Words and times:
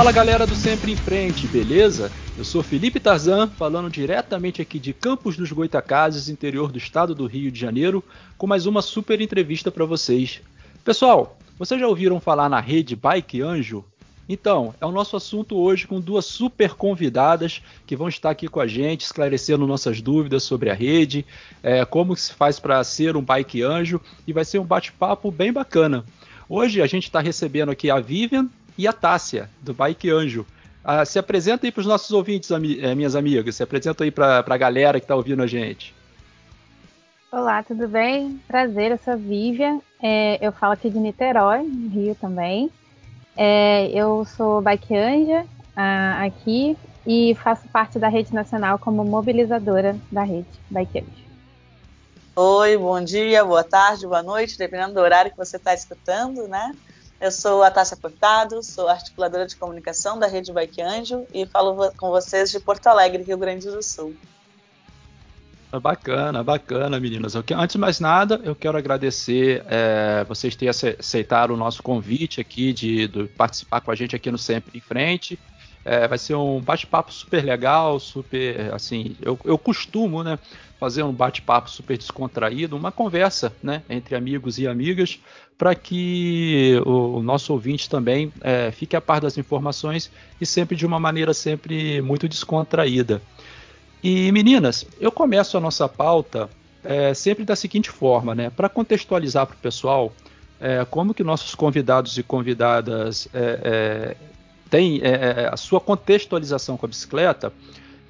Fala 0.00 0.12
galera 0.12 0.46
do 0.46 0.54
Sempre 0.54 0.92
em 0.92 0.96
Frente, 0.96 1.46
beleza? 1.46 2.10
Eu 2.38 2.42
sou 2.42 2.62
Felipe 2.62 2.98
Tarzan, 2.98 3.46
falando 3.48 3.90
diretamente 3.90 4.62
aqui 4.62 4.78
de 4.78 4.94
Campos 4.94 5.36
dos 5.36 5.52
Goitacazes, 5.52 6.30
interior 6.30 6.72
do 6.72 6.78
estado 6.78 7.14
do 7.14 7.26
Rio 7.26 7.52
de 7.52 7.60
Janeiro, 7.60 8.02
com 8.38 8.46
mais 8.46 8.64
uma 8.64 8.80
super 8.80 9.20
entrevista 9.20 9.70
para 9.70 9.84
vocês. 9.84 10.40
Pessoal, 10.82 11.38
vocês 11.58 11.78
já 11.78 11.86
ouviram 11.86 12.18
falar 12.18 12.48
na 12.48 12.60
rede 12.60 12.96
Bike 12.96 13.42
Anjo? 13.42 13.84
Então, 14.26 14.74
é 14.80 14.86
o 14.86 14.90
nosso 14.90 15.18
assunto 15.18 15.58
hoje 15.58 15.86
com 15.86 16.00
duas 16.00 16.24
super 16.24 16.72
convidadas 16.72 17.60
que 17.86 17.94
vão 17.94 18.08
estar 18.08 18.30
aqui 18.30 18.48
com 18.48 18.60
a 18.60 18.66
gente, 18.66 19.02
esclarecendo 19.02 19.66
nossas 19.66 20.00
dúvidas 20.00 20.44
sobre 20.44 20.70
a 20.70 20.74
rede, 20.74 21.26
é, 21.62 21.84
como 21.84 22.16
se 22.16 22.32
faz 22.32 22.58
para 22.58 22.82
ser 22.84 23.18
um 23.18 23.22
bike 23.22 23.62
anjo, 23.62 24.00
e 24.26 24.32
vai 24.32 24.46
ser 24.46 24.60
um 24.60 24.64
bate-papo 24.64 25.30
bem 25.30 25.52
bacana. 25.52 26.06
Hoje 26.52 26.82
a 26.82 26.86
gente 26.88 27.04
está 27.04 27.20
recebendo 27.20 27.70
aqui 27.70 27.90
a 27.92 28.00
Vivian 28.00 28.48
e 28.80 28.88
a 28.88 28.94
Tássia, 28.94 29.50
do 29.60 29.74
Bike 29.74 30.08
Anjo. 30.08 30.46
Ah, 30.82 31.04
se 31.04 31.18
apresenta 31.18 31.66
aí 31.66 31.70
para 31.70 31.82
os 31.82 31.86
nossos 31.86 32.10
ouvintes, 32.12 32.50
ami 32.50 32.80
eh, 32.80 32.94
minhas 32.94 33.14
amigas, 33.14 33.54
se 33.54 33.62
apresenta 33.62 34.04
aí 34.04 34.10
para 34.10 34.38
a 34.38 34.56
galera 34.56 34.98
que 34.98 35.04
está 35.04 35.14
ouvindo 35.14 35.42
a 35.42 35.46
gente. 35.46 35.94
Olá, 37.30 37.62
tudo 37.62 37.86
bem? 37.86 38.40
Prazer, 38.48 38.92
eu 38.92 38.98
sou 39.04 39.12
a 39.12 39.16
Vivian, 39.16 39.82
é, 40.02 40.38
eu 40.40 40.50
falo 40.50 40.72
aqui 40.72 40.88
de 40.88 40.98
Niterói, 40.98 41.62
no 41.62 41.90
Rio 41.90 42.14
também. 42.14 42.70
É, 43.36 43.90
eu 43.90 44.24
sou 44.24 44.62
bike 44.62 44.96
anja 44.96 45.42
uh, 45.42 46.26
aqui 46.26 46.74
e 47.06 47.34
faço 47.34 47.68
parte 47.68 47.98
da 47.98 48.08
rede 48.08 48.32
nacional 48.32 48.78
como 48.78 49.04
mobilizadora 49.04 49.94
da 50.10 50.22
rede 50.22 50.48
Bike 50.70 51.00
Anja. 51.00 51.30
Oi, 52.34 52.78
bom 52.78 53.04
dia, 53.04 53.44
boa 53.44 53.62
tarde, 53.62 54.06
boa 54.06 54.22
noite, 54.22 54.56
dependendo 54.56 54.94
do 54.94 55.00
horário 55.00 55.30
que 55.30 55.36
você 55.36 55.58
está 55.58 55.74
escutando, 55.74 56.48
né? 56.48 56.72
Eu 57.20 57.30
sou 57.30 57.62
a 57.62 57.70
Tássia 57.70 57.98
Portado, 57.98 58.62
sou 58.62 58.88
articuladora 58.88 59.46
de 59.46 59.54
comunicação 59.54 60.18
da 60.18 60.26
Rede 60.26 60.50
Bike 60.52 60.80
Anjo 60.80 61.26
e 61.34 61.44
falo 61.44 61.92
com 61.98 62.08
vocês 62.08 62.50
de 62.50 62.58
Porto 62.58 62.86
Alegre, 62.86 63.22
Rio 63.22 63.36
Grande 63.36 63.66
do 63.66 63.82
Sul. 63.82 64.16
Bacana, 65.70 66.42
bacana, 66.42 66.98
meninas. 66.98 67.36
Antes 67.36 67.72
de 67.72 67.78
mais 67.78 68.00
nada, 68.00 68.40
eu 68.42 68.56
quero 68.56 68.78
agradecer 68.78 69.62
é, 69.68 70.24
vocês 70.26 70.56
terem 70.56 70.70
aceitado 70.70 71.52
o 71.52 71.56
nosso 71.58 71.82
convite 71.82 72.40
aqui 72.40 72.72
de, 72.72 73.06
de, 73.06 73.24
participar 73.24 73.82
com 73.82 73.90
a 73.90 73.94
gente 73.94 74.16
aqui 74.16 74.30
no 74.30 74.38
Sempre 74.38 74.78
em 74.78 74.80
Frente. 74.80 75.38
É, 75.84 76.08
vai 76.08 76.18
ser 76.18 76.34
um 76.34 76.58
bate-papo 76.58 77.12
super 77.12 77.44
legal, 77.44 78.00
super 78.00 78.72
assim. 78.72 79.14
Eu, 79.20 79.38
eu 79.44 79.58
costumo, 79.58 80.24
né, 80.24 80.38
fazer 80.80 81.02
um 81.02 81.12
bate-papo 81.12 81.68
super 81.68 81.98
descontraído, 81.98 82.74
uma 82.74 82.90
conversa, 82.90 83.52
né, 83.62 83.82
entre 83.88 84.16
amigos 84.16 84.58
e 84.58 84.66
amigas, 84.66 85.20
para 85.58 85.74
que 85.74 86.80
o, 86.86 87.22
nosso 87.22 87.52
ouvinte 87.52 87.88
também 87.88 88.32
é, 88.40 88.70
fique 88.70 88.96
a 88.96 89.00
par 89.00 89.20
das 89.20 89.36
informações 89.36 90.10
e 90.40 90.46
sempre 90.46 90.74
de 90.74 90.86
uma 90.86 90.98
maneira 90.98 91.34
sempre 91.34 92.00
muito 92.00 92.26
descontraída. 92.26 93.20
E 94.02 94.32
meninas, 94.32 94.86
eu 94.98 95.12
começo 95.12 95.58
a 95.58 95.60
nossa 95.60 95.86
pauta 95.86 96.48
é, 96.82 97.12
sempre 97.12 97.44
da 97.44 97.54
seguinte 97.54 97.90
forma, 97.90 98.34
né? 98.34 98.48
Para 98.48 98.70
contextualizar 98.70 99.46
para 99.46 99.54
o 99.54 99.58
pessoal 99.58 100.10
é, 100.58 100.82
como 100.86 101.12
que 101.12 101.22
nossos 101.22 101.54
convidados 101.54 102.16
e 102.16 102.22
convidadas 102.22 103.28
é, 103.34 104.16
é 104.16 104.16
têm 104.70 105.00
é, 105.02 105.08
é, 105.42 105.50
a 105.52 105.56
sua 105.56 105.80
contextualização 105.80 106.76
com 106.76 106.86
a 106.86 106.88
bicicleta, 106.88 107.52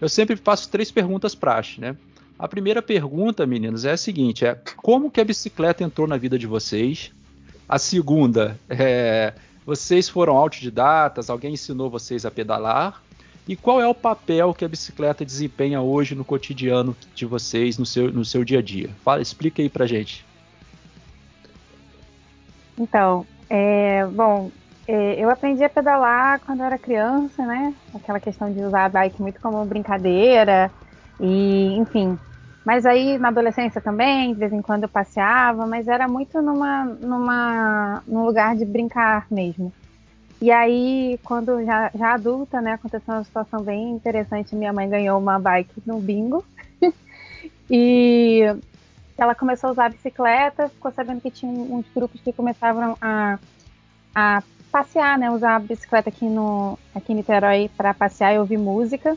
eu 0.01 0.09
sempre 0.09 0.37
faço 0.37 0.69
três 0.71 0.91
perguntas 0.93 1.35
praxe, 1.35 1.81
né? 1.81 1.97
A 2.41 2.49
primeira 2.49 2.81
pergunta, 2.81 3.47
meninas, 3.47 3.85
é 3.85 3.93
a 3.93 3.97
seguinte: 3.99 4.47
é 4.47 4.59
como 4.79 5.11
que 5.11 5.21
a 5.21 5.25
bicicleta 5.25 5.85
entrou 5.85 6.09
na 6.09 6.17
vida 6.17 6.39
de 6.39 6.47
vocês? 6.47 7.13
A 7.69 7.79
segunda 7.79 8.59
é 8.67 9.35
vocês 9.67 10.09
foram 10.09 10.37
autodidatas, 10.37 11.29
alguém 11.29 11.53
ensinou 11.53 11.91
vocês 11.91 12.25
a 12.25 12.31
pedalar? 12.31 13.03
E 13.47 13.55
qual 13.55 13.79
é 13.79 13.87
o 13.87 13.95
papel 13.95 14.55
que 14.55 14.65
a 14.65 14.69
bicicleta 14.69 15.23
desempenha 15.23 15.83
hoje 15.83 16.15
no 16.15 16.25
cotidiano 16.25 16.97
de 17.15 17.27
vocês, 17.27 17.77
no 17.77 17.85
seu, 17.85 18.11
no 18.11 18.25
seu 18.25 18.43
dia 18.43 18.61
a 18.61 18.63
dia? 18.63 18.89
Fala, 19.05 19.21
explica 19.21 19.61
aí 19.61 19.69
pra 19.69 19.87
gente. 19.87 20.25
Então, 22.79 23.27
é, 23.51 24.07
bom, 24.07 24.51
é, 24.89 25.23
eu 25.23 25.29
aprendi 25.29 25.63
a 25.63 25.69
pedalar 25.69 26.41
quando 26.41 26.61
eu 26.61 26.67
era 26.67 26.79
criança, 26.79 27.45
né? 27.45 27.75
Aquela 27.95 28.19
questão 28.19 28.51
de 28.51 28.61
usar 28.61 28.87
a 28.87 28.89
bike 28.89 29.21
muito 29.21 29.41
como 29.41 29.63
brincadeira 29.67 30.71
e, 31.21 31.77
enfim. 31.77 32.19
Mas 32.65 32.85
aí 32.85 33.19
na 33.19 33.29
adolescência 33.29 33.81
também, 33.81 34.35
de 34.35 34.39
vez 34.39 34.53
em 34.53 34.61
quando 34.63 34.85
eu 34.85 34.89
passeava, 34.89 35.67
mas 35.67 35.89
era 35.89 36.07
muito 36.07 36.43
numa, 36.43 36.85
numa, 36.85 38.03
num 38.07 38.25
lugar 38.25 38.55
de 38.55 38.65
brincar 38.65 39.27
mesmo. 39.31 39.73
E 40.41 40.51
aí, 40.51 41.19
quando 41.23 41.63
já, 41.65 41.91
já 41.95 42.15
adulta, 42.15 42.63
né, 42.63 42.73
aconteceu 42.73 43.15
uma 43.15 43.25
situação 43.25 43.63
bem 43.63 43.91
interessante. 43.91 44.57
Minha 44.57 44.73
mãe 44.73 44.89
ganhou 44.89 45.19
uma 45.19 45.39
bike 45.39 45.83
no 45.85 46.01
bingo. 46.01 46.45
e 47.71 48.41
ela 49.19 49.35
começou 49.35 49.69
a 49.69 49.73
usar 49.73 49.87
a 49.87 49.91
bicicleta, 49.91 50.69
ficou 50.71 50.91
sabendo 50.93 51.21
que 51.21 51.31
tinha 51.31 51.53
uns 51.53 51.85
grupos 51.95 52.23
que 52.23 52.33
começavam 52.33 52.97
a, 53.03 53.39
a 54.15 54.43
passear, 54.73 55.19
né, 55.19 55.31
usar 55.31 55.57
a 55.57 55.59
bicicleta 55.59 56.09
aqui 56.09 56.25
no 56.25 56.79
aqui 56.95 57.13
em 57.13 57.17
Niterói 57.17 57.71
para 57.77 57.93
passear 57.93 58.35
e 58.35 58.39
ouvir 58.39 58.57
música. 58.57 59.17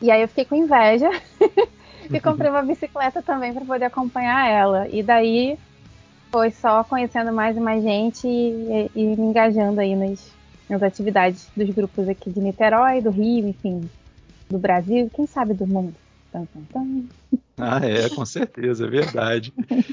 E 0.00 0.10
aí 0.10 0.22
eu 0.22 0.28
fiquei 0.28 0.46
com 0.46 0.54
inveja 0.54 1.10
e 2.10 2.20
comprei 2.20 2.50
uma 2.50 2.62
bicicleta 2.62 3.22
também 3.22 3.52
para 3.52 3.64
poder 3.64 3.86
acompanhar 3.86 4.48
ela. 4.48 4.88
E 4.88 5.02
daí 5.02 5.58
foi 6.30 6.50
só 6.50 6.82
conhecendo 6.84 7.32
mais 7.32 7.56
e 7.56 7.60
mais 7.60 7.82
gente 7.82 8.26
e, 8.26 8.90
e 8.94 9.04
me 9.04 9.22
engajando 9.22 9.80
aí 9.80 9.94
nas, 9.94 10.32
nas 10.68 10.82
atividades 10.82 11.48
dos 11.56 11.70
grupos 11.70 12.08
aqui 12.08 12.30
de 12.30 12.40
Niterói, 12.40 13.00
do 13.00 13.10
Rio, 13.10 13.48
enfim, 13.48 13.88
do 14.50 14.58
Brasil, 14.58 15.10
quem 15.14 15.26
sabe 15.26 15.54
do 15.54 15.66
mundo. 15.66 15.94
Ah, 17.56 17.80
é, 17.84 18.08
com 18.08 18.26
certeza, 18.26 18.86
é 18.86 18.90
verdade. 18.90 19.52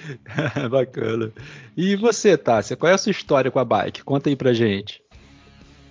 Bacana. 0.72 1.32
E 1.78 1.96
você, 1.96 2.36
Tássia, 2.36 2.76
qual 2.76 2.92
é 2.92 2.96
a 2.96 2.98
sua 2.98 3.12
história 3.12 3.52
com 3.52 3.60
a 3.60 3.66
bike? 3.66 4.04
Conta 4.04 4.30
aí 4.30 4.36
pra 4.36 4.52
gente. 4.52 5.04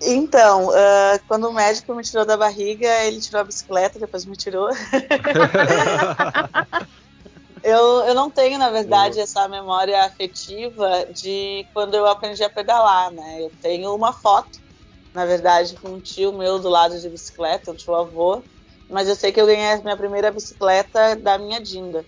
Então, 0.03 0.69
uh, 0.69 1.21
quando 1.29 1.49
o 1.49 1.53
médico 1.53 1.95
me 1.95 2.03
tirou 2.03 2.25
da 2.25 2.37
barriga, 2.37 2.89
ele 3.05 3.21
tirou 3.21 3.43
a 3.43 3.45
bicicleta, 3.45 3.99
depois 3.99 4.25
me 4.25 4.37
tirou. 4.37 4.71
eu, 7.63 8.05
eu 8.05 8.15
não 8.15 8.31
tenho, 8.31 8.59
na 8.59 8.71
verdade, 8.71 9.21
essa 9.21 9.47
memória 9.49 10.03
afetiva 10.05 11.05
de 11.13 11.67
quando 11.75 11.95
eu 11.95 12.07
aprendi 12.07 12.43
a 12.43 12.49
pedalar, 12.49 13.13
né? 13.13 13.43
Eu 13.43 13.53
tenho 13.61 13.95
uma 13.95 14.13
foto 14.13 14.59
na 15.15 15.27
verdade, 15.27 15.77
com 15.77 15.89
um 15.89 16.01
tio 16.01 16.33
meu 16.33 16.59
do 16.59 16.69
lado 16.69 16.99
de 16.99 17.09
bicicleta, 17.09 17.73
um 17.73 17.75
tio 17.75 17.95
avô. 17.95 18.43
Mas 18.89 19.09
eu 19.09 19.15
sei 19.15 19.33
que 19.33 19.41
eu 19.41 19.47
ganhei 19.47 19.73
a 19.73 19.83
minha 19.83 19.97
primeira 19.97 20.31
bicicleta 20.31 21.17
da 21.17 21.39
minha 21.39 21.61
Dinda. 21.61 22.05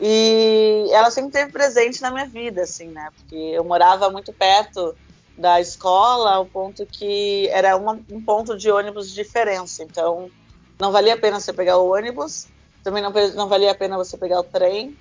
E 0.00 0.86
ela 0.92 1.10
sempre 1.10 1.28
esteve 1.28 1.52
presente 1.52 2.02
na 2.02 2.10
minha 2.10 2.26
vida, 2.26 2.62
assim, 2.62 2.88
né? 2.88 3.08
Porque 3.16 3.34
eu 3.34 3.64
morava 3.64 4.10
muito 4.10 4.32
perto 4.32 4.94
da 5.36 5.60
escola, 5.60 6.32
ao 6.32 6.46
ponto 6.46 6.86
que 6.86 7.48
era 7.48 7.76
uma, 7.76 8.00
um 8.10 8.22
ponto 8.22 8.56
de 8.56 8.70
ônibus 8.70 9.08
de 9.08 9.14
diferença. 9.14 9.82
Então, 9.82 10.30
não 10.78 10.90
valia 10.90 11.14
a 11.14 11.18
pena 11.18 11.40
você 11.40 11.52
pegar 11.52 11.76
o 11.78 11.92
ônibus, 11.92 12.48
também 12.82 13.02
não, 13.02 13.12
não 13.34 13.48
valia 13.48 13.72
a 13.72 13.74
pena 13.74 13.96
você 13.96 14.16
pegar 14.16 14.40
o 14.40 14.44
trem. 14.44 14.96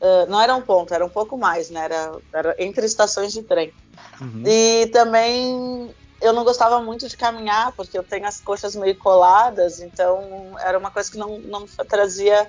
Uh, 0.00 0.28
não 0.28 0.40
era 0.40 0.54
um 0.56 0.62
ponto, 0.62 0.94
era 0.94 1.04
um 1.04 1.10
pouco 1.10 1.36
mais, 1.36 1.70
né? 1.70 1.84
Era, 1.84 2.12
era 2.32 2.56
entre 2.58 2.86
estações 2.86 3.32
de 3.32 3.42
trem. 3.42 3.72
Uhum. 4.20 4.42
E 4.46 4.86
também 4.88 5.94
eu 6.20 6.32
não 6.32 6.44
gostava 6.44 6.80
muito 6.82 7.08
de 7.08 7.16
caminhar, 7.16 7.72
porque 7.72 7.96
eu 7.96 8.02
tenho 8.02 8.26
as 8.26 8.40
coxas 8.40 8.74
meio 8.76 8.96
coladas, 8.96 9.80
então 9.80 10.54
era 10.58 10.78
uma 10.78 10.90
coisa 10.90 11.10
que 11.10 11.18
não, 11.18 11.38
não 11.38 11.66
trazia 11.88 12.46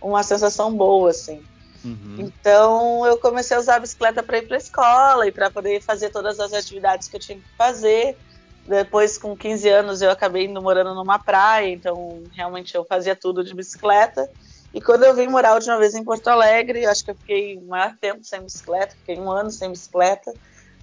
uma 0.00 0.22
sensação 0.22 0.72
boa, 0.74 1.10
assim. 1.10 1.42
Uhum. 1.84 2.16
Então 2.18 3.06
eu 3.06 3.18
comecei 3.18 3.56
a 3.56 3.60
usar 3.60 3.76
a 3.76 3.80
bicicleta 3.80 4.22
para 4.22 4.38
ir 4.38 4.46
para 4.46 4.56
a 4.56 4.58
escola 4.58 5.26
e 5.26 5.32
para 5.32 5.50
poder 5.50 5.80
fazer 5.82 6.10
todas 6.10 6.38
as 6.38 6.52
atividades 6.52 7.08
que 7.08 7.16
eu 7.16 7.20
tinha 7.20 7.38
que 7.38 7.44
fazer. 7.56 8.16
Depois, 8.66 9.18
com 9.18 9.36
15 9.36 9.68
anos, 9.68 10.02
eu 10.02 10.10
acabei 10.10 10.44
indo 10.44 10.62
morando 10.62 10.94
numa 10.94 11.18
praia, 11.18 11.68
então 11.68 12.22
realmente 12.32 12.74
eu 12.74 12.84
fazia 12.84 13.16
tudo 13.16 13.42
de 13.42 13.54
bicicleta. 13.54 14.28
E 14.72 14.80
quando 14.80 15.04
eu 15.04 15.14
vim 15.14 15.26
morar 15.26 15.50
a 15.50 15.54
última 15.54 15.78
vez 15.78 15.94
em 15.94 16.04
Porto 16.04 16.28
Alegre, 16.28 16.86
acho 16.86 17.04
que 17.04 17.10
eu 17.10 17.14
fiquei 17.16 17.58
o 17.58 17.62
maior 17.62 17.94
tempo 18.00 18.24
sem 18.24 18.40
bicicleta, 18.40 18.94
fiquei 18.96 19.18
um 19.18 19.30
ano 19.30 19.50
sem 19.50 19.70
bicicleta. 19.70 20.32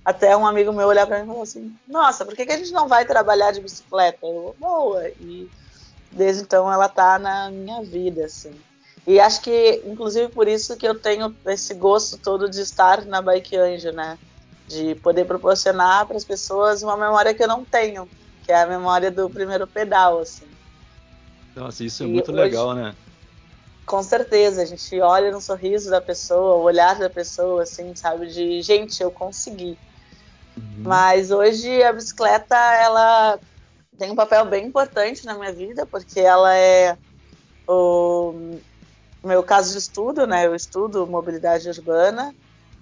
Até 0.03 0.35
um 0.35 0.45
amigo 0.45 0.73
meu 0.73 0.87
olhar 0.87 1.07
para 1.07 1.17
mim 1.17 1.23
e 1.23 1.27
falou 1.27 1.43
assim: 1.43 1.73
Nossa, 1.87 2.25
por 2.25 2.35
que, 2.35 2.45
que 2.45 2.51
a 2.51 2.57
gente 2.57 2.71
não 2.71 2.87
vai 2.87 3.05
trabalhar 3.05 3.51
de 3.51 3.61
bicicleta? 3.61 4.19
Eu, 4.23 4.55
boa. 4.59 5.07
E 5.19 5.49
desde 6.11 6.43
então 6.43 6.71
ela 6.71 6.89
tá 6.89 7.17
na 7.17 7.49
minha 7.49 7.81
vida, 7.81 8.25
assim. 8.25 8.51
E 9.07 9.19
acho 9.19 9.41
que, 9.41 9.81
inclusive, 9.85 10.29
por 10.29 10.47
isso 10.47 10.77
que 10.77 10.87
eu 10.87 10.93
tenho 10.93 11.35
esse 11.45 11.73
gosto 11.73 12.17
todo 12.17 12.49
de 12.49 12.61
estar 12.61 13.05
na 13.05 13.21
Bike 13.21 13.55
Anjo, 13.55 13.91
né? 13.91 14.17
De 14.67 14.95
poder 14.95 15.25
proporcionar 15.25 16.05
para 16.05 16.17
as 16.17 16.25
pessoas 16.25 16.83
uma 16.83 16.95
memória 16.95 17.33
que 17.33 17.43
eu 17.43 17.47
não 17.47 17.65
tenho, 17.65 18.07
que 18.45 18.51
é 18.51 18.61
a 18.61 18.67
memória 18.67 19.09
do 19.09 19.29
primeiro 19.29 19.65
pedal, 19.65 20.19
assim. 20.19 20.45
Nossa, 21.55 21.83
isso 21.83 22.03
é 22.03 22.05
e 22.05 22.09
muito 22.09 22.31
hoje, 22.31 22.41
legal, 22.41 22.73
né? 22.73 22.95
Com 23.85 24.03
certeza, 24.03 24.61
a 24.61 24.65
gente 24.65 24.99
olha 25.01 25.31
no 25.31 25.41
sorriso 25.41 25.89
da 25.89 25.99
pessoa, 25.99 26.57
o 26.57 26.61
olhar 26.61 26.99
da 26.99 27.09
pessoa, 27.09 27.63
assim, 27.63 27.95
sabe? 27.95 28.27
De, 28.27 28.61
gente, 28.61 29.01
eu 29.01 29.09
consegui. 29.09 29.77
Uhum. 30.55 30.83
Mas 30.83 31.31
hoje 31.31 31.81
a 31.81 31.91
bicicleta, 31.91 32.55
ela 32.55 33.39
tem 33.97 34.11
um 34.11 34.15
papel 34.15 34.45
bem 34.45 34.67
importante 34.67 35.25
na 35.25 35.33
minha 35.33 35.51
vida, 35.51 35.85
porque 35.85 36.19
ela 36.19 36.55
é 36.55 36.95
o 37.67 38.59
meu 39.23 39.43
caso 39.43 39.71
de 39.71 39.77
estudo, 39.77 40.25
né? 40.25 40.45
Eu 40.45 40.55
estudo 40.55 41.05
mobilidade 41.05 41.69
urbana. 41.69 42.33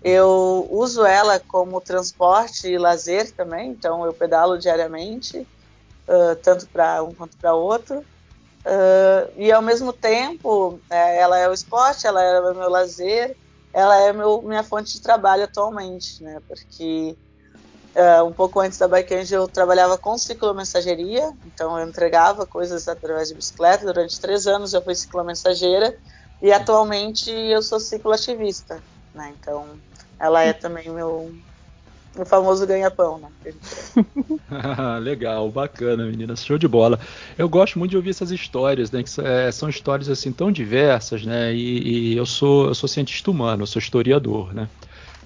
Eu 0.04 0.68
uso 0.70 1.04
ela 1.06 1.40
como 1.40 1.82
transporte 1.82 2.68
e 2.68 2.78
lazer 2.78 3.32
também, 3.32 3.72
então 3.72 4.06
eu 4.06 4.14
pedalo 4.14 4.58
diariamente, 4.58 5.40
uh, 5.40 6.36
tanto 6.44 6.68
para 6.68 7.04
um 7.04 7.14
quanto 7.14 7.36
para 7.38 7.54
outro. 7.54 8.00
Uh, 8.00 9.32
e 9.36 9.52
ao 9.52 9.62
mesmo 9.62 9.92
tempo, 9.92 10.80
é, 10.90 11.20
ela 11.20 11.38
é 11.40 11.50
o 11.50 11.54
esporte, 11.54 12.06
ela 12.06 12.22
é 12.22 12.40
o 12.40 12.56
meu 12.56 12.70
lazer, 12.70 13.36
ela 13.74 13.98
é 13.98 14.14
meu, 14.14 14.42
minha 14.44 14.64
fonte 14.64 14.94
de 14.94 15.02
trabalho 15.02 15.46
atualmente, 15.46 16.22
né? 16.24 16.40
Porque 16.48 17.18
uh, 17.96 18.24
um 18.24 18.32
pouco 18.32 18.60
antes 18.60 18.78
da 18.78 18.88
Bike 18.88 19.16
Angel 19.16 19.42
eu 19.42 19.48
trabalhava 19.48 19.98
com 19.98 20.16
ciclomensageria, 20.18 21.34
então 21.46 21.78
eu 21.80 21.88
entregava 21.88 22.46
coisas 22.46 22.88
através 22.88 23.30
de 23.30 23.36
bicicleta. 23.36 23.86
Durante 23.86 24.20
três 24.20 24.46
anos 24.46 24.74
eu 24.74 24.82
fui 24.82 24.94
ciclomensageira 24.94 25.98
e 26.42 26.52
atualmente 26.52 27.32
eu 27.32 27.62
sou 27.62 27.80
cicloativista, 27.80 28.82
né? 29.14 29.34
Então 29.40 29.66
ela 30.20 30.44
é 30.44 30.54
também 30.54 30.90
meu, 30.90 31.34
o 32.16 32.26
famoso 32.26 32.66
ganha-pão, 32.66 33.20
né? 33.20 33.30
Legal, 35.02 35.50
bacana, 35.50 36.06
meninas, 36.06 36.44
show 36.44 36.58
de 36.58 36.68
bola. 36.68 37.00
Eu 37.38 37.48
gosto 37.48 37.78
muito 37.78 37.92
de 37.92 37.98
ouvir 37.98 38.10
essas 38.12 38.32
histórias, 38.32 38.92
né? 38.92 39.04
Que 39.04 39.22
é, 39.22 39.52
são 39.52 39.70
histórias 39.70 40.10
assim 40.10 40.32
tão 40.32 40.52
diversas, 40.52 41.24
né? 41.24 41.54
E, 41.54 42.14
e, 42.14 42.18
eu 42.18 42.26
sou 42.26 42.68
eu 42.68 42.76
sou 42.76 42.90
cientista 42.90 43.30
humano, 43.30 43.64
eu 43.64 43.68
sou 43.68 43.80
historiador, 43.80 44.54
né? 44.54 44.68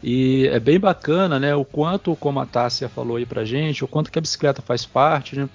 E 0.03 0.47
é 0.47 0.59
bem 0.59 0.79
bacana, 0.79 1.39
né? 1.39 1.55
O 1.55 1.63
quanto, 1.63 2.15
como 2.15 2.39
a 2.39 2.45
Tássia 2.45 2.89
falou 2.89 3.17
aí 3.17 3.25
pra 3.25 3.45
gente, 3.45 3.83
o 3.83 3.87
quanto 3.87 4.11
que 4.11 4.17
a 4.17 4.21
bicicleta 4.21 4.61
faz 4.61 4.85
parte, 4.85 5.35
né? 5.35 5.47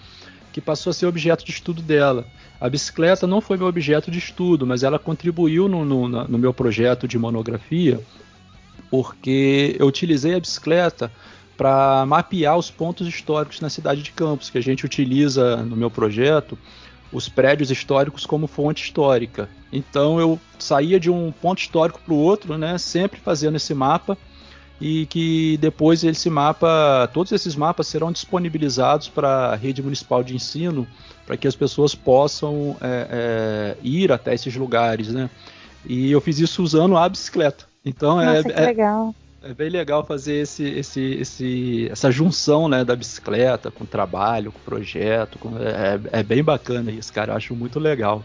Que 0.57 0.61
passou 0.63 0.91
a 0.91 0.95
ser 0.95 1.05
objeto 1.05 1.45
de 1.45 1.51
estudo 1.51 1.83
dela. 1.83 2.27
A 2.59 2.67
bicicleta 2.71 3.27
não 3.27 3.43
foi 3.43 3.59
meu 3.59 3.67
objeto 3.67 4.11
de 4.11 4.19
estudo, 4.19 4.67
mas 4.67 4.83
ela 4.83 4.99
contribuiu 4.99 5.69
no, 5.69 5.85
no, 5.85 6.09
no 6.09 6.39
meu 6.39 6.55
projeto 6.55 7.07
de 7.07 7.19
monografia, 7.19 8.01
porque 8.91 9.77
eu 9.79 9.87
utilizei 9.87 10.35
a 10.35 10.41
bicicleta 10.41 11.13
para 11.59 12.07
mapear 12.07 12.57
os 12.57 12.71
pontos 12.71 13.07
históricos 13.07 13.61
na 13.61 13.69
cidade 13.69 14.03
de 14.03 14.13
Campos, 14.13 14.49
que 14.49 14.57
a 14.57 14.63
gente 14.63 14.87
utiliza 14.87 15.59
no 15.59 15.77
meu 15.77 15.91
projeto 15.91 16.59
os 17.13 17.29
prédios 17.29 17.71
históricos 17.71 18.25
como 18.25 18.47
fonte 18.47 18.83
histórica. 18.83 19.51
Então 19.71 20.19
eu 20.19 20.41
saía 20.59 20.99
de 20.99 21.11
um 21.11 21.31
ponto 21.33 21.59
histórico 21.59 22.01
para 22.03 22.15
o 22.15 22.19
outro, 22.19 22.57
né, 22.57 22.79
sempre 22.79 23.21
fazendo 23.21 23.57
esse 23.57 23.75
mapa 23.75 24.17
e 24.81 25.07
que 25.07 25.57
depois 25.59 26.05
esse 26.05 26.29
mapa, 26.29 27.09
todos 27.13 27.33
esses 27.33 27.57
mapas 27.57 27.87
serão 27.87 28.13
disponibilizados 28.13 29.09
para 29.09 29.53
a 29.53 29.57
rede 29.57 29.83
municipal 29.83 30.23
de 30.23 30.35
ensino, 30.35 30.87
para 31.27 31.37
que 31.37 31.49
as 31.49 31.57
pessoas 31.57 31.95
possam 31.95 32.77
é, 32.81 33.09
é, 33.11 33.77
ir 33.83 34.13
até 34.13 34.35
esses 34.35 34.55
lugares, 34.55 35.09
né? 35.09 35.31
E 35.85 36.11
eu 36.11 36.21
fiz 36.21 36.39
isso 36.39 36.63
usando 36.63 36.97
a 36.97 37.09
bicicleta. 37.09 37.65
Então 37.85 38.21
é, 38.21 38.43
Nossa, 38.43 38.49
é, 38.51 38.67
legal. 38.67 39.15
é, 39.43 39.55
bem 39.55 39.71
legal 39.71 40.05
fazer 40.05 40.43
esse, 40.43 40.65
esse, 40.65 41.01
esse, 41.01 41.89
essa 41.91 42.11
junção 42.11 42.69
né, 42.69 42.85
da 42.85 42.95
bicicleta 42.95 43.71
com 43.71 43.85
o 43.85 43.87
trabalho, 43.87 44.53
com 44.53 44.59
o 44.59 44.63
projeto. 44.63 45.39
Com, 45.39 45.57
é, 45.59 46.01
é 46.13 46.23
bem 46.23 46.43
bacana 46.43 46.91
isso, 46.91 47.13
cara. 47.13 47.33
Eu 47.33 47.37
acho 47.37 47.55
muito 47.55 47.79
legal. 47.79 48.25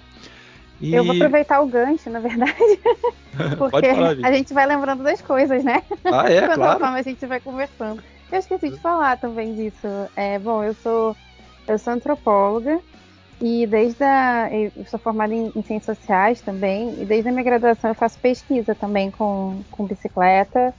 E... 0.81 0.93
Eu 0.93 1.03
vou 1.03 1.15
aproveitar 1.15 1.61
o 1.61 1.67
gancho, 1.67 2.09
na 2.09 2.19
verdade, 2.19 2.55
porque 3.57 3.93
falar, 3.93 4.17
a 4.23 4.31
gente 4.31 4.53
vai 4.53 4.65
lembrando 4.65 5.03
das 5.03 5.21
coisas, 5.21 5.63
né? 5.63 5.83
Ah, 6.05 6.29
é, 6.29 6.41
claro. 6.55 6.83
a 6.85 7.01
gente 7.03 7.25
vai 7.27 7.39
conversando. 7.39 8.01
Eu 8.31 8.39
esqueci 8.39 8.69
de 8.71 8.79
falar 8.79 9.17
também 9.17 9.53
disso. 9.53 9.87
É, 10.15 10.39
bom, 10.39 10.63
eu 10.63 10.73
sou 10.73 11.15
eu 11.67 11.77
sou 11.77 11.93
antropóloga 11.93 12.79
e 13.39 13.67
desde 13.67 14.03
a 14.03 14.49
eu 14.51 14.85
sou 14.85 14.99
formada 14.99 15.33
em, 15.33 15.51
em, 15.55 15.61
ciências 15.61 15.97
sociais 15.97 16.41
também 16.41 16.99
e 16.99 17.05
desde 17.05 17.29
a 17.29 17.31
minha 17.31 17.43
graduação 17.43 17.91
eu 17.91 17.95
faço 17.95 18.17
pesquisa 18.19 18.73
também 18.73 19.11
com, 19.11 19.61
com 19.69 19.85
bicicleta 19.85 20.73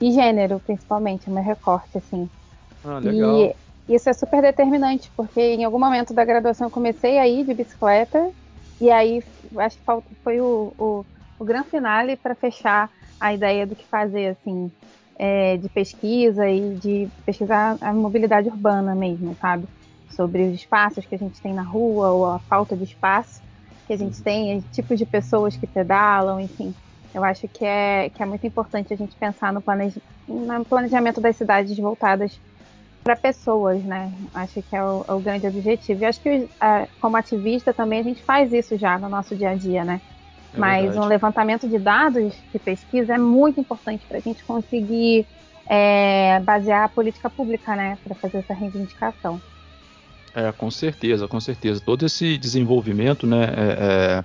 e 0.00 0.12
gênero, 0.12 0.60
principalmente, 0.64 1.28
é 1.28 1.32
meu 1.32 1.42
recorte 1.42 1.98
assim. 1.98 2.28
Ah, 2.84 2.98
legal. 2.98 3.36
E 3.88 3.94
isso 3.94 4.08
é 4.08 4.12
super 4.12 4.40
determinante 4.40 5.10
porque 5.16 5.40
em 5.40 5.64
algum 5.64 5.78
momento 5.78 6.14
da 6.14 6.24
graduação 6.24 6.68
eu 6.68 6.70
comecei 6.70 7.18
a 7.18 7.28
ir 7.28 7.44
de 7.44 7.52
bicicleta 7.52 8.30
e 8.80 8.90
aí 8.90 9.22
acho 9.58 9.78
que 9.78 9.84
foi 10.22 10.40
o, 10.40 10.72
o, 10.78 11.04
o 11.38 11.44
grande 11.44 11.68
finale 11.68 12.16
para 12.16 12.34
fechar 12.34 12.90
a 13.18 13.32
ideia 13.32 13.66
do 13.66 13.74
que 13.74 13.86
fazer, 13.86 14.28
assim, 14.28 14.70
é, 15.18 15.56
de 15.56 15.68
pesquisa 15.68 16.48
e 16.48 16.74
de 16.76 17.08
pesquisar 17.24 17.78
a 17.80 17.92
mobilidade 17.92 18.48
urbana 18.48 18.94
mesmo, 18.94 19.36
sabe? 19.40 19.66
Sobre 20.10 20.44
os 20.44 20.54
espaços 20.54 21.04
que 21.06 21.14
a 21.14 21.18
gente 21.18 21.40
tem 21.40 21.54
na 21.54 21.62
rua 21.62 22.10
ou 22.10 22.26
a 22.26 22.38
falta 22.40 22.76
de 22.76 22.84
espaço 22.84 23.42
que 23.86 23.92
a 23.92 23.96
gente 23.96 24.20
tem, 24.22 24.60
tipos 24.72 24.98
de 24.98 25.06
pessoas 25.06 25.56
que 25.56 25.66
pedalam, 25.66 26.40
enfim. 26.40 26.74
Eu 27.14 27.24
acho 27.24 27.48
que 27.48 27.64
é, 27.64 28.10
que 28.10 28.22
é 28.22 28.26
muito 28.26 28.46
importante 28.46 28.92
a 28.92 28.96
gente 28.96 29.16
pensar 29.16 29.52
no, 29.52 29.62
planeja 29.62 30.00
no 30.28 30.64
planejamento 30.64 31.20
das 31.20 31.36
cidades 31.36 31.78
voltadas 31.78 32.38
para 33.06 33.14
pessoas, 33.14 33.84
né? 33.84 34.12
Acho 34.34 34.60
que 34.60 34.74
é 34.74 34.82
o, 34.82 35.04
é 35.06 35.12
o, 35.12 35.20
grande 35.20 35.46
objetivo. 35.46 36.02
E 36.02 36.06
acho 36.06 36.20
que, 36.20 36.48
é, 36.60 36.88
como 37.00 37.16
ativista, 37.16 37.72
também 37.72 38.00
a 38.00 38.02
gente 38.02 38.20
faz 38.20 38.52
isso 38.52 38.76
já 38.76 38.98
no 38.98 39.08
nosso 39.08 39.36
dia 39.36 39.50
a 39.50 39.54
dia, 39.54 39.84
né? 39.84 40.00
É 40.52 40.58
Mas 40.58 40.82
verdade. 40.86 41.06
um 41.06 41.08
levantamento 41.08 41.68
de 41.68 41.78
dados 41.78 42.34
de 42.52 42.58
pesquisa 42.58 43.14
é 43.14 43.18
muito 43.18 43.60
importante 43.60 44.04
para 44.08 44.18
a 44.18 44.20
gente 44.20 44.42
conseguir 44.42 45.24
é, 45.68 46.40
basear 46.40 46.82
a 46.82 46.88
política 46.88 47.30
pública, 47.30 47.76
né? 47.76 47.96
Para 48.02 48.16
fazer 48.16 48.38
essa 48.38 48.52
reivindicação. 48.52 49.40
É, 50.34 50.50
com 50.50 50.68
certeza, 50.68 51.28
com 51.28 51.38
certeza. 51.38 51.80
Todo 51.80 52.04
esse 52.04 52.36
desenvolvimento, 52.36 53.24
né? 53.24 53.44
É, 53.44 54.24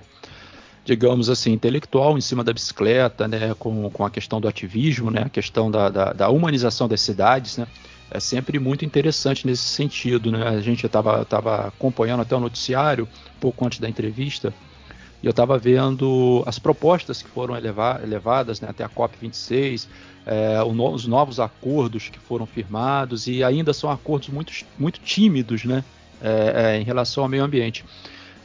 digamos 0.84 1.30
assim, 1.30 1.52
intelectual 1.52 2.18
em 2.18 2.20
cima 2.20 2.42
da 2.42 2.52
bicicleta, 2.52 3.28
né, 3.28 3.54
com, 3.56 3.88
com 3.88 4.04
a 4.04 4.10
questão 4.10 4.40
do 4.40 4.48
ativismo, 4.48 5.12
né, 5.12 5.22
a 5.26 5.28
questão 5.28 5.70
da, 5.70 5.88
da, 5.88 6.12
da 6.12 6.28
humanização 6.28 6.88
das 6.88 7.00
cidades, 7.00 7.56
né, 7.56 7.68
é 8.12 8.20
sempre 8.20 8.58
muito 8.58 8.84
interessante 8.84 9.46
nesse 9.46 9.62
sentido. 9.62 10.30
Né? 10.30 10.46
A 10.46 10.60
gente 10.60 10.84
estava 10.84 11.24
tava 11.24 11.68
acompanhando 11.68 12.20
até 12.20 12.36
o 12.36 12.40
noticiário, 12.40 13.08
pouco 13.40 13.64
antes 13.64 13.78
da 13.78 13.88
entrevista, 13.88 14.52
e 15.22 15.26
eu 15.26 15.30
estava 15.30 15.56
vendo 15.56 16.42
as 16.46 16.58
propostas 16.58 17.22
que 17.22 17.28
foram 17.28 17.56
elevadas 17.56 18.60
né, 18.60 18.68
até 18.68 18.82
a 18.82 18.88
COP26, 18.88 19.86
é, 20.26 20.62
os 20.62 21.06
novos 21.06 21.38
acordos 21.38 22.08
que 22.08 22.18
foram 22.18 22.44
firmados, 22.44 23.26
e 23.28 23.42
ainda 23.42 23.72
são 23.72 23.90
acordos 23.90 24.28
muito, 24.28 24.52
muito 24.76 25.00
tímidos 25.00 25.64
né, 25.64 25.84
é, 26.20 26.74
é, 26.74 26.80
em 26.80 26.84
relação 26.84 27.22
ao 27.22 27.28
meio 27.28 27.44
ambiente. 27.44 27.84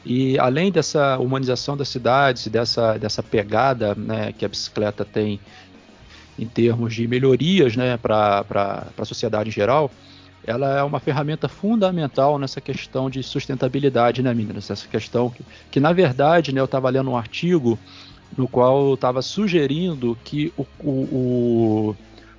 E 0.05 0.39
além 0.39 0.71
dessa 0.71 1.17
humanização 1.17 1.75
das 1.75 1.89
cidades, 1.89 2.47
dessa, 2.47 2.97
dessa 2.97 3.21
pegada 3.21 3.93
né, 3.95 4.31
que 4.31 4.45
a 4.45 4.47
bicicleta 4.47 5.03
tem 5.03 5.39
em 6.37 6.45
termos 6.45 6.93
de 6.93 7.07
melhorias 7.07 7.75
né, 7.75 7.97
para 7.97 8.45
a 8.97 9.05
sociedade 9.05 9.49
em 9.49 9.51
geral, 9.51 9.91
ela 10.45 10.77
é 10.77 10.83
uma 10.83 10.99
ferramenta 10.99 11.49
fundamental 11.49 12.39
nessa 12.39 12.61
questão 12.61 13.09
de 13.09 13.21
sustentabilidade, 13.21 14.21
né, 14.21 14.33
meninas? 14.33 14.69
Essa 14.69 14.87
questão 14.87 15.29
que, 15.29 15.43
que 15.69 15.79
na 15.79 15.91
verdade, 15.91 16.53
né, 16.53 16.61
eu 16.61 16.65
estava 16.65 16.89
lendo 16.89 17.09
um 17.09 17.17
artigo 17.17 17.77
no 18.37 18.47
qual 18.47 18.93
estava 18.93 19.21
sugerindo 19.21 20.17
que 20.23 20.53
o, 20.57 20.65
o, 20.79 20.91
o, 20.91 21.95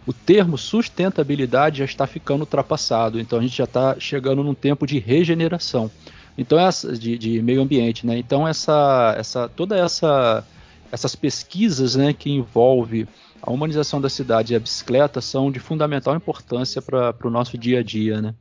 o, 0.07 0.13
termo 0.13 0.57
sustentabilidade 0.57 1.79
já 1.79 1.85
está 1.85 2.07
ficando 2.07 2.41
ultrapassado. 2.41 3.21
Então 3.21 3.39
a 3.39 3.43
gente 3.43 3.57
já 3.57 3.65
está 3.65 3.97
chegando 3.99 4.43
num 4.43 4.55
tempo 4.55 4.87
de 4.87 4.99
regeneração. 4.99 5.91
Então 6.37 6.59
essa 6.59 6.97
de, 6.97 7.19
de 7.19 7.43
meio 7.43 7.61
ambiente, 7.61 8.07
né? 8.07 8.17
Então 8.17 8.47
essa, 8.47 9.15
essa 9.19 9.49
toda 9.49 9.77
essa 9.77 10.45
essas 10.91 11.15
pesquisas, 11.15 11.97
né, 11.97 12.15
que 12.15 12.31
envolve 12.31 13.07
a 13.43 13.51
humanização 13.51 14.01
da 14.01 14.09
cidade 14.09 14.53
e 14.53 14.57
a 14.57 14.61
bicicleta 14.61 15.21
são 15.21 15.51
de 15.51 15.59
fundamental 15.59 16.15
importância 16.15 16.83
para 16.83 17.15
o 17.25 17.31
nosso 17.31 17.57
dia 17.57 17.81
a 17.81 17.83
dia, 17.83 18.21
né? 18.21 18.35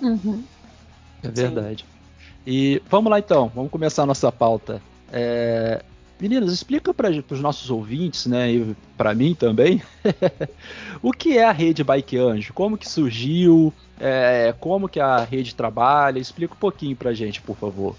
Uhum. 0.00 0.42
É 1.22 1.28
verdade. 1.28 1.84
Sim. 1.84 1.94
E 2.46 2.82
vamos 2.90 3.10
lá 3.10 3.18
então, 3.18 3.50
vamos 3.54 3.70
começar 3.70 4.02
a 4.02 4.06
nossa 4.06 4.30
pauta. 4.30 4.82
É... 5.12 5.82
Meninas, 6.20 6.52
explica 6.52 6.94
para 6.94 7.10
os 7.10 7.40
nossos 7.40 7.70
ouvintes, 7.70 8.26
né, 8.26 8.52
e 8.52 8.76
para 8.96 9.12
mim 9.14 9.34
também, 9.34 9.82
o 11.02 11.10
que 11.10 11.36
é 11.36 11.44
a 11.44 11.50
rede 11.50 11.82
Bike 11.82 12.16
Anjo, 12.16 12.52
como 12.54 12.78
que 12.78 12.88
surgiu, 12.88 13.74
é, 13.98 14.54
como 14.60 14.88
que 14.88 15.00
a 15.00 15.24
rede 15.24 15.54
trabalha, 15.54 16.20
explica 16.20 16.54
um 16.54 16.58
pouquinho 16.58 16.94
para 16.94 17.10
a 17.10 17.14
gente, 17.14 17.42
por 17.42 17.56
favor. 17.56 17.96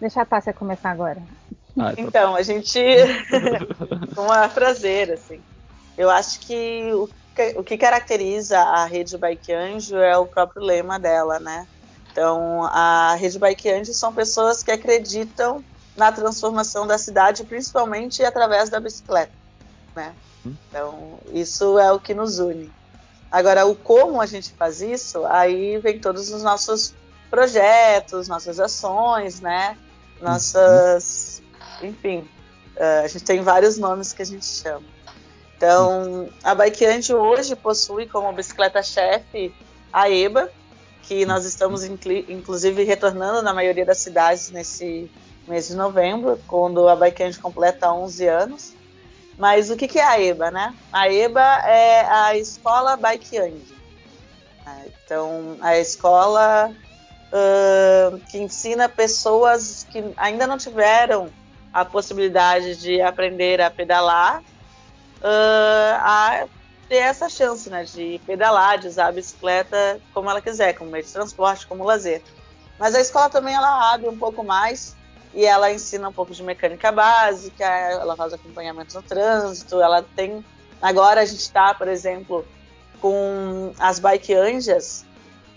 Deixa 0.00 0.22
a 0.22 0.24
Tássia 0.24 0.52
começar 0.52 0.90
agora. 0.90 1.20
Ah, 1.78 1.92
é 1.96 2.00
então, 2.00 2.34
a 2.34 2.42
gente. 2.42 2.78
uma 4.16 4.48
prazer, 4.48 5.12
assim. 5.12 5.40
Eu 5.96 6.10
acho 6.10 6.40
que 6.40 6.90
o, 6.92 7.08
que 7.34 7.54
o 7.58 7.64
que 7.64 7.76
caracteriza 7.76 8.58
a 8.58 8.84
rede 8.84 9.16
Bike 9.18 9.52
Anjo 9.52 9.96
é 9.96 10.16
o 10.16 10.26
próprio 10.26 10.62
lema 10.62 10.98
dela, 10.98 11.38
né? 11.38 11.66
Então, 12.10 12.64
a 12.64 13.14
rede 13.14 13.38
Bike 13.38 13.70
Anjo 13.70 13.92
são 13.94 14.12
pessoas 14.12 14.62
que 14.62 14.70
acreditam 14.70 15.64
na 15.96 16.10
transformação 16.10 16.86
da 16.86 16.98
cidade, 16.98 17.44
principalmente 17.44 18.22
através 18.22 18.70
da 18.70 18.80
bicicleta, 18.80 19.32
né? 19.94 20.14
Hum. 20.46 20.54
Então, 20.68 21.18
isso 21.32 21.78
é 21.78 21.92
o 21.92 22.00
que 22.00 22.14
nos 22.14 22.38
une. 22.38 22.70
Agora, 23.30 23.64
o 23.64 23.74
como 23.74 24.20
a 24.20 24.26
gente 24.26 24.52
faz 24.52 24.82
isso, 24.82 25.24
aí 25.24 25.78
vem 25.78 25.98
todos 25.98 26.30
os 26.30 26.42
nossos 26.42 26.94
projetos, 27.30 28.28
nossas 28.28 28.60
ações, 28.60 29.40
né? 29.40 29.76
Nossas. 30.20 31.31
Enfim, 31.82 32.28
uh, 32.76 33.04
a 33.04 33.08
gente 33.08 33.24
tem 33.24 33.40
vários 33.40 33.78
nomes 33.78 34.12
que 34.12 34.22
a 34.22 34.26
gente 34.26 34.44
chama. 34.44 34.84
Então, 35.56 36.28
a 36.42 36.54
Bikeante 36.54 37.14
hoje 37.14 37.54
possui 37.54 38.06
como 38.06 38.32
bicicleta-chefe 38.32 39.54
a 39.92 40.10
EBA, 40.10 40.50
que 41.02 41.24
nós 41.26 41.44
estamos 41.44 41.84
inclusive 41.84 42.82
retornando 42.84 43.42
na 43.42 43.52
maioria 43.52 43.84
das 43.84 43.98
cidades 43.98 44.50
nesse 44.50 45.10
mês 45.46 45.68
de 45.68 45.74
novembro, 45.74 46.38
quando 46.46 46.88
a 46.88 46.96
Bikeante 46.96 47.38
completa 47.38 47.92
11 47.92 48.26
anos. 48.26 48.72
Mas 49.38 49.70
o 49.70 49.76
que, 49.76 49.98
é 49.98 50.04
a 50.04 50.20
EBA, 50.20 50.50
né? 50.50 50.74
A 50.92 51.08
EBA 51.08 51.40
é 51.40 52.06
a 52.06 52.36
Escola 52.36 52.96
Bikeante. 52.96 53.72
Então, 55.04 55.56
a 55.60 55.78
escola 55.78 56.72
uh, 57.32 58.18
que 58.30 58.38
ensina 58.38 58.88
pessoas 58.88 59.86
que 59.90 60.02
ainda 60.16 60.46
não 60.46 60.56
tiveram 60.56 61.28
a 61.72 61.84
possibilidade 61.84 62.76
de 62.76 63.00
aprender 63.00 63.60
a 63.60 63.70
pedalar 63.70 64.40
uh, 64.40 65.94
a 66.00 66.46
ter 66.88 66.96
essa 66.96 67.28
chance, 67.28 67.70
né, 67.70 67.84
de 67.84 68.20
pedalar, 68.26 68.78
de 68.78 68.88
usar 68.88 69.06
a 69.06 69.12
bicicleta 69.12 70.00
como 70.12 70.28
ela 70.28 70.42
quiser, 70.42 70.74
como 70.74 70.90
meio 70.90 71.04
de 71.04 71.12
transporte, 71.12 71.66
como 71.66 71.84
lazer. 71.84 72.22
Mas 72.78 72.94
a 72.94 73.00
escola 73.00 73.30
também 73.30 73.54
ela 73.54 73.94
abre 73.94 74.08
um 74.08 74.18
pouco 74.18 74.44
mais 74.44 74.96
e 75.34 75.46
ela 75.46 75.72
ensina 75.72 76.08
um 76.08 76.12
pouco 76.12 76.34
de 76.34 76.42
mecânica 76.42 76.92
básica, 76.92 77.64
ela 77.64 78.16
faz 78.16 78.34
acompanhamento 78.34 78.94
no 78.94 79.02
trânsito, 79.02 79.80
ela 79.80 80.04
tem. 80.14 80.44
Agora 80.80 81.22
a 81.22 81.24
gente 81.24 81.40
está, 81.40 81.72
por 81.72 81.88
exemplo, 81.88 82.46
com 83.00 83.72
as 83.78 83.98
bike 83.98 84.34
anjas 84.34 85.06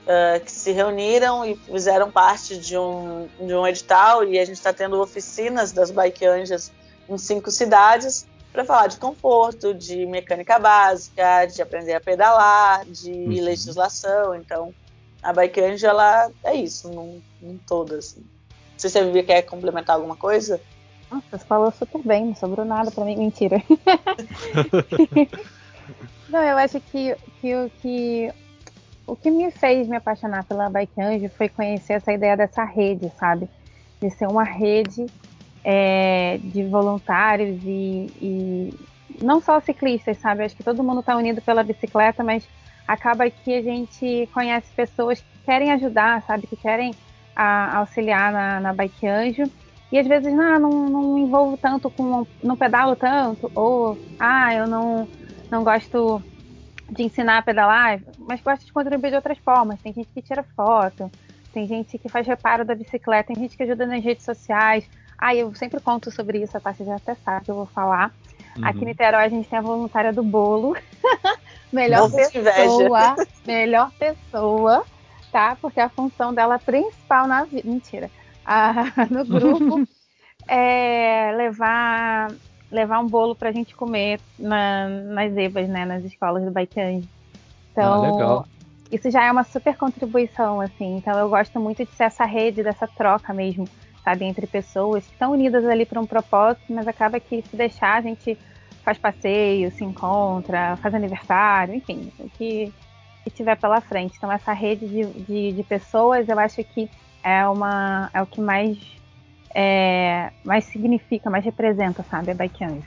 uh, 0.05 0.43
que 0.43 0.51
se 0.51 0.71
reuniram 0.71 1.43
e 1.45 1.55
fizeram 1.55 2.11
parte 2.11 2.57
de 2.57 2.77
um, 2.77 3.27
de 3.39 3.53
um 3.53 3.67
edital 3.67 4.23
e 4.23 4.39
a 4.39 4.45
gente 4.45 4.57
está 4.57 4.71
tendo 4.71 4.99
oficinas 5.01 5.71
das 5.71 5.91
bike 5.91 6.25
anjas 6.25 6.71
em 7.09 7.17
cinco 7.17 7.51
cidades 7.51 8.25
para 8.55 8.63
falar 8.63 8.87
de 8.87 8.97
conforto, 8.97 9.73
de 9.73 10.05
mecânica 10.05 10.57
básica, 10.57 11.45
de 11.45 11.61
aprender 11.61 11.93
a 11.93 11.99
pedalar, 11.99 12.85
de 12.85 13.11
uhum. 13.11 13.43
legislação. 13.43 14.33
Então, 14.33 14.73
a 15.21 15.33
Bike 15.33 15.59
Angel, 15.59 15.89
ela 15.89 16.31
é 16.41 16.55
isso, 16.55 16.87
num, 16.89 17.21
num 17.41 17.57
todo, 17.67 17.95
assim. 17.95 18.21
Não 18.21 18.79
sei 18.79 18.89
se 18.89 19.03
Vivi 19.03 19.23
quer 19.23 19.41
complementar 19.41 19.97
alguma 19.97 20.15
coisa. 20.15 20.61
Nossa, 21.11 21.37
você 21.37 21.45
falou 21.45 21.69
super 21.71 22.01
bem, 22.01 22.27
não 22.27 22.35
sobrou 22.35 22.65
nada 22.65 22.89
para 22.91 23.03
mim. 23.03 23.17
Mentira. 23.17 23.61
não, 26.29 26.41
eu 26.41 26.57
acho 26.57 26.79
que, 26.79 27.13
que, 27.41 27.55
o 27.55 27.69
que 27.81 28.33
o 29.07 29.15
que 29.15 29.29
me 29.29 29.51
fez 29.51 29.87
me 29.87 29.97
apaixonar 29.97 30.43
pela 30.45 30.69
Bike 30.69 30.99
Anjo 30.99 31.29
foi 31.29 31.47
conhecer 31.47 31.93
essa 31.93 32.11
ideia 32.11 32.35
dessa 32.35 32.63
rede, 32.63 33.11
sabe? 33.19 33.47
De 34.01 34.09
ser 34.09 34.27
uma 34.27 34.43
rede 34.43 35.05
é, 35.63 36.39
de 36.43 36.63
voluntários 36.63 37.59
e, 37.63 38.09
e, 38.21 38.73
não 39.21 39.39
só 39.39 39.59
ciclistas, 39.59 40.17
sabe? 40.17 40.43
Acho 40.43 40.55
que 40.55 40.63
todo 40.63 40.83
mundo 40.83 41.01
está 41.01 41.15
unido 41.15 41.41
pela 41.41 41.63
bicicleta, 41.63 42.23
mas 42.23 42.47
acaba 42.87 43.29
que 43.29 43.53
a 43.53 43.61
gente 43.61 44.27
conhece 44.33 44.71
pessoas 44.75 45.19
que 45.19 45.39
querem 45.45 45.71
ajudar, 45.71 46.21
sabe? 46.23 46.47
Que 46.47 46.55
querem 46.55 46.93
a, 47.35 47.77
auxiliar 47.77 48.31
na, 48.31 48.59
na 48.59 48.73
Bike 48.73 49.07
Anjo. 49.07 49.43
E 49.91 49.99
às 49.99 50.07
vezes, 50.07 50.33
não, 50.33 50.59
não, 50.59 50.69
não 50.89 51.13
me 51.13 51.21
envolvo 51.21 51.57
tanto 51.57 51.91
com. 51.91 52.25
não 52.43 52.57
pedalo 52.57 52.95
tanto, 52.95 53.51
ou 53.53 53.97
ah, 54.19 54.53
eu 54.53 54.67
não, 54.67 55.07
não 55.49 55.63
gosto 55.63 56.21
de 56.89 57.03
ensinar 57.03 57.39
a 57.39 57.41
pedalar, 57.41 57.99
mas 58.17 58.41
gosto 58.41 58.65
de 58.65 58.73
contribuir 58.73 59.09
de 59.09 59.15
outras 59.15 59.37
formas. 59.39 59.81
Tem 59.81 59.93
gente 59.93 60.09
que 60.13 60.21
tira 60.21 60.43
foto, 60.55 61.11
tem 61.53 61.67
gente 61.67 61.97
que 61.97 62.09
faz 62.09 62.27
reparo 62.27 62.65
da 62.65 62.75
bicicleta, 62.75 63.33
tem 63.33 63.43
gente 63.43 63.57
que 63.57 63.63
ajuda 63.63 63.85
nas 63.85 64.03
redes 64.03 64.25
sociais. 64.25 64.87
Ah, 65.17 65.33
eu 65.33 65.53
sempre 65.55 65.79
conto 65.79 66.11
sobre 66.11 66.41
isso, 66.43 66.57
a 66.57 66.59
Tati 66.59 66.83
já 66.83 66.95
até 66.95 67.15
sabe 67.15 67.45
que 67.45 67.51
eu 67.51 67.55
vou 67.55 67.65
falar. 67.65 68.13
Uhum. 68.57 68.65
Aqui 68.65 68.81
em 68.83 68.85
Niterói 68.85 69.23
a 69.23 69.29
gente 69.29 69.47
tem 69.47 69.59
a 69.59 69.61
voluntária 69.61 70.13
do 70.13 70.23
bolo. 70.23 70.75
melhor 71.71 72.09
Nossa, 72.09 72.29
pessoa, 72.31 73.15
melhor 73.45 73.91
pessoa, 73.99 74.85
tá? 75.31 75.57
Porque 75.61 75.79
a 75.79 75.89
função 75.89 76.33
dela 76.33 76.57
principal 76.57 77.27
na 77.27 77.43
vida. 77.43 77.67
Mentira. 77.69 78.09
no 79.09 79.25
grupo 79.27 79.87
é 80.47 81.33
levar 81.35 82.31
levar 82.71 82.99
um 82.99 83.07
bolo 83.07 83.35
pra 83.35 83.51
gente 83.51 83.75
comer 83.75 84.19
na, 84.37 84.87
nas 84.87 85.35
EBAs, 85.35 85.69
né? 85.69 85.85
Nas 85.85 86.03
escolas 86.03 86.43
do 86.43 86.51
Baitange. 86.51 87.07
Então, 87.71 88.39
ah, 88.41 88.45
isso 88.91 89.09
já 89.11 89.25
é 89.25 89.31
uma 89.31 89.43
super 89.43 89.75
contribuição, 89.77 90.61
assim. 90.61 90.97
Então 90.97 91.17
eu 91.17 91.29
gosto 91.29 91.59
muito 91.59 91.85
de 91.85 91.91
ser 91.91 92.05
essa 92.05 92.25
rede, 92.25 92.63
dessa 92.63 92.87
troca 92.87 93.33
mesmo 93.33 93.67
sabe, 94.05 94.23
entre 94.23 94.45
pessoas 94.45 95.03
que 95.03 95.13
estão 95.13 95.31
unidas 95.31 95.65
ali 95.65 95.83
para 95.83 95.99
um 95.99 96.05
propósito, 96.05 96.71
mas 96.71 96.87
acaba 96.87 97.19
que 97.19 97.41
se 97.41 97.55
deixar 97.57 97.97
a 97.97 98.01
gente 98.01 98.37
faz 98.83 98.99
passeio, 98.99 99.71
se 99.71 99.83
encontra, 99.83 100.77
faz 100.77 100.93
aniversário, 100.93 101.73
enfim, 101.73 102.13
o 102.19 102.29
que, 102.29 102.71
que 103.23 103.29
tiver 103.31 103.57
pela 103.57 103.81
frente. 103.81 104.15
Então 104.15 104.31
essa 104.31 104.53
rede 104.53 104.87
de, 104.87 105.05
de, 105.23 105.51
de, 105.53 105.63
pessoas, 105.63 106.29
eu 106.29 106.37
acho 106.37 106.63
que 106.63 106.87
é 107.23 107.47
uma 107.47 108.11
é 108.13 108.21
o 108.21 108.27
que 108.27 108.39
mais 108.39 108.77
é, 109.57 110.31
mais 110.43 110.65
significa, 110.65 111.29
mais 111.29 111.45
representa, 111.45 112.03
sabe, 112.11 112.31
a 112.31 112.35
Bike 112.35 112.65
Anjo. 112.65 112.83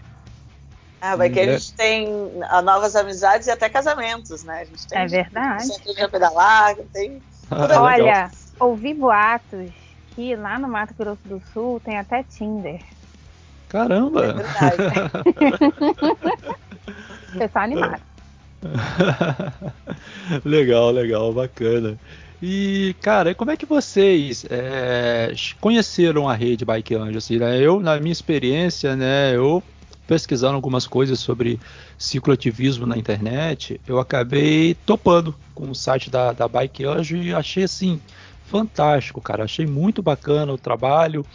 Ah, 1.01 1.17
Bike 1.17 1.41
a 1.41 1.53
gente 1.53 1.73
tem 1.73 2.09
novas 2.63 2.95
amizades 2.95 3.47
e 3.47 3.51
até 3.51 3.71
casamentos, 3.71 4.45
né? 4.45 4.61
A 4.61 4.65
gente 4.65 4.87
tem 4.87 4.99
é 4.99 5.07
verdade. 5.07 5.65
Centro 5.65 5.95
de 5.95 6.09
pedalar, 6.09 6.77
tem. 6.93 7.23
Ah, 7.51 7.81
Olha, 7.81 8.31
ouvi 8.61 8.93
boatos 8.93 9.71
aqui, 10.11 10.37
lá 10.37 10.59
no 10.59 10.69
Mato 10.69 10.93
Grosso 10.99 11.27
do 11.27 11.41
Sul, 11.55 11.81
tem 11.83 11.97
até 11.97 12.23
Tinder. 12.23 12.79
Caramba! 13.71 14.37
É 17.33 17.39
Pessoal 17.39 17.65
animado. 17.65 18.03
legal, 20.45 20.91
legal, 20.91 21.33
bacana. 21.33 21.99
E, 22.41 22.95
cara, 23.03 23.35
como 23.35 23.51
é 23.51 23.57
que 23.57 23.67
vocês 23.67 24.47
é, 24.49 25.35
conheceram 25.61 26.29
a 26.29 26.35
rede 26.35 26.65
Bike 26.65 26.95
Anjo? 26.95 27.19
Assim, 27.19 27.37
né? 27.39 27.61
Eu, 27.61 27.81
na 27.81 27.99
minha 27.99 28.13
experiência, 28.13 28.95
né, 28.95 29.35
eu 29.35 29.63
pesquisando 30.07 30.55
algumas 30.55 30.87
coisas 30.87 31.19
sobre 31.21 31.61
cicloativismo 31.99 32.87
na 32.87 32.97
internet, 32.97 33.79
eu 33.87 33.99
acabei 33.99 34.75
topando 34.87 35.35
com 35.55 35.71
o 35.71 35.75
site 35.75 36.09
da, 36.09 36.33
da 36.33 36.49
Bike 36.49 36.85
Anjo 36.85 37.17
e 37.17 37.35
achei 37.35 37.65
assim 37.65 38.01
fantástico, 38.47 39.21
cara. 39.21 39.45
Achei 39.45 39.67
muito 39.67 40.03
bacana 40.03 40.53
o 40.53 40.59
trabalho. 40.59 41.27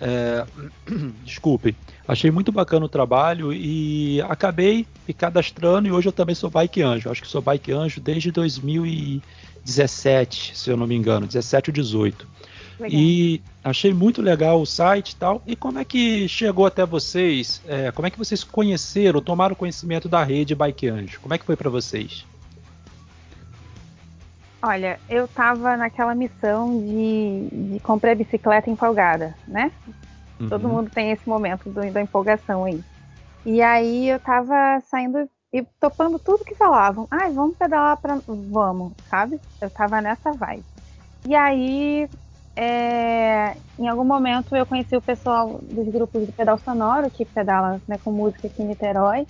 É, 0.00 0.46
desculpe, 1.24 1.76
achei 2.08 2.30
muito 2.30 2.50
bacana 2.50 2.86
o 2.86 2.88
trabalho 2.88 3.52
e 3.52 4.22
acabei 4.22 4.86
me 5.06 5.12
cadastrando 5.12 5.86
e 5.88 5.92
hoje 5.92 6.08
eu 6.08 6.12
também 6.12 6.34
sou 6.34 6.48
bike 6.48 6.80
anjo. 6.82 7.10
Acho 7.10 7.20
que 7.22 7.28
sou 7.28 7.42
bike 7.42 7.72
anjo 7.72 8.00
desde 8.00 8.32
2017, 8.32 10.56
se 10.56 10.70
eu 10.70 10.76
não 10.76 10.86
me 10.86 10.94
engano, 10.94 11.26
17 11.26 11.70
ou 11.70 11.74
18. 11.74 12.40
Legal. 12.80 12.98
E 12.98 13.42
achei 13.62 13.92
muito 13.92 14.22
legal 14.22 14.60
o 14.60 14.66
site 14.66 15.10
e 15.10 15.16
tal. 15.16 15.42
E 15.46 15.54
como 15.54 15.78
é 15.78 15.84
que 15.84 16.26
chegou 16.26 16.64
até 16.64 16.86
vocês? 16.86 17.60
É, 17.68 17.92
como 17.92 18.06
é 18.06 18.10
que 18.10 18.18
vocês 18.18 18.42
conheceram, 18.42 19.20
tomaram 19.20 19.54
conhecimento 19.54 20.08
da 20.08 20.24
rede 20.24 20.54
Bike 20.54 20.88
Anjo? 20.88 21.20
Como 21.20 21.34
é 21.34 21.38
que 21.38 21.44
foi 21.44 21.56
para 21.56 21.68
vocês? 21.68 22.24
Olha, 24.62 25.00
eu 25.08 25.26
tava 25.26 25.76
naquela 25.76 26.14
missão 26.14 26.78
de, 26.80 27.48
de 27.72 27.80
comprar 27.80 28.14
bicicleta 28.14 28.68
empolgada, 28.68 29.34
né? 29.48 29.72
Uhum. 30.38 30.48
Todo 30.48 30.68
mundo 30.68 30.90
tem 30.90 31.10
esse 31.10 31.26
momento 31.26 31.70
do, 31.70 31.90
da 31.90 32.00
empolgação 32.02 32.64
aí. 32.64 32.82
E 33.44 33.62
aí 33.62 34.10
eu 34.10 34.20
tava 34.20 34.80
saindo 34.90 35.28
e 35.52 35.62
topando 35.80 36.18
tudo 36.18 36.44
que 36.44 36.54
falavam. 36.54 37.08
Ai, 37.10 37.30
vamos 37.32 37.56
pedalar 37.56 37.96
pra. 37.96 38.18
Vamos, 38.26 38.92
sabe? 39.08 39.40
Eu 39.60 39.70
tava 39.70 40.00
nessa 40.02 40.30
vibe. 40.32 40.64
E 41.26 41.34
aí, 41.34 42.08
é, 42.54 43.56
em 43.78 43.88
algum 43.88 44.04
momento, 44.04 44.54
eu 44.54 44.66
conheci 44.66 44.94
o 44.94 45.02
pessoal 45.02 45.58
dos 45.62 45.88
grupos 45.88 46.26
de 46.26 46.32
pedal 46.32 46.58
sonoro, 46.58 47.10
que 47.10 47.24
pedala 47.24 47.80
né, 47.88 47.98
com 48.02 48.12
música 48.12 48.46
aqui 48.46 48.62
em 48.62 48.66
Niterói. 48.66 49.26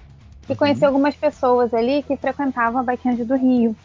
E 0.48 0.56
conheci 0.56 0.82
uhum. 0.82 0.88
algumas 0.88 1.14
pessoas 1.14 1.72
ali 1.72 2.02
que 2.02 2.16
frequentavam 2.16 2.80
a 2.80 2.82
Bike 2.82 3.24
do 3.24 3.36
Rio 3.36 3.76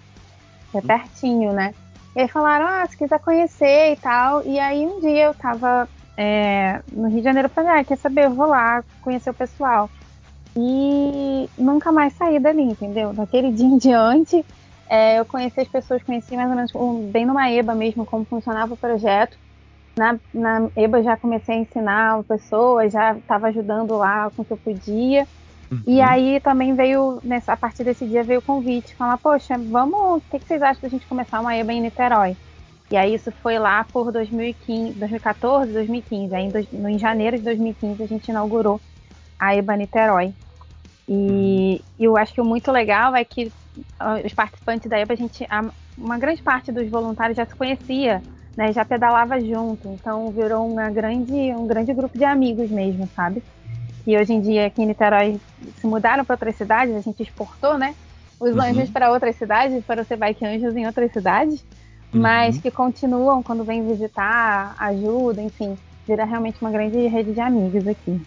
que 0.76 0.78
é 0.78 0.82
pertinho, 0.82 1.54
né? 1.54 1.74
E 2.16 2.22
aí 2.22 2.28
falaram, 2.28 2.66
ah, 2.68 2.86
se 2.88 2.98
quiser 2.98 3.20
conhecer 3.20 3.94
e 3.94 3.96
tal. 3.96 4.44
E 4.46 4.60
aí 4.60 4.86
um 4.86 5.00
dia 5.00 5.26
eu 5.26 5.34
tava 5.34 5.88
é, 6.18 6.82
no 6.92 7.08
Rio 7.08 7.18
de 7.18 7.24
Janeiro, 7.24 7.50
falei, 7.50 7.80
ah, 7.80 7.84
quer 7.84 7.98
saber, 7.98 8.26
eu 8.26 8.34
vou 8.34 8.48
lá 8.48 8.84
conhecer 9.02 9.30
o 9.30 9.34
pessoal. 9.34 9.90
E 10.56 11.50
nunca 11.58 11.92
mais 11.92 12.14
saí 12.14 12.40
dali, 12.40 12.64
entendeu? 12.64 13.14
Daquele 13.14 13.52
dia 13.54 13.66
em 13.66 13.78
diante, 13.78 14.46
é, 14.90 15.20
eu 15.20 15.26
conheci 15.26 15.62
as 15.62 15.68
pessoas, 15.68 16.04
conheci 16.04 16.36
mais 16.36 16.50
ou 16.50 16.56
menos 16.56 16.76
um, 16.76 17.10
bem 17.10 17.26
numa 17.26 17.50
EBA 17.50 17.76
mesmo, 17.76 18.06
como 18.06 18.26
funcionava 18.26 18.74
o 18.74 18.78
projeto. 18.78 19.38
Na, 19.98 20.18
na 20.34 20.70
EBA 20.76 21.04
já 21.04 21.16
comecei 21.16 21.56
a 21.56 21.60
ensinar 21.60 22.24
pessoas, 22.24 22.92
já 22.92 23.14
estava 23.14 23.48
ajudando 23.48 23.96
lá 23.96 24.30
com 24.36 24.42
o 24.42 24.46
que 24.46 24.52
eu 24.52 24.58
podia. 24.58 25.26
Uhum. 25.76 25.84
E 25.86 26.02
aí 26.02 26.40
também 26.40 26.74
veio, 26.74 27.20
nessa, 27.24 27.54
a 27.54 27.58
partir 27.58 27.84
desse 27.84 28.06
dia 28.06 28.24
veio 28.24 28.40
o 28.40 28.44
convite, 28.44 28.96
falar, 28.96 29.18
poxa, 29.18 29.58
vamos, 29.58 30.18
o 30.18 30.22
que, 30.30 30.40
que 30.40 30.46
vocês 30.46 30.62
acham 30.62 30.82
da 30.82 30.90
gente 30.90 31.06
começar 31.06 31.40
uma 31.40 31.56
EBA 31.56 31.74
em 31.74 31.82
Niterói? 31.82 32.38
E 32.90 32.96
aí 32.96 33.16
isso 33.16 33.32
foi 33.32 33.58
lá 33.58 33.84
por 33.84 34.12
2015, 34.12 34.94
2014, 34.94 35.74
2015. 35.74 36.36
Aí 36.36 36.46
em, 36.46 36.94
em 36.94 37.00
janeiro 37.00 37.38
de 37.38 37.44
2015 37.44 38.04
a 38.04 38.08
gente 38.08 38.30
inaugurou 38.30 38.80
a 39.40 39.56
EBA 39.56 39.76
Niterói. 39.76 40.34
E, 41.08 41.82
uhum. 42.00 42.06
eu 42.06 42.18
acho 42.18 42.34
que 42.34 42.42
o 42.42 42.46
muito 42.46 42.72
legal 42.72 43.16
é 43.16 43.24
que 43.24 43.52
os 44.24 44.34
participantes 44.34 44.90
da 44.90 45.00
EBA, 45.00 45.14
a 45.14 45.18
gente, 45.18 45.46
uma 45.98 46.18
grande 46.18 46.42
parte 46.42 46.72
dos 46.72 46.90
voluntários 46.90 47.38
já 47.38 47.46
se 47.46 47.56
conhecia, 47.56 48.22
né, 48.56 48.72
já 48.72 48.86
pedalava 48.86 49.40
junto, 49.40 49.90
então 49.90 50.32
virou 50.32 50.66
uma 50.66 50.90
grande, 50.90 51.34
um 51.34 51.68
grande 51.68 51.94
grupo 51.94 52.18
de 52.18 52.24
amigos 52.24 52.70
mesmo, 52.70 53.08
sabe? 53.16 53.44
E 54.06 54.18
hoje 54.18 54.34
em 54.34 54.42
dia 54.42 54.68
aqui 54.68 54.82
em 54.82 54.86
Niterói 54.86 55.40
se 55.80 55.88
mudaram 55.88 56.24
para 56.24 56.36
outras 56.36 56.56
cidades, 56.56 56.96
a 56.96 57.02
gente 57.02 57.24
exportou, 57.24 57.78
né? 57.78 57.96
Os 58.40 58.52
uhum. 58.52 58.62
anjos 58.62 58.90
para 58.90 59.12
outras 59.12 59.36
cidades, 59.36 59.84
para 59.84 60.04
ser 60.04 60.18
bike 60.18 60.46
anjos 60.46 60.76
em 60.76 60.86
outras 60.86 61.12
cidades, 61.12 61.66
uhum. 62.14 62.22
mas 62.22 62.58
que 62.58 62.70
continuam 62.70 63.42
quando 63.42 63.64
vêm 63.64 63.88
visitar, 63.88 64.76
ajudam, 64.78 65.46
enfim, 65.46 65.78
vira 66.08 66.26
realmente 66.26 66.58
uma 66.62 66.70
grande 66.70 67.08
rede 67.08 67.34
de 67.34 67.40
amigos 67.40 67.88
aqui. 67.88 68.22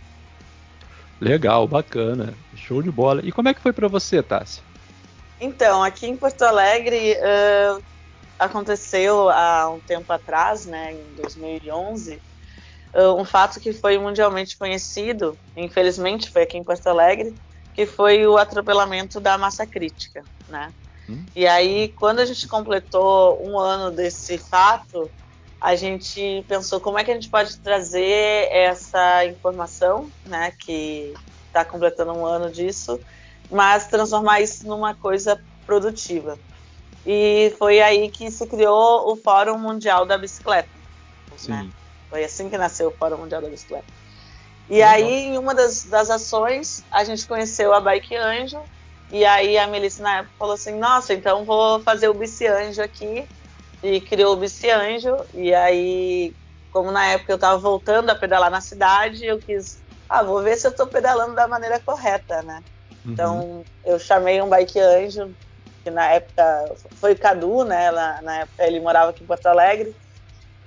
Legal, 1.20 1.66
bacana, 1.66 2.34
show 2.54 2.82
de 2.82 2.90
bola. 2.90 3.20
E 3.24 3.32
como 3.32 3.48
é 3.48 3.54
que 3.54 3.60
foi 3.60 3.72
para 3.72 3.88
você, 3.88 4.22
Tássia? 4.22 4.62
Então, 5.40 5.82
aqui 5.82 6.06
em 6.06 6.16
Porto 6.16 6.42
Alegre 6.42 7.16
uh, 7.16 7.82
aconteceu 8.38 9.28
há 9.28 9.68
um 9.68 9.80
tempo 9.80 10.12
atrás, 10.12 10.66
né, 10.66 10.94
em 10.94 11.22
2011, 11.22 12.14
uh, 12.14 12.20
um 12.94 13.24
fato 13.24 13.60
que 13.60 13.72
foi 13.72 13.98
mundialmente 13.98 14.56
conhecido, 14.56 15.38
infelizmente 15.56 16.30
foi 16.30 16.42
aqui 16.42 16.56
em 16.56 16.64
Porto 16.64 16.86
Alegre, 16.86 17.34
que 17.74 17.86
foi 17.86 18.26
o 18.26 18.36
atropelamento 18.36 19.20
da 19.20 19.38
massa 19.38 19.66
crítica, 19.66 20.24
né? 20.48 20.72
Hum. 21.08 21.24
E 21.34 21.46
aí, 21.46 21.88
quando 21.96 22.18
a 22.20 22.24
gente 22.24 22.46
completou 22.48 23.40
um 23.46 23.58
ano 23.58 23.90
desse 23.90 24.36
fato, 24.36 25.10
a 25.60 25.74
gente 25.74 26.44
pensou 26.48 26.80
como 26.80 26.98
é 26.98 27.04
que 27.04 27.10
a 27.10 27.14
gente 27.14 27.28
pode 27.28 27.56
trazer 27.58 28.48
essa 28.50 29.24
informação, 29.26 30.10
né, 30.26 30.52
que 30.58 31.14
está 31.46 31.64
completando 31.64 32.12
um 32.12 32.24
ano 32.24 32.50
disso, 32.50 33.00
mas 33.50 33.86
transformar 33.86 34.40
isso 34.40 34.66
numa 34.66 34.94
coisa 34.94 35.40
produtiva. 35.66 36.38
E 37.06 37.54
foi 37.58 37.80
aí 37.80 38.10
que 38.10 38.30
se 38.30 38.46
criou 38.46 39.10
o 39.10 39.16
Fórum 39.16 39.58
Mundial 39.58 40.04
da 40.04 40.18
Bicicleta. 40.18 40.68
Né? 41.48 41.70
Foi 42.10 42.24
assim 42.24 42.48
que 42.48 42.56
nasceu 42.56 42.88
o 42.88 42.90
Fórum 42.92 43.18
Mundial 43.18 43.42
da 43.42 43.48
Bicicleta. 43.48 43.84
E 44.70 44.82
aí, 44.82 45.26
em 45.26 45.38
uma 45.38 45.54
das, 45.54 45.84
das 45.84 46.10
ações, 46.10 46.84
a 46.90 47.02
gente 47.04 47.26
conheceu 47.26 47.72
a 47.72 47.80
Bike 47.80 48.16
Anjo. 48.16 48.60
E 49.10 49.24
aí 49.24 49.56
a 49.56 49.66
Melissa 49.66 50.02
na 50.02 50.18
época 50.18 50.34
falou 50.38 50.54
assim: 50.54 50.78
Nossa, 50.78 51.14
então 51.14 51.44
vou 51.44 51.80
fazer 51.80 52.08
o 52.08 52.14
Bici 52.14 52.46
Anjo 52.46 52.82
aqui. 52.82 53.26
E 53.82 54.00
criou 54.00 54.34
o 54.34 54.36
Bici 54.36 54.68
Anjo. 54.70 55.16
E 55.32 55.54
aí, 55.54 56.34
como 56.70 56.90
na 56.90 57.06
época 57.06 57.32
eu 57.32 57.36
estava 57.36 57.56
voltando 57.56 58.10
a 58.10 58.14
pedalar 58.14 58.50
na 58.50 58.60
cidade, 58.60 59.24
eu 59.24 59.38
quis, 59.38 59.80
ah, 60.08 60.22
vou 60.22 60.42
ver 60.42 60.56
se 60.56 60.66
eu 60.66 60.70
estou 60.70 60.86
pedalando 60.86 61.34
da 61.34 61.48
maneira 61.48 61.80
correta, 61.80 62.42
né? 62.42 62.62
Então, 63.06 63.40
uhum. 63.40 63.64
eu 63.86 63.98
chamei 63.98 64.42
um 64.42 64.48
bike 64.48 64.78
anjo, 64.78 65.30
que 65.82 65.90
na 65.90 66.06
época 66.10 66.74
foi 67.00 67.12
o 67.12 67.18
Cadu, 67.18 67.64
né? 67.64 67.86
Ela, 67.86 68.20
na 68.20 68.40
época 68.40 68.66
ele 68.66 68.80
morava 68.80 69.10
aqui 69.10 69.24
em 69.24 69.26
Porto 69.26 69.46
Alegre. 69.46 69.94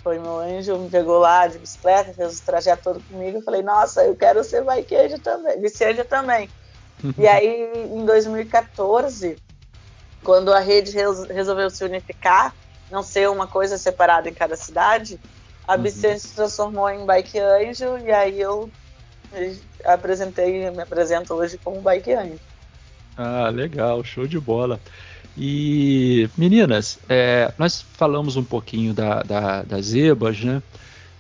Foi 0.04 0.18
meu 0.18 0.40
anjo, 0.40 0.78
me 0.78 0.90
pegou 0.90 1.20
lá 1.20 1.48
de 1.48 1.60
bicicleta, 1.60 2.14
fez 2.14 2.40
o 2.40 2.44
trajeto 2.44 2.84
todo 2.84 3.04
comigo. 3.04 3.38
Eu 3.38 3.44
falei, 3.44 3.62
nossa, 3.62 4.04
eu 4.04 4.16
quero 4.16 4.44
ser 4.44 4.64
bike 4.64 4.96
anjo 4.96 5.20
também, 5.20 5.60
vice 5.60 5.84
anjo 5.84 6.04
também. 6.06 6.50
e 7.18 7.28
aí, 7.28 7.72
em 7.92 8.06
2014, 8.06 9.38
quando 10.24 10.54
a 10.54 10.60
rede 10.60 10.96
resolveu 11.30 11.70
se 11.70 11.84
unificar, 11.84 12.54
não 12.90 13.02
ser 13.02 13.30
uma 13.30 13.48
coisa 13.48 13.78
separada 13.78 14.30
em 14.30 14.34
cada 14.34 14.56
cidade, 14.56 15.20
a 15.68 15.76
uhum. 15.76 15.88
se 15.88 16.36
transformou 16.36 16.90
em 16.90 17.06
Bike 17.06 17.40
Anjo 17.40 17.98
e 18.00 18.12
aí 18.12 18.40
eu 18.42 18.70
apresentei, 19.86 20.70
me 20.70 20.82
apresento 20.82 21.34
hoje 21.34 21.58
como 21.58 21.82
Bike 21.82 22.14
Anjo. 22.14 22.40
Ah, 23.16 23.50
legal, 23.50 24.04
show 24.04 24.28
de 24.28 24.40
bola. 24.40 24.80
E 25.38 26.30
meninas, 26.38 27.00
é, 27.08 27.54
nós 27.58 27.82
falamos 27.94 28.36
um 28.36 28.44
pouquinho 28.44 28.94
da, 28.94 29.24
da, 29.24 29.64
das 29.64 29.94
EBAs, 29.94 30.44
né? 30.44 30.62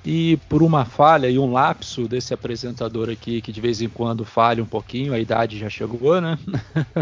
E 0.03 0.37
por 0.49 0.63
uma 0.63 0.83
falha 0.83 1.29
e 1.29 1.37
um 1.37 1.51
lapso 1.51 2.07
desse 2.07 2.33
apresentador 2.33 3.09
aqui, 3.09 3.39
que 3.39 3.51
de 3.51 3.61
vez 3.61 3.81
em 3.81 3.87
quando 3.87 4.25
falha 4.25 4.63
um 4.63 4.65
pouquinho, 4.65 5.13
a 5.13 5.19
idade 5.19 5.59
já 5.59 5.69
chegou, 5.69 6.19
né? 6.19 6.37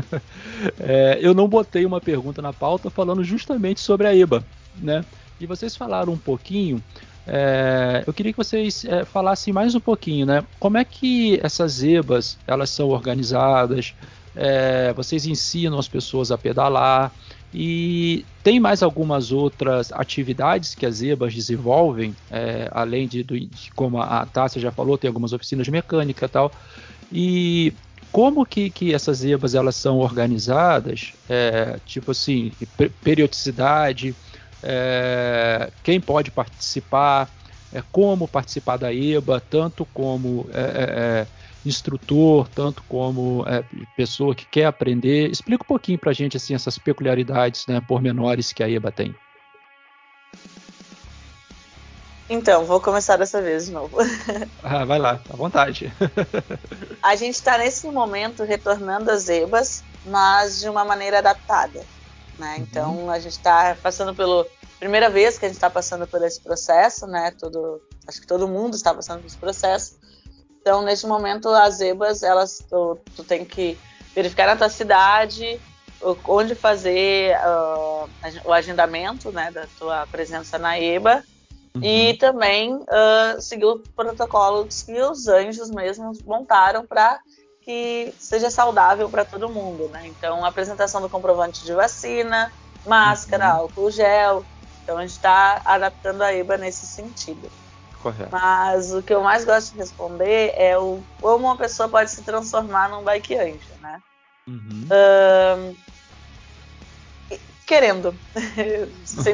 é, 0.79 1.17
eu 1.21 1.33
não 1.33 1.47
botei 1.47 1.85
uma 1.85 2.01
pergunta 2.01 2.41
na 2.41 2.51
pauta 2.51 2.89
falando 2.89 3.23
justamente 3.23 3.79
sobre 3.79 4.05
a 4.05 4.15
EBA, 4.15 4.43
né? 4.77 5.03
E 5.39 5.45
vocês 5.45 5.75
falaram 5.75 6.11
um 6.11 6.17
pouquinho 6.17 6.83
é, 7.31 8.03
eu 8.07 8.11
queria 8.11 8.31
que 8.33 8.37
vocês 8.37 8.83
é, 8.85 9.05
falassem 9.05 9.53
mais 9.53 9.75
um 9.75 9.79
pouquinho, 9.79 10.25
né? 10.25 10.43
Como 10.59 10.79
é 10.79 10.83
que 10.83 11.39
essas 11.43 11.83
EBAs 11.83 12.39
elas 12.47 12.71
são 12.71 12.89
organizadas? 12.89 13.93
É, 14.35 14.93
vocês 14.93 15.25
ensinam 15.25 15.79
as 15.79 15.87
pessoas 15.87 16.31
a 16.31 16.37
pedalar 16.37 17.11
e 17.53 18.25
tem 18.43 18.59
mais 18.59 18.83
algumas 18.83 19.31
outras 19.31 19.91
atividades 19.91 20.75
que 20.75 20.85
as 20.85 21.01
EBAs 21.01 21.33
desenvolvem, 21.33 22.15
é, 22.29 22.69
além 22.71 23.07
de, 23.07 23.23
de, 23.23 23.49
como 23.75 23.99
a 23.99 24.25
Tássia 24.25 24.61
já 24.61 24.71
falou, 24.71 24.97
tem 24.97 25.07
algumas 25.07 25.33
oficinas 25.33 25.65
de 25.65 25.71
mecânica 25.71 26.25
e 26.25 26.29
tal. 26.29 26.51
E 27.11 27.73
como 28.11 28.45
que, 28.45 28.69
que 28.69 28.93
essas 28.93 29.23
EBAs 29.23 29.55
elas 29.55 29.75
são 29.75 29.97
organizadas? 29.97 31.13
É, 31.27 31.79
tipo 31.85 32.11
assim, 32.11 32.51
periodicidade, 33.03 34.15
é, 34.61 35.71
quem 35.83 35.99
pode 35.99 36.31
participar, 36.31 37.29
é, 37.73 37.81
como 37.91 38.27
participar 38.27 38.77
da 38.77 38.93
EBA, 38.93 39.41
tanto 39.49 39.85
como 39.93 40.47
é, 40.53 40.61
é, 40.61 41.27
instrutor, 41.65 42.47
tanto 42.49 42.83
como 42.83 43.43
é, 43.47 43.63
pessoa 43.95 44.33
que 44.33 44.45
quer 44.45 44.65
aprender. 44.65 45.29
Explica 45.29 45.63
um 45.63 45.67
pouquinho 45.67 45.99
para 45.99 46.11
a 46.11 46.13
gente 46.13 46.37
assim, 46.37 46.53
essas 46.53 46.77
peculiaridades, 46.77 47.65
né, 47.67 47.81
pormenores 47.81 48.53
que 48.53 48.63
a 48.63 48.69
EBA 48.69 48.91
tem. 48.91 49.15
Então, 52.29 52.63
vou 52.63 52.79
começar 52.79 53.17
dessa 53.17 53.41
vez 53.41 53.65
de 53.65 53.71
novo. 53.71 53.97
Ah, 54.61 54.85
vai 54.85 54.99
lá, 54.99 55.19
à 55.29 55.35
vontade. 55.35 55.91
a 57.01 57.15
gente 57.15 57.35
está 57.35 57.57
nesse 57.57 57.87
momento 57.87 58.43
retornando 58.43 59.09
às 59.09 59.27
EBAs, 59.29 59.83
mas 60.05 60.59
de 60.59 60.69
uma 60.69 60.85
maneira 60.85 61.19
adaptada. 61.19 61.83
Né? 62.37 62.55
Uhum. 62.55 62.61
Então 62.61 63.09
a 63.09 63.19
gente 63.19 63.31
está 63.33 63.75
passando 63.81 64.13
pelo 64.13 64.45
primeira 64.79 65.09
vez 65.09 65.37
que 65.37 65.45
a 65.45 65.49
gente 65.49 65.57
está 65.57 65.69
passando 65.69 66.07
por 66.07 66.23
esse 66.23 66.39
processo, 66.39 67.05
né? 67.05 67.31
Todo, 67.31 67.81
acho 68.07 68.21
que 68.21 68.27
todo 68.27 68.47
mundo 68.47 68.75
está 68.75 68.93
passando 68.93 69.19
por 69.19 69.27
esse 69.27 69.37
processo. 69.37 69.99
Então 70.61 70.81
neste 70.81 71.07
momento 71.07 71.49
as 71.49 71.79
EBAs 71.81 72.23
elas 72.23 72.63
tu, 72.69 72.97
tu 73.15 73.23
tem 73.23 73.45
que 73.45 73.77
verificar 74.13 74.47
na 74.47 74.55
tua 74.55 74.69
cidade 74.69 75.59
onde 76.27 76.55
fazer 76.55 77.35
uh, 77.37 78.09
o 78.45 78.53
agendamento, 78.53 79.31
né, 79.31 79.51
da 79.51 79.65
tua 79.77 80.07
presença 80.07 80.57
na 80.57 80.79
EBA 80.79 81.23
uhum. 81.75 81.83
e 81.83 82.13
também 82.15 82.75
uh, 82.75 83.41
seguir 83.41 83.65
o 83.65 83.79
protocolo 83.95 84.67
que 84.67 85.01
os 85.01 85.27
anjos 85.27 85.69
mesmos 85.69 86.21
montaram 86.21 86.85
para 86.85 87.19
que 87.61 88.13
seja 88.17 88.49
saudável 88.49 89.09
para 89.09 89.25
todo 89.25 89.49
mundo, 89.49 89.89
né? 89.89 90.07
Então, 90.07 90.43
apresentação 90.43 91.01
do 91.01 91.09
comprovante 91.09 91.63
de 91.63 91.73
vacina, 91.73 92.51
máscara, 92.85 93.53
uhum. 93.53 93.61
álcool 93.61 93.91
gel. 93.91 94.45
Então, 94.81 94.97
a 94.97 95.01
gente 95.01 95.11
está 95.11 95.61
adaptando 95.63 96.23
a 96.23 96.33
EBA 96.33 96.57
nesse 96.57 96.87
sentido. 96.87 97.51
Correto. 98.01 98.29
Mas 98.31 98.93
o 98.93 99.03
que 99.03 99.13
eu 99.13 99.21
mais 99.21 99.43
gosto 99.43 99.73
de 99.73 99.77
responder 99.77 100.53
é 100.55 100.77
o 100.77 101.03
como 101.21 101.47
uma 101.47 101.57
pessoa 101.57 101.89
pode 101.89 102.12
se 102.12 102.23
transformar 102.23 102.89
num 102.89 103.03
bike 103.03 103.35
anjo, 103.35 103.73
né? 103.81 103.99
Uhum. 104.47 104.88
Um, 104.91 105.75
querendo. 107.67 108.15
Sim. 109.05 109.31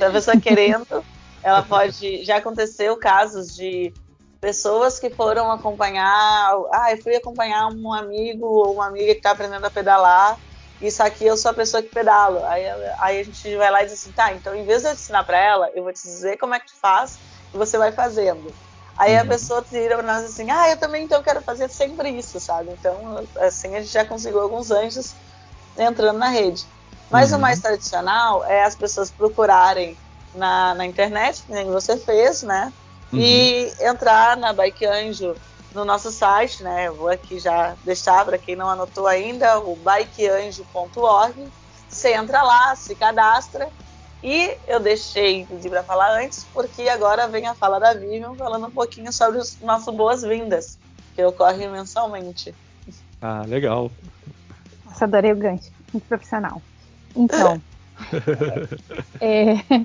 a 0.00 0.10
pessoa 0.10 0.38
querendo, 0.38 1.04
ela 1.42 1.62
pode. 1.62 2.22
Já 2.24 2.36
aconteceu 2.36 2.96
casos 2.98 3.56
de 3.56 3.92
pessoas 4.40 4.98
que 4.98 5.10
foram 5.10 5.50
acompanhar, 5.50 6.52
ah, 6.72 6.92
eu 6.92 7.02
fui 7.02 7.16
acompanhar 7.16 7.68
um 7.68 7.92
amigo 7.92 8.46
ou 8.46 8.74
uma 8.74 8.86
amiga 8.86 9.12
que 9.12 9.18
está 9.18 9.32
aprendendo 9.32 9.64
a 9.64 9.70
pedalar, 9.70 10.36
isso 10.80 11.02
aqui 11.02 11.24
eu 11.24 11.36
sou 11.36 11.50
a 11.50 11.54
pessoa 11.54 11.82
que 11.82 11.88
pedalo. 11.88 12.44
Aí, 12.46 12.64
aí 12.98 13.20
a 13.20 13.24
gente 13.24 13.56
vai 13.56 13.70
lá 13.70 13.82
e 13.82 13.86
diz 13.86 13.94
assim, 13.94 14.12
tá, 14.12 14.32
então 14.32 14.54
em 14.54 14.64
vez 14.64 14.82
de 14.82 14.88
eu 14.88 14.94
te 14.94 15.00
ensinar 15.00 15.24
para 15.24 15.38
ela, 15.38 15.70
eu 15.74 15.82
vou 15.82 15.92
te 15.92 16.02
dizer 16.02 16.36
como 16.38 16.54
é 16.54 16.60
que 16.60 16.66
tu 16.66 16.76
faz 16.80 17.18
e 17.52 17.56
você 17.56 17.78
vai 17.78 17.92
fazendo. 17.92 18.52
Aí 18.96 19.14
uhum. 19.14 19.22
a 19.22 19.24
pessoa 19.26 19.62
tira 19.62 19.96
para 19.96 20.06
nós 20.06 20.24
assim, 20.24 20.50
ah, 20.50 20.70
eu 20.70 20.76
também 20.76 21.04
então 21.04 21.22
quero 21.22 21.42
fazer 21.42 21.68
sempre 21.68 22.10
isso, 22.10 22.40
sabe? 22.40 22.70
Então, 22.70 23.24
assim, 23.40 23.74
a 23.74 23.80
gente 23.80 23.92
já 23.92 24.04
conseguiu 24.04 24.40
alguns 24.40 24.70
anjos 24.70 25.14
entrando 25.76 26.18
na 26.18 26.28
rede. 26.28 26.64
Mas 27.10 27.30
uhum. 27.30 27.38
o 27.38 27.40
mais 27.40 27.60
tradicional 27.60 28.44
é 28.44 28.64
as 28.64 28.74
pessoas 28.74 29.10
procurarem 29.10 29.96
na, 30.34 30.74
na 30.74 30.86
internet, 30.86 31.42
que 31.42 31.52
nem 31.52 31.66
você 31.66 31.96
fez, 31.96 32.42
né? 32.42 32.72
uhum. 33.12 33.20
e 33.20 33.72
entrar 33.80 34.36
na 34.36 34.52
Bike 34.52 34.84
Anjo 34.86 35.34
no 35.76 35.84
nosso 35.84 36.10
site, 36.10 36.62
né? 36.62 36.88
Eu 36.88 36.94
vou 36.94 37.08
aqui 37.08 37.38
já 37.38 37.76
deixar 37.84 38.24
para 38.24 38.38
quem 38.38 38.56
não 38.56 38.68
anotou 38.68 39.06
ainda, 39.06 39.60
o 39.60 39.76
bikeanjo.org. 39.76 41.48
Você 41.88 42.14
entra 42.14 42.42
lá, 42.42 42.74
se 42.74 42.94
cadastra. 42.94 43.68
E 44.22 44.56
eu 44.66 44.80
deixei 44.80 45.44
pedir 45.44 45.68
para 45.68 45.84
falar 45.84 46.18
antes, 46.18 46.44
porque 46.52 46.88
agora 46.88 47.28
vem 47.28 47.46
a 47.46 47.54
fala 47.54 47.78
da 47.78 47.92
Vivian 47.92 48.34
falando 48.34 48.66
um 48.66 48.70
pouquinho 48.70 49.12
sobre 49.12 49.38
os 49.38 49.60
nossos 49.60 49.94
boas-vindas, 49.94 50.78
que 51.14 51.22
ocorre 51.22 51.68
mensalmente. 51.68 52.52
Ah, 53.20 53.42
legal. 53.46 53.90
Nossa, 54.84 55.04
adorei 55.04 55.32
o 55.32 55.36
gancho. 55.36 55.70
Muito 55.92 56.08
profissional. 56.08 56.60
Então, 57.14 57.60
é, 59.20 59.52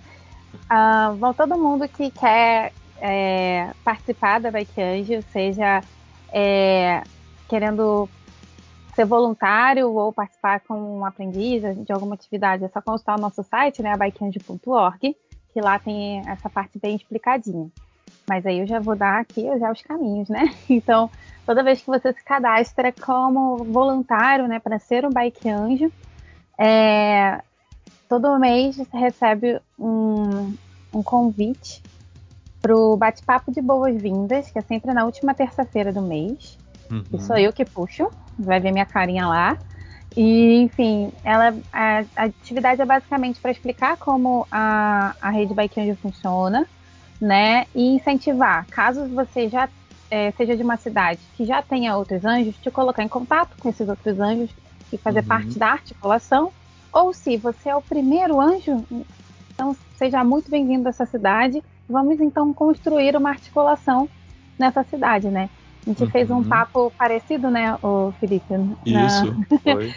uh, 0.72 1.16
bom, 1.18 1.34
todo 1.34 1.58
mundo 1.58 1.88
que 1.88 2.10
quer 2.10 2.72
é, 3.02 3.72
participar 3.84 4.40
da 4.40 4.52
Bike 4.52 4.80
Anjo, 4.80 5.22
seja 5.34 5.84
é, 6.32 7.04
querendo 7.50 8.08
ser 8.96 9.06
voluntário 9.06 9.92
ou 9.92 10.14
participar 10.14 10.60
como 10.62 11.00
um 11.00 11.06
aprendiz 11.06 11.64
de 11.84 11.92
alguma 11.92 12.14
atividade, 12.14 12.64
é 12.64 12.70
só 12.70 12.82
consultar 12.82 13.18
o 13.18 13.22
nosso 13.22 13.44
site, 13.44 13.82
né, 13.82 13.98
bikeanjo.org, 13.98 15.16
que 15.54 15.62
lá 15.62 15.80
tem 15.80 16.20
essa 16.30 16.50
parte 16.50 16.78
bem 16.80 16.96
explicadinha. 16.96 17.70
Mas 18.28 18.46
aí 18.46 18.60
eu 18.60 18.68
já 18.68 18.80
vou 18.80 18.96
dar 18.96 19.20
aqui 19.20 19.48
já 19.60 19.72
os 19.72 19.82
caminhos, 19.82 20.30
né? 20.30 20.54
Então, 20.70 21.10
toda 21.46 21.64
vez 21.64 21.82
que 21.82 21.88
você 21.88 22.14
se 22.14 22.24
cadastra 22.24 22.92
como 22.92 23.58
voluntário, 23.58 24.48
né, 24.48 24.60
para 24.60 24.78
ser 24.78 25.06
um 25.06 25.12
bike 25.12 25.50
anjo, 25.50 25.92
é, 26.58 27.42
todo 28.08 28.38
mês 28.40 28.78
você 28.78 28.98
recebe 28.98 29.60
um, 29.80 30.54
um 30.94 31.02
convite 31.02 31.82
para 32.62 32.76
o 32.76 32.96
bate-papo 32.96 33.52
de 33.52 33.62
boas-vindas, 33.62 34.50
que 34.52 34.60
é 34.60 34.62
sempre 34.62 34.94
na 34.94 35.04
última 35.06 35.34
terça-feira 35.34 35.92
do 35.92 36.02
mês. 36.02 36.58
Uhum. 36.90 37.04
E 37.14 37.22
sou 37.22 37.38
eu 37.38 37.52
que 37.52 37.66
puxo, 37.66 38.10
vai 38.38 38.60
ver 38.60 38.72
minha 38.72 38.86
carinha 38.86 39.28
lá. 39.28 39.58
E, 40.16 40.58
enfim, 40.58 41.12
ela, 41.24 41.56
a, 41.72 42.04
a 42.16 42.24
atividade 42.26 42.82
é 42.82 42.86
basicamente 42.86 43.40
para 43.40 43.52
explicar 43.52 43.98
como 43.98 44.46
a, 44.52 45.16
a 45.22 45.30
rede 45.30 45.54
Bike 45.54 45.80
Anjo 45.80 45.96
funciona, 45.96 46.68
né? 47.20 47.66
E 47.74 47.96
incentivar, 47.96 48.66
caso 48.68 49.06
você 49.08 49.48
já 49.48 49.70
é, 50.10 50.32
seja 50.32 50.56
de 50.56 50.64
uma 50.64 50.76
cidade 50.76 51.22
que 51.38 51.46
já 51.46 51.62
tenha 51.62 51.96
outros 51.96 52.26
anjos, 52.26 52.56
te 52.58 52.70
colocar 52.70 53.04
em 53.04 53.08
contato 53.08 53.56
com 53.58 53.70
esses 53.70 53.88
outros 53.88 54.20
anjos 54.20 54.50
e 54.92 54.98
fazer 54.98 55.22
uhum. 55.22 55.28
parte 55.28 55.58
da 55.58 55.68
articulação 55.68 56.52
ou 56.92 57.14
se 57.14 57.38
você 57.38 57.70
é 57.70 57.76
o 57.76 57.82
primeiro 57.82 58.40
anjo, 58.42 58.86
então 59.54 59.76
seja 59.98 60.24
muito 60.24 60.52
bem-vindo 60.52 60.88
a 60.88 60.90
essa 60.90 61.06
cidade. 61.06 61.64
Vamos 61.92 62.20
então 62.20 62.54
construir 62.54 63.16
uma 63.16 63.30
articulação 63.30 64.10
nessa 64.58 64.84
cidade, 64.84 65.28
né? 65.28 65.50
A 65.86 65.90
gente 65.90 66.04
uhum. 66.04 66.10
fez 66.10 66.30
um 66.30 66.36
uhum. 66.36 66.44
papo 66.44 66.94
parecido, 66.98 67.50
né, 67.50 67.78
o 67.82 68.14
Felipe? 68.20 68.54
Isso, 68.86 69.36
foi. 69.64 69.94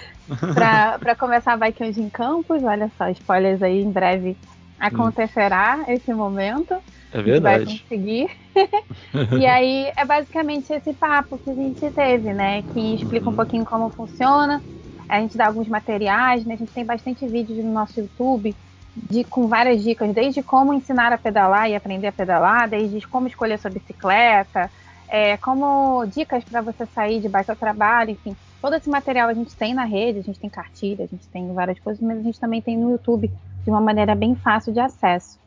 Para 0.54 1.14
começar, 1.14 1.56
vai 1.56 1.72
que 1.72 1.84
hoje 1.84 2.00
em 2.00 2.08
campus, 2.08 2.62
olha 2.62 2.90
só, 2.96 3.08
spoilers 3.10 3.62
aí, 3.62 3.82
em 3.82 3.90
breve 3.90 4.36
acontecerá 4.80 5.78
hum. 5.80 5.92
esse 5.92 6.12
momento. 6.12 6.74
É 7.12 7.22
verdade. 7.22 7.64
vai 7.64 7.74
conseguir. 7.78 8.30
e 9.38 9.46
aí 9.46 9.92
é 9.96 10.04
basicamente 10.04 10.72
esse 10.72 10.92
papo 10.92 11.38
que 11.38 11.50
a 11.50 11.54
gente 11.54 11.88
teve, 11.90 12.32
né? 12.32 12.62
Que 12.72 12.96
explica 12.96 13.26
uhum. 13.26 13.32
um 13.32 13.36
pouquinho 13.36 13.64
como 13.64 13.88
funciona, 13.90 14.60
a 15.08 15.20
gente 15.20 15.36
dá 15.36 15.46
alguns 15.46 15.68
materiais, 15.68 16.44
né? 16.44 16.54
A 16.54 16.56
gente 16.56 16.72
tem 16.72 16.84
bastante 16.84 17.26
vídeos 17.26 17.64
no 17.64 17.72
nosso 17.72 18.00
YouTube 18.00 18.54
de, 18.96 19.24
com 19.24 19.48
várias 19.48 19.82
dicas, 19.82 20.12
desde 20.14 20.42
como 20.42 20.72
ensinar 20.72 21.12
a 21.12 21.18
pedalar 21.18 21.68
e 21.68 21.74
aprender 21.74 22.06
a 22.06 22.12
pedalar, 22.12 22.68
desde 22.68 23.06
como 23.06 23.26
escolher 23.26 23.58
sua 23.58 23.70
bicicleta, 23.70 24.70
é, 25.08 25.36
como 25.36 26.04
dicas 26.06 26.44
para 26.44 26.60
você 26.60 26.86
sair 26.86 27.20
de 27.20 27.28
bike 27.28 27.50
ao 27.50 27.56
trabalho, 27.56 28.10
enfim. 28.10 28.36
Todo 28.60 28.76
esse 28.76 28.88
material 28.88 29.28
a 29.28 29.34
gente 29.34 29.54
tem 29.56 29.74
na 29.74 29.84
rede, 29.84 30.20
a 30.20 30.22
gente 30.22 30.38
tem 30.38 30.48
cartilha, 30.48 31.04
a 31.04 31.08
gente 31.08 31.26
tem 31.28 31.52
várias 31.52 31.78
coisas, 31.78 32.02
mas 32.02 32.18
a 32.18 32.22
gente 32.22 32.40
também 32.40 32.62
tem 32.62 32.76
no 32.76 32.90
YouTube 32.90 33.30
de 33.62 33.70
uma 33.70 33.80
maneira 33.80 34.14
bem 34.14 34.34
fácil 34.34 34.72
de 34.72 34.80
acesso. 34.80 35.38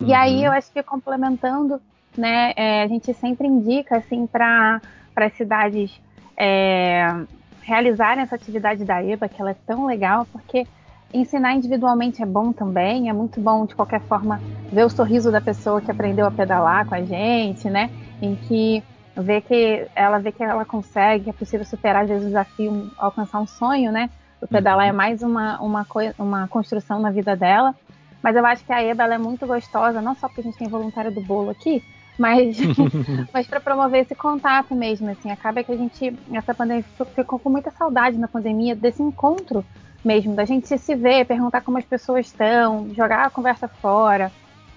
Uhum. 0.00 0.08
E 0.08 0.14
aí 0.14 0.44
eu 0.44 0.52
acho 0.52 0.70
que 0.70 0.82
complementando, 0.82 1.80
né, 2.16 2.52
é, 2.56 2.82
a 2.82 2.86
gente 2.86 3.12
sempre 3.14 3.48
indica 3.48 3.96
assim 3.96 4.26
para 4.26 4.80
as 5.16 5.32
cidades 5.34 6.00
é, 6.36 7.06
realizarem 7.62 8.22
essa 8.22 8.34
atividade 8.34 8.84
da 8.84 9.02
EBA, 9.02 9.28
que 9.28 9.40
ela 9.40 9.50
é 9.50 9.56
tão 9.66 9.86
legal, 9.86 10.26
porque 10.32 10.66
ensinar 11.12 11.54
individualmente 11.54 12.22
é 12.22 12.26
bom 12.26 12.52
também, 12.52 13.08
é 13.08 13.12
muito 13.12 13.40
bom 13.40 13.66
de 13.66 13.74
qualquer 13.74 14.00
forma 14.02 14.40
ver 14.72 14.84
o 14.84 14.90
sorriso 14.90 15.30
da 15.30 15.40
pessoa 15.40 15.80
que 15.80 15.90
aprendeu 15.90 16.26
a 16.26 16.30
pedalar 16.30 16.86
com 16.86 16.94
a 16.94 17.02
gente, 17.02 17.68
né? 17.68 17.90
Em 18.22 18.36
que 18.36 18.82
vê 19.16 19.40
que 19.40 19.86
ela 19.94 20.18
vê 20.18 20.32
que 20.32 20.42
ela 20.42 20.64
consegue, 20.64 21.30
é 21.30 21.32
possível 21.32 21.66
superar 21.66 22.04
às 22.04 22.08
vezes 22.08 22.24
o 22.24 22.28
desafio, 22.28 22.90
alcançar 22.96 23.40
um 23.40 23.46
sonho, 23.46 23.90
né? 23.90 24.08
O 24.40 24.46
pedalar 24.46 24.86
é 24.86 24.90
uhum. 24.90 24.96
mais 24.96 25.22
uma, 25.22 25.60
uma, 25.60 25.86
uma 26.18 26.48
construção 26.48 27.00
na 27.00 27.10
vida 27.10 27.36
dela. 27.36 27.74
Mas 28.22 28.36
eu 28.36 28.44
acho 28.44 28.64
que 28.64 28.72
a 28.72 28.82
EBA 28.82 29.04
é 29.04 29.18
muito 29.18 29.46
gostosa, 29.46 30.00
não 30.00 30.14
só 30.14 30.28
porque 30.28 30.42
a 30.42 30.44
gente 30.44 30.58
tem 30.58 30.68
voluntário 30.68 31.10
do 31.10 31.22
bolo 31.22 31.50
aqui, 31.50 31.82
mas, 32.18 32.56
mas 33.32 33.46
para 33.46 33.60
promover 33.60 34.02
esse 34.02 34.14
contato 34.14 34.74
mesmo, 34.74 35.08
assim, 35.08 35.30
acaba 35.30 35.64
que 35.64 35.72
a 35.72 35.76
gente, 35.76 36.14
essa 36.32 36.54
pandemia, 36.54 36.84
ficou 37.14 37.38
com 37.38 37.48
muita 37.48 37.70
saudade 37.70 38.18
na 38.18 38.28
pandemia 38.28 38.76
desse 38.76 39.02
encontro 39.02 39.64
mesmo, 40.04 40.34
da 40.34 40.44
gente 40.44 40.66
se 40.78 40.94
ver, 40.94 41.26
perguntar 41.26 41.60
como 41.60 41.78
as 41.78 41.84
pessoas 41.84 42.26
estão, 42.26 42.88
jogar 42.94 43.26
a 43.26 43.30
conversa 43.30 43.68
fora. 43.68 44.32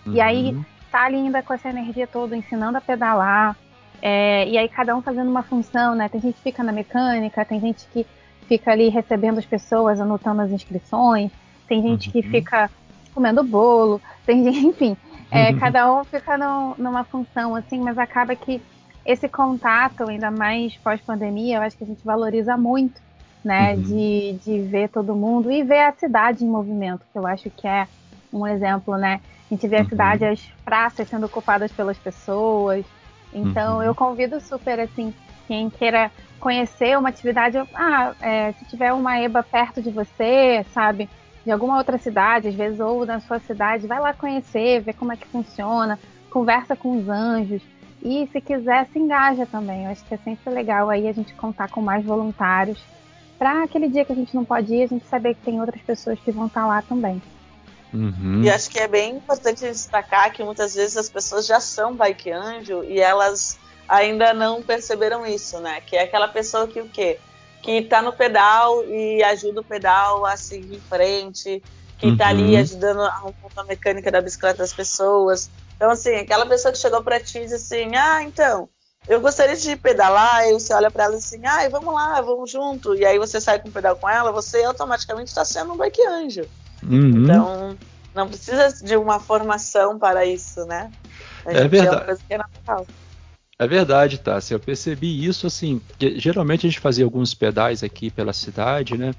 Uhum. 0.05 0.13
E 0.13 0.21
aí 0.21 0.53
uhum. 0.53 0.65
tá 0.91 1.05
ali 1.05 1.15
ainda 1.15 1.41
com 1.41 1.53
essa 1.53 1.69
energia 1.69 2.07
toda, 2.07 2.35
ensinando 2.35 2.77
a 2.77 2.81
pedalar. 2.81 3.55
É, 4.01 4.47
e 4.47 4.57
aí 4.57 4.67
cada 4.67 4.95
um 4.95 5.01
fazendo 5.01 5.29
uma 5.29 5.43
função, 5.43 5.95
né? 5.95 6.09
Tem 6.09 6.19
gente 6.19 6.35
que 6.35 6.43
fica 6.43 6.61
na 6.61 6.73
mecânica, 6.73 7.45
tem 7.45 7.59
gente 7.59 7.87
que 7.93 8.05
fica 8.47 8.71
ali 8.71 8.89
recebendo 8.89 9.37
as 9.37 9.45
pessoas, 9.45 10.01
anotando 10.01 10.41
as 10.41 10.51
inscrições, 10.51 11.31
tem 11.67 11.81
gente 11.81 12.07
uhum. 12.07 12.11
que 12.11 12.21
fica 12.23 12.69
comendo 13.13 13.43
bolo, 13.43 14.01
tem 14.25 14.43
gente, 14.43 14.59
enfim, 14.65 14.97
é, 15.31 15.53
cada 15.53 15.91
um 15.91 16.03
fica 16.03 16.37
no, 16.37 16.75
numa 16.77 17.03
função, 17.03 17.55
assim, 17.55 17.79
mas 17.79 17.97
acaba 17.97 18.35
que 18.35 18.61
esse 19.05 19.27
contato, 19.27 20.09
ainda 20.09 20.29
mais 20.29 20.75
pós-pandemia, 20.77 21.57
eu 21.57 21.61
acho 21.61 21.77
que 21.77 21.83
a 21.83 21.87
gente 21.87 22.03
valoriza 22.03 22.55
muito, 22.55 23.01
né? 23.43 23.73
Uhum. 23.75 23.81
De, 23.81 24.33
de 24.43 24.61
ver 24.61 24.89
todo 24.89 25.15
mundo 25.15 25.51
e 25.51 25.63
ver 25.63 25.81
a 25.81 25.91
cidade 25.93 26.43
em 26.43 26.47
movimento, 26.47 27.01
que 27.11 27.17
eu 27.17 27.27
acho 27.27 27.49
que 27.49 27.67
é 27.67 27.87
um 28.31 28.47
exemplo, 28.47 28.97
né? 28.97 29.19
A 29.49 29.53
gente 29.53 29.67
vê 29.67 29.77
uhum. 29.77 29.81
a 29.83 29.85
cidade, 29.85 30.25
as 30.25 30.41
praças 30.63 31.07
sendo 31.07 31.25
ocupadas 31.25 31.71
pelas 31.71 31.97
pessoas. 31.97 32.85
Então, 33.33 33.77
uhum. 33.77 33.83
eu 33.83 33.93
convido 33.93 34.39
super, 34.39 34.79
assim, 34.79 35.13
quem 35.47 35.69
queira 35.69 36.11
conhecer 36.39 36.97
uma 36.97 37.09
atividade, 37.09 37.57
ah, 37.73 38.13
é, 38.21 38.51
se 38.53 38.65
tiver 38.65 38.91
uma 38.93 39.19
EBA 39.19 39.43
perto 39.43 39.81
de 39.81 39.89
você, 39.89 40.65
sabe? 40.73 41.09
de 41.45 41.51
alguma 41.51 41.77
outra 41.77 41.97
cidade, 41.97 42.47
às 42.47 42.55
vezes, 42.55 42.79
ou 42.79 43.05
da 43.05 43.19
sua 43.19 43.39
cidade, 43.39 43.87
vai 43.87 43.99
lá 43.99 44.13
conhecer, 44.13 44.81
ver 44.81 44.93
como 44.93 45.11
é 45.11 45.17
que 45.17 45.27
funciona, 45.27 45.99
conversa 46.29 46.75
com 46.75 46.97
os 46.97 47.09
anjos. 47.09 47.61
E 48.01 48.27
se 48.31 48.41
quiser, 48.41 48.87
se 48.91 48.99
engaja 48.99 49.45
também. 49.45 49.85
Eu 49.85 49.91
acho 49.91 50.03
que 50.05 50.13
é 50.13 50.17
sempre 50.17 50.53
legal 50.53 50.89
aí 50.89 51.07
a 51.07 51.13
gente 51.13 51.33
contar 51.33 51.69
com 51.69 51.81
mais 51.81 52.03
voluntários. 52.03 52.81
Para 53.43 53.63
aquele 53.63 53.89
dia 53.89 54.05
que 54.05 54.13
a 54.13 54.15
gente 54.15 54.33
não 54.33 54.45
pode 54.45 54.73
ir, 54.73 54.83
a 54.83 54.87
gente 54.87 55.05
saber 55.05 55.35
que 55.35 55.41
tem 55.41 55.59
outras 55.59 55.81
pessoas 55.81 56.17
que 56.17 56.31
vão 56.31 56.45
estar 56.45 56.61
tá 56.61 56.65
lá 56.65 56.81
também. 56.81 57.21
Uhum. 57.93 58.41
E 58.41 58.49
acho 58.49 58.69
que 58.69 58.79
é 58.79 58.87
bem 58.87 59.17
importante 59.17 59.65
destacar 59.65 60.31
que 60.31 60.41
muitas 60.41 60.73
vezes 60.73 60.95
as 60.95 61.09
pessoas 61.09 61.45
já 61.45 61.59
são 61.59 61.93
bike 61.93 62.31
anjo 62.31 62.85
e 62.85 63.01
elas 63.01 63.59
ainda 63.85 64.33
não 64.33 64.63
perceberam 64.63 65.25
isso, 65.25 65.59
né? 65.59 65.81
Que 65.81 65.97
é 65.97 66.03
aquela 66.03 66.29
pessoa 66.29 66.69
que 66.69 66.79
o 66.79 66.87
quê? 66.87 67.19
que 67.61 67.71
está 67.71 68.01
no 68.01 68.13
pedal 68.13 68.85
e 68.85 69.21
ajuda 69.23 69.59
o 69.59 69.63
pedal 69.65 70.25
a 70.25 70.37
seguir 70.37 70.77
em 70.77 70.79
frente, 70.79 71.61
que 71.97 72.07
está 72.07 72.27
uhum. 72.27 72.29
ali 72.29 72.55
ajudando 72.55 73.01
a 73.01 73.07
arrumar 73.07 73.33
a 73.57 73.63
mecânica 73.65 74.09
da 74.09 74.21
bicicleta 74.21 74.59
das 74.59 74.71
pessoas. 74.71 75.51
Então, 75.75 75.91
assim, 75.91 76.15
aquela 76.15 76.45
pessoa 76.45 76.71
que 76.71 76.77
chegou 76.77 77.03
para 77.03 77.19
ti 77.19 77.39
e 77.39 77.41
disse 77.41 77.55
assim: 77.55 77.93
ah, 77.93 78.23
então, 78.23 78.69
eu 79.07 79.19
gostaria 79.19 79.55
de 79.55 79.75
pedalar, 79.75 80.47
e 80.47 80.53
você 80.53 80.73
olha 80.73 80.89
para 80.89 81.05
ela 81.05 81.15
assim, 81.15 81.45
ah, 81.45 81.67
vamos 81.69 81.93
lá, 81.93 82.21
vamos 82.21 82.49
junto, 82.49 82.95
e 82.95 83.05
aí 83.05 83.19
você 83.19 83.39
sai 83.41 83.59
com 83.59 83.69
o 83.69 83.71
pedal 83.71 83.95
com 83.95 84.09
ela, 84.09 84.31
você 84.31 84.63
automaticamente 84.63 85.29
está 85.29 85.43
sendo 85.43 85.73
um 85.73 85.77
bike 85.77 86.05
anjo. 86.05 86.45
Uhum. 86.81 87.23
Então, 87.23 87.77
não 88.13 88.27
precisa 88.27 88.83
de 88.83 88.95
uma 88.95 89.19
formação 89.19 89.97
para 89.97 90.25
isso, 90.25 90.65
né? 90.65 90.91
É 91.45 91.67
verdade. 91.67 91.87
É 91.87 91.91
uma 91.91 92.05
coisa 92.05 92.21
que 92.27 92.33
é. 92.33 93.03
É 93.59 93.67
verdade, 93.67 94.17
tá. 94.17 94.39
Eu 94.49 94.59
percebi 94.59 95.25
isso 95.25 95.47
assim. 95.47 95.81
geralmente 95.99 96.65
a 96.65 96.69
gente 96.69 96.79
fazia 96.79 97.05
alguns 97.05 97.33
pedais 97.33 97.83
aqui 97.83 98.09
pela 98.09 98.33
cidade, 98.33 98.97
né? 98.97 99.13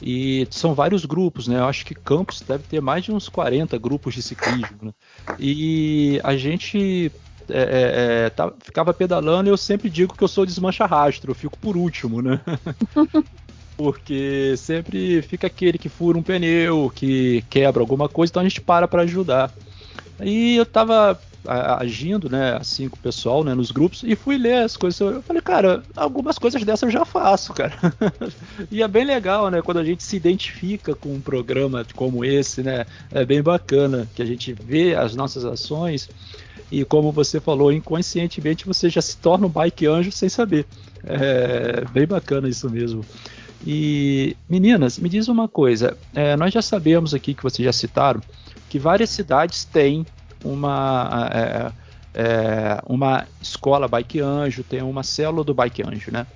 E 0.00 0.46
são 0.50 0.74
vários 0.74 1.04
grupos, 1.04 1.46
né? 1.46 1.58
Eu 1.58 1.66
acho 1.66 1.84
que 1.84 1.94
Campos 1.94 2.40
deve 2.40 2.64
ter 2.64 2.80
mais 2.80 3.04
de 3.04 3.12
uns 3.12 3.28
40 3.28 3.78
grupos 3.78 4.14
de 4.14 4.22
ciclismo, 4.22 4.78
né? 4.82 4.92
E 5.38 6.20
a 6.24 6.36
gente 6.36 7.12
é, 7.52 7.62
é, 7.62 8.26
é, 8.26 8.30
tá, 8.30 8.52
ficava 8.60 8.92
pedalando 8.94 9.48
e 9.48 9.52
eu 9.52 9.56
sempre 9.56 9.90
digo 9.90 10.16
que 10.16 10.24
eu 10.24 10.28
sou 10.28 10.46
desmancha-rastro, 10.46 11.30
eu 11.30 11.34
fico 11.34 11.58
por 11.58 11.76
último, 11.76 12.22
né? 12.22 12.40
Porque 13.76 14.54
sempre 14.56 15.22
fica 15.22 15.46
aquele 15.46 15.78
que 15.78 15.88
fura 15.88 16.18
um 16.18 16.22
pneu, 16.22 16.92
que 16.94 17.42
quebra 17.48 17.82
alguma 17.82 18.08
coisa, 18.08 18.30
então 18.30 18.40
a 18.40 18.44
gente 18.44 18.60
para 18.60 18.86
para 18.86 19.02
ajudar. 19.02 19.52
E 20.20 20.56
eu 20.56 20.66
tava 20.66 21.18
agindo, 21.44 22.30
né, 22.30 22.56
assim 22.56 22.88
com 22.88 22.96
o 22.96 23.00
pessoal, 23.00 23.42
né, 23.42 23.54
nos 23.54 23.70
grupos, 23.70 24.02
e 24.04 24.14
fui 24.14 24.38
ler 24.38 24.62
as 24.64 24.76
coisas. 24.76 25.00
Eu 25.00 25.22
falei, 25.22 25.42
cara, 25.42 25.82
algumas 25.96 26.38
coisas 26.38 26.62
dessas 26.62 26.82
eu 26.82 26.90
já 26.90 27.04
faço, 27.04 27.52
cara. 27.52 27.74
e 28.70 28.82
é 28.82 28.88
bem 28.88 29.04
legal, 29.04 29.50
né, 29.50 29.60
quando 29.60 29.78
a 29.78 29.84
gente 29.84 30.02
se 30.02 30.16
identifica 30.16 30.94
com 30.94 31.12
um 31.12 31.20
programa 31.20 31.84
como 31.94 32.24
esse, 32.24 32.62
né, 32.62 32.86
é 33.10 33.24
bem 33.24 33.42
bacana 33.42 34.08
que 34.14 34.22
a 34.22 34.24
gente 34.24 34.52
vê 34.52 34.94
as 34.94 35.14
nossas 35.16 35.44
ações 35.44 36.08
e 36.72 36.86
como 36.86 37.12
você 37.12 37.38
falou, 37.38 37.70
inconscientemente 37.70 38.64
você 38.64 38.88
já 38.88 39.02
se 39.02 39.18
torna 39.18 39.46
um 39.46 39.50
bike 39.50 39.86
anjo 39.86 40.10
sem 40.10 40.30
saber. 40.30 40.64
É 41.04 41.84
bem 41.92 42.06
bacana 42.06 42.48
isso 42.48 42.70
mesmo. 42.70 43.04
E 43.66 44.34
meninas, 44.48 44.98
me 44.98 45.06
diz 45.10 45.28
uma 45.28 45.46
coisa. 45.46 45.98
É, 46.14 46.34
nós 46.34 46.50
já 46.50 46.62
sabemos 46.62 47.12
aqui 47.12 47.34
que 47.34 47.42
vocês 47.42 47.62
já 47.62 47.72
citaram 47.74 48.22
que 48.70 48.78
várias 48.78 49.10
cidades 49.10 49.66
têm 49.66 50.06
uma 50.42 51.28
é, 51.30 51.72
é, 52.14 52.82
uma 52.86 53.26
escola 53.42 53.86
Bike 53.86 54.20
Anjo, 54.20 54.64
tem 54.64 54.80
uma 54.82 55.02
célula 55.02 55.44
do 55.44 55.52
Bike 55.52 55.82
Anjo, 55.82 56.10
né? 56.10 56.26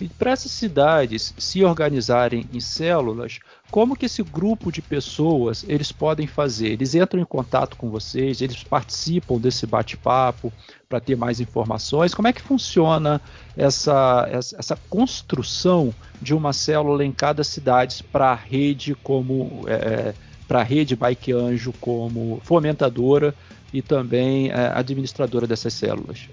E 0.00 0.08
para 0.08 0.32
essas 0.32 0.50
cidades 0.50 1.32
se 1.38 1.62
organizarem 1.62 2.48
em 2.52 2.58
células, 2.58 3.38
como 3.70 3.94
que 3.94 4.06
esse 4.06 4.24
grupo 4.24 4.72
de 4.72 4.82
pessoas 4.82 5.64
eles 5.68 5.92
podem 5.92 6.26
fazer? 6.26 6.72
Eles 6.72 6.96
entram 6.96 7.20
em 7.20 7.24
contato 7.24 7.76
com 7.76 7.88
vocês, 7.88 8.40
eles 8.40 8.64
participam 8.64 9.38
desse 9.38 9.66
bate-papo 9.66 10.52
para 10.88 10.98
ter 10.98 11.16
mais 11.16 11.38
informações. 11.38 12.12
Como 12.12 12.26
é 12.26 12.32
que 12.32 12.42
funciona 12.42 13.20
essa, 13.56 14.28
essa, 14.32 14.76
construção 14.90 15.94
de 16.20 16.34
uma 16.34 16.52
célula 16.52 17.04
em 17.04 17.12
cada 17.12 17.44
cidade 17.44 18.02
para 18.02 18.32
a 18.32 18.34
rede 18.34 18.96
como 18.96 19.62
é, 19.68 20.12
para 20.48 20.60
a 20.60 20.64
rede 20.64 20.96
Bike 20.96 21.32
Anjo 21.32 21.72
como 21.80 22.40
fomentadora 22.42 23.32
e 23.72 23.80
também 23.80 24.50
é, 24.50 24.72
administradora 24.74 25.46
dessas 25.46 25.72
células? 25.72 26.28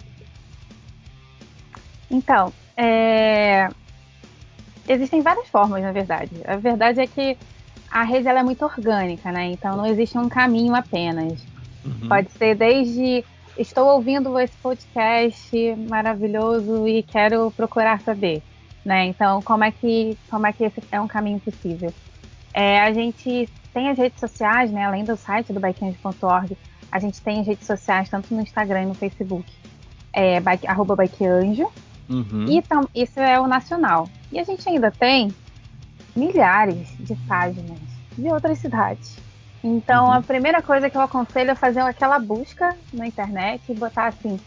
Então, 2.09 2.51
é... 2.77 3.69
Existem 4.87 5.21
várias 5.21 5.47
formas, 5.47 5.81
na 5.81 5.91
verdade. 5.91 6.31
A 6.45 6.57
verdade 6.57 6.99
é 6.99 7.07
que 7.07 7.37
a 7.89 8.03
rede 8.03 8.27
ela 8.27 8.39
é 8.39 8.43
muito 8.43 8.63
orgânica, 8.63 9.31
né? 9.31 9.51
Então 9.51 9.75
não 9.75 9.85
existe 9.85 10.17
um 10.17 10.29
caminho 10.29 10.73
apenas. 10.73 11.43
Uhum. 11.85 12.07
Pode 12.07 12.31
ser 12.31 12.55
desde 12.55 13.23
estou 13.57 13.87
ouvindo 13.89 14.39
esse 14.39 14.55
podcast 14.57 15.75
maravilhoso 15.89 16.87
e 16.87 17.03
quero 17.03 17.51
procurar 17.51 17.99
saber, 18.01 18.41
né? 18.83 19.05
Então 19.05 19.41
como 19.41 19.63
é 19.63 19.71
que 19.71 20.17
como 20.29 20.47
é 20.47 20.53
que 20.53 20.63
esse 20.63 20.81
é 20.91 20.99
um 20.99 21.07
caminho 21.07 21.39
possível? 21.39 21.93
É, 22.53 22.81
a 22.81 22.93
gente 22.93 23.49
tem 23.73 23.89
as 23.89 23.97
redes 23.97 24.19
sociais, 24.19 24.71
né? 24.71 24.85
Além 24.85 25.03
do 25.03 25.15
site 25.17 25.51
do 25.51 25.59
bikeanjo.org, 25.59 26.57
a 26.91 26.99
gente 26.99 27.21
tem 27.21 27.41
as 27.41 27.47
redes 27.47 27.67
sociais 27.67 28.09
tanto 28.09 28.33
no 28.33 28.41
Instagram 28.41 28.83
e 28.83 28.85
no 28.85 28.93
Facebook, 28.93 29.49
é, 30.13 30.39
bike, 30.39 30.67
arroba 30.67 30.95
bikeanjo, 30.95 31.71
Uhum. 32.11 32.45
E 32.49 32.61
tam, 32.61 32.87
isso 32.93 33.19
é 33.19 33.39
o 33.39 33.47
nacional. 33.47 34.09
E 34.31 34.39
a 34.39 34.43
gente 34.43 34.67
ainda 34.67 34.91
tem 34.91 35.33
milhares 36.15 36.89
de 36.99 37.15
páginas 37.27 37.79
de 38.17 38.27
outras 38.27 38.57
cidades. 38.59 39.17
Então, 39.63 40.05
uhum. 40.05 40.13
a 40.13 40.21
primeira 40.21 40.61
coisa 40.61 40.89
que 40.89 40.97
eu 40.97 41.01
aconselho 41.01 41.51
é 41.51 41.55
fazer 41.55 41.79
aquela 41.81 42.19
busca 42.19 42.75
na 42.91 43.07
internet 43.07 43.63
e 43.69 43.75
botar 43.75 44.07
assim, 44.07 44.39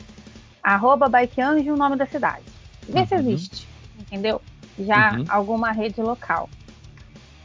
arroba 0.62 1.08
Bikeanjo, 1.08 1.72
o 1.72 1.76
nome 1.76 1.96
da 1.96 2.06
cidade. 2.06 2.44
Ver 2.88 3.00
uhum. 3.00 3.06
se 3.06 3.14
existe, 3.14 3.68
entendeu? 3.98 4.40
Já 4.78 5.14
uhum. 5.14 5.24
alguma 5.28 5.72
rede 5.72 6.02
local. 6.02 6.48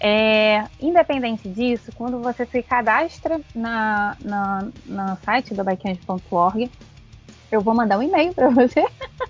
É, 0.01 0.65
independente 0.79 1.47
disso, 1.49 1.91
quando 1.93 2.19
você 2.19 2.45
se 2.45 2.63
cadastra 2.63 3.39
na, 3.53 4.15
na, 4.21 4.67
na 4.85 5.15
site 5.17 5.53
do 5.53 5.63
bikeanjo.org, 5.63 6.71
eu 7.51 7.61
vou 7.61 7.75
mandar 7.75 7.97
um 7.97 8.03
e-mail 8.03 8.33
para 8.33 8.49
você 8.49 8.85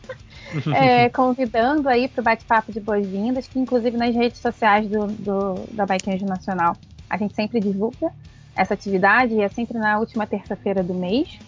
é, 0.75 1.09
convidando 1.09 1.87
aí 1.87 2.07
para 2.07 2.21
o 2.21 2.23
bate-papo 2.23 2.71
de 2.71 2.79
boas-vindas, 2.79 3.47
que 3.47 3.59
inclusive 3.59 3.97
nas 3.97 4.15
redes 4.15 4.39
sociais 4.39 4.87
do, 4.87 5.07
do 5.07 5.55
da 5.71 5.85
Bike 5.85 6.11
Anjo 6.11 6.25
Nacional 6.25 6.75
a 7.09 7.17
gente 7.17 7.33
sempre 7.33 7.59
divulga 7.59 8.11
essa 8.55 8.73
atividade 8.73 9.33
e 9.33 9.41
é 9.41 9.49
sempre 9.49 9.77
na 9.77 9.97
última 9.97 10.27
terça-feira 10.27 10.83
do 10.83 10.93
mês. 10.93 11.39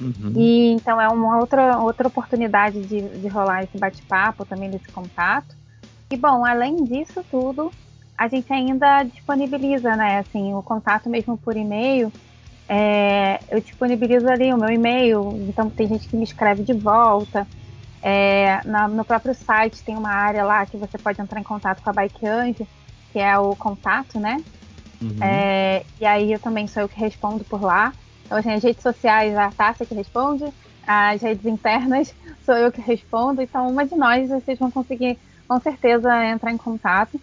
Uhum. 0.00 0.32
E 0.34 0.70
então 0.70 1.00
é 1.00 1.08
uma 1.08 1.38
outra, 1.38 1.78
outra 1.78 2.08
oportunidade 2.08 2.80
de, 2.86 3.02
de 3.02 3.28
rolar 3.28 3.64
esse 3.64 3.76
bate-papo, 3.76 4.46
também 4.46 4.70
desse 4.70 4.88
contato. 4.88 5.54
E 6.10 6.16
bom, 6.16 6.44
além 6.44 6.84
disso 6.84 7.24
tudo, 7.30 7.70
a 8.16 8.26
gente 8.28 8.50
ainda 8.52 9.02
disponibiliza, 9.02 9.94
né, 9.94 10.18
assim, 10.18 10.54
o 10.54 10.62
contato 10.62 11.08
mesmo 11.08 11.36
por 11.36 11.56
e-mail. 11.56 12.10
É, 12.68 13.40
eu 13.50 13.60
disponibilizo 13.60 14.28
ali 14.28 14.52
o 14.54 14.56
meu 14.56 14.70
e-mail, 14.70 15.32
então 15.48 15.68
tem 15.68 15.88
gente 15.88 16.08
que 16.08 16.16
me 16.16 16.24
escreve 16.24 16.62
de 16.62 16.72
volta. 16.72 17.46
É, 18.02 18.62
na, 18.64 18.88
no 18.88 19.04
próprio 19.04 19.34
site 19.34 19.82
tem 19.84 19.96
uma 19.96 20.10
área 20.10 20.42
lá 20.44 20.64
que 20.64 20.76
você 20.76 20.96
pode 20.96 21.20
entrar 21.20 21.38
em 21.38 21.44
contato 21.44 21.82
com 21.82 21.90
a 21.90 21.92
Bike 21.92 22.26
Anjo, 22.26 22.66
que 23.12 23.18
é 23.18 23.38
o 23.38 23.54
contato, 23.54 24.18
né? 24.18 24.42
Uhum. 25.02 25.16
É, 25.20 25.84
e 25.98 26.06
aí 26.06 26.32
eu 26.32 26.38
também 26.38 26.66
sou 26.66 26.82
eu 26.82 26.88
que 26.88 26.98
respondo 26.98 27.44
por 27.44 27.62
lá. 27.62 27.92
Então, 28.24 28.38
assim, 28.38 28.52
as 28.52 28.62
redes 28.62 28.82
sociais, 28.82 29.36
a 29.36 29.50
Tássia 29.50 29.84
que 29.84 29.94
responde, 29.94 30.44
as 30.86 31.20
redes 31.20 31.44
internas 31.44 32.14
sou 32.44 32.56
eu 32.56 32.72
que 32.72 32.80
respondo. 32.80 33.42
Então, 33.42 33.68
uma 33.68 33.84
de 33.84 33.96
nós 33.96 34.28
vocês 34.28 34.58
vão 34.58 34.70
conseguir, 34.70 35.18
com 35.46 35.60
certeza, 35.60 36.24
entrar 36.26 36.52
em 36.52 36.56
contato. 36.56 37.20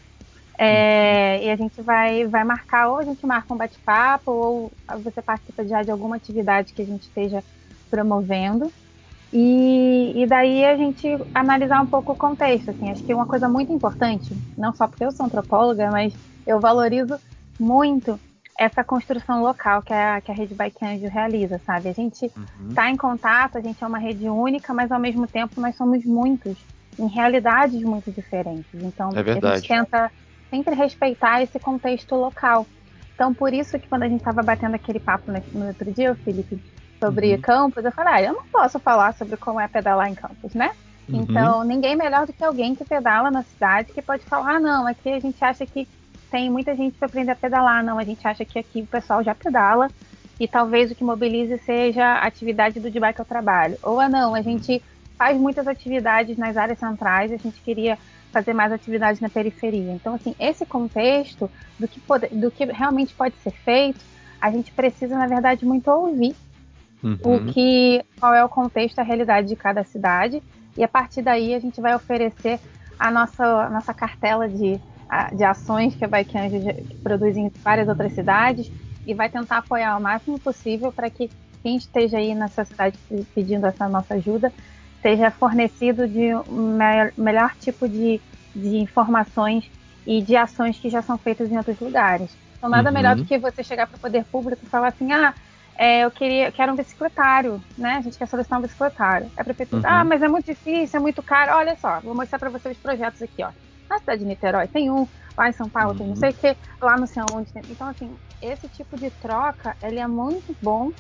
É, 0.60 1.38
uhum. 1.38 1.48
E 1.48 1.52
a 1.52 1.56
gente 1.56 1.82
vai, 1.82 2.28
vai 2.28 2.44
marcar, 2.44 2.90
ou 2.90 2.98
a 2.98 3.04
gente 3.04 3.26
marca 3.26 3.54
um 3.54 3.58
bate-papo, 3.58 4.32
ou 4.32 4.72
você 5.04 5.22
participa 5.22 5.66
já 5.66 5.84
de 5.84 5.92
alguma 5.92 6.16
atividade 6.16 6.74
que 6.74 6.82
a 6.82 6.86
gente 6.86 7.04
esteja 7.04 7.44
promovendo. 7.90 8.72
E, 9.32 10.14
e 10.16 10.26
daí 10.26 10.66
a 10.66 10.78
gente 10.78 11.08
analisar 11.34 11.82
um 11.82 11.86
pouco 11.86 12.14
o 12.14 12.16
contexto. 12.16 12.72
Assim, 12.72 12.90
acho 12.90 13.04
que 13.04 13.14
uma 13.14 13.26
coisa 13.26 13.50
muito 13.50 13.72
importante, 13.72 14.36
não 14.58 14.74
só 14.74 14.88
porque 14.88 15.04
eu 15.04 15.12
sou 15.12 15.26
antropóloga, 15.26 15.92
mas 15.92 16.14
eu 16.46 16.60
valorizo 16.60 17.20
muito 17.60 18.20
essa 18.58 18.84
construção 18.84 19.44
local 19.44 19.84
que 19.84 19.94
a, 19.94 20.20
que 20.20 20.32
a 20.32 20.34
rede 20.34 20.56
Bike 20.56 20.84
Anjo 20.84 21.08
realiza, 21.08 21.62
sabe? 21.64 21.90
A 21.90 21.94
gente 21.94 22.26
está 22.26 22.40
uhum. 22.40 22.74
Tá 22.74 22.90
em 22.90 22.98
contato, 22.98 23.58
a 23.58 23.62
gente 23.62 23.84
é 23.84 23.88
uma 23.88 24.00
rede 24.00 24.28
única, 24.28 24.74
mas 24.74 24.92
ao 24.92 25.00
mesmo 25.00 25.28
tempo 25.28 25.62
nós 25.62 25.76
somos 25.76 26.04
muitos, 26.04 26.58
em 26.98 27.08
realidades 27.08 27.84
muito 27.84 28.12
diferentes. 28.12 28.66
Então 28.74 29.12
é 29.14 29.20
a 29.20 29.56
gente 29.56 29.68
tenta 29.68 30.12
sempre 30.50 30.74
respeitar 30.74 31.44
esse 31.44 31.60
contexto 31.60 32.16
local. 32.16 32.66
Então 33.14 33.32
por 33.32 33.54
isso 33.54 33.78
que 33.78 33.88
quando 33.88 34.04
a 34.04 34.10
gente 34.10 34.22
estava 34.22 34.42
batendo 34.42 34.74
aquele 34.74 35.00
papo 35.00 35.32
no 35.54 35.68
outro 35.68 35.92
dia, 35.92 36.16
Felipe, 36.16 36.60
sobre 37.00 37.34
uhum. 37.34 37.42
campus, 37.42 37.86
eu 37.86 37.92
falei, 37.92 38.14
ah, 38.14 38.22
eu 38.24 38.34
não 38.34 38.44
posso 38.46 38.80
falar 38.80 39.14
sobre 39.14 39.38
como 39.38 39.60
é 39.60 39.68
pedalar 39.68 40.10
em 40.10 40.16
campus, 40.16 40.54
né? 40.54 40.72
Uhum. 41.08 41.22
Então, 41.22 41.64
ninguém 41.64 41.96
melhor 41.96 42.26
do 42.26 42.34
que 42.34 42.44
alguém 42.44 42.76
que 42.76 42.84
pedala 42.84 43.32
na 43.32 43.44
cidade 43.44 43.94
que 43.94 44.02
pode 44.02 44.24
falar, 44.24 44.56
ah, 44.56 44.60
não, 44.60 44.88
aqui 44.88 45.10
a 45.10 45.20
gente 45.20 45.44
acha 45.44 45.66
que 45.66 45.88
tem 46.30 46.50
muita 46.50 46.76
gente 46.76 46.98
para 46.98 47.08
aprender 47.08 47.32
a 47.32 47.36
pedalar, 47.36 47.84
não, 47.84 47.98
a 47.98 48.04
gente 48.04 48.28
acha 48.28 48.44
que 48.44 48.60
aqui 48.60 48.82
o 48.82 48.88
pessoal 48.88 49.24
já 49.24 49.34
pedala 49.34 49.90
e 50.40 50.48
talvez 50.48 50.92
o 50.92 50.96
que 50.96 51.04
mobilize 51.04 51.58
seja 51.60 52.06
a 52.06 52.28
atividade 52.28 52.80
do 52.80 52.92
de 52.92 53.00
bike 53.00 53.22
ao 53.22 53.26
trabalho. 53.26 53.78
Ou, 53.82 54.00
ah, 54.00 54.10
não, 54.10 54.36
a 54.36 54.42
gente 54.42 54.84
faz 55.18 55.38
muitas 55.38 55.68
atividades 55.68 56.38
nas 56.38 56.58
áreas 56.58 56.80
centrais, 56.80 57.32
a 57.32 57.38
gente 57.38 57.60
queria 57.62 57.98
fazer 58.32 58.54
mais 58.54 58.72
atividades 58.72 59.22
na 59.22 59.30
periferia. 59.30 59.94
Então, 59.94 60.14
assim, 60.14 60.36
esse 60.40 60.66
contexto 60.66 61.50
do 61.80 61.88
que, 61.88 62.00
pode, 62.00 62.28
do 62.28 62.52
que 62.52 62.66
realmente 62.66 63.14
pode 63.14 63.36
ser 63.38 63.52
feito, 63.52 64.00
a 64.40 64.52
gente 64.52 64.72
precisa, 64.72 65.18
na 65.18 65.26
verdade, 65.26 65.66
muito 65.66 65.90
ouvir 65.90 66.36
uhum. 67.04 67.18
o 67.24 67.46
que, 67.52 68.04
qual 68.20 68.34
é 68.34 68.44
o 68.44 68.50
contexto, 68.50 69.00
a 69.00 69.04
realidade 69.04 69.48
de 69.48 69.56
cada 69.56 69.84
cidade, 69.84 70.42
e 70.78 70.84
a 70.84 70.88
partir 70.88 71.22
daí 71.22 71.54
a 71.54 71.60
gente 71.60 71.82
vai 71.82 71.96
oferecer 71.96 72.60
a 73.00 73.12
nossa, 73.12 73.44
a 73.44 73.70
nossa 73.70 73.94
cartela 73.94 74.48
de, 74.48 74.80
de 75.34 75.44
ações 75.44 75.96
que 75.96 76.06
a 76.06 76.08
Bike 76.08 76.38
Anjo 76.38 76.58
produz 77.04 77.38
em 77.38 77.50
várias 77.64 77.88
outras 77.88 78.14
cidades 78.14 78.72
e 79.06 79.14
vai 79.14 79.30
tentar 79.30 79.60
apoiar 79.60 79.98
o 79.98 80.02
máximo 80.02 80.40
possível 80.40 80.92
para 80.92 81.10
que 81.10 81.30
quem 81.64 81.78
esteja 81.78 82.18
aí 82.18 82.36
nessa 82.36 82.64
cidade 82.66 82.98
pedindo 83.34 83.66
essa 83.66 83.88
nossa 83.88 84.16
ajuda 84.16 84.52
seja 85.02 85.32
fornecido 85.32 86.08
de 86.08 86.34
um 86.50 86.76
melhor, 86.76 87.12
melhor 87.18 87.56
tipo 87.60 87.88
de, 87.88 88.20
de 88.56 88.78
informações 88.78 89.70
e 90.06 90.22
de 90.22 90.36
ações 90.36 90.78
que 90.78 90.90
já 90.90 91.02
são 91.02 91.18
feitas 91.18 91.52
em 91.52 91.58
outros 91.58 91.80
lugares. 91.80 92.36
Então, 92.58 92.70
nada 92.70 92.90
uhum. 92.90 92.96
melhor 92.96 93.16
do 93.16 93.26
que 93.26 93.38
você 93.38 93.64
chegar 93.64 93.88
para 93.88 93.98
o 93.98 94.00
poder 94.00 94.26
público 94.26 94.62
e 94.66 94.70
falar 94.70 94.88
assim: 94.88 95.12
ah, 95.12 95.34
é, 95.78 96.00
eu 96.00 96.10
queria, 96.12 96.52
quero 96.52 96.74
um 96.74 96.76
bicicletário, 96.76 97.62
né? 97.78 97.98
A 97.98 98.02
gente 98.02 98.18
quer 98.18 98.28
solicitar 98.28 98.58
um 98.58 98.62
bicicletário. 98.64 99.30
A 99.38 99.44
prefeitura, 99.44 99.88
uhum. 99.88 99.96
ah, 99.96 100.04
mas 100.04 100.24
é 100.24 100.28
muito 100.28 100.46
difícil, 100.46 100.98
é 100.98 101.02
muito 101.02 101.22
caro. 101.22 101.54
Olha 101.56 101.78
só, 101.78 102.00
vou 102.00 102.16
mostrar 102.16 102.40
para 102.40 102.50
você 102.50 102.70
os 102.70 102.78
projetos 102.78 103.22
aqui, 103.22 103.44
ó. 103.44 103.52
Na 103.88 104.00
cidade 104.00 104.22
de 104.22 104.28
Niterói 104.28 104.68
tem 104.68 104.90
um, 104.90 105.08
lá 105.38 105.48
em 105.48 105.54
São 105.54 105.70
Paulo 105.70 105.92
uhum. 105.92 105.98
tem 105.98 106.08
não 106.08 106.14
uhum. 106.14 106.20
sei 106.20 106.30
o 106.32 106.34
que, 106.34 106.58
lá 106.82 106.98
não 106.98 107.06
sei 107.06 107.24
onde 107.32 107.52
tem. 107.52 107.62
Então, 107.70 107.88
assim, 107.88 108.12
esse 108.42 108.68
tipo 108.70 108.98
de 108.98 109.12
troca, 109.12 109.78
ele 109.84 110.00
é 110.00 110.08
muito 110.08 110.56
bom 110.62 110.92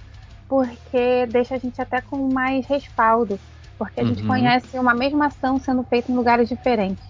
porque 0.47 1.25
deixa 1.25 1.55
a 1.55 1.57
gente 1.57 1.81
até 1.81 1.99
com 1.99 2.31
mais 2.31 2.65
respaldo, 2.67 3.39
porque 3.77 3.99
a 3.99 4.03
uhum. 4.03 4.09
gente 4.09 4.25
conhece 4.25 4.77
uma 4.77 4.93
mesma 4.93 5.25
ação 5.25 5.59
sendo 5.59 5.83
feita 5.83 6.11
em 6.11 6.15
lugares 6.15 6.47
diferentes. 6.47 7.03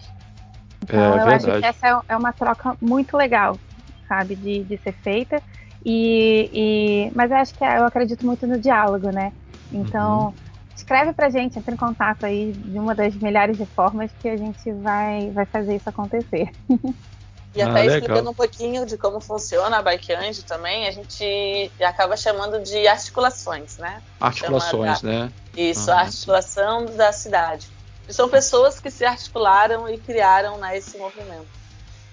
Então, 0.83 0.99
é, 0.99 1.07
eu 1.07 1.13
verdade. 1.15 1.51
acho 1.51 1.59
que 1.59 1.65
essa 1.65 1.87
é, 1.87 2.13
é 2.13 2.17
uma 2.17 2.31
troca 2.31 2.77
muito 2.81 3.17
legal, 3.17 3.59
sabe, 4.07 4.35
de, 4.35 4.63
de 4.63 4.77
ser 4.77 4.93
feita. 4.93 5.43
E, 5.85 6.49
e, 6.53 7.11
mas 7.15 7.31
eu 7.31 7.37
acho 7.37 7.53
que 7.53 7.63
eu 7.63 7.85
acredito 7.85 8.25
muito 8.25 8.45
no 8.45 8.59
diálogo, 8.59 9.09
né? 9.09 9.31
Então, 9.71 10.27
uhum. 10.27 10.33
escreve 10.75 11.13
pra 11.13 11.29
gente, 11.29 11.57
entre 11.57 11.73
em 11.73 11.77
contato 11.77 12.25
aí 12.25 12.51
de 12.51 12.77
uma 12.77 12.93
das 12.93 13.15
milhares 13.15 13.57
de 13.57 13.65
formas 13.65 14.11
que 14.19 14.27
a 14.27 14.37
gente 14.37 14.71
vai, 14.71 15.29
vai 15.31 15.45
fazer 15.45 15.75
isso 15.75 15.89
acontecer. 15.89 16.51
E 17.57 17.61
até 17.61 17.81
ah, 17.81 17.85
explicando 17.87 18.29
um 18.29 18.33
pouquinho 18.35 18.85
de 18.85 18.97
como 18.97 19.19
funciona 19.19 19.77
a 19.77 19.81
Bike 19.81 20.13
Anjo 20.13 20.43
também, 20.43 20.87
a 20.87 20.91
gente 20.91 21.71
acaba 21.81 22.15
chamando 22.15 22.61
de 22.61 22.87
articulações, 22.87 23.77
né? 23.79 23.99
Articulações, 24.19 25.01
da, 25.01 25.09
né? 25.09 25.31
Isso, 25.55 25.89
ah, 25.89 25.95
a 25.95 25.99
articulação 26.01 26.87
sim. 26.87 26.95
da 26.95 27.11
cidade. 27.11 27.67
E 28.07 28.13
são 28.13 28.29
pessoas 28.29 28.79
que 28.79 28.91
se 28.91 29.03
articularam 29.03 29.89
e 29.89 29.97
criaram 29.97 30.59
né, 30.59 30.77
esse 30.77 30.99
movimento. 30.99 31.47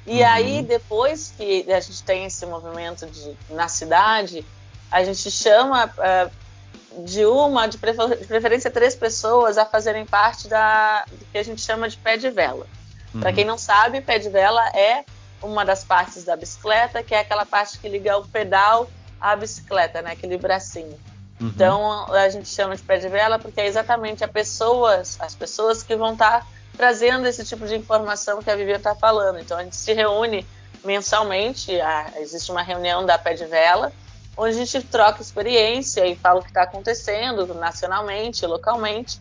E 0.07 0.21
uhum. 0.21 0.29
aí, 0.29 0.63
depois 0.63 1.33
que 1.37 1.71
a 1.73 1.81
gente 1.81 2.03
tem 2.03 2.27
esse 2.27 2.45
movimento 2.45 3.07
de, 3.07 3.37
na 3.51 3.69
cidade, 3.69 4.45
a 4.91 5.03
gente 5.03 5.31
chama 5.31 5.87
uh, 5.87 7.05
de 7.05 7.25
uma, 7.25 7.67
de, 7.67 7.79
prefer 7.79 8.19
de, 8.19 8.27
preferência, 8.27 8.71
três 8.71 8.95
pessoas 8.95 9.59
a 9.59 9.65
fazerem 9.65 10.05
parte 10.05 10.47
da, 10.47 11.05
do 11.11 11.25
que 11.27 11.39
a 11.39 11.43
gente 11.43 11.61
chama 11.61 11.89
de 11.89 11.97
pé 11.97 12.17
de 12.17 12.31
vela. 12.31 12.67
Uhum. 13.15 13.21
Para 13.21 13.33
quem 13.33 13.45
não 13.45 13.57
sabe, 13.59 14.01
pé 14.01 14.19
de 14.19 14.29
vela 14.29 14.67
é 14.69 15.05
uma 15.43 15.65
das 15.65 15.85
partes 15.85 16.25
da 16.25 16.37
bicicleta, 16.37 17.03
que 17.03 17.15
é 17.15 17.21
aquela 17.21 17.45
parte 17.45 17.79
que 17.79 17.89
liga 17.89 18.17
o 18.17 18.27
pedal 18.27 18.89
à 19.21 19.35
bicicleta, 19.35 20.03
né? 20.03 20.13
Aquele 20.13 20.39
bracinho. 20.39 20.99
Uhum. 21.41 21.49
Então 21.49 22.13
a 22.13 22.29
gente 22.29 22.49
chama 22.49 22.77
de 22.77 22.83
pé 22.83 22.99
de 22.99 23.09
vela 23.09 23.39
porque 23.39 23.61
é 23.61 23.67
exatamente 23.67 24.23
a 24.23 24.29
pessoas, 24.29 25.17
as 25.21 25.35
pessoas 25.35 25.83
que 25.83 25.97
vão 25.97 26.13
estar 26.13 26.41
tá 26.41 26.47
trazendo 26.77 27.27
esse 27.27 27.45
tipo 27.45 27.67
de 27.67 27.75
informação 27.75 28.43
que 28.43 28.51
a 28.51 28.57
Vivian 28.57 28.77
está 28.77 28.95
falando. 28.95 29.39
Então 29.39 29.59
a 29.59 29.63
gente 29.63 29.77
se 29.77 29.93
reúne 29.93 30.47
mensalmente, 30.85 31.73
existe 32.17 32.51
uma 32.51 32.63
reunião 32.63 33.07
da 33.07 33.17
pé 33.17 33.35
de 33.35 33.47
vela, 33.47 33.93
onde 34.37 34.51
a 34.51 34.65
gente 34.65 34.83
troca 34.87 35.23
experiência 35.23 36.07
e 36.07 36.15
fala 36.15 36.41
o 36.41 36.43
que 36.43 36.51
está 36.51 36.63
acontecendo 36.63 37.55
nacionalmente, 37.55 38.45
localmente. 38.47 39.21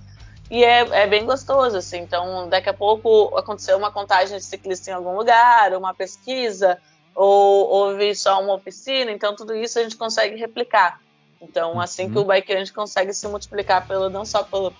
E 0.52 0.64
é, 0.64 0.82
é, 1.04 1.08
bem 1.08 1.26
gostoso, 1.26 1.78
assim. 1.78 2.00
Então, 2.00 2.50
daqui 2.50 2.70
a 2.70 2.74
pouco 2.74 3.36
aconteceu 3.38 3.78
uma 3.78 3.92
contagem 3.92 4.38
de 4.38 4.44
ciclista 4.44 4.92
em 4.92 4.94
algum 4.94 5.16
lugar, 5.16 5.74
uma 5.74 5.94
pesquisa, 5.94 6.78
ou 7.16 7.68
houve 7.70 8.14
só 8.14 8.42
uma 8.42 8.54
oficina. 8.54 9.12
Então, 9.12 9.36
tudo 9.36 9.56
isso 9.56 9.80
a 9.80 9.84
gente 9.84 9.96
consegue 9.96 10.36
replicar. 10.36 11.00
Então, 11.42 11.80
assim 11.80 12.10
que 12.10 12.18
o 12.18 12.22
uhum. 12.22 12.28
Bike 12.28 12.54
Run 12.54 12.64
consegue 12.74 13.14
se 13.14 13.28
multiplicar 13.28 13.88
pelo, 13.88 14.10
não 14.10 14.26
só 14.26 14.44
pelo, 14.44 14.74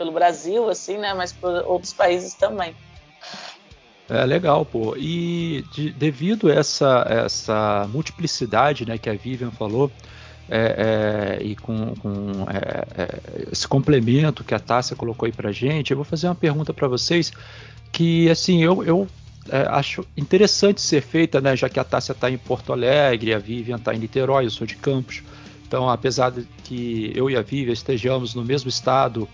pelo 0.00 0.12
Brasil, 0.12 0.66
assim, 0.70 0.96
né, 0.96 1.12
mas 1.12 1.30
por 1.30 1.52
outros 1.66 1.92
países 1.92 2.32
também. 2.32 2.74
É 4.08 4.24
legal, 4.24 4.64
pô. 4.64 4.96
E 4.96 5.62
de, 5.74 5.90
devido 5.90 6.48
a 6.48 6.54
essa, 6.54 7.06
essa 7.06 7.86
multiplicidade, 7.92 8.86
né, 8.86 8.96
que 8.96 9.10
a 9.10 9.12
Vivian 9.12 9.50
falou, 9.50 9.92
é, 10.48 11.36
é, 11.38 11.44
e 11.44 11.54
com, 11.54 11.94
com 11.96 12.46
é, 12.48 13.02
é, 13.02 13.52
esse 13.52 13.68
complemento 13.68 14.42
que 14.42 14.54
a 14.54 14.58
Tássia 14.58 14.96
colocou 14.96 15.26
aí 15.26 15.32
pra 15.32 15.52
gente, 15.52 15.90
eu 15.90 15.98
vou 15.98 16.04
fazer 16.04 16.28
uma 16.28 16.34
pergunta 16.34 16.72
para 16.72 16.88
vocês 16.88 17.30
que, 17.92 18.30
assim, 18.30 18.62
eu, 18.62 18.82
eu 18.82 19.06
é, 19.50 19.66
acho 19.68 20.02
interessante 20.16 20.80
ser 20.80 21.02
feita, 21.02 21.42
né, 21.42 21.54
já 21.54 21.68
que 21.68 21.78
a 21.78 21.84
Tássia 21.84 22.12
está 22.12 22.30
em 22.30 22.38
Porto 22.38 22.72
Alegre, 22.72 23.34
a 23.34 23.38
Vivian 23.38 23.76
está 23.76 23.94
em 23.94 23.98
Niterói, 23.98 24.46
eu 24.46 24.50
sou 24.50 24.66
de 24.66 24.76
Campos. 24.76 25.22
Então, 25.68 25.90
apesar 25.90 26.30
de 26.30 26.48
que 26.64 27.12
eu 27.14 27.28
e 27.28 27.36
a 27.36 27.42
Vivian 27.42 27.74
estejamos 27.74 28.34
no 28.34 28.42
mesmo 28.42 28.70
estado, 28.70 29.28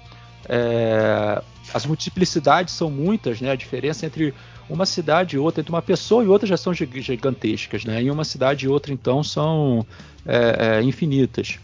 é, 0.49 1.43
as 1.73 1.85
multiplicidades 1.87 2.75
são 2.75 2.91
muitas, 2.91 3.41
né? 3.41 3.51
A 3.51 3.57
diferença 3.57 4.07
entre 4.07 4.35
uma 4.69 4.87
cidade 4.87 5.37
e 5.37 5.39
outra, 5.39 5.61
entre 5.61 5.73
uma 5.73 5.83
pessoa 5.83 6.25
e 6.25 6.29
outra 6.29 6.47
já 6.47 6.57
são 6.57 6.73
gigantescas, 6.75 7.85
né? 7.85 8.03
Em 8.03 8.11
uma 8.11 8.25
cidade 8.25 8.67
e 8.67 8.69
outra, 8.69 8.93
então, 8.93 9.23
são 9.23 9.87
é, 10.25 10.79
é, 10.79 10.83
infinitas. 10.83 11.59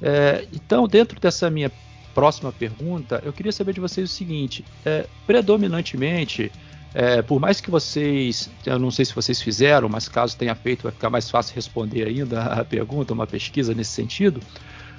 É, 0.00 0.46
então, 0.52 0.86
dentro 0.86 1.18
dessa 1.20 1.50
minha 1.50 1.70
próxima 2.14 2.52
pergunta, 2.52 3.22
eu 3.24 3.32
queria 3.32 3.52
saber 3.52 3.72
de 3.72 3.80
vocês 3.80 4.10
o 4.10 4.12
seguinte: 4.12 4.64
é, 4.84 5.06
predominantemente, 5.26 6.50
é, 6.94 7.22
por 7.22 7.38
mais 7.40 7.60
que 7.60 7.70
vocês, 7.70 8.50
eu 8.64 8.78
não 8.78 8.90
sei 8.90 9.04
se 9.04 9.14
vocês 9.14 9.42
fizeram, 9.42 9.88
mas 9.88 10.08
caso 10.08 10.36
tenha 10.36 10.54
feito, 10.54 10.84
vai 10.84 10.92
ficar 10.92 11.10
mais 11.10 11.30
fácil 11.30 11.54
responder 11.54 12.04
ainda 12.04 12.42
a 12.42 12.64
pergunta, 12.64 13.12
uma 13.12 13.26
pesquisa 13.26 13.74
nesse 13.74 13.90
sentido. 13.90 14.40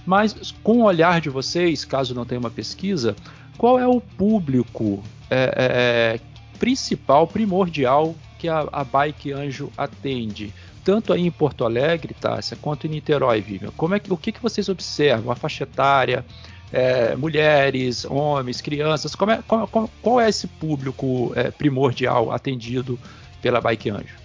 Mas 0.05 0.53
com 0.63 0.79
o 0.79 0.83
olhar 0.83 1.21
de 1.21 1.29
vocês, 1.29 1.85
caso 1.85 2.15
não 2.15 2.25
tenha 2.25 2.39
uma 2.39 2.49
pesquisa, 2.49 3.15
qual 3.57 3.79
é 3.79 3.87
o 3.87 3.99
público 3.99 5.03
é, 5.29 5.53
é, 5.55 6.19
principal, 6.57 7.27
primordial 7.27 8.15
que 8.37 8.47
a, 8.47 8.67
a 8.71 8.83
Bike 8.83 9.33
Anjo 9.33 9.71
atende? 9.77 10.53
Tanto 10.83 11.13
aí 11.13 11.25
em 11.25 11.31
Porto 11.31 11.65
Alegre, 11.65 12.15
Tássia, 12.19 12.57
quanto 12.59 12.87
em 12.87 12.89
Niterói, 12.89 13.41
Vivian. 13.41 13.71
Como 13.75 13.93
é 13.93 13.99
que, 13.99 14.11
o 14.11 14.17
que, 14.17 14.31
que 14.31 14.41
vocês 14.41 14.69
observam? 14.69 15.31
A 15.31 15.35
faixa 15.35 15.63
etária, 15.63 16.25
é, 16.71 17.15
mulheres, 17.15 18.05
homens, 18.05 18.61
crianças? 18.61 19.13
É, 19.13 19.41
qual, 19.47 19.89
qual, 20.01 20.21
é 20.21 20.29
esse 20.29 20.47
público 20.47 21.31
é, 21.35 21.51
primordial 21.51 22.31
atendido 22.31 22.97
pela 23.41 23.59
Bike 23.59 23.89
Anjo? 23.89 24.15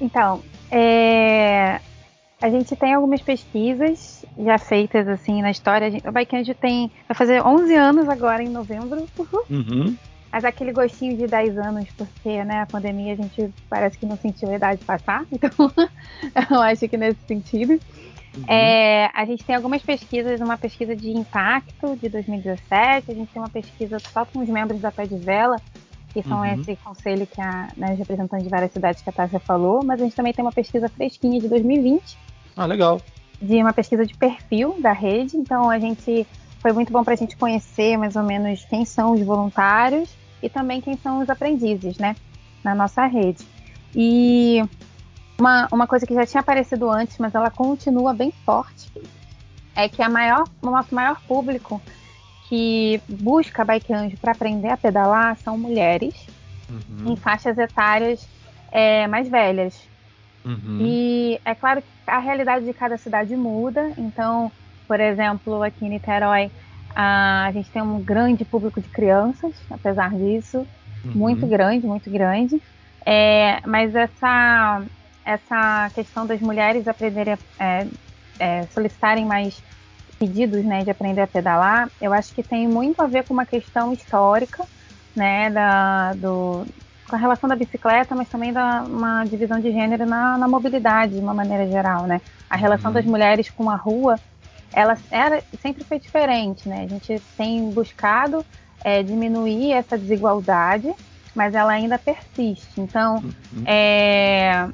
Então, 0.00 0.42
é, 0.70 1.80
a 2.40 2.48
gente 2.48 2.76
tem 2.76 2.94
algumas 2.94 3.20
pesquisas 3.20 4.24
já 4.38 4.58
feitas 4.58 5.08
assim 5.08 5.42
na 5.42 5.50
história. 5.50 5.88
A, 5.88 5.90
gente, 5.90 6.06
a 6.06 6.12
Bike 6.12 6.36
Anjo 6.36 6.54
tem 6.54 6.90
vai 7.08 7.14
fazer 7.14 7.42
11 7.44 7.74
anos 7.74 8.08
agora 8.08 8.42
em 8.42 8.48
novembro. 8.48 9.06
Uhum. 9.50 9.96
Mas 10.30 10.44
aquele 10.44 10.72
gostinho 10.72 11.16
de 11.16 11.26
10 11.26 11.58
anos, 11.58 11.88
porque 11.96 12.44
né, 12.44 12.60
a 12.62 12.66
pandemia 12.66 13.14
a 13.14 13.16
gente 13.16 13.52
parece 13.68 13.98
que 13.98 14.06
não 14.06 14.16
sentiu 14.16 14.50
a 14.50 14.54
idade 14.54 14.84
passar, 14.84 15.24
então 15.32 15.72
eu 16.50 16.60
acho 16.60 16.88
que 16.88 16.96
nesse 16.96 17.20
sentido. 17.26 17.80
Uhum. 18.36 18.44
É, 18.46 19.10
a 19.14 19.24
gente 19.24 19.42
tem 19.42 19.56
algumas 19.56 19.82
pesquisas, 19.82 20.40
uma 20.40 20.56
pesquisa 20.56 20.94
de 20.94 21.10
impacto 21.10 21.96
de 21.96 22.08
2017, 22.08 23.10
a 23.10 23.14
gente 23.14 23.32
tem 23.32 23.42
uma 23.42 23.48
pesquisa 23.48 23.98
só 23.98 24.24
com 24.24 24.40
os 24.40 24.48
membros 24.48 24.80
da 24.80 24.92
Pé 24.92 25.06
de 25.06 25.16
Vela, 25.16 25.56
que 26.22 26.28
são 26.28 26.40
uhum. 26.40 26.46
esse 26.46 26.74
conselho 26.76 27.26
que 27.26 27.40
a 27.40 27.68
né, 27.76 27.94
representante 27.94 28.42
de 28.42 28.48
várias 28.48 28.72
cidades 28.72 29.00
que 29.02 29.08
a 29.08 29.12
Tássia 29.12 29.38
falou, 29.38 29.84
mas 29.84 30.00
a 30.00 30.04
gente 30.04 30.16
também 30.16 30.32
tem 30.32 30.44
uma 30.44 30.50
pesquisa 30.50 30.88
fresquinha 30.88 31.40
de 31.40 31.48
2020. 31.48 32.18
Ah, 32.56 32.66
legal. 32.66 33.00
De 33.40 33.62
uma 33.62 33.72
pesquisa 33.72 34.04
de 34.04 34.16
perfil 34.16 34.76
da 34.80 34.92
rede, 34.92 35.36
então 35.36 35.70
a 35.70 35.78
gente 35.78 36.26
foi 36.60 36.72
muito 36.72 36.92
bom 36.92 37.04
para 37.04 37.14
a 37.14 37.16
gente 37.16 37.36
conhecer 37.36 37.96
mais 37.96 38.16
ou 38.16 38.24
menos 38.24 38.64
quem 38.64 38.84
são 38.84 39.12
os 39.12 39.22
voluntários 39.22 40.10
e 40.42 40.48
também 40.48 40.80
quem 40.80 40.96
são 40.96 41.20
os 41.20 41.30
aprendizes, 41.30 41.98
né, 41.98 42.16
na 42.64 42.74
nossa 42.74 43.06
rede. 43.06 43.46
E 43.94 44.60
uma, 45.38 45.68
uma 45.70 45.86
coisa 45.86 46.04
que 46.04 46.14
já 46.14 46.26
tinha 46.26 46.40
aparecido 46.40 46.90
antes, 46.90 47.16
mas 47.18 47.32
ela 47.32 47.48
continua 47.48 48.12
bem 48.12 48.32
forte, 48.44 48.90
é 49.76 49.88
que 49.88 50.02
a 50.02 50.08
maior, 50.08 50.42
o 50.60 50.68
nosso 50.68 50.92
maior 50.92 51.20
público 51.28 51.80
que 52.48 53.00
busca 53.08 53.64
bike 53.64 53.92
anjo 53.92 54.16
para 54.16 54.32
aprender 54.32 54.68
a 54.68 54.76
pedalar 54.76 55.36
são 55.36 55.58
mulheres 55.58 56.14
uhum. 56.68 57.12
em 57.12 57.16
faixas 57.16 57.58
etárias 57.58 58.26
é, 58.72 59.06
mais 59.06 59.28
velhas. 59.28 59.78
Uhum. 60.44 60.78
E 60.80 61.40
é 61.44 61.54
claro 61.54 61.82
que 61.82 61.88
a 62.06 62.18
realidade 62.18 62.64
de 62.64 62.72
cada 62.72 62.96
cidade 62.96 63.36
muda. 63.36 63.92
Então, 63.98 64.50
por 64.86 64.98
exemplo, 64.98 65.62
aqui 65.62 65.84
em 65.84 65.90
Niterói, 65.90 66.50
a 66.94 67.50
gente 67.52 67.70
tem 67.70 67.82
um 67.82 68.00
grande 68.00 68.44
público 68.44 68.80
de 68.80 68.88
crianças, 68.88 69.54
apesar 69.70 70.10
disso, 70.10 70.66
uhum. 71.04 71.12
muito 71.14 71.46
grande, 71.46 71.86
muito 71.86 72.10
grande. 72.10 72.60
É, 73.04 73.60
mas 73.66 73.94
essa 73.94 74.82
essa 75.24 75.90
questão 75.94 76.26
das 76.26 76.40
mulheres 76.40 76.88
aprenderem, 76.88 77.36
é, 77.60 77.86
é, 78.38 78.62
solicitarem 78.72 79.26
mais 79.26 79.62
pedidos, 80.18 80.64
né, 80.64 80.82
de 80.82 80.90
aprender 80.90 81.20
a 81.20 81.26
pedalar, 81.26 81.88
eu 82.00 82.12
acho 82.12 82.34
que 82.34 82.42
tem 82.42 82.66
muito 82.66 83.00
a 83.00 83.06
ver 83.06 83.24
com 83.24 83.32
uma 83.32 83.46
questão 83.46 83.92
histórica, 83.92 84.64
né, 85.14 85.50
da, 85.50 86.12
do, 86.14 86.66
com 87.08 87.16
a 87.16 87.18
relação 87.18 87.48
da 87.48 87.56
bicicleta, 87.56 88.14
mas 88.14 88.28
também 88.28 88.52
da 88.52 88.82
uma 88.82 89.24
divisão 89.24 89.60
de 89.60 89.70
gênero 89.72 90.04
na, 90.06 90.36
na 90.36 90.48
mobilidade, 90.48 91.14
de 91.14 91.20
uma 91.20 91.34
maneira 91.34 91.66
geral, 91.68 92.06
né. 92.06 92.20
A 92.48 92.56
relação 92.56 92.90
uhum. 92.90 92.94
das 92.94 93.04
mulheres 93.04 93.48
com 93.50 93.70
a 93.70 93.76
rua, 93.76 94.18
ela 94.72 94.96
era, 95.10 95.42
sempre 95.62 95.84
foi 95.84 95.98
diferente, 95.98 96.68
né. 96.68 96.84
A 96.84 96.88
gente 96.88 97.22
tem 97.36 97.70
buscado 97.70 98.44
é, 98.84 99.02
diminuir 99.02 99.72
essa 99.72 99.96
desigualdade, 99.96 100.92
mas 101.34 101.54
ela 101.54 101.72
ainda 101.72 101.98
persiste. 101.98 102.80
Então, 102.80 103.16
uhum. 103.16 103.62
é, 103.64 104.68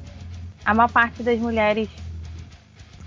a 0.65 0.75
maior 0.75 0.91
parte 0.91 1.23
das 1.23 1.39
mulheres 1.39 1.89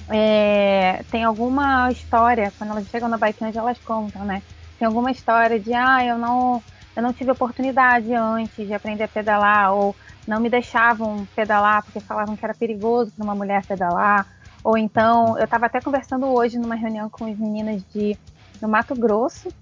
é, 0.09 1.03
tem 1.11 1.23
alguma 1.23 1.91
história, 1.91 2.51
quando 2.57 2.71
elas 2.71 2.87
chegam 2.87 3.09
na 3.09 3.17
Bike 3.17 3.43
elas 3.55 3.77
contam, 3.79 4.23
né? 4.25 4.41
Tem 4.79 4.87
alguma 4.87 5.11
história 5.11 5.59
de, 5.59 5.73
ah, 5.73 6.05
eu 6.05 6.17
não, 6.17 6.61
eu 6.95 7.03
não 7.03 7.13
tive 7.13 7.31
oportunidade 7.31 8.13
antes 8.13 8.67
de 8.67 8.73
aprender 8.73 9.03
a 9.03 9.07
pedalar, 9.07 9.73
ou 9.73 9.95
não 10.27 10.39
me 10.39 10.49
deixavam 10.49 11.27
pedalar 11.35 11.83
porque 11.83 11.99
falavam 11.99 12.35
que 12.35 12.45
era 12.45 12.53
perigoso 12.53 13.11
para 13.11 13.23
uma 13.23 13.35
mulher 13.35 13.65
pedalar, 13.65 14.25
ou 14.63 14.77
então, 14.77 15.37
eu 15.37 15.45
estava 15.45 15.65
até 15.65 15.81
conversando 15.81 16.27
hoje 16.27 16.57
numa 16.57 16.75
reunião 16.75 17.09
com 17.09 17.25
as 17.25 17.37
meninas 17.37 17.81
de 17.93 18.17
no 18.61 18.67
Mato 18.67 18.95
Grosso, 18.95 19.53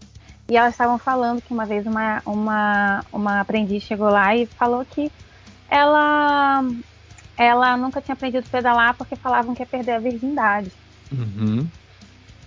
e 0.48 0.56
elas 0.58 0.74
estavam 0.74 0.98
falando 0.98 1.42
que 1.42 1.54
uma 1.54 1.66
vez 1.66 1.86
uma, 1.86 2.22
uma, 2.26 3.04
uma 3.12 3.40
aprendiz 3.42 3.84
chegou 3.84 4.10
lá 4.10 4.36
e 4.36 4.46
falou 4.46 4.86
que 4.86 5.12
ela 5.68 6.64
ela 7.38 7.76
nunca 7.78 8.02
tinha 8.02 8.14
aprendido 8.14 8.46
a 8.48 8.52
pedalar 8.52 8.96
porque 8.96 9.16
falavam 9.16 9.54
que 9.54 9.62
ia 9.62 9.66
perder 9.66 9.94
a 9.94 10.00
virgindade. 10.00 10.72
Uhum. 11.12 11.68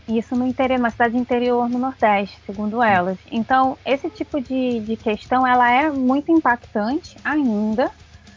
Isso 0.08 0.34
no 0.34 0.46
interior, 0.46 0.78
na 0.78 0.90
cidade 0.90 1.16
interior 1.18 1.68
no 1.68 1.78
Nordeste, 1.78 2.38
segundo 2.46 2.82
elas. 2.82 3.18
Então, 3.30 3.76
esse 3.84 4.08
tipo 4.08 4.40
de, 4.40 4.80
de 4.80 4.96
questão, 4.96 5.46
ela 5.46 5.70
é 5.70 5.90
muito 5.90 6.32
impactante 6.32 7.16
ainda, 7.22 7.90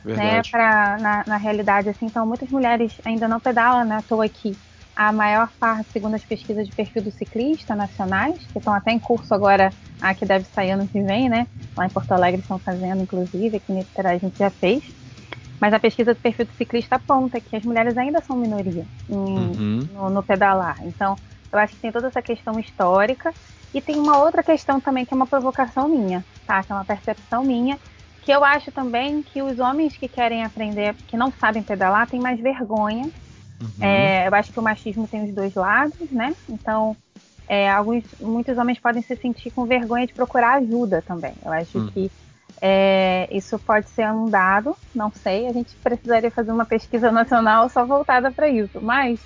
né, 0.04 0.41
pra, 0.52 0.97
na, 0.99 1.24
na 1.26 1.38
realidade, 1.38 1.88
assim, 1.88 2.08
então 2.08 2.26
muitas 2.26 2.49
mulheres 2.49 2.99
ainda 3.06 3.28
não 3.28 3.39
pedalam, 3.39 3.86
né, 3.86 3.97
à 3.97 4.02
toa 4.02 4.26
aqui. 4.26 4.58
A 4.93 5.14
maior 5.14 5.49
parte, 5.58 5.89
segundo 5.93 6.16
as 6.16 6.26
pesquisas 6.26 6.68
de 6.68 6.76
perfil 6.76 7.04
do 7.04 7.12
ciclista 7.12 7.74
nacionais, 7.74 8.36
que 8.52 8.58
estão 8.58 8.74
até 8.74 8.91
em 8.91 8.99
curso 8.99 9.34
agora, 9.34 9.72
a 10.02 10.14
que 10.14 10.26
deve 10.26 10.45
sair 10.54 10.72
ano 10.72 10.88
que 10.88 11.02
vem, 11.02 11.30
né? 11.30 11.47
Lá 11.78 11.86
em 11.86 11.89
Porto 11.89 12.12
Alegre 12.12 12.41
estão 12.41 12.60
fazendo, 12.60 13.02
inclusive, 13.02 13.58
aqui 13.58 13.72
em 13.72 13.76
Niterói 13.76 14.16
a 14.16 14.18
gente 14.18 14.38
já 14.38 14.49
fez. 14.49 14.84
Mas 15.62 15.76
a 15.76 15.80
pesquisa 15.80 16.16
do 16.16 16.20
perfil 16.20 16.47
do 16.47 16.53
ciclista 16.53 16.95
aponta 16.95 17.39
que 17.39 17.55
as 17.55 17.64
mulheres 17.64 17.95
ainda 17.95 18.20
são 18.20 18.36
minoria 18.36 18.84
em, 19.07 19.14
uhum. 19.16 19.88
no, 19.93 20.09
no 20.09 20.24
pedalar. 20.24 20.78
Então, 20.82 21.16
eu 21.53 21.59
acho 21.59 21.76
que 21.76 21.82
tem 21.82 21.91
toda 21.91 22.07
essa 22.07 22.22
questão 22.22 22.59
histórica 22.59 23.32
e 23.72 23.80
tem 23.80 23.97
uma 23.97 24.18
outra 24.18 24.41
questão 24.41 24.82
também 24.82 25.05
que 25.05 25.14
é 25.14 25.16
uma 25.16 25.28
provocação 25.28 25.88
minha, 25.88 26.26
tá? 26.47 26.64
Que 26.64 26.72
é 26.72 26.76
uma 26.76 26.84
percepção 26.84 27.43
minha, 27.43 27.78
que 28.24 28.32
eu 28.32 28.43
acho 28.43 28.72
também 28.72 29.22
que 29.22 29.43
os 29.43 29.59
homens 29.59 29.95
que 29.95 30.07
querem 30.07 30.43
aprender, 30.43 30.95
que 31.07 31.16
não 31.16 31.32
sabem 31.32 31.62
pedalar, 31.62 32.07
têm 32.07 32.20
mais 32.20 32.39
vergonha. 32.39 33.07
Uhum. 33.62 33.70
É, 33.80 34.28
eu 34.28 34.34
acho 34.34 34.51
que 34.51 34.59
o 34.59 34.64
machismo 34.64 35.07
tem 35.07 35.26
os 35.26 35.32
dois 35.32 35.53
lados, 35.53 36.09
né? 36.09 36.36
Então, 36.49 36.97
é, 37.47 37.70
alguns, 37.70 38.03
muitos 38.20 38.57
homens 38.57 38.80
podem 38.80 39.03
se 39.03 39.16
sentir 39.16 39.51
com 39.51 39.66
vergonha 39.66 40.07
de 40.07 40.14
procurar 40.14 40.55
ajuda 40.55 41.03
também. 41.05 41.34
Eu 41.45 41.53
acho 41.53 41.78
uhum. 41.78 41.88
que 41.91 42.12
é, 42.62 43.28
isso 43.32 43.57
pode 43.57 43.89
ser 43.89 44.07
um 44.12 44.30
dado, 44.30 44.78
não 44.93 45.12
sei. 45.12 45.47
A 45.47 45.53
gente 45.53 45.76
precisaria 45.78 46.30
fazer 46.30 46.51
uma 46.51 46.66
pesquisa 46.66 47.12
nacional 47.12 47.68
só 47.70 47.84
voltada 47.84 48.32
para 48.32 48.47
isso. 48.47 48.80
Mas 48.80 49.20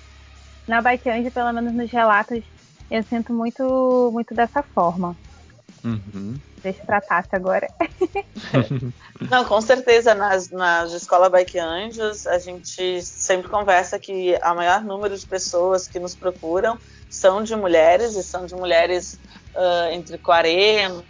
na 0.66 0.80
Bike 0.80 1.10
Ange, 1.10 1.30
pelo 1.30 1.52
menos 1.52 1.74
nos 1.74 1.90
relatos, 1.90 2.42
eu 2.90 3.02
sinto 3.02 3.34
muito, 3.34 4.10
muito 4.12 4.34
dessa 4.34 4.62
forma. 4.62 5.14
Uhum. 5.84 6.36
Deixa 6.62 6.82
pra 6.84 7.00
Tati 7.00 7.36
agora. 7.36 7.68
Não, 9.30 9.44
com 9.44 9.60
certeza, 9.60 10.14
nas, 10.14 10.50
nas 10.50 10.92
escola 10.92 11.28
Bike 11.28 11.58
Anjos, 11.58 12.26
a 12.26 12.38
gente 12.38 13.02
sempre 13.02 13.48
conversa 13.48 13.98
que 13.98 14.34
a 14.42 14.54
maior 14.54 14.82
número 14.82 15.16
de 15.16 15.26
pessoas 15.26 15.86
que 15.86 16.00
nos 16.00 16.14
procuram 16.14 16.78
são 17.08 17.42
de 17.42 17.54
mulheres, 17.54 18.16
e 18.16 18.22
são 18.22 18.46
de 18.46 18.54
mulheres 18.54 19.20
uh, 19.54 19.92
entre 19.92 20.18
40. 20.18 21.04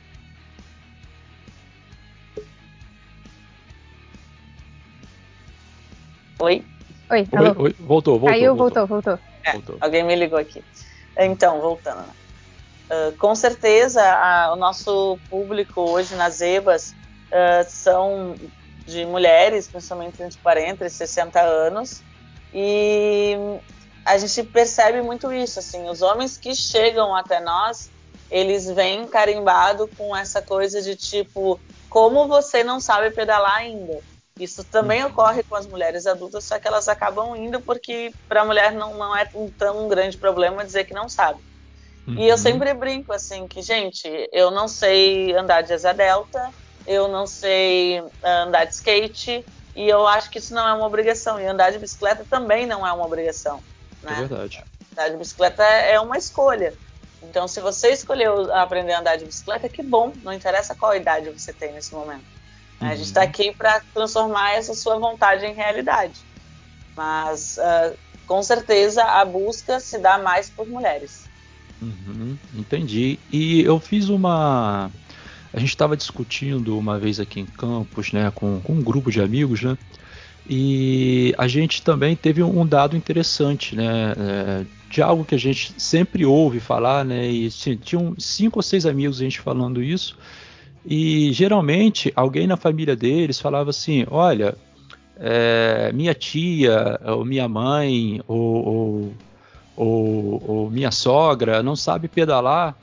Oi? 6.38 6.62
Oi, 7.10 7.26
alô? 7.32 7.48
Oi, 7.48 7.56
oi, 7.58 7.76
voltou, 7.78 8.18
voltou. 8.18 8.28
Caiu, 8.28 8.54
voltou, 8.54 8.86
voltou. 8.86 9.12
voltou. 9.12 9.18
É, 9.44 9.52
voltou. 9.52 9.78
Alguém 9.80 10.04
me 10.04 10.14
ligou 10.14 10.38
aqui. 10.38 10.62
Então, 11.18 11.60
voltando. 11.60 12.10
Uh, 12.90 13.16
com 13.18 13.34
certeza, 13.34 14.02
a, 14.02 14.52
o 14.52 14.56
nosso 14.56 15.18
público 15.30 15.80
hoje 15.80 16.14
nas 16.14 16.40
EBAs 16.40 16.94
uh, 17.32 17.64
são 17.68 18.34
de 18.86 19.04
mulheres, 19.06 19.66
principalmente 19.66 20.22
entre 20.22 20.38
40 20.38 20.84
e 20.84 20.90
60 20.90 21.40
anos, 21.40 22.02
e 22.52 23.34
a 24.04 24.16
gente 24.18 24.44
percebe 24.44 25.02
muito 25.02 25.32
isso, 25.32 25.58
assim, 25.58 25.88
os 25.88 26.02
homens 26.02 26.36
que 26.36 26.54
chegam 26.54 27.16
até 27.16 27.40
nós, 27.40 27.90
eles 28.30 28.66
vêm 28.66 29.06
carimbado 29.08 29.88
com 29.96 30.14
essa 30.14 30.40
coisa 30.40 30.80
de 30.80 30.94
tipo, 30.94 31.58
como 31.88 32.28
você 32.28 32.62
não 32.62 32.78
sabe 32.78 33.10
pedalar 33.10 33.56
ainda? 33.56 33.98
Isso 34.38 34.62
também 34.64 35.02
uhum. 35.02 35.10
ocorre 35.10 35.42
com 35.42 35.56
as 35.56 35.66
mulheres 35.66 36.06
adultas, 36.06 36.44
só 36.44 36.58
que 36.58 36.68
elas 36.68 36.88
acabam 36.88 37.34
indo 37.34 37.58
porque 37.60 38.12
para 38.28 38.42
a 38.42 38.44
mulher 38.44 38.72
não, 38.72 38.94
não 38.94 39.16
é 39.16 39.28
um 39.34 39.48
tão 39.48 39.88
grande 39.88 40.18
problema 40.18 40.64
dizer 40.64 40.84
que 40.84 40.92
não 40.92 41.08
sabe. 41.08 41.40
Uhum. 42.06 42.18
E 42.18 42.28
eu 42.28 42.32
uhum. 42.32 42.38
sempre 42.38 42.74
brinco 42.74 43.12
assim 43.12 43.48
que, 43.48 43.62
gente, 43.62 44.06
eu 44.30 44.50
não 44.50 44.68
sei 44.68 45.34
andar 45.34 45.62
de 45.62 45.72
asa 45.72 45.94
delta, 45.94 46.52
eu 46.86 47.08
não 47.08 47.26
sei 47.26 48.02
ah, 48.22 48.42
andar 48.42 48.66
de 48.66 48.74
skate, 48.74 49.44
e 49.74 49.88
eu 49.88 50.06
acho 50.06 50.30
que 50.30 50.38
isso 50.38 50.54
não 50.54 50.68
é 50.68 50.72
uma 50.74 50.86
obrigação. 50.86 51.40
E 51.40 51.46
andar 51.46 51.72
de 51.72 51.78
bicicleta 51.78 52.24
também 52.28 52.66
não 52.66 52.86
é 52.86 52.92
uma 52.92 53.06
obrigação. 53.06 53.62
Né? 54.02 54.12
É 54.12 54.20
verdade. 54.26 54.62
Andar 54.92 55.08
de 55.08 55.16
bicicleta 55.16 55.62
é 55.62 55.98
uma 55.98 56.18
escolha. 56.18 56.74
Então, 57.22 57.48
se 57.48 57.60
você 57.60 57.90
escolheu 57.90 58.54
aprender 58.54 58.92
a 58.92 59.00
andar 59.00 59.16
de 59.16 59.24
bicicleta, 59.24 59.68
que 59.68 59.82
bom, 59.82 60.12
não 60.22 60.32
interessa 60.32 60.74
qual 60.74 60.94
idade 60.94 61.30
você 61.30 61.52
tem 61.52 61.72
nesse 61.72 61.94
momento. 61.94 62.35
Uhum. 62.80 62.88
A 62.88 62.94
gente 62.94 63.06
está 63.06 63.22
uhum. 63.22 63.26
aqui 63.26 63.54
para 63.54 63.80
transformar 63.94 64.52
essa 64.52 64.74
sua 64.74 64.98
vontade 64.98 65.44
em 65.44 65.54
realidade. 65.54 66.20
Mas, 66.96 67.58
uh, 67.58 67.96
com 68.26 68.42
certeza, 68.42 69.02
a 69.04 69.24
busca 69.24 69.78
se 69.80 69.98
dá 69.98 70.18
mais 70.18 70.50
por 70.50 70.66
mulheres. 70.66 71.26
Uhum, 71.80 72.36
entendi. 72.54 73.18
E 73.30 73.60
eu 73.62 73.78
fiz 73.78 74.08
uma. 74.08 74.90
A 75.52 75.58
gente 75.58 75.70
estava 75.70 75.96
discutindo 75.96 76.78
uma 76.78 76.98
vez 76.98 77.20
aqui 77.20 77.40
em 77.40 77.46
Campos, 77.46 78.12
né, 78.12 78.30
com, 78.34 78.60
com, 78.60 78.74
um 78.74 78.82
grupo 78.82 79.10
de 79.10 79.20
amigos, 79.20 79.62
né? 79.62 79.76
E 80.48 81.34
a 81.36 81.48
gente 81.48 81.82
também 81.82 82.14
teve 82.14 82.42
um 82.42 82.66
dado 82.66 82.96
interessante, 82.96 83.74
né? 83.74 84.12
É, 84.16 84.66
de 84.88 85.02
algo 85.02 85.24
que 85.24 85.34
a 85.34 85.38
gente 85.38 85.74
sempre 85.76 86.24
ouve 86.24 86.60
falar, 86.60 87.04
né? 87.04 87.28
E 87.30 87.46
assim, 87.46 87.76
tinham 87.76 88.14
cinco 88.18 88.58
ou 88.58 88.62
seis 88.62 88.86
amigos 88.86 89.20
a 89.20 89.24
gente 89.24 89.40
falando 89.40 89.82
isso. 89.82 90.16
E 90.86 91.32
geralmente 91.32 92.12
alguém 92.14 92.46
na 92.46 92.56
família 92.56 92.94
deles 92.94 93.40
falava 93.40 93.70
assim: 93.70 94.06
olha, 94.10 94.56
é, 95.18 95.90
minha 95.92 96.14
tia, 96.14 97.00
ou 97.04 97.24
minha 97.24 97.48
mãe, 97.48 98.20
ou, 98.28 98.66
ou 98.66 99.14
ou, 99.76 100.42
ou 100.46 100.70
minha 100.70 100.90
sogra 100.90 101.62
não 101.62 101.76
sabe 101.76 102.08
pedalar 102.08 102.74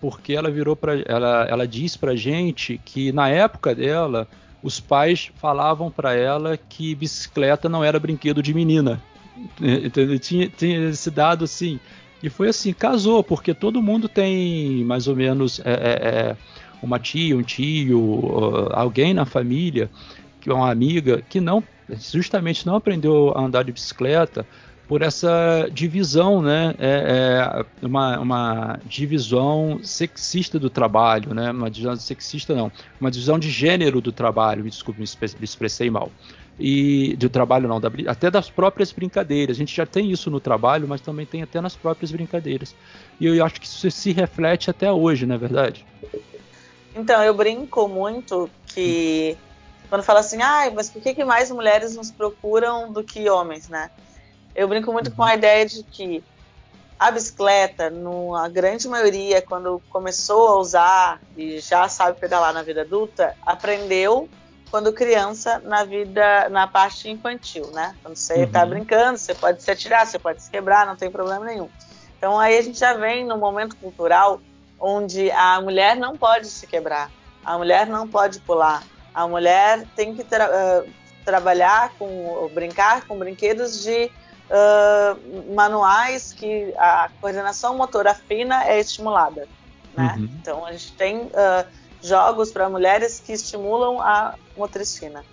porque 0.00 0.34
ela 0.34 0.50
virou 0.50 0.76
para 0.76 1.00
ela, 1.06 1.46
ela 1.48 1.66
diz 1.66 1.96
para 1.96 2.14
gente 2.14 2.78
que 2.84 3.10
na 3.10 3.30
época 3.30 3.74
dela 3.74 4.28
os 4.62 4.78
pais 4.78 5.32
falavam 5.36 5.90
para 5.90 6.14
ela 6.14 6.58
que 6.58 6.94
bicicleta 6.94 7.70
não 7.70 7.82
era 7.82 7.98
brinquedo 7.98 8.42
de 8.42 8.52
menina. 8.52 9.02
Entendeu? 9.58 10.18
Tinha, 10.18 10.48
tinha 10.48 10.90
esse 10.90 11.10
dado 11.10 11.44
assim. 11.44 11.80
E 12.22 12.28
foi 12.28 12.48
assim, 12.48 12.72
casou, 12.72 13.24
porque 13.24 13.54
todo 13.54 13.82
mundo 13.82 14.06
tem 14.06 14.84
mais 14.84 15.08
ou 15.08 15.16
menos 15.16 15.60
é, 15.60 15.72
é, 15.72 16.08
é 16.08 16.36
uma 16.84 16.98
tia, 16.98 17.36
um 17.36 17.42
tio, 17.42 18.68
alguém 18.72 19.14
na 19.14 19.24
família, 19.24 19.90
que 20.40 20.50
é 20.50 20.54
uma 20.54 20.70
amiga, 20.70 21.22
que 21.28 21.40
não 21.40 21.62
justamente 21.88 22.66
não 22.66 22.76
aprendeu 22.76 23.32
a 23.36 23.42
andar 23.42 23.64
de 23.64 23.72
bicicleta 23.72 24.46
por 24.86 25.02
essa 25.02 25.68
divisão, 25.72 26.42
né? 26.42 26.74
É, 26.78 27.64
é 27.82 27.86
uma, 27.86 28.18
uma, 28.18 28.80
divisão 28.86 29.80
sexista 29.82 30.58
do 30.58 30.68
trabalho, 30.68 31.34
né? 31.34 31.50
Uma 31.50 31.70
divisão 31.70 31.96
sexista 31.96 32.54
não, 32.54 32.70
uma 33.00 33.10
divisão 33.10 33.38
de 33.38 33.50
gênero 33.50 34.00
do 34.00 34.12
trabalho. 34.12 34.62
Me 34.62 34.70
desculpe, 34.70 35.00
me 35.00 35.06
expressei 35.42 35.90
mal. 35.90 36.10
E 36.60 37.16
do 37.16 37.28
trabalho 37.28 37.66
não, 37.66 37.80
da, 37.80 37.90
até 38.06 38.30
das 38.30 38.50
próprias 38.50 38.92
brincadeiras. 38.92 39.56
A 39.56 39.58
gente 39.58 39.74
já 39.74 39.86
tem 39.86 40.10
isso 40.10 40.30
no 40.30 40.38
trabalho, 40.38 40.86
mas 40.86 41.00
também 41.00 41.26
tem 41.26 41.42
até 41.42 41.60
nas 41.60 41.74
próprias 41.74 42.12
brincadeiras. 42.12 42.76
E 43.18 43.26
eu 43.26 43.44
acho 43.44 43.60
que 43.60 43.66
isso 43.66 43.90
se 43.90 44.12
reflete 44.12 44.70
até 44.70 44.90
hoje, 44.92 45.26
não 45.26 45.34
é 45.34 45.38
verdade? 45.38 45.84
Então, 46.94 47.22
eu 47.22 47.34
brinco 47.34 47.88
muito 47.88 48.48
que 48.66 49.36
quando 49.88 50.02
fala 50.02 50.20
assim, 50.20 50.40
ah, 50.42 50.70
mas 50.74 50.90
por 50.90 51.02
que, 51.02 51.14
que 51.14 51.24
mais 51.24 51.50
mulheres 51.50 51.94
nos 51.94 52.10
procuram 52.10 52.92
do 52.92 53.02
que 53.02 53.28
homens, 53.28 53.68
né? 53.68 53.90
Eu 54.54 54.68
brinco 54.68 54.92
muito 54.92 55.10
com 55.10 55.22
a 55.22 55.28
uhum. 55.28 55.34
ideia 55.34 55.66
de 55.66 55.82
que 55.82 56.22
a 56.98 57.10
bicicleta, 57.10 57.92
a 58.38 58.48
grande 58.48 58.88
maioria, 58.88 59.42
quando 59.42 59.82
começou 59.90 60.48
a 60.48 60.58
usar 60.58 61.20
e 61.36 61.58
já 61.58 61.88
sabe 61.88 62.18
pedalar 62.18 62.54
na 62.54 62.62
vida 62.62 62.82
adulta, 62.82 63.36
aprendeu 63.44 64.28
quando 64.70 64.92
criança 64.92 65.60
na 65.64 65.84
vida, 65.84 66.48
na 66.48 66.66
parte 66.66 67.08
infantil, 67.08 67.70
né? 67.72 67.94
Quando 68.02 68.16
você 68.16 68.44
está 68.44 68.62
uhum. 68.62 68.70
brincando, 68.70 69.18
você 69.18 69.34
pode 69.34 69.62
se 69.62 69.70
atirar, 69.70 70.06
você 70.06 70.18
pode 70.18 70.42
se 70.42 70.50
quebrar, 70.50 70.86
não 70.86 70.96
tem 70.96 71.10
problema 71.10 71.44
nenhum. 71.44 71.68
Então 72.16 72.38
aí 72.38 72.56
a 72.56 72.62
gente 72.62 72.78
já 72.78 72.94
vem 72.94 73.24
no 73.24 73.36
momento 73.36 73.76
cultural 73.76 74.40
onde 74.78 75.30
a 75.30 75.60
mulher 75.60 75.96
não 75.96 76.16
pode 76.16 76.46
se 76.46 76.66
quebrar, 76.66 77.10
a 77.44 77.56
mulher 77.56 77.86
não 77.86 78.08
pode 78.08 78.40
pular, 78.40 78.82
a 79.14 79.26
mulher 79.26 79.86
tem 79.94 80.14
que 80.14 80.24
tra 80.24 80.84
trabalhar 81.24 81.94
com, 81.98 82.50
brincar 82.52 83.06
com 83.06 83.18
brinquedos 83.18 83.82
de 83.82 84.10
uh, 84.50 85.54
manuais 85.54 86.34
que 86.34 86.74
a 86.76 87.08
coordenação 87.20 87.76
motora 87.76 88.14
fina 88.14 88.64
é 88.64 88.78
estimulada. 88.78 89.48
Né? 89.96 90.14
Uhum. 90.18 90.24
Então 90.40 90.66
a 90.66 90.72
gente 90.72 90.92
tem 90.92 91.22
uh, 91.22 91.66
jogos 92.02 92.50
para 92.50 92.68
mulheres 92.68 93.20
que 93.24 93.32
estimulam 93.32 94.00
a 94.00 94.34
motriz 94.56 94.98
fina. 94.98 95.24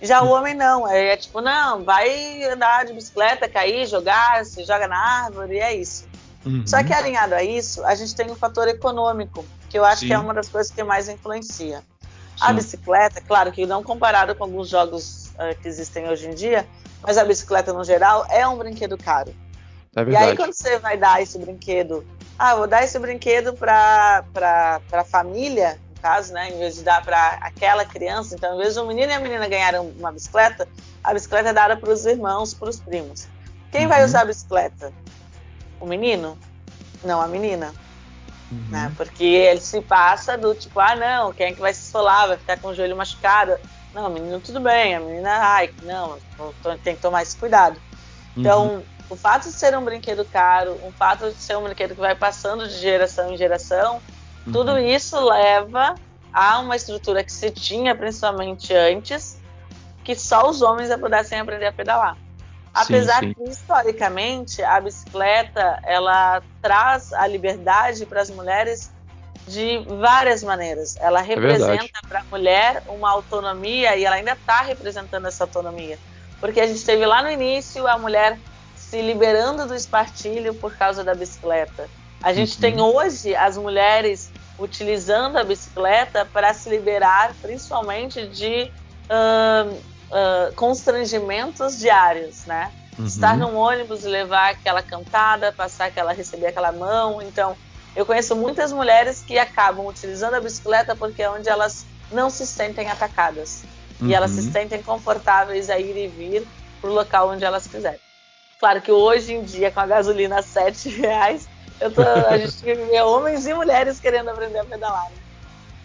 Já 0.00 0.22
o 0.22 0.30
homem 0.30 0.54
não, 0.54 0.88
é, 0.88 1.12
é, 1.12 1.16
tipo, 1.16 1.40
não, 1.40 1.84
vai 1.84 2.44
andar 2.44 2.84
de 2.84 2.92
bicicleta, 2.92 3.48
cair, 3.48 3.86
jogar, 3.86 4.44
se 4.44 4.64
joga 4.64 4.86
na 4.86 4.98
árvore, 4.98 5.58
é 5.58 5.74
isso. 5.74 6.06
Uhum. 6.44 6.66
Só 6.66 6.82
que 6.82 6.92
alinhado 6.92 7.34
a 7.34 7.42
isso, 7.42 7.84
a 7.84 7.94
gente 7.94 8.14
tem 8.14 8.30
um 8.30 8.36
fator 8.36 8.68
econômico, 8.68 9.44
que 9.68 9.78
eu 9.78 9.84
acho 9.84 10.00
Sim. 10.00 10.08
que 10.08 10.12
é 10.12 10.18
uma 10.18 10.34
das 10.34 10.48
coisas 10.48 10.70
que 10.70 10.82
mais 10.82 11.08
influencia. 11.08 11.78
Sim. 11.78 11.84
A 12.40 12.52
bicicleta, 12.52 13.20
claro 13.20 13.52
que 13.52 13.64
não 13.64 13.82
comparado 13.82 14.34
com 14.34 14.44
alguns 14.44 14.68
jogos 14.68 15.32
uh, 15.34 15.58
que 15.60 15.68
existem 15.68 16.08
hoje 16.08 16.28
em 16.28 16.34
dia, 16.34 16.66
mas 17.02 17.16
a 17.16 17.24
bicicleta 17.24 17.72
no 17.72 17.84
geral 17.84 18.26
é 18.28 18.46
um 18.46 18.58
brinquedo 18.58 18.98
caro. 18.98 19.34
É 19.96 20.02
e 20.02 20.16
aí 20.16 20.36
quando 20.36 20.52
você 20.52 20.78
vai 20.78 20.96
dar 20.96 21.22
esse 21.22 21.38
brinquedo 21.38 22.04
ah, 22.38 22.56
vou 22.56 22.66
dar 22.66 22.82
esse 22.82 22.98
brinquedo 22.98 23.54
para 23.54 24.24
a 24.92 25.04
família, 25.04 25.78
no 25.94 26.02
caso, 26.02 26.32
né, 26.32 26.50
em 26.50 26.58
vez 26.58 26.74
de 26.74 26.82
dar 26.82 27.04
para 27.04 27.38
aquela 27.40 27.84
criança. 27.84 28.34
Então, 28.34 28.54
em 28.54 28.58
vez 28.58 28.74
de 28.74 28.80
um 28.80 28.86
menino 28.86 29.12
e 29.12 29.14
a 29.14 29.20
menina 29.20 29.46
ganharem 29.48 29.80
uma 29.80 30.10
bicicleta, 30.10 30.66
a 31.02 31.14
bicicleta 31.14 31.50
é 31.50 31.52
dada 31.52 31.76
para 31.76 31.90
os 31.90 32.04
irmãos, 32.04 32.52
para 32.52 32.68
os 32.68 32.80
primos. 32.80 33.28
Quem 33.70 33.82
uhum. 33.82 33.88
vai 33.88 34.04
usar 34.04 34.22
a 34.22 34.24
bicicleta? 34.24 34.92
O 35.84 35.86
menino? 35.86 36.38
Não, 37.04 37.20
a 37.20 37.28
menina. 37.28 37.74
Uhum. 38.50 38.68
Né? 38.70 38.90
Porque 38.96 39.22
ele 39.22 39.60
se 39.60 39.82
passa 39.82 40.38
do 40.38 40.54
tipo, 40.54 40.80
ah, 40.80 40.96
não, 40.96 41.30
quem 41.30 41.48
é 41.48 41.52
que 41.52 41.60
vai 41.60 41.74
se 41.74 41.84
esfolar, 41.84 42.26
vai 42.26 42.38
ficar 42.38 42.58
com 42.58 42.68
o 42.68 42.74
joelho 42.74 42.96
machucado. 42.96 43.58
Não, 43.92 44.08
menino, 44.08 44.40
tudo 44.40 44.60
bem. 44.60 44.94
A 44.94 45.00
menina, 45.00 45.30
ai, 45.30 45.70
não, 45.82 46.16
tem 46.82 46.96
que 46.96 47.02
tomar 47.02 47.22
esse 47.22 47.36
cuidado. 47.36 47.78
Então, 48.34 48.76
uhum. 48.76 48.82
o 49.10 49.16
fato 49.16 49.42
de 49.44 49.52
ser 49.52 49.76
um 49.76 49.84
brinquedo 49.84 50.24
caro, 50.24 50.72
o 50.82 50.90
fato 50.92 51.30
de 51.30 51.36
ser 51.36 51.54
um 51.58 51.64
brinquedo 51.64 51.94
que 51.94 52.00
vai 52.00 52.14
passando 52.14 52.66
de 52.66 52.78
geração 52.78 53.30
em 53.30 53.36
geração, 53.36 54.00
uhum. 54.46 54.52
tudo 54.54 54.78
isso 54.78 55.20
leva 55.20 55.96
a 56.32 56.60
uma 56.60 56.76
estrutura 56.76 57.22
que 57.22 57.30
se 57.30 57.50
tinha 57.50 57.94
principalmente 57.94 58.72
antes, 58.72 59.38
que 60.02 60.16
só 60.16 60.48
os 60.48 60.62
homens 60.62 60.88
pudessem 60.96 61.38
aprender 61.38 61.66
a 61.66 61.72
pedalar. 61.72 62.23
Apesar 62.74 63.20
sim, 63.20 63.28
sim. 63.28 63.34
que 63.34 63.50
historicamente 63.50 64.62
a 64.62 64.80
bicicleta 64.80 65.78
ela 65.84 66.42
traz 66.60 67.12
a 67.12 67.26
liberdade 67.26 68.04
para 68.04 68.20
as 68.20 68.30
mulheres 68.30 68.92
de 69.46 69.78
várias 70.00 70.42
maneiras. 70.42 70.96
Ela 70.96 71.20
é 71.20 71.22
representa 71.22 71.84
é 71.84 72.08
para 72.08 72.20
a 72.20 72.24
mulher 72.24 72.82
uma 72.88 73.10
autonomia 73.10 73.96
e 73.96 74.04
ela 74.04 74.16
ainda 74.16 74.32
está 74.32 74.62
representando 74.62 75.26
essa 75.26 75.44
autonomia. 75.44 75.98
Porque 76.40 76.60
a 76.60 76.66
gente 76.66 76.84
teve 76.84 77.06
lá 77.06 77.22
no 77.22 77.30
início 77.30 77.86
a 77.86 77.96
mulher 77.96 78.38
se 78.74 79.00
liberando 79.00 79.66
do 79.66 79.74
espartilho 79.74 80.54
por 80.54 80.74
causa 80.76 81.04
da 81.04 81.14
bicicleta. 81.14 81.88
A 82.22 82.32
gente 82.32 82.54
uhum. 82.54 82.60
tem 82.60 82.80
hoje 82.80 83.36
as 83.36 83.56
mulheres 83.56 84.32
utilizando 84.58 85.36
a 85.36 85.44
bicicleta 85.44 86.24
para 86.24 86.54
se 86.54 86.70
liberar 86.70 87.34
principalmente 87.40 88.26
de 88.28 88.70
uh, 89.10 89.93
uh, 90.14 90.54
constrangimentos 90.54 91.78
diários, 91.78 92.46
né? 92.46 92.70
Uhum. 92.96 93.06
Estar 93.06 93.36
num 93.36 93.56
ônibus 93.56 94.04
e 94.04 94.08
levar 94.08 94.52
aquela 94.52 94.80
cantada, 94.80 95.52
passar 95.52 95.86
aquela, 95.86 96.12
receber 96.12 96.46
aquela 96.46 96.70
mão. 96.70 97.20
Então, 97.20 97.56
eu 97.96 98.06
conheço 98.06 98.36
muitas 98.36 98.72
mulheres 98.72 99.20
que 99.20 99.36
acabam 99.36 99.86
utilizando 99.86 100.34
a 100.34 100.40
bicicleta 100.40 100.94
porque 100.94 101.22
é 101.22 101.28
onde 101.28 101.48
elas 101.48 101.84
não 102.12 102.30
se 102.30 102.46
sentem 102.46 102.88
atacadas. 102.88 103.64
Uhum. 104.00 104.08
E 104.08 104.14
elas 104.14 104.30
se 104.30 104.40
uhum. 104.40 104.52
sentem 104.52 104.82
confortáveis 104.82 105.68
a 105.68 105.78
ir 105.78 105.96
e 105.96 106.06
vir 106.06 106.46
para 106.80 106.90
o 106.90 106.94
local 106.94 107.30
onde 107.30 107.44
elas 107.44 107.66
quiserem. 107.66 108.00
Claro 108.60 108.80
que 108.80 108.92
hoje 108.92 109.34
em 109.34 109.42
dia, 109.42 109.70
com 109.70 109.80
a 109.80 109.86
gasolina 109.86 110.38
a 110.38 110.42
7 110.42 110.88
reais, 110.88 111.48
tô, 111.94 112.02
a 112.02 112.38
gente 112.38 112.62
vê 112.62 113.00
homens 113.02 113.46
e 113.46 113.52
mulheres 113.52 113.98
querendo 113.98 114.30
aprender 114.30 114.60
a 114.60 114.64
pedalar. 114.64 115.10
Né? 115.10 115.23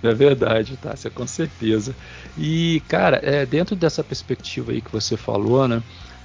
É 0.02 0.14
verdade, 0.14 0.78
Tássia, 0.78 1.10
com 1.10 1.28
certeza. 1.28 1.94
E, 2.38 2.82
cara, 2.88 3.20
é, 3.22 3.46
dentro 3.46 3.76
dessa 3.76 4.04
perspectiva 4.04 4.72
aí 4.72 4.82
que 4.82 4.92
você 4.92 5.18
falou, 5.18 5.68
né? 5.68 5.84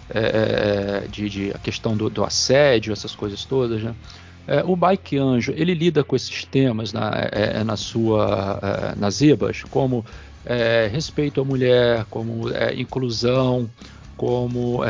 É, 0.08 1.04
é 1.04 1.08
de, 1.08 1.28
de, 1.30 1.50
a 1.50 1.58
questão 1.58 1.96
do, 1.96 2.10
do, 2.10 2.22
assédio, 2.22 2.92
essas 2.92 3.14
coisas 3.14 3.44
todas, 3.44 3.82
né? 3.82 3.94
É, 4.46 4.62
o 4.62 4.76
Bike 4.76 5.16
Anjo, 5.16 5.52
ele 5.56 5.72
lida 5.74 6.04
com 6.04 6.14
esses 6.14 6.44
temas 6.44 6.92
na, 6.92 7.10
é, 7.32 7.60
é 7.60 7.64
na 7.64 7.76
sua, 7.76 8.60
é, 8.62 8.98
nas 8.98 9.22
IBAs, 9.22 9.64
como 9.64 10.04
é, 10.44 10.88
respeito 10.92 11.40
à 11.40 11.44
mulher, 11.44 12.04
como 12.10 12.50
é, 12.50 12.74
inclusão, 12.74 13.68
como 14.16 14.80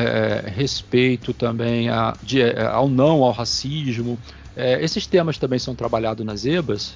respeito 0.55 1.33
também 1.33 1.89
a, 1.89 2.15
de, 2.23 2.43
ao 2.71 2.91
não 2.91 3.25
ao 3.25 3.33
racismo. 3.33 4.19
esses 4.55 5.07
temas 5.07 5.39
também 5.39 5.59
são 5.59 5.75
trabalhados 5.75 6.27
nas 6.27 6.45
EBAs? 6.45 6.95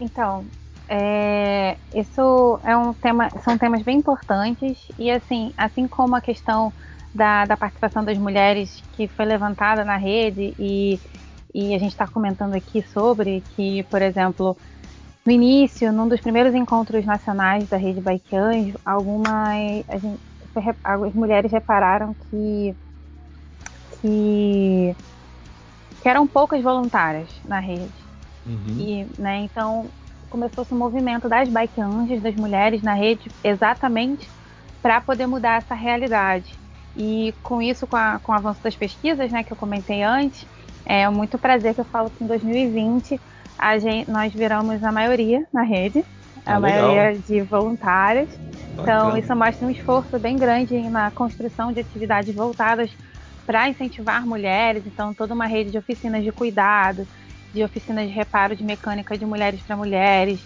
Então, 0.00 0.44
é, 0.88 1.76
isso 1.94 2.58
é 2.64 2.76
um 2.76 2.94
tema, 2.94 3.30
são 3.44 3.58
temas 3.58 3.82
bem 3.82 3.98
importantes 3.98 4.78
e 4.98 5.10
assim, 5.10 5.52
assim 5.56 5.86
como 5.86 6.16
a 6.16 6.20
questão 6.20 6.72
da, 7.14 7.44
da 7.44 7.56
participação 7.56 8.04
das 8.04 8.16
mulheres 8.16 8.82
que 8.92 9.08
foi 9.08 9.24
levantada 9.24 9.84
na 9.84 9.96
rede 9.96 10.54
e, 10.58 10.98
e 11.52 11.74
a 11.74 11.78
gente 11.78 11.92
está 11.92 12.06
comentando 12.06 12.54
aqui 12.54 12.82
sobre 12.82 13.42
que, 13.54 13.82
por 13.84 14.00
exemplo, 14.00 14.56
no 15.26 15.32
início, 15.32 15.92
num 15.92 16.08
dos 16.08 16.20
primeiros 16.20 16.54
encontros 16.54 17.04
nacionais 17.04 17.68
da 17.68 17.76
rede 17.76 18.00
Bike 18.00 18.36
Anjo, 18.36 18.78
algumas 18.84 19.84
gente, 20.00 20.20
as 20.82 21.12
mulheres 21.12 21.52
repararam 21.52 22.14
que, 22.30 22.74
que, 24.00 24.96
que 26.02 26.08
eram 26.08 26.26
poucas 26.26 26.62
voluntárias 26.62 27.28
na 27.44 27.60
rede. 27.60 28.07
Uhum. 28.48 28.76
E, 28.78 29.06
né, 29.20 29.38
então 29.40 29.86
começou-se 30.30 30.72
um 30.74 30.78
movimento 30.78 31.28
das 31.28 31.48
bike 31.48 31.80
anjos, 31.80 32.22
das 32.22 32.34
mulheres 32.34 32.82
na 32.82 32.94
rede, 32.94 33.30
exatamente 33.42 34.28
para 34.82 35.00
poder 35.00 35.26
mudar 35.26 35.58
essa 35.58 35.74
realidade. 35.74 36.54
E 36.96 37.32
com 37.42 37.62
isso, 37.62 37.86
com, 37.86 37.96
a, 37.96 38.18
com 38.18 38.32
o 38.32 38.34
avanço 38.34 38.62
das 38.62 38.74
pesquisas, 38.74 39.30
né, 39.30 39.42
que 39.42 39.52
eu 39.52 39.56
comentei 39.56 40.02
antes, 40.02 40.46
é 40.84 41.08
muito 41.08 41.38
prazer 41.38 41.74
que 41.74 41.80
eu 41.80 41.84
falo 41.84 42.10
que 42.10 42.24
em 42.24 42.26
2020 42.26 43.20
a 43.58 43.78
gente, 43.78 44.10
nós 44.10 44.32
viramos 44.32 44.82
a 44.82 44.92
maioria 44.92 45.44
na 45.52 45.62
rede, 45.62 46.04
a 46.46 46.54
ah, 46.54 46.60
maioria 46.60 47.18
de 47.18 47.42
voluntários. 47.42 48.30
Então, 48.80 49.16
isso 49.16 49.34
mostra 49.34 49.66
um 49.66 49.70
esforço 49.70 50.18
bem 50.18 50.38
grande 50.38 50.78
na 50.88 51.10
construção 51.10 51.72
de 51.72 51.80
atividades 51.80 52.34
voltadas 52.34 52.90
para 53.44 53.68
incentivar 53.68 54.24
mulheres. 54.26 54.84
Então, 54.86 55.12
toda 55.12 55.34
uma 55.34 55.46
rede 55.46 55.70
de 55.70 55.78
oficinas 55.78 56.22
de 56.22 56.30
cuidado, 56.30 57.06
de 57.52 57.64
oficinas 57.64 58.06
de 58.06 58.12
reparo 58.12 58.54
de 58.54 58.64
mecânica 58.64 59.16
de 59.16 59.24
mulheres 59.24 59.62
para 59.62 59.76
mulheres, 59.76 60.40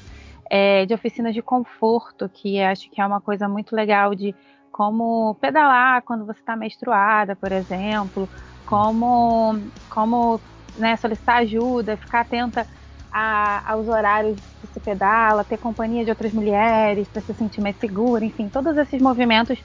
é, 0.50 0.84
de 0.86 0.94
oficinas 0.94 1.34
de 1.34 1.42
conforto, 1.42 2.28
que 2.28 2.61
acho 2.61 2.90
que 2.90 3.00
é 3.00 3.07
uma 3.07 3.20
coisa 3.20 3.48
muito 3.48 3.74
legal 3.74 4.14
de 4.14 4.34
como 4.70 5.34
pedalar 5.40 6.03
quando 6.03 6.24
você 6.24 6.40
está 6.40 6.57
menstruada, 6.57 7.36
por 7.36 7.53
exemplo, 7.53 8.28
como, 8.64 9.70
como 9.88 10.40
né, 10.76 10.96
solicitar 10.96 11.42
ajuda, 11.42 11.96
ficar 11.96 12.20
atenta 12.20 12.66
a, 13.12 13.72
aos 13.72 13.86
horários 13.88 14.38
que 14.61 14.66
se 14.68 14.80
pedala, 14.80 15.44
ter 15.44 15.59
companhia 15.59 16.05
de 16.05 16.11
outras 16.11 16.32
mulheres 16.32 17.09
para 17.09 17.20
se 17.20 17.34
sentir 17.34 17.61
mais 17.61 17.76
segura, 17.76 18.24
enfim, 18.24 18.48
todos 18.48 18.76
esses 18.76 19.00
movimentos 19.00 19.62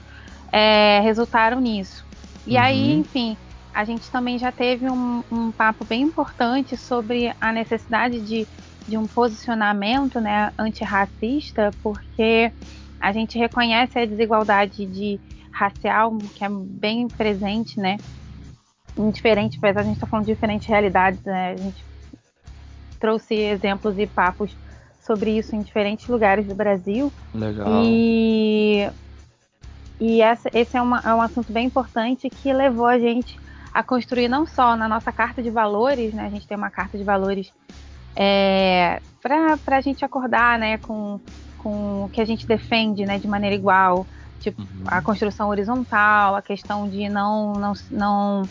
é, 0.52 1.00
resultaram 1.00 1.60
nisso. 1.60 2.06
E 2.46 2.56
uhum. 2.56 2.62
aí, 2.62 2.94
enfim, 2.98 3.36
a 3.72 3.84
gente 3.84 4.10
também 4.10 4.38
já 4.38 4.50
teve 4.50 4.88
um, 4.90 5.22
um, 5.30 5.52
papo 5.52 5.84
bem 5.84 6.02
importante 6.02 6.76
sobre 6.76 7.32
a 7.40 7.52
necessidade 7.52 8.20
de, 8.20 8.46
de 8.86 8.96
um 8.96 9.06
posicionamento 9.06 10.20
né, 10.20 10.52
antirracista, 10.58 11.70
porque 11.82 12.52
a 13.00 13.12
gente 13.12 13.38
reconhece 13.38 13.98
a 13.98 14.04
desigualdade 14.04 14.84
de 14.86 15.20
racial 15.52 16.16
que 16.34 16.44
é 16.44 16.48
bem 16.48 17.08
presente, 17.08 17.78
né? 17.78 17.96
Em 18.96 19.10
diferentes, 19.10 19.60
de 19.60 19.66
a 19.66 19.82
gente 19.82 19.94
estar 19.94 20.06
tá 20.06 20.10
falando 20.10 20.26
de 20.26 20.32
diferentes 20.32 20.66
realidades, 20.66 21.22
né? 21.22 21.52
A 21.52 21.56
gente 21.56 21.84
trouxe 22.98 23.34
exemplos 23.34 23.98
e 23.98 24.06
papos 24.06 24.56
sobre 25.00 25.30
isso 25.38 25.54
em 25.54 25.62
diferentes 25.62 26.06
lugares 26.08 26.46
do 26.46 26.54
Brasil. 26.54 27.12
Legal. 27.34 27.82
E, 27.84 28.88
e 30.00 30.20
essa, 30.20 30.50
esse 30.52 30.76
é, 30.76 30.82
uma, 30.82 31.00
é 31.00 31.14
um 31.14 31.22
assunto 31.22 31.52
bem 31.52 31.66
importante 31.66 32.28
que 32.28 32.52
levou 32.52 32.86
a 32.86 32.98
gente 32.98 33.38
a 33.78 33.82
construir 33.84 34.26
não 34.26 34.44
só 34.44 34.76
na 34.76 34.88
nossa 34.88 35.12
carta 35.12 35.40
de 35.40 35.50
valores, 35.50 36.12
né? 36.12 36.26
A 36.26 36.30
gente 36.30 36.48
tem 36.48 36.56
uma 36.56 36.68
carta 36.68 36.98
de 36.98 37.04
valores 37.04 37.52
é, 38.16 39.00
para 39.22 39.76
a 39.76 39.80
gente 39.80 40.04
acordar, 40.04 40.58
né? 40.58 40.78
Com 40.78 41.20
com 41.58 42.04
o 42.04 42.08
que 42.08 42.20
a 42.20 42.24
gente 42.24 42.44
defende, 42.46 43.04
né, 43.04 43.18
de 43.18 43.26
maneira 43.26 43.54
igual, 43.54 44.06
tipo 44.40 44.62
uhum. 44.62 44.84
a 44.86 45.02
construção 45.02 45.48
horizontal, 45.48 46.36
a 46.36 46.42
questão 46.42 46.88
de 46.88 47.08
não 47.08 47.52
não 47.52 47.72
não 47.90 48.42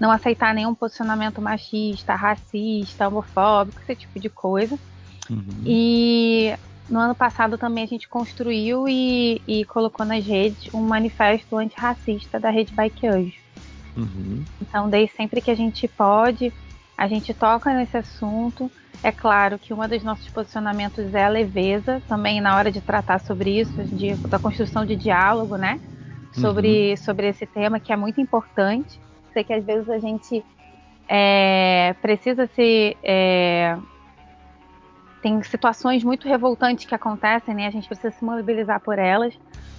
não 0.00 0.10
aceitar 0.10 0.52
nenhum 0.52 0.74
posicionamento 0.74 1.40
machista, 1.40 2.16
racista, 2.16 3.06
homofóbico, 3.06 3.80
esse 3.80 3.94
tipo 3.94 4.18
de 4.18 4.28
coisa. 4.28 4.76
Uhum. 5.30 5.62
E 5.64 6.54
no 6.88 6.98
ano 6.98 7.14
passado 7.14 7.56
também 7.56 7.84
a 7.84 7.88
gente 7.88 8.08
construiu 8.08 8.88
e, 8.88 9.40
e 9.46 9.64
colocou 9.66 10.04
nas 10.04 10.24
redes 10.24 10.72
um 10.74 10.80
manifesto 10.80 11.56
antirracista 11.56 12.40
da 12.40 12.50
Rede 12.50 12.72
Bike 12.72 13.06
Anjo. 13.06 13.47
Uhum. 13.98 14.44
Então, 14.62 14.88
desde 14.88 15.16
sempre 15.16 15.40
que 15.40 15.50
a 15.50 15.56
gente 15.56 15.88
pode, 15.88 16.52
a 16.96 17.08
gente 17.08 17.34
toca 17.34 17.74
nesse 17.74 17.96
assunto. 17.96 18.70
É 19.02 19.10
claro 19.10 19.58
que 19.58 19.74
um 19.74 19.88
dos 19.88 20.02
nossos 20.02 20.28
posicionamentos 20.28 21.14
é 21.14 21.24
a 21.24 21.28
leveza, 21.28 22.00
também 22.08 22.40
na 22.40 22.56
hora 22.56 22.70
de 22.70 22.80
tratar 22.80 23.18
sobre 23.20 23.60
isso, 23.60 23.84
de, 23.84 24.14
da 24.14 24.38
construção 24.38 24.84
de 24.86 24.96
diálogo, 24.96 25.56
né? 25.56 25.80
Sobre, 26.32 26.90
uhum. 26.90 26.96
sobre 26.96 27.28
esse 27.28 27.46
tema 27.46 27.80
que 27.80 27.92
é 27.92 27.96
muito 27.96 28.20
importante. 28.20 29.00
Sei 29.32 29.42
que 29.42 29.52
às 29.52 29.64
vezes 29.64 29.88
a 29.88 29.98
gente 29.98 30.44
é, 31.08 31.94
precisa 32.00 32.46
se. 32.54 32.96
É, 33.02 33.76
tem 35.20 35.42
situações 35.42 36.04
muito 36.04 36.28
revoltantes 36.28 36.84
que 36.84 36.94
acontecem, 36.94 37.54
né? 37.54 37.66
A 37.66 37.70
gente 37.70 37.88
precisa 37.88 38.10
se 38.10 38.24
mobilizar 38.24 38.78
por 38.80 38.98
elas, 38.98 39.34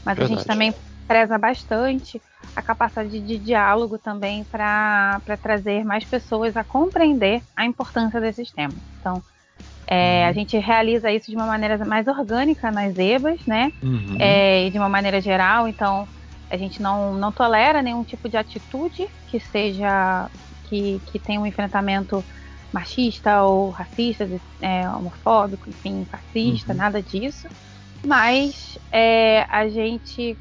mas 0.06 0.18
Verdade. 0.18 0.24
a 0.24 0.28
gente 0.28 0.46
também 0.46 0.74
preza 1.10 1.40
bastante 1.40 2.22
a 2.56 2.62
capacidade 2.62 3.20
de 3.20 3.40
diálogo 3.40 3.98
também 3.98 4.44
para 4.44 5.20
trazer 5.42 5.84
mais 5.84 6.06
pessoas 6.06 6.56
a 6.56 6.64
compreender 6.64 7.42
a 7.56 7.66
importância 7.66 8.22
desses 8.22 8.52
temas. 8.52 8.78
Então, 9.00 9.24
é, 9.88 10.26
a 10.26 10.28
uhum. 10.28 10.34
gente 10.36 10.56
realiza 10.60 11.12
isso 11.12 11.32
de 11.32 11.36
uma 11.36 11.48
maneira 11.48 11.84
mais 11.84 12.08
orgânica 12.08 12.70
nas 12.70 12.96
EBAs, 12.96 13.44
né? 13.48 13.74
Uhum. 13.82 14.18
É, 14.20 14.68
e 14.68 14.70
de 14.70 14.78
uma 14.78 14.88
maneira 14.88 15.20
geral, 15.20 15.68
então 15.68 16.08
a 16.48 16.56
gente 16.56 16.80
não, 16.80 17.16
não 17.16 17.32
tolera 17.32 17.82
nenhum 17.82 18.04
tipo 18.04 18.30
de 18.30 18.38
atitude 18.38 19.08
que 19.30 19.40
seja 19.40 20.30
que, 20.66 21.02
que 21.08 21.18
tenha 21.18 21.42
um 21.42 21.46
enfrentamento 21.46 22.24
machista 22.72 23.42
ou 23.42 23.72
racista, 23.72 24.30
é, 24.62 24.88
homofóbico, 24.88 25.68
enfim, 25.68 26.06
fascista, 26.06 26.72
uhum. 26.72 26.78
nada 26.78 27.02
disso. 27.02 27.48
Mas 28.06 28.78
é, 28.92 29.48
a 29.50 29.68
gente 29.68 30.38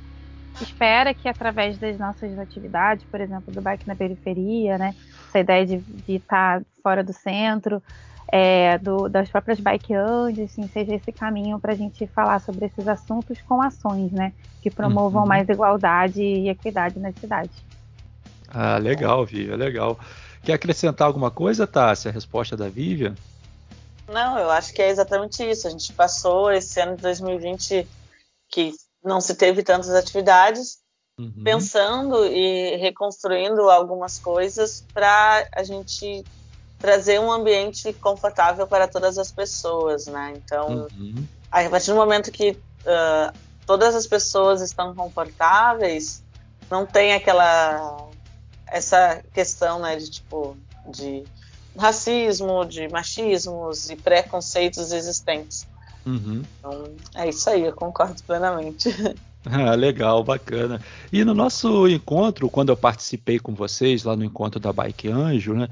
espera 0.65 1.15
que 1.15 1.29
através 1.29 1.79
das 1.79 1.99
nossas 1.99 2.39
atividades, 2.39 3.05
por 3.11 3.21
exemplo, 3.21 3.53
do 3.53 3.61
bike 3.61 3.87
na 3.87 3.95
periferia, 3.97 4.79
né, 4.79 4.95
essa 5.29 5.39
ideia 5.39 5.67
de, 5.67 5.79
de 5.79 6.17
estar 6.17 6.63
fora 6.83 7.03
do 7.03 7.13
centro, 7.13 7.83
é, 8.31 8.77
do, 8.79 9.09
das 9.09 9.29
próprias 9.29 9.59
bike 9.59 9.95
andes, 9.95 10.51
assim, 10.51 10.69
seja 10.69 10.95
esse 10.95 11.11
caminho 11.13 11.59
para 11.59 11.73
a 11.73 11.77
gente 11.77 12.07
falar 12.09 12.41
sobre 12.41 12.67
esses 12.67 12.87
assuntos 12.87 13.41
com 13.43 13.63
ações, 13.63 14.13
né, 14.13 14.33
que 14.63 14.71
promovam 14.71 15.23
uhum. 15.23 15.29
mais 15.29 15.49
igualdade 15.49 16.23
e 16.23 16.49
equidade 16.49 16.99
nas 16.99 17.15
cidades. 17.17 17.57
Ah, 18.49 18.79
legal, 18.79 19.25
Vivian, 19.25 19.57
legal. 19.57 19.99
Quer 20.43 20.55
acrescentar 20.55 21.07
alguma 21.07 21.31
coisa, 21.31 21.67
Tássia? 21.67 22.11
A 22.11 22.15
resposta 22.15 22.57
da 22.57 22.69
Vivian? 22.69 23.15
Não, 24.09 24.39
eu 24.39 24.51
acho 24.51 24.73
que 24.73 24.81
é 24.81 24.89
exatamente 24.89 25.43
isso. 25.43 25.67
A 25.67 25.71
gente 25.71 25.93
passou 25.93 26.51
esse 26.51 26.81
ano 26.81 26.97
de 26.97 27.03
2020 27.03 27.87
que 28.49 28.73
não 29.05 29.20
se 29.20 29.34
teve 29.34 29.62
tantas 29.62 29.90
atividades, 29.90 30.78
uhum. 31.18 31.42
pensando 31.44 32.26
e 32.26 32.76
reconstruindo 32.76 33.68
algumas 33.70 34.18
coisas 34.18 34.84
para 34.92 35.46
a 35.53 35.62
gente 35.62 36.24
trazer 36.78 37.18
um 37.18 37.30
ambiente 37.30 37.92
confortável 37.94 38.66
para 38.66 38.86
todas 38.86 39.18
as 39.18 39.32
pessoas, 39.32 40.07
né? 40.07 40.34
Então, 40.36 40.86
uhum. 40.96 41.26
a 41.51 41.68
partir 41.68 41.90
do 41.90 41.96
momento 41.96 42.30
que 42.30 42.51
uh, 42.53 43.36
todas 43.66 43.94
as 43.94 44.07
pessoas 44.07 44.61
estão 44.61 44.94
confortáveis, 44.94 46.22
não 46.70 46.86
tem 46.86 47.14
aquela 47.14 48.09
essa 48.70 49.22
questão, 49.32 49.78
né, 49.78 49.96
de 49.96 50.11
tipo 50.11 50.57
de 50.86 51.24
racismo, 51.76 52.64
de 52.64 52.88
machismos 52.88 53.90
e 53.90 53.96
preconceitos 53.96 54.92
existentes. 54.92 55.66
Uhum. 56.09 56.43
Então, 56.59 56.85
é 57.15 57.29
isso 57.29 57.51
aí, 57.51 57.65
eu 57.65 57.73
concordo 57.73 58.23
plenamente. 58.25 58.89
Ah, 59.51 59.75
legal, 59.75 60.23
bacana. 60.23 60.79
E 61.11 61.25
no 61.25 61.33
nosso 61.33 61.89
encontro, 61.89 62.51
quando 62.51 62.69
eu 62.69 62.77
participei 62.77 63.39
com 63.39 63.55
vocês 63.55 64.05
lá 64.05 64.15
no 64.15 64.25
encontro 64.25 64.61
da 64.61 64.73
Bike 64.73 65.09
Anjo, 65.09 65.55
né? 65.55 65.69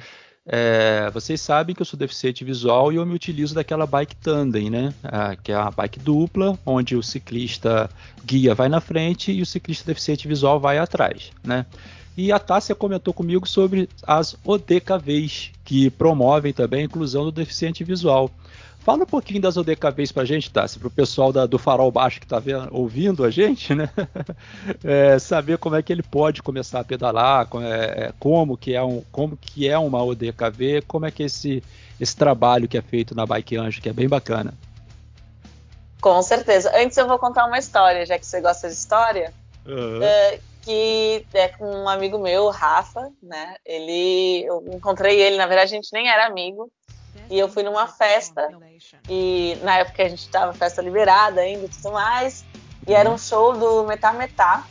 É, 0.47 1.11
vocês 1.12 1.41
sabem 1.41 1.74
que 1.74 1.82
eu 1.82 1.87
sou 1.87 1.99
deficiente 1.99 2.45
visual 2.45 2.93
e 2.93 2.97
eu 2.97 3.05
me 3.05 3.14
utilizo 3.14 3.53
daquela 3.55 3.84
bike 3.84 4.14
tandem, 4.16 4.70
né? 4.70 4.95
Ah, 5.03 5.34
que 5.34 5.51
é 5.51 5.57
a 5.57 5.70
bike 5.70 5.99
dupla, 5.99 6.57
onde 6.64 6.95
o 6.95 7.03
ciclista 7.03 7.91
guia 8.24 8.55
vai 8.55 8.68
na 8.68 8.80
frente 8.80 9.32
e 9.32 9.43
o 9.43 9.47
ciclista 9.47 9.84
deficiente 9.84 10.28
visual 10.28 10.61
vai 10.61 10.78
atrás, 10.78 11.32
né? 11.43 11.66
E 12.16 12.30
a 12.30 12.39
Tássia 12.39 12.74
comentou 12.74 13.12
comigo 13.12 13.47
sobre 13.47 13.89
as 14.07 14.37
ODKVs, 14.45 15.51
que 15.64 15.91
promovem 15.91 16.53
também 16.53 16.82
a 16.82 16.84
inclusão 16.84 17.24
do 17.24 17.32
deficiente 17.32 17.82
visual. 17.82 18.30
Fala 18.87 19.03
um 19.03 19.07
pouquinho 19.07 19.41
das 19.41 19.57
ODKVs 19.57 20.12
pra 20.12 20.24
gente, 20.24 20.49
Tassi, 20.49 20.78
pro 20.78 20.89
pessoal 20.89 21.32
da, 21.32 21.45
do 21.45 21.59
Farol 21.59 21.91
Baixo 21.91 22.20
que 22.20 22.26
tá 22.26 22.39
vendo, 22.39 22.68
ouvindo 22.70 23.24
a 23.24 23.30
gente, 23.32 23.74
né? 23.74 23.91
É, 24.84 25.18
saber 25.18 25.59
como 25.59 25.74
é 25.74 25.82
que 25.82 25.93
ele 25.93 26.05
pode 26.05 26.41
começar 26.41 26.78
a 26.78 26.84
pedalar, 26.84 27.49
é, 27.55 28.05
é, 28.05 28.12
como, 28.20 28.57
que 28.57 28.74
é 28.74 28.82
um, 28.82 29.03
como 29.11 29.37
que 29.37 29.68
é 29.68 29.76
uma 29.76 30.05
ODKV, 30.05 30.82
como 30.87 31.05
é 31.05 31.11
que 31.11 31.24
é 31.24 31.26
esse, 31.26 31.64
esse 32.01 32.16
trabalho 32.16 32.68
que 32.68 32.78
é 32.78 32.82
feito 32.82 33.12
na 33.12 33.26
Bike 33.26 33.57
Anjo, 33.57 33.82
que 33.82 33.89
é 33.89 33.93
bem 33.93 34.09
bacana. 34.09 34.55
Com 36.01 36.22
certeza. 36.22 36.70
Antes 36.76 36.97
eu 36.97 37.09
vou 37.09 37.18
contar 37.18 37.47
uma 37.47 37.59
história, 37.59 38.07
já 38.07 38.16
que 38.16 38.26
você 38.26 38.41
gosta 38.41 38.68
de 38.68 38.74
história. 38.74 39.34
Uhum. 39.66 40.01
É, 40.01 40.39
que 40.62 41.26
é 41.34 41.49
com 41.49 41.68
um 41.68 41.89
amigo 41.89 42.18
meu, 42.18 42.51
Rafa, 42.51 43.11
né? 43.20 43.57
Ele, 43.64 44.45
eu 44.45 44.64
encontrei 44.72 45.20
ele, 45.20 45.37
na 45.37 45.47
verdade 45.47 45.72
a 45.72 45.76
gente 45.76 45.93
nem 45.93 46.09
era 46.09 46.26
amigo. 46.26 46.70
E 47.28 47.38
eu 47.38 47.48
fui 47.48 47.62
numa 47.62 47.86
festa, 47.86 48.48
e 49.08 49.58
na 49.62 49.78
época 49.78 50.02
a 50.02 50.08
gente 50.08 50.20
estava 50.20 50.52
festa 50.52 50.80
liberada 50.80 51.40
ainda 51.40 51.64
e 51.64 51.68
tudo 51.68 51.92
mais. 51.92 52.44
E 52.86 52.94
era 52.94 53.10
um 53.10 53.18
show 53.18 53.56
do 53.56 53.84
Metá 53.84 54.12
Metá. 54.12 54.64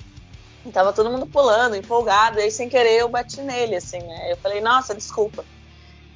E 0.66 0.72
tava 0.72 0.94
todo 0.94 1.12
mundo 1.12 1.28
pulando, 1.28 1.76
empolgado. 1.76 2.40
E 2.40 2.44
aí, 2.44 2.52
sem 2.52 2.70
querer, 2.70 3.02
eu 3.02 3.10
bati 3.10 3.42
nele, 3.42 3.76
assim, 3.76 4.00
né? 4.00 4.32
Eu 4.32 4.38
falei, 4.38 4.62
nossa, 4.62 4.96
desculpa. 4.96 5.46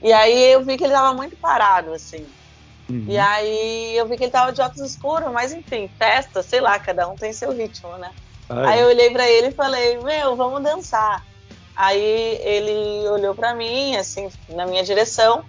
E 0.02 0.12
aí 0.12 0.54
eu 0.54 0.64
vi 0.64 0.78
que 0.78 0.86
ele 0.86 0.94
tava 0.94 1.14
muito 1.14 1.36
parado, 1.36 1.94
assim. 1.94 2.26
Uhum. 2.90 3.06
E 3.08 3.18
aí 3.18 3.96
eu 3.96 4.08
vi 4.08 4.18
que 4.18 4.24
ele 4.24 4.32
tava 4.32 4.52
de 4.52 4.62
óculos 4.62 4.90
escuros, 4.90 5.32
mas 5.32 5.54
enfim, 5.54 5.90
festa, 6.00 6.42
sei 6.42 6.62
lá, 6.62 6.80
cada 6.80 7.08
um 7.08 7.16
tem 7.16 7.32
seu 7.32 7.52
ritmo, 7.52 7.96
né? 7.98 8.12
Ai. 8.50 8.66
Aí 8.66 8.80
eu 8.80 8.88
olhei 8.88 9.12
para 9.12 9.30
ele 9.30 9.48
e 9.48 9.52
falei, 9.52 10.00
meu, 10.00 10.36
vamos 10.36 10.64
dançar. 10.64 11.24
Aí 11.76 12.02
ele 12.42 13.08
olhou 13.10 13.36
para 13.36 13.54
mim, 13.54 13.96
assim, 13.96 14.30
na 14.50 14.66
minha 14.66 14.84
direção 14.84 15.46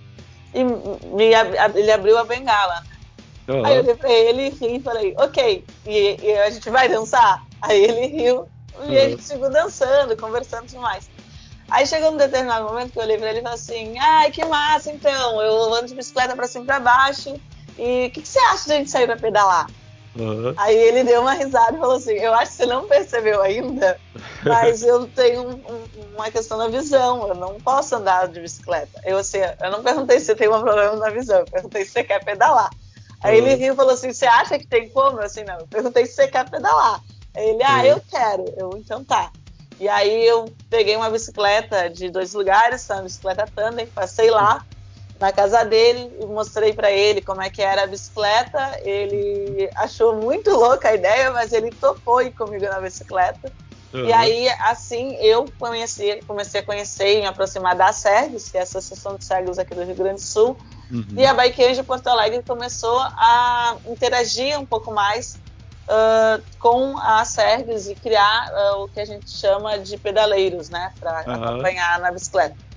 e 0.54 0.64
me, 0.64 1.32
ele 1.74 1.92
abriu 1.92 2.18
a 2.18 2.24
bengala. 2.24 2.82
Uhum. 3.48 3.64
Aí 3.64 3.76
eu 3.76 3.82
olhei 3.82 3.94
pra 3.94 4.10
ele 4.10 4.42
e 4.46 4.50
ri 4.50 4.76
e 4.76 4.80
falei, 4.80 5.14
ok, 5.18 5.64
e, 5.86 6.18
e, 6.22 6.38
a 6.38 6.50
gente 6.50 6.70
vai 6.70 6.88
dançar? 6.88 7.44
Aí 7.62 7.82
ele 7.82 8.06
riu 8.06 8.48
e 8.74 8.90
uhum. 8.90 8.96
a 8.96 9.08
gente 9.08 9.22
seguiu 9.22 9.50
dançando, 9.50 10.16
conversando 10.16 10.64
e 10.64 10.68
tudo 10.68 10.80
mais. 10.80 11.10
Aí 11.70 11.86
chegou 11.86 12.12
um 12.12 12.16
determinado 12.16 12.64
momento 12.64 12.92
que 12.92 12.98
eu 12.98 13.02
olhei 13.02 13.16
pra 13.16 13.30
ele 13.30 13.40
e 13.40 13.42
falei 13.42 13.54
assim, 13.54 13.98
ai, 13.98 14.30
que 14.30 14.44
massa 14.44 14.90
então, 14.90 15.40
eu 15.40 15.74
ando 15.74 15.86
de 15.86 15.94
bicicleta 15.94 16.34
pra 16.34 16.48
cima 16.48 16.64
e 16.64 16.66
pra 16.66 16.80
baixo, 16.80 17.34
e 17.78 18.06
o 18.06 18.10
que, 18.10 18.22
que, 18.22 18.28
você 18.28 18.38
acha 18.40 18.64
de 18.66 18.72
a 18.72 18.76
gente 18.76 18.90
sair 18.90 19.06
pra 19.06 19.16
pedalar? 19.16 19.66
Uhum. 20.16 20.52
Aí 20.56 20.76
ele 20.76 21.04
deu 21.04 21.20
uma 21.20 21.34
risada 21.34 21.76
e 21.76 21.80
falou 21.80 21.96
assim: 21.96 22.14
Eu 22.14 22.34
acho 22.34 22.50
que 22.50 22.56
você 22.56 22.66
não 22.66 22.88
percebeu 22.88 23.40
ainda, 23.42 23.98
mas 24.44 24.82
eu 24.82 25.06
tenho 25.06 25.42
um, 25.42 25.52
um, 25.52 26.14
uma 26.14 26.30
questão 26.30 26.58
na 26.58 26.68
visão, 26.68 27.28
eu 27.28 27.34
não 27.34 27.60
posso 27.60 27.94
andar 27.94 28.26
de 28.28 28.40
bicicleta. 28.40 29.00
Eu, 29.04 29.18
assim, 29.18 29.38
eu 29.38 29.70
não 29.70 29.82
perguntei 29.82 30.18
se 30.18 30.26
você 30.26 30.34
tem 30.34 30.48
um 30.48 30.60
problema 30.60 30.96
na 30.96 31.10
visão, 31.10 31.38
eu 31.38 31.46
perguntei 31.46 31.84
se 31.84 31.92
você 31.92 32.04
quer 32.04 32.24
pedalar. 32.24 32.70
Aí 33.22 33.36
ele 33.36 33.54
riu 33.54 33.74
e 33.74 33.76
falou 33.76 33.92
assim: 33.92 34.12
Você 34.12 34.26
acha 34.26 34.58
que 34.58 34.66
tem 34.66 34.88
como? 34.88 35.18
Eu 35.18 35.24
assim, 35.24 35.44
não, 35.44 35.60
eu 35.60 35.66
perguntei 35.68 36.06
se 36.06 36.14
você 36.14 36.26
quer 36.26 36.48
pedalar. 36.50 37.00
Aí 37.34 37.50
ele, 37.50 37.62
ah, 37.62 37.86
eu 37.86 38.02
quero. 38.10 38.44
Eu, 38.56 38.70
então 38.76 39.04
tá. 39.04 39.30
E 39.78 39.88
aí 39.88 40.26
eu 40.26 40.52
peguei 40.68 40.96
uma 40.96 41.08
bicicleta 41.08 41.88
de 41.88 42.10
dois 42.10 42.34
lugares, 42.34 42.88
uma 42.90 43.02
bicicleta 43.02 43.48
tandem, 43.54 43.86
passei 43.86 44.30
lá 44.30 44.64
na 45.20 45.30
casa 45.30 45.62
dele 45.64 46.10
e 46.18 46.24
mostrei 46.24 46.72
para 46.72 46.90
ele 46.90 47.20
como 47.20 47.42
é 47.42 47.50
que 47.50 47.60
era 47.60 47.84
a 47.84 47.86
bicicleta. 47.86 48.80
Ele 48.82 49.68
achou 49.76 50.16
muito 50.16 50.50
louca 50.50 50.88
a 50.88 50.94
ideia, 50.94 51.30
mas 51.30 51.52
ele 51.52 51.70
topou 51.70 52.22
ir 52.22 52.32
comigo 52.32 52.64
na 52.64 52.80
bicicleta. 52.80 53.52
Uhum. 53.92 54.06
E 54.06 54.12
aí, 54.12 54.48
assim, 54.48 55.16
eu 55.16 55.46
conheci, 55.58 56.20
comecei 56.26 56.60
a 56.60 56.64
conhecer 56.64 57.18
e 57.18 57.20
me 57.20 57.26
aproximar 57.26 57.76
da 57.76 57.92
SERGS, 57.92 58.50
que 58.50 58.56
é 58.56 58.60
a 58.60 58.62
Associação 58.62 59.16
de 59.16 59.24
Cegos 59.24 59.58
aqui 59.58 59.74
do 59.74 59.84
Rio 59.84 59.94
Grande 59.94 60.22
do 60.22 60.26
Sul. 60.26 60.56
Uhum. 60.90 61.04
E 61.16 61.26
a 61.26 61.34
Bike 61.34 61.74
de 61.74 61.82
Porto 61.82 62.06
Alegre 62.06 62.42
começou 62.42 62.98
a 62.98 63.76
interagir 63.86 64.58
um 64.58 64.64
pouco 64.64 64.92
mais 64.92 65.38
uh, 65.86 66.42
com 66.58 66.96
a 66.98 67.24
SERGS 67.24 67.90
e 67.90 67.94
criar 67.94 68.50
uh, 68.52 68.84
o 68.84 68.88
que 68.88 69.00
a 69.00 69.04
gente 69.04 69.28
chama 69.28 69.78
de 69.78 69.98
pedaleiros, 69.98 70.70
né? 70.70 70.92
Para 70.98 71.24
uhum. 71.26 71.44
acompanhar 71.44 71.98
na 71.98 72.10
bicicleta. 72.10 72.69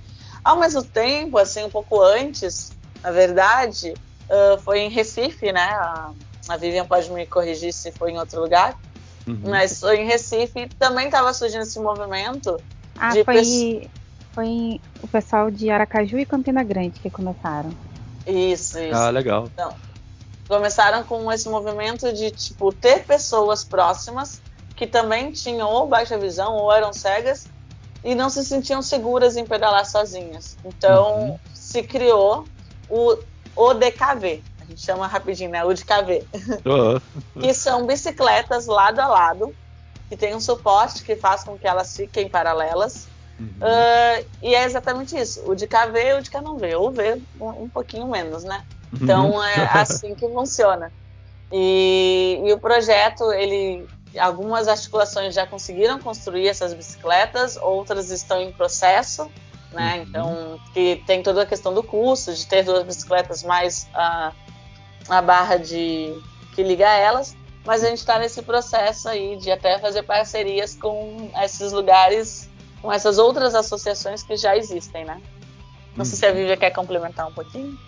Ao 0.44 0.58
mesmo 0.58 0.82
tempo, 0.82 1.38
assim, 1.38 1.64
um 1.64 1.70
pouco 1.70 2.02
antes, 2.02 2.72
na 3.02 3.10
verdade, 3.10 3.94
uh, 4.28 4.60
foi 4.60 4.80
em 4.80 4.90
Recife, 4.90 5.50
né? 5.52 5.64
A, 5.64 6.12
a 6.48 6.56
Vivian 6.56 6.84
pode 6.84 7.10
me 7.10 7.26
corrigir 7.26 7.72
se 7.72 7.90
foi 7.90 8.10
em 8.10 8.18
outro 8.18 8.40
lugar. 8.40 8.78
Uhum. 9.26 9.40
Mas 9.44 9.80
foi 9.80 10.00
em 10.00 10.06
Recife 10.06 10.68
também 10.78 11.06
estava 11.06 11.32
surgindo 11.32 11.62
esse 11.62 11.80
movimento. 11.80 12.60
Ah, 12.98 13.12
de 13.12 13.24
foi, 13.24 13.90
foi 14.32 14.80
o 15.02 15.08
pessoal 15.08 15.50
de 15.50 15.70
Aracaju 15.70 16.18
e 16.18 16.26
Campina 16.26 16.62
Grande 16.62 17.00
que 17.00 17.08
começaram. 17.08 17.70
Isso, 18.26 18.78
isso. 18.78 18.94
Ah, 18.94 19.08
legal. 19.08 19.48
Então, 19.52 19.74
começaram 20.46 21.02
com 21.04 21.30
esse 21.32 21.48
movimento 21.48 22.12
de 22.12 22.30
tipo 22.30 22.70
ter 22.72 23.04
pessoas 23.04 23.64
próximas 23.64 24.42
que 24.76 24.86
também 24.86 25.32
tinham 25.32 25.70
ou 25.70 25.88
baixa 25.88 26.18
visão 26.18 26.54
ou 26.54 26.72
eram 26.72 26.92
cegas 26.92 27.46
e 28.04 28.14
não 28.14 28.28
se 28.28 28.44
sentiam 28.44 28.82
seguras 28.82 29.36
em 29.36 29.46
pedalar 29.46 29.86
sozinhas. 29.86 30.56
Então 30.64 31.30
uhum. 31.30 31.38
se 31.54 31.82
criou 31.82 32.44
o 32.88 33.16
ODKV, 33.56 34.42
a 34.60 34.64
gente 34.66 34.80
chama 34.80 35.06
rapidinho, 35.06 35.50
né? 35.50 35.64
ODKV, 35.64 36.26
uhum. 36.64 37.00
que 37.40 37.54
são 37.54 37.86
bicicletas 37.86 38.66
lado 38.66 39.00
a 39.00 39.06
lado, 39.06 39.54
que 40.08 40.16
tem 40.16 40.34
um 40.34 40.40
suporte 40.40 41.02
que 41.02 41.16
faz 41.16 41.42
com 41.42 41.58
que 41.58 41.66
elas 41.66 41.96
fiquem 41.96 42.28
paralelas. 42.28 43.08
Uhum. 43.40 43.46
Uh, 43.46 44.26
e 44.42 44.54
é 44.54 44.64
exatamente 44.64 45.16
isso. 45.16 45.42
O 45.50 45.54
de 45.54 45.66
vê, 45.66 46.12
o 46.12 46.22
de 46.22 46.30
K 46.30 46.40
não 46.40 46.56
vê, 46.56 46.76
ou 46.76 46.90
vê 46.90 47.20
um, 47.40 47.64
um 47.64 47.68
pouquinho 47.68 48.06
menos, 48.06 48.44
né? 48.44 48.64
Então 48.92 49.32
uhum. 49.32 49.42
é 49.42 49.70
assim 49.72 50.14
que 50.14 50.28
funciona. 50.28 50.92
E, 51.52 52.40
e, 52.44 52.52
o 52.52 52.58
projeto 52.58 53.32
ele 53.32 53.86
algumas 54.18 54.68
articulações 54.68 55.34
já 55.34 55.46
conseguiram 55.46 55.98
construir 55.98 56.48
essas 56.48 56.72
bicicletas, 56.72 57.56
outras 57.56 58.10
estão 58.10 58.40
em 58.40 58.52
processo, 58.52 59.30
né? 59.72 59.96
Uhum. 59.96 60.02
Então, 60.02 60.60
que 60.72 61.02
tem 61.06 61.22
toda 61.22 61.42
a 61.42 61.46
questão 61.46 61.74
do 61.74 61.82
custo, 61.82 62.32
de 62.32 62.46
ter 62.46 62.62
duas 62.62 62.84
bicicletas 62.84 63.42
mais 63.42 63.88
a, 63.94 64.32
a 65.08 65.22
barra 65.22 65.56
de 65.56 66.14
que 66.54 66.62
liga 66.62 66.88
elas, 66.88 67.36
mas 67.64 67.82
a 67.82 67.88
gente 67.88 67.98
está 67.98 68.18
nesse 68.18 68.42
processo 68.42 69.08
aí 69.08 69.36
de 69.36 69.50
até 69.50 69.78
fazer 69.78 70.02
parcerias 70.02 70.74
com 70.74 71.30
esses 71.42 71.72
lugares, 71.72 72.48
com 72.80 72.92
essas 72.92 73.18
outras 73.18 73.54
associações 73.54 74.22
que 74.22 74.36
já 74.36 74.56
existem, 74.56 75.04
né? 75.04 75.20
Não 75.96 76.04
sei 76.04 76.18
se 76.18 76.26
a 76.26 76.28
uhum. 76.30 76.34
Vívia 76.34 76.56
quer 76.56 76.70
complementar 76.70 77.26
um 77.26 77.32
pouquinho. 77.32 77.78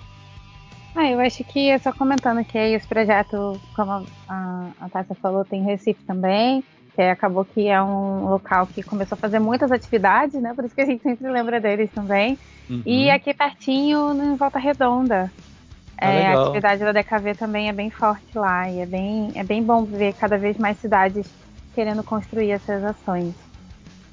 Ah, 0.96 1.10
eu 1.10 1.20
acho 1.20 1.44
que 1.44 1.68
é 1.68 1.78
só 1.78 1.92
comentando 1.92 2.42
que 2.42 2.56
esse 2.56 2.86
projeto, 2.86 3.60
como 3.74 4.06
a, 4.26 4.70
a 4.80 4.88
Tássia 4.88 5.14
falou, 5.16 5.44
tem 5.44 5.62
Recife 5.62 6.02
também, 6.06 6.64
que 6.94 7.02
acabou 7.02 7.44
que 7.44 7.68
é 7.68 7.80
um 7.82 8.30
local 8.30 8.66
que 8.66 8.82
começou 8.82 9.14
a 9.14 9.20
fazer 9.20 9.38
muitas 9.38 9.70
atividades, 9.70 10.40
né? 10.40 10.54
Por 10.54 10.64
isso 10.64 10.74
que 10.74 10.80
a 10.80 10.86
gente 10.86 11.02
sempre 11.02 11.30
lembra 11.30 11.60
deles 11.60 11.90
também. 11.94 12.38
Uhum. 12.70 12.82
E 12.86 13.10
aqui 13.10 13.34
pertinho, 13.34 14.12
em 14.14 14.36
Volta 14.36 14.58
Redonda. 14.58 15.30
Ah, 15.98 16.10
é, 16.10 16.26
a 16.28 16.42
atividade 16.42 16.80
da 16.80 16.92
DKV 16.92 17.34
também 17.34 17.68
é 17.68 17.72
bem 17.74 17.90
forte 17.90 18.26
lá 18.34 18.70
e 18.70 18.80
é 18.80 18.86
bem, 18.86 19.32
é 19.34 19.44
bem 19.44 19.62
bom 19.62 19.84
ver 19.84 20.14
cada 20.14 20.38
vez 20.38 20.56
mais 20.56 20.78
cidades 20.78 21.26
querendo 21.74 22.02
construir 22.02 22.52
essas 22.52 22.82
ações. 22.82 23.34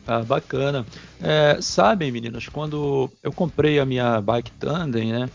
Ah, 0.05 0.19
bacana. 0.19 0.85
É, 1.21 1.61
sabem, 1.61 2.11
meninas, 2.11 2.49
quando 2.49 3.09
eu 3.23 3.31
comprei 3.31 3.79
a 3.79 3.85
minha 3.85 4.19
bike 4.19 4.51
tandem, 4.59 5.13
né? 5.13 5.29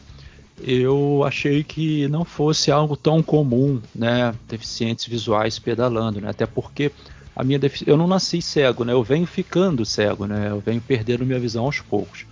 Eu 0.61 1.23
achei 1.25 1.63
que 1.63 2.09
não 2.09 2.25
fosse 2.25 2.71
algo 2.71 2.97
tão 2.97 3.23
comum, 3.23 3.81
né, 3.95 4.35
deficientes 4.49 5.07
visuais 5.07 5.59
pedalando, 5.59 6.21
né, 6.21 6.31
até 6.31 6.47
porque 6.47 6.91
a 7.35 7.45
minha 7.45 7.61
eu 7.87 7.97
não 7.97 8.07
nasci 8.07 8.43
cego, 8.43 8.85
né, 8.85 8.93
eu 8.93 9.03
venho 9.03 9.27
ficando 9.27 9.85
cego, 9.85 10.27
né, 10.27 10.49
eu 10.51 10.61
venho 10.61 10.81
perdendo 10.81 11.25
minha 11.25 11.39
visão 11.39 11.65
aos 11.65 11.81
poucos. 11.81 12.27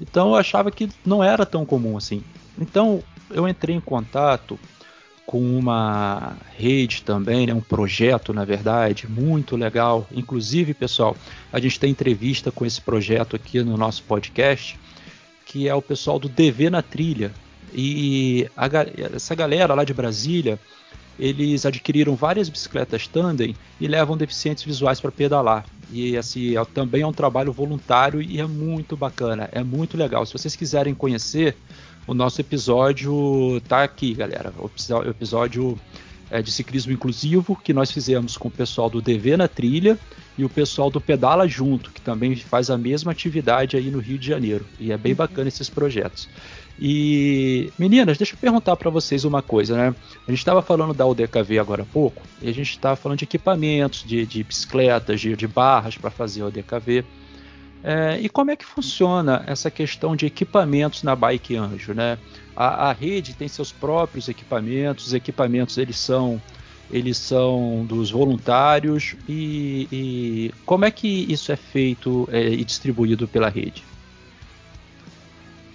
Então 0.00 0.28
eu 0.28 0.36
achava 0.36 0.70
que 0.70 0.88
não 1.04 1.22
era 1.22 1.44
tão 1.44 1.66
comum 1.66 1.96
assim. 1.96 2.22
Então 2.58 3.02
eu 3.30 3.48
entrei 3.48 3.76
em 3.76 3.80
contato 3.80 4.58
com 5.26 5.58
uma 5.58 6.38
rede 6.56 7.02
também, 7.02 7.46
né, 7.46 7.52
um 7.52 7.60
projeto, 7.60 8.32
na 8.32 8.46
verdade, 8.46 9.06
muito 9.06 9.56
legal. 9.56 10.06
Inclusive, 10.10 10.72
pessoal, 10.72 11.14
a 11.52 11.60
gente 11.60 11.78
tem 11.78 11.90
entrevista 11.90 12.50
com 12.50 12.64
esse 12.64 12.80
projeto 12.80 13.36
aqui 13.36 13.62
no 13.62 13.76
nosso 13.76 14.02
podcast, 14.04 14.80
que 15.44 15.68
é 15.68 15.74
o 15.74 15.82
pessoal 15.82 16.18
do 16.18 16.30
DV 16.30 16.70
na 16.70 16.80
Trilha, 16.80 17.30
e 17.74 18.48
a, 18.56 18.68
essa 19.14 19.34
galera 19.34 19.74
lá 19.74 19.84
de 19.84 19.94
Brasília, 19.94 20.58
eles 21.18 21.66
adquiriram 21.66 22.14
várias 22.14 22.48
bicicletas 22.48 23.06
tandem 23.08 23.56
e 23.80 23.88
levam 23.88 24.16
deficientes 24.16 24.62
visuais 24.62 25.00
para 25.00 25.10
pedalar. 25.10 25.66
E 25.90 26.16
assim, 26.16 26.56
é, 26.56 26.64
também 26.66 27.02
é 27.02 27.06
um 27.06 27.12
trabalho 27.12 27.52
voluntário 27.52 28.22
e 28.22 28.40
é 28.40 28.46
muito 28.46 28.96
bacana, 28.96 29.48
é 29.52 29.62
muito 29.62 29.96
legal. 29.96 30.24
Se 30.24 30.32
vocês 30.32 30.54
quiserem 30.54 30.94
conhecer, 30.94 31.56
o 32.06 32.14
nosso 32.14 32.40
episódio 32.40 33.60
tá 33.68 33.82
aqui, 33.82 34.14
galera. 34.14 34.52
O 34.58 34.70
episódio 35.10 35.78
é, 36.30 36.40
de 36.40 36.52
ciclismo 36.52 36.92
inclusivo 36.92 37.56
que 37.56 37.72
nós 37.72 37.90
fizemos 37.90 38.36
com 38.36 38.48
o 38.48 38.50
pessoal 38.50 38.88
do 38.88 39.00
DV 39.00 39.36
na 39.36 39.48
trilha 39.48 39.98
e 40.36 40.44
o 40.44 40.48
pessoal 40.48 40.90
do 40.90 41.00
Pedala 41.00 41.48
Junto, 41.48 41.90
que 41.90 42.00
também 42.00 42.36
faz 42.36 42.70
a 42.70 42.78
mesma 42.78 43.10
atividade 43.10 43.76
aí 43.76 43.90
no 43.90 43.98
Rio 43.98 44.18
de 44.18 44.26
Janeiro. 44.26 44.64
E 44.78 44.92
é 44.92 44.96
bem 44.96 45.12
uhum. 45.12 45.18
bacana 45.18 45.48
esses 45.48 45.68
projetos. 45.68 46.28
E 46.80 47.72
meninas, 47.76 48.16
deixa 48.16 48.34
eu 48.34 48.38
perguntar 48.38 48.76
para 48.76 48.88
vocês 48.88 49.24
uma 49.24 49.42
coisa, 49.42 49.76
né? 49.76 49.94
A 50.26 50.30
gente 50.30 50.38
estava 50.38 50.62
falando 50.62 50.94
da 50.94 51.04
UDKV 51.04 51.58
agora 51.58 51.82
há 51.82 51.86
pouco 51.86 52.22
e 52.40 52.48
a 52.48 52.54
gente 52.54 52.70
estava 52.70 52.94
falando 52.94 53.18
de 53.18 53.24
equipamentos, 53.24 54.04
de, 54.04 54.24
de 54.24 54.44
bicicletas, 54.44 55.20
de, 55.20 55.34
de 55.34 55.48
barras 55.48 55.96
para 55.96 56.10
fazer 56.10 56.42
a 56.42 56.46
UDKV. 56.46 57.04
É, 57.82 58.18
e 58.20 58.28
como 58.28 58.50
é 58.50 58.56
que 58.56 58.64
funciona 58.64 59.44
essa 59.46 59.70
questão 59.70 60.14
de 60.14 60.26
equipamentos 60.26 61.02
na 61.02 61.16
Bike 61.16 61.56
Anjo, 61.56 61.94
né? 61.94 62.16
A, 62.54 62.90
a 62.90 62.92
rede 62.92 63.34
tem 63.34 63.48
seus 63.48 63.72
próprios 63.72 64.28
equipamentos, 64.28 65.08
os 65.08 65.14
equipamentos 65.14 65.78
eles 65.78 65.98
são 65.98 66.40
eles 66.90 67.18
são 67.18 67.84
dos 67.86 68.10
voluntários 68.10 69.14
e, 69.28 69.86
e 69.92 70.54
como 70.64 70.86
é 70.86 70.90
que 70.90 71.06
isso 71.30 71.52
é 71.52 71.56
feito 71.56 72.26
é, 72.32 72.48
e 72.48 72.64
distribuído 72.64 73.28
pela 73.28 73.48
rede? 73.48 73.84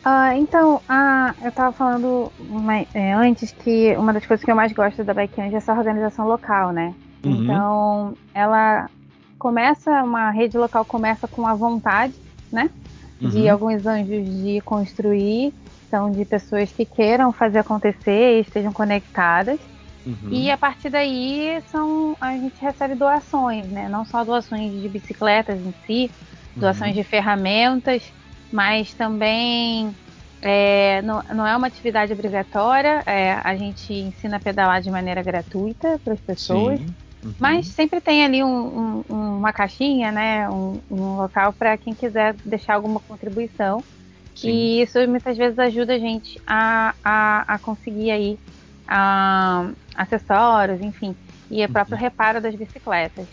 Uh, 0.05 0.37
então, 0.37 0.81
eu 1.41 1.47
estava 1.47 1.71
falando 1.71 2.29
uma, 2.49 2.79
é, 2.93 3.13
antes 3.13 3.51
que 3.53 3.95
uma 3.95 4.11
das 4.11 4.25
coisas 4.25 4.43
que 4.43 4.51
eu 4.51 4.55
mais 4.55 4.73
gosto 4.73 5.01
da 5.01 5.13
Bikeange 5.13 5.55
é 5.55 5.57
essa 5.57 5.73
organização 5.73 6.27
local, 6.27 6.73
né? 6.73 6.93
Uhum. 7.23 7.43
Então, 7.43 8.13
ela 8.33 8.89
começa, 9.39 10.03
uma 10.03 10.29
rede 10.29 10.57
local 10.57 10.83
começa 10.83 11.25
com 11.25 11.47
a 11.47 11.53
vontade, 11.53 12.13
né? 12.51 12.69
Uhum. 13.21 13.29
De 13.29 13.47
alguns 13.47 13.85
anjos 13.85 14.25
de 14.25 14.59
construir, 14.65 15.53
então 15.87 16.11
de 16.11 16.25
pessoas 16.25 16.69
que 16.69 16.83
queiram 16.83 17.31
fazer 17.31 17.59
acontecer 17.59 18.37
e 18.37 18.41
estejam 18.41 18.73
conectadas. 18.73 19.57
Uhum. 20.05 20.29
E 20.31 20.51
a 20.51 20.57
partir 20.57 20.89
daí 20.89 21.63
são 21.71 22.17
a 22.19 22.33
gente 22.33 22.59
recebe 22.59 22.95
doações, 22.95 23.65
né? 23.67 23.87
Não 23.87 24.03
só 24.03 24.21
doações 24.25 24.81
de 24.81 24.89
bicicletas 24.89 25.57
em 25.61 25.73
si, 25.85 26.11
doações 26.57 26.91
uhum. 26.91 27.01
de 27.01 27.03
ferramentas, 27.05 28.11
mas 28.53 28.93
também 28.93 29.95
é, 30.39 31.01
não, 31.01 31.23
não, 31.33 31.47
é 31.47 31.57
uma 31.57 31.65
atividade 31.65 32.13
obrigatória. 32.13 33.01
É, 33.03 33.33
a 33.43 33.55
gente 33.55 33.91
ensina 33.91 34.37
a 34.37 34.39
pedalar 34.39 34.79
de 34.79 34.91
maneira 34.91 35.23
gratuita 35.23 35.99
para 36.03 36.13
as 36.13 36.19
pessoas. 36.19 36.79
Uhum. 36.79 37.33
Mas 37.39 37.67
sempre 37.67 37.99
tem 37.99 38.23
ali 38.23 38.43
um, 38.43 39.03
um, 39.09 39.37
uma 39.37 39.51
caixinha, 39.51 40.11
né? 40.11 40.47
Um, 40.49 40.79
um 40.91 41.15
local 41.15 41.51
para 41.51 41.75
quem 41.77 41.95
quiser 41.95 42.35
deixar 42.45 42.75
alguma 42.75 42.99
contribuição. 42.99 43.83
Sim. 44.35 44.49
E 44.49 44.81
isso 44.83 44.99
muitas 45.07 45.35
vezes 45.35 45.57
ajuda 45.57 45.95
a 45.95 45.99
gente 45.99 46.39
a, 46.45 46.93
a, 47.03 47.55
a 47.55 47.57
conseguir 47.57 48.11
aí 48.11 48.39
a, 48.87 49.67
acessórios, 49.95 50.79
enfim, 50.79 51.15
e 51.49 51.65
o 51.65 51.69
próprio 51.69 51.95
uhum. 51.95 52.01
reparo 52.01 52.39
das 52.39 52.53
bicicletas. 52.53 53.25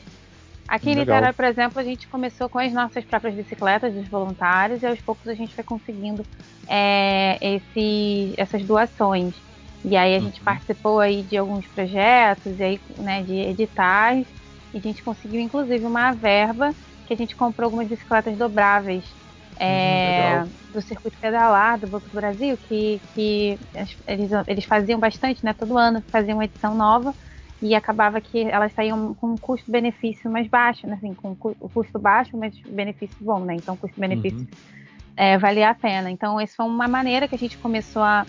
Aqui 0.71 0.91
em 0.91 0.95
Niterói, 0.95 1.33
por 1.33 1.45
exemplo, 1.45 1.81
a 1.81 1.83
gente 1.83 2.07
começou 2.07 2.49
com 2.49 2.61
as 2.61 2.73
nossas 2.73 3.05
próprias 3.05 3.35
bicicletas 3.35 3.93
dos 3.93 4.07
voluntários 4.07 4.85
e 4.85 4.87
aos 4.87 5.01
poucos 5.01 5.27
a 5.27 5.35
gente 5.35 5.53
foi 5.53 5.65
conseguindo 5.65 6.25
é, 6.69 7.37
esse, 7.41 8.33
essas 8.37 8.63
doações. 8.63 9.35
E 9.85 9.97
aí 9.97 10.15
a 10.15 10.21
gente 10.21 10.39
uhum. 10.39 10.45
participou 10.45 11.01
aí 11.01 11.23
de 11.23 11.37
alguns 11.37 11.67
projetos, 11.67 12.61
e 12.61 12.63
aí, 12.63 12.81
né, 12.99 13.21
de 13.25 13.35
editais, 13.35 14.25
e 14.73 14.79
a 14.79 14.81
gente 14.81 15.03
conseguiu 15.03 15.41
inclusive 15.41 15.85
uma 15.85 16.13
verba 16.13 16.73
que 17.09 17.15
a 17.15 17.17
gente 17.17 17.35
comprou 17.35 17.67
algumas 17.67 17.89
bicicletas 17.89 18.39
dobráveis 18.39 19.03
é, 19.59 20.39
uhum, 20.41 20.49
do 20.75 20.81
circuito 20.81 21.17
pedalar 21.19 21.81
do 21.81 21.89
Banco 21.89 22.09
do 22.09 22.15
Brasil, 22.15 22.57
que, 22.69 23.01
que 23.13 23.59
eles, 24.07 24.31
eles 24.47 24.65
faziam 24.65 25.01
bastante, 25.01 25.45
né? 25.45 25.53
Todo 25.53 25.77
ano 25.77 26.01
faziam 26.13 26.39
uma 26.39 26.45
edição 26.45 26.77
nova 26.77 27.13
e 27.63 27.75
acabava 27.75 28.21
que 28.21 28.43
elas 28.43 28.73
saíam 28.73 29.15
com 29.15 29.33
um 29.33 29.37
custo-benefício 29.37 30.31
mais 30.31 30.47
baixo, 30.47 30.87
né? 30.87 30.95
Assim, 30.95 31.13
com 31.13 31.37
o 31.61 31.69
custo 31.69 31.99
baixo, 31.99 32.37
mas 32.37 32.59
benefício 32.61 33.17
bom, 33.21 33.41
né? 33.41 33.55
Então, 33.55 33.77
custo-benefício 33.77 34.41
uhum. 34.41 34.47
é, 35.17 35.37
valia 35.37 35.69
a 35.69 35.75
pena. 35.75 36.11
Então, 36.11 36.41
essa 36.41 36.57
foi 36.57 36.67
uma 36.67 36.89
maneira 36.89 37.29
que 37.29 37.35
a 37.35 37.39
gente 37.39 37.59
começou 37.59 38.03
a, 38.03 38.25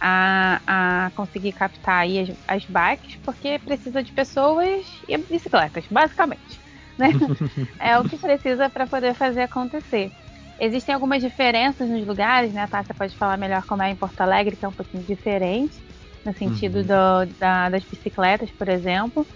a, 0.00 0.60
a 1.06 1.10
conseguir 1.10 1.52
captar 1.52 2.00
aí 2.00 2.20
as, 2.20 2.30
as 2.48 2.64
bikes, 2.64 3.16
porque 3.24 3.58
precisa 3.60 4.02
de 4.02 4.10
pessoas 4.10 4.84
e 5.08 5.16
bicicletas, 5.16 5.84
basicamente. 5.88 6.60
Né? 6.98 7.10
é 7.78 7.96
o 7.98 8.04
que 8.04 8.18
precisa 8.18 8.68
para 8.68 8.86
poder 8.86 9.14
fazer 9.14 9.42
acontecer. 9.42 10.10
Existem 10.58 10.94
algumas 10.94 11.22
diferenças 11.22 11.88
nos 11.88 12.04
lugares, 12.06 12.52
né? 12.52 12.62
A 12.62 12.68
Tássia 12.68 12.94
pode 12.94 13.16
falar 13.16 13.36
melhor 13.36 13.62
como 13.64 13.82
é 13.82 13.90
em 13.90 13.96
Porto 13.96 14.20
Alegre, 14.20 14.56
que 14.56 14.64
é 14.64 14.68
um 14.68 14.72
pouquinho 14.72 15.02
diferente 15.04 15.91
no 16.24 16.32
sentido 16.34 16.78
uhum. 16.78 16.82
do, 16.82 17.34
da, 17.38 17.68
das 17.68 17.84
bicicletas, 17.84 18.50
por 18.50 18.68
exemplo. 18.68 19.26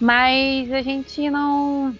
Mas 0.00 0.72
a 0.72 0.82
gente 0.82 1.30
não 1.30 1.94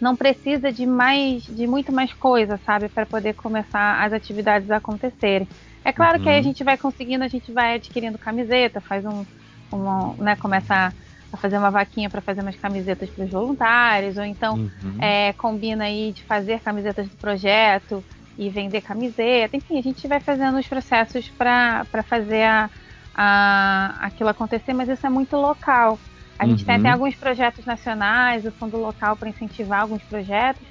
não 0.00 0.14
precisa 0.16 0.70
de 0.72 0.84
mais 0.84 1.44
de 1.44 1.66
muito 1.66 1.92
mais 1.92 2.12
coisa, 2.12 2.60
sabe, 2.64 2.88
para 2.88 3.06
poder 3.06 3.34
começar 3.34 4.02
as 4.04 4.12
atividades 4.12 4.70
a 4.70 4.76
acontecerem. 4.76 5.48
É 5.84 5.92
claro 5.92 6.18
uhum. 6.18 6.22
que 6.22 6.28
aí 6.28 6.36
a 6.36 6.38
uhum. 6.38 6.44
gente 6.44 6.64
vai 6.64 6.76
conseguindo, 6.76 7.24
a 7.24 7.28
gente 7.28 7.52
vai 7.52 7.74
adquirindo 7.74 8.18
camiseta, 8.18 8.80
faz 8.80 9.04
um, 9.04 9.24
um 9.72 10.14
né, 10.22 10.36
começa 10.36 10.92
a 11.32 11.36
fazer 11.36 11.58
uma 11.58 11.70
vaquinha 11.70 12.08
para 12.08 12.20
fazer 12.20 12.40
umas 12.40 12.56
camisetas 12.56 13.10
para 13.10 13.24
os 13.24 13.30
voluntários, 13.30 14.16
ou 14.16 14.24
então 14.24 14.56
uhum. 14.56 14.96
é, 15.00 15.32
combina 15.34 15.84
aí 15.84 16.12
de 16.12 16.22
fazer 16.22 16.60
camisetas 16.60 17.08
do 17.08 17.16
projeto 17.16 18.02
e 18.38 18.48
vender 18.48 18.80
camiseta. 18.80 19.56
Enfim, 19.56 19.78
a 19.78 19.82
gente 19.82 20.06
vai 20.06 20.20
fazendo 20.20 20.58
os 20.58 20.66
processos 20.66 21.28
para 21.28 21.84
fazer 22.08 22.44
a, 22.44 22.70
a, 23.14 23.96
aquilo 24.00 24.28
acontecer, 24.30 24.72
mas 24.72 24.88
isso 24.88 25.06
é 25.06 25.10
muito 25.10 25.36
local. 25.36 25.98
A 26.38 26.46
gente 26.46 26.64
tem 26.64 26.74
até 26.74 26.88
uhum. 26.88 26.94
alguns 26.94 27.14
projetos 27.14 27.64
nacionais, 27.64 28.44
o 28.44 28.50
fundo 28.50 28.76
local 28.76 29.16
para 29.16 29.28
incentivar 29.28 29.82
alguns 29.82 30.02
projetos, 30.02 30.66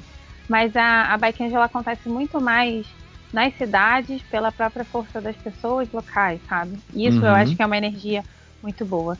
mas 0.47 0.75
a, 0.75 1.13
a 1.13 1.17
Bike 1.17 1.43
Angel 1.43 1.61
acontece 1.61 2.09
muito 2.09 2.41
mais 2.41 2.85
nas 3.31 3.55
cidades 3.55 4.21
pela 4.23 4.51
própria 4.51 4.83
força 4.83 5.21
das 5.21 5.35
pessoas 5.37 5.91
locais, 5.91 6.41
sabe? 6.47 6.77
Isso 6.93 7.19
uhum. 7.19 7.25
eu 7.25 7.33
acho 7.33 7.55
que 7.55 7.63
é 7.63 7.65
uma 7.65 7.77
energia 7.77 8.23
muito 8.61 8.85
boa. 8.85 9.17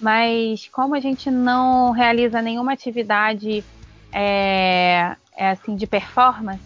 mas 0.00 0.68
como 0.68 0.94
a 0.94 1.00
gente 1.00 1.30
não 1.30 1.90
realiza 1.90 2.42
nenhuma 2.42 2.72
atividade 2.72 3.64
é, 4.12 5.16
é 5.36 5.50
assim 5.50 5.74
de 5.74 5.86
performance, 5.86 6.62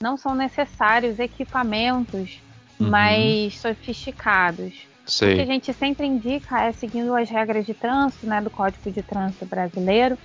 não 0.00 0.16
são 0.16 0.34
necessários 0.34 1.18
equipamentos 1.18 2.40
uhum. 2.78 2.90
mais 2.90 3.58
sofisticados. 3.58 4.91
Sei. 5.06 5.32
O 5.32 5.36
que 5.36 5.42
a 5.42 5.46
gente 5.46 5.72
sempre 5.72 6.06
indica 6.06 6.62
é 6.62 6.72
seguindo 6.72 7.14
as 7.14 7.28
regras 7.28 7.66
de 7.66 7.74
trânsito, 7.74 8.26
né, 8.26 8.40
do 8.40 8.50
Código 8.50 8.90
de 8.90 9.02
Trânsito 9.02 9.44
Brasileiro, 9.46 10.16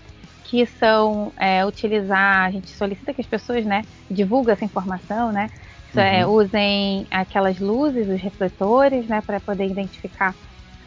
que 0.43 0.65
são 0.65 1.31
é, 1.37 1.65
utilizar, 1.65 2.45
a 2.45 2.51
gente 2.51 2.69
solicita 2.69 3.13
que 3.13 3.21
as 3.21 3.27
pessoas, 3.27 3.65
né, 3.65 3.83
divulguem 4.09 4.53
essa 4.53 4.63
informação, 4.63 5.31
né, 5.31 5.49
é, 5.95 6.25
uhum. 6.25 6.33
usem 6.33 7.07
aquelas 7.09 7.59
luzes, 7.59 8.07
os 8.07 8.21
refletores, 8.21 9.07
né, 9.07 9.21
para 9.21 9.39
poder 9.39 9.65
identificar 9.65 10.35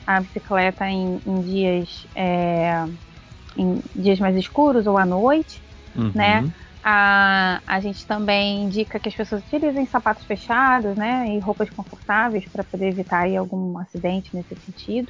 a 0.07 0.21
bicicleta 0.21 0.89
em, 0.89 1.21
em 1.27 1.43
dias 1.43 2.07
é, 2.15 2.85
em 3.57 3.81
dias 3.95 4.19
mais 4.19 4.37
escuros 4.37 4.87
ou 4.87 4.97
à 4.97 5.05
noite, 5.05 5.61
uhum. 5.97 6.13
né? 6.15 6.51
A, 6.83 7.61
a 7.67 7.81
gente 7.81 8.07
também 8.07 8.63
indica 8.65 8.99
que 8.99 9.09
as 9.09 9.15
pessoas 9.15 9.43
utilizem 9.43 9.85
sapatos 9.87 10.25
fechados, 10.25 10.97
né, 10.97 11.27
e 11.29 11.39
roupas 11.39 11.69
confortáveis 11.69 12.45
para 12.51 12.65
poder 12.65 12.89
evitar 12.89 13.21
aí, 13.21 13.37
algum 13.37 13.77
acidente 13.79 14.31
nesse 14.35 14.57
sentido. 14.57 15.09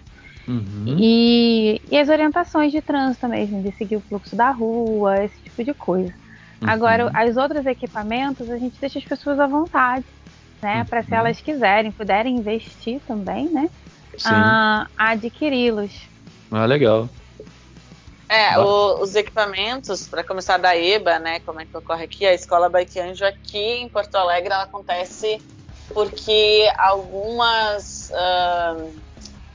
Uhum. 0.49 0.97
E, 0.99 1.81
e, 1.91 1.97
as 1.97 2.09
orientações 2.09 2.73
de 2.73 2.83
trânsito 2.83 3.29
mesmo, 3.29 3.63
de 3.63 3.71
seguir 3.73 3.97
o 3.97 4.01
fluxo 4.01 4.35
da 4.35 4.51
rua, 4.51 5.25
esse 5.25 5.39
tipo 5.45 5.63
de 5.63 5.73
coisa. 5.73 6.13
Uhum. 6.61 6.69
Agora, 6.69 7.13
os 7.29 7.37
outros 7.37 7.65
equipamentos, 7.67 8.51
a 8.51 8.59
gente 8.59 8.81
deixa 8.81 8.99
as 8.99 9.05
pessoas 9.05 9.39
à 9.39 9.47
vontade, 9.47 10.05
né, 10.61 10.85
para 10.91 11.05
se 11.05 11.13
uhum. 11.13 11.19
elas 11.19 11.41
quiserem, 11.41 11.93
puderem 11.93 12.37
investir 12.37 13.01
também, 13.07 13.49
né, 13.49 13.71
a 14.25 14.89
adquiri-los. 14.99 15.93
Ah, 16.51 16.67
legal. 16.67 17.09
É, 18.31 18.57
o, 18.61 19.03
os 19.03 19.17
equipamentos, 19.17 20.07
para 20.07 20.23
começar 20.23 20.57
da 20.57 20.77
EBA, 20.77 21.19
né, 21.19 21.41
como 21.41 21.61
é 21.61 21.67
que 21.67 21.77
ocorre 21.77 22.05
aqui, 22.05 22.25
a 22.25 22.33
Escola 22.33 22.69
Bike 22.69 23.01
Anjo 23.01 23.25
aqui 23.25 23.59
em 23.59 23.89
Porto 23.89 24.15
Alegre, 24.15 24.53
ela 24.53 24.63
acontece 24.63 25.43
porque 25.93 26.71
algumas... 26.79 28.09
Uh, 28.11 28.95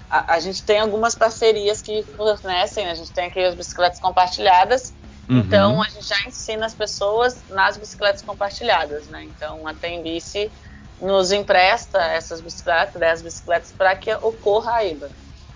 a, 0.09 0.33
a, 0.33 0.39
gente 0.41 0.61
tem 0.61 0.81
algumas 0.81 1.15
parcerias 1.15 1.81
que 1.81 2.03
fornecem, 2.03 2.83
né, 2.83 2.91
a 2.91 2.95
gente 2.95 3.13
tem 3.13 3.27
aqui 3.27 3.39
as 3.41 3.55
bicicletas 3.55 3.97
compartilhadas, 4.01 4.93
uhum. 5.29 5.37
então 5.37 5.81
a 5.81 5.87
gente 5.87 6.05
já 6.05 6.19
ensina 6.27 6.65
as 6.65 6.73
pessoas 6.73 7.37
nas 7.49 7.77
bicicletas 7.77 8.21
compartilhadas, 8.23 9.07
né, 9.07 9.23
então 9.23 9.65
a 9.65 9.73
Tembice 9.73 10.51
nos 11.01 11.31
empresta 11.31 12.03
essas 12.07 12.41
bicicletas, 12.41 12.99
10 12.99 13.21
bicicletas, 13.21 13.71
para 13.71 13.95
que 13.95 14.13
ocorra 14.15 14.73
a 14.73 14.85
EBA. 14.85 15.09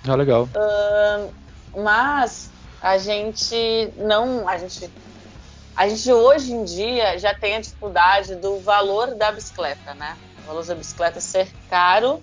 Ah, 0.08 0.16
legal. 0.16 0.48
Uh, 0.56 1.34
mas 1.76 2.49
a 2.82 2.98
gente 2.98 3.92
não, 3.98 4.48
a 4.48 4.58
gente, 4.58 4.90
a 5.76 5.88
gente 5.88 6.12
hoje 6.12 6.54
em 6.54 6.64
dia 6.64 7.18
já 7.18 7.34
tem 7.34 7.56
a 7.56 7.62
dificuldade 7.62 8.36
do 8.36 8.60
valor 8.60 9.16
da 9.16 9.32
bicicleta, 9.32 9.94
né? 9.94 10.18
O 10.44 10.48
valor 10.48 10.66
da 10.66 10.76
bicicleta 10.76 11.20
ser 11.20 11.48
caro 11.70 12.16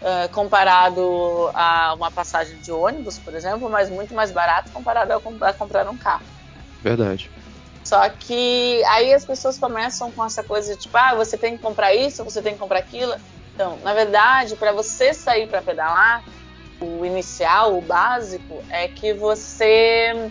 uh, 0.00 0.28
comparado 0.32 1.50
a 1.54 1.94
uma 1.94 2.10
passagem 2.10 2.58
de 2.58 2.72
ônibus, 2.72 3.18
por 3.18 3.34
exemplo, 3.34 3.68
mas 3.70 3.88
muito 3.88 4.14
mais 4.14 4.30
barato 4.30 4.70
comparado 4.72 5.12
a, 5.12 5.20
comp 5.20 5.42
a 5.42 5.52
comprar 5.52 5.88
um 5.88 5.96
carro. 5.96 6.24
Verdade. 6.82 7.30
Só 7.84 8.08
que 8.08 8.82
aí 8.84 9.12
as 9.12 9.24
pessoas 9.24 9.58
começam 9.58 10.10
com 10.10 10.24
essa 10.24 10.42
coisa 10.42 10.74
de 10.74 10.80
tipo, 10.80 10.96
ah, 10.96 11.14
você 11.14 11.36
tem 11.38 11.56
que 11.56 11.62
comprar 11.62 11.94
isso, 11.94 12.24
você 12.24 12.42
tem 12.42 12.52
que 12.52 12.58
comprar 12.58 12.78
aquilo. 12.78 13.14
Então, 13.54 13.78
na 13.82 13.92
verdade, 13.94 14.56
para 14.56 14.72
você 14.72 15.12
sair 15.12 15.46
para 15.48 15.62
pedalar, 15.62 16.22
o 16.80 17.04
inicial, 17.04 17.76
o 17.76 17.80
básico, 17.80 18.62
é 18.70 18.88
que 18.88 19.12
você 19.12 20.30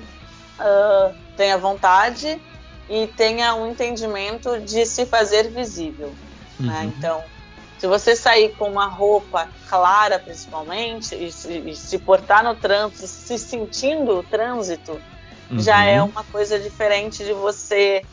uh, 0.60 1.16
tenha 1.38 1.58
vontade 1.58 2.42
e 2.90 3.08
tenha 3.08 3.54
um 3.56 3.68
entendimento 3.68 4.60
de 4.60 4.86
se 4.86 5.06
fazer 5.06 5.50
visível. 5.50 6.14
Né? 6.60 6.68
Uhum. 6.68 6.68
Né? 6.68 6.94
Então, 6.98 7.24
se 7.78 7.88
você 7.88 8.16
sair 8.16 8.56
com 8.58 8.70
uma 8.70 8.88
roupa 8.88 9.48
clara, 9.70 10.20
principalmente, 10.20 11.16
e 11.16 11.32
se, 11.32 11.60
e 11.60 11.76
se 11.76 11.98
portar 11.98 12.44
no 12.44 12.56
trânsito, 12.56 13.08
se 13.08 13.38
sentindo 13.38 14.20
o 14.20 14.24
trânsito, 14.24 15.00
uhum. 15.50 15.60
já 15.60 15.86
é 15.86 16.02
uma 16.02 16.24
coisa 16.26 16.60
diferente 16.60 17.24
de 17.24 17.32
você 17.32 18.04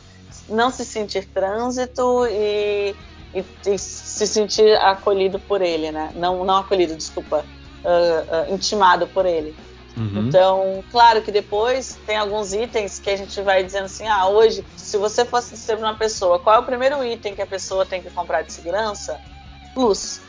não 0.47 0.71
se 0.71 0.85
sentir 0.85 1.25
trânsito 1.25 2.25
e, 2.27 2.95
e, 3.33 3.45
e 3.65 3.77
se 3.77 4.25
sentir 4.25 4.77
acolhido 4.77 5.37
por 5.37 5.61
ele, 5.61 5.91
né? 5.91 6.11
Não, 6.15 6.45
não 6.45 6.57
acolhido, 6.57 6.95
desculpa, 6.95 7.43
uh, 7.83 8.51
uh, 8.51 8.53
intimado 8.53 9.07
por 9.07 9.25
ele. 9.25 9.55
Uhum. 9.95 10.27
Então, 10.27 10.83
claro 10.91 11.23
que 11.23 11.31
depois 11.31 11.97
tem 12.05 12.17
alguns 12.17 12.53
itens 12.53 12.99
que 12.99 13.09
a 13.09 13.17
gente 13.17 13.41
vai 13.41 13.63
dizendo 13.63 13.85
assim: 13.85 14.07
ah, 14.07 14.27
hoje, 14.27 14.63
se 14.75 14.97
você 14.97 15.25
fosse 15.25 15.57
ser 15.57 15.77
uma 15.77 15.95
pessoa, 15.95 16.39
qual 16.39 16.57
é 16.57 16.59
o 16.59 16.63
primeiro 16.63 17.03
item 17.03 17.33
que 17.33 17.41
a 17.41 17.47
pessoa 17.47 17.85
tem 17.85 18.01
que 18.01 18.09
comprar 18.11 18.43
de 18.43 18.53
segurança? 18.53 19.19
Luz. 19.75 20.21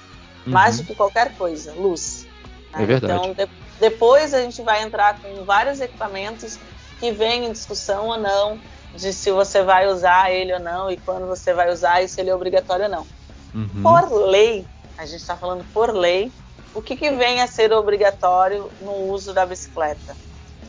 Uhum. 0.46 0.53
Mais 0.53 0.78
do 0.78 0.84
que 0.84 0.94
qualquer 0.94 1.34
coisa, 1.36 1.74
luz. 1.74 2.26
Né? 2.72 2.82
É 2.82 2.86
verdade. 2.86 3.28
Então, 3.28 3.34
de 3.34 3.51
depois 3.78 4.34
a 4.34 4.40
gente 4.40 4.61
vai 4.62 4.82
entrar 4.82 5.20
com 5.20 5.44
vários 5.44 5.80
equipamentos 5.80 6.59
que 6.99 7.12
vêm 7.12 7.46
em 7.46 7.53
discussão 7.53 8.09
ou 8.09 8.18
não 8.18 8.59
de 8.94 9.12
se 9.12 9.30
você 9.30 9.62
vai 9.62 9.86
usar 9.86 10.32
ele 10.32 10.53
ou 10.53 10.59
não 10.59 10.90
e 10.90 10.96
quando 10.96 11.26
você 11.26 11.53
vai 11.53 11.72
usar 11.72 12.03
e 12.03 12.09
se 12.09 12.20
ele 12.20 12.30
é 12.30 12.34
obrigatório 12.34 12.86
ou 12.86 12.90
não. 12.90 13.07
Uhum. 13.55 13.82
Por 13.82 14.12
lei, 14.26 14.66
a 14.96 15.07
gente 15.07 15.20
está 15.20 15.36
falando 15.36 15.64
por 15.72 15.94
lei, 15.94 16.32
o 16.75 16.83
que, 16.83 16.97
que 16.97 17.11
vem 17.11 17.41
a 17.41 17.47
ser 17.47 17.73
obrigatório 17.73 18.71
no 18.81 19.11
uso 19.11 19.33
da 19.33 19.47
bicicleta? 19.47 20.16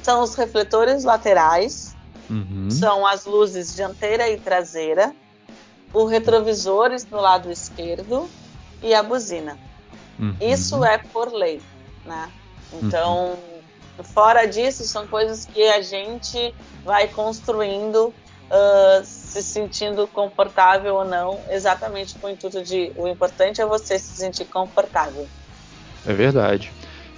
São 0.01 0.21
os 0.21 0.35
refletores 0.35 1.03
laterais, 1.03 1.95
uhum. 2.29 2.69
são 2.71 3.05
as 3.05 3.25
luzes 3.25 3.75
dianteira 3.75 4.29
e 4.29 4.39
traseira, 4.39 5.13
os 5.93 6.09
retrovisores 6.09 7.05
no 7.05 7.19
lado 7.19 7.51
esquerdo 7.51 8.29
e 8.81 8.93
a 8.93 9.03
buzina. 9.03 9.57
Uhum. 10.17 10.35
Isso 10.39 10.83
é 10.83 10.97
por 10.97 11.31
lei, 11.33 11.61
né? 12.05 12.29
Então, 12.73 13.37
uhum. 13.97 14.03
fora 14.03 14.45
disso, 14.45 14.85
são 14.85 15.07
coisas 15.07 15.45
que 15.45 15.63
a 15.67 15.81
gente 15.81 16.53
vai 16.83 17.07
construindo, 17.07 18.07
uh, 18.07 19.03
se 19.03 19.41
sentindo 19.41 20.07
confortável 20.07 20.95
ou 20.95 21.05
não, 21.05 21.39
exatamente 21.49 22.15
com 22.19 22.27
o 22.27 22.29
intuito 22.29 22.61
de 22.61 22.91
o 22.95 23.07
importante 23.07 23.61
é 23.61 23.65
você 23.65 23.97
se 23.97 24.15
sentir 24.15 24.45
confortável. 24.45 25.27
É 26.05 26.13
verdade. 26.13 26.71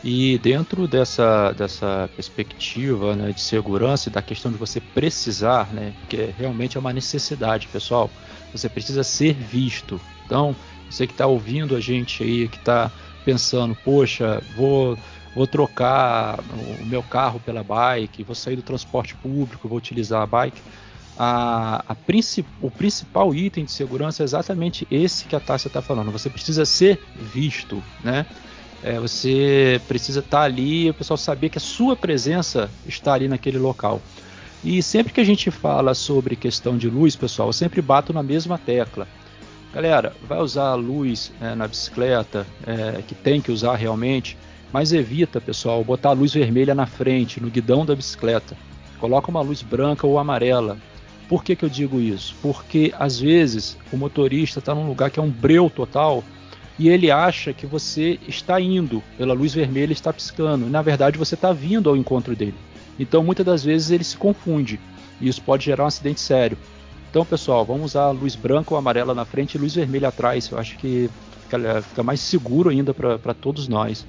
E 0.03 0.39
dentro 0.39 0.87
dessa, 0.87 1.51
dessa 1.51 2.09
perspectiva 2.15 3.15
né, 3.15 3.31
de 3.31 3.41
segurança 3.41 4.09
e 4.09 4.11
da 4.11 4.21
questão 4.21 4.51
de 4.51 4.57
você 4.57 4.79
precisar, 4.79 5.67
né, 5.71 5.93
porque 5.99 6.33
realmente 6.37 6.75
é 6.75 6.79
uma 6.79 6.91
necessidade, 6.91 7.67
pessoal, 7.67 8.09
você 8.51 8.67
precisa 8.67 9.03
ser 9.03 9.33
visto. 9.33 10.01
Então, 10.25 10.55
você 10.89 11.05
que 11.05 11.13
está 11.13 11.27
ouvindo 11.27 11.75
a 11.75 11.79
gente 11.79 12.23
aí, 12.23 12.47
que 12.47 12.57
está 12.57 12.91
pensando, 13.23 13.77
poxa, 13.83 14.41
vou, 14.55 14.97
vou 15.35 15.45
trocar 15.45 16.39
o 16.81 16.85
meu 16.85 17.03
carro 17.03 17.39
pela 17.39 17.63
bike, 17.63 18.23
vou 18.23 18.33
sair 18.33 18.55
do 18.55 18.63
transporte 18.63 19.13
público, 19.15 19.67
vou 19.67 19.77
utilizar 19.77 20.23
a 20.23 20.25
bike. 20.25 20.59
A, 21.15 21.85
a 21.87 21.93
princip, 21.93 22.47
o 22.59 22.71
principal 22.71 23.35
item 23.35 23.65
de 23.65 23.71
segurança 23.71 24.23
é 24.23 24.25
exatamente 24.25 24.87
esse 24.89 25.25
que 25.25 25.35
a 25.35 25.39
Tássia 25.39 25.67
está 25.67 25.81
falando. 25.81 26.11
Você 26.11 26.29
precisa 26.29 26.65
ser 26.65 26.99
visto, 27.15 27.83
né? 28.03 28.25
É, 28.83 28.99
você 28.99 29.79
precisa 29.87 30.21
estar 30.21 30.41
ali 30.41 30.89
o 30.89 30.93
pessoal 30.93 31.17
saber 31.17 31.49
que 31.49 31.57
a 31.57 31.61
sua 31.61 31.95
presença 31.95 32.69
está 32.87 33.13
ali 33.13 33.27
naquele 33.27 33.59
local. 33.59 34.01
E 34.63 34.81
sempre 34.81 35.13
que 35.13 35.19
a 35.19 35.23
gente 35.23 35.49
fala 35.49 35.93
sobre 35.93 36.35
questão 36.35 36.77
de 36.77 36.89
luz, 36.89 37.15
pessoal, 37.15 37.49
eu 37.49 37.53
sempre 37.53 37.81
bato 37.81 38.13
na 38.13 38.21
mesma 38.21 38.57
tecla. 38.57 39.07
Galera, 39.73 40.13
vai 40.27 40.39
usar 40.39 40.69
a 40.69 40.75
luz 40.75 41.31
é, 41.41 41.55
na 41.55 41.67
bicicleta, 41.67 42.45
é, 42.65 43.01
que 43.07 43.15
tem 43.15 43.39
que 43.39 43.51
usar 43.51 43.75
realmente, 43.75 44.37
mas 44.71 44.91
evita, 44.93 45.39
pessoal, 45.39 45.83
botar 45.83 46.09
a 46.09 46.13
luz 46.13 46.33
vermelha 46.33 46.75
na 46.75 46.85
frente, 46.85 47.41
no 47.41 47.49
guidão 47.49 47.85
da 47.85 47.95
bicicleta. 47.95 48.55
Coloca 48.99 49.31
uma 49.31 49.41
luz 49.41 49.61
branca 49.61 50.05
ou 50.05 50.19
amarela. 50.19 50.77
Por 51.27 51.43
que, 51.43 51.55
que 51.55 51.63
eu 51.63 51.69
digo 51.69 51.99
isso? 51.99 52.35
Porque 52.41 52.93
às 52.99 53.19
vezes 53.19 53.77
o 53.91 53.97
motorista 53.97 54.59
está 54.59 54.75
num 54.75 54.87
lugar 54.87 55.09
que 55.09 55.19
é 55.19 55.23
um 55.23 55.29
breu 55.29 55.69
total 55.69 56.23
e 56.81 56.89
ele 56.89 57.11
acha 57.11 57.53
que 57.53 57.67
você 57.67 58.19
está 58.27 58.59
indo 58.59 59.03
pela 59.15 59.35
luz 59.35 59.53
vermelha 59.53 59.91
e 59.91 59.93
está 59.93 60.11
piscando. 60.11 60.67
Na 60.67 60.81
verdade, 60.81 61.15
você 61.15 61.35
está 61.35 61.53
vindo 61.53 61.87
ao 61.87 61.95
encontro 61.95 62.35
dele. 62.35 62.55
Então, 62.97 63.23
muitas 63.23 63.45
das 63.45 63.63
vezes 63.63 63.91
ele 63.91 64.03
se 64.03 64.17
confunde 64.17 64.79
e 65.19 65.29
isso 65.29 65.43
pode 65.43 65.63
gerar 65.63 65.83
um 65.83 65.87
acidente 65.87 66.19
sério. 66.19 66.57
Então, 67.07 67.23
pessoal, 67.23 67.63
vamos 67.63 67.91
usar 67.91 68.09
luz 68.09 68.35
branca 68.35 68.73
ou 68.73 68.79
amarela 68.79 69.13
na 69.13 69.25
frente 69.25 69.53
e 69.53 69.57
luz 69.59 69.75
vermelha 69.75 70.07
atrás. 70.07 70.49
Eu 70.49 70.57
acho 70.57 70.75
que 70.79 71.07
fica, 71.43 71.83
fica 71.83 72.01
mais 72.01 72.19
seguro 72.19 72.71
ainda 72.71 72.95
para 72.95 73.33
todos 73.35 73.67
nós. 73.67 74.03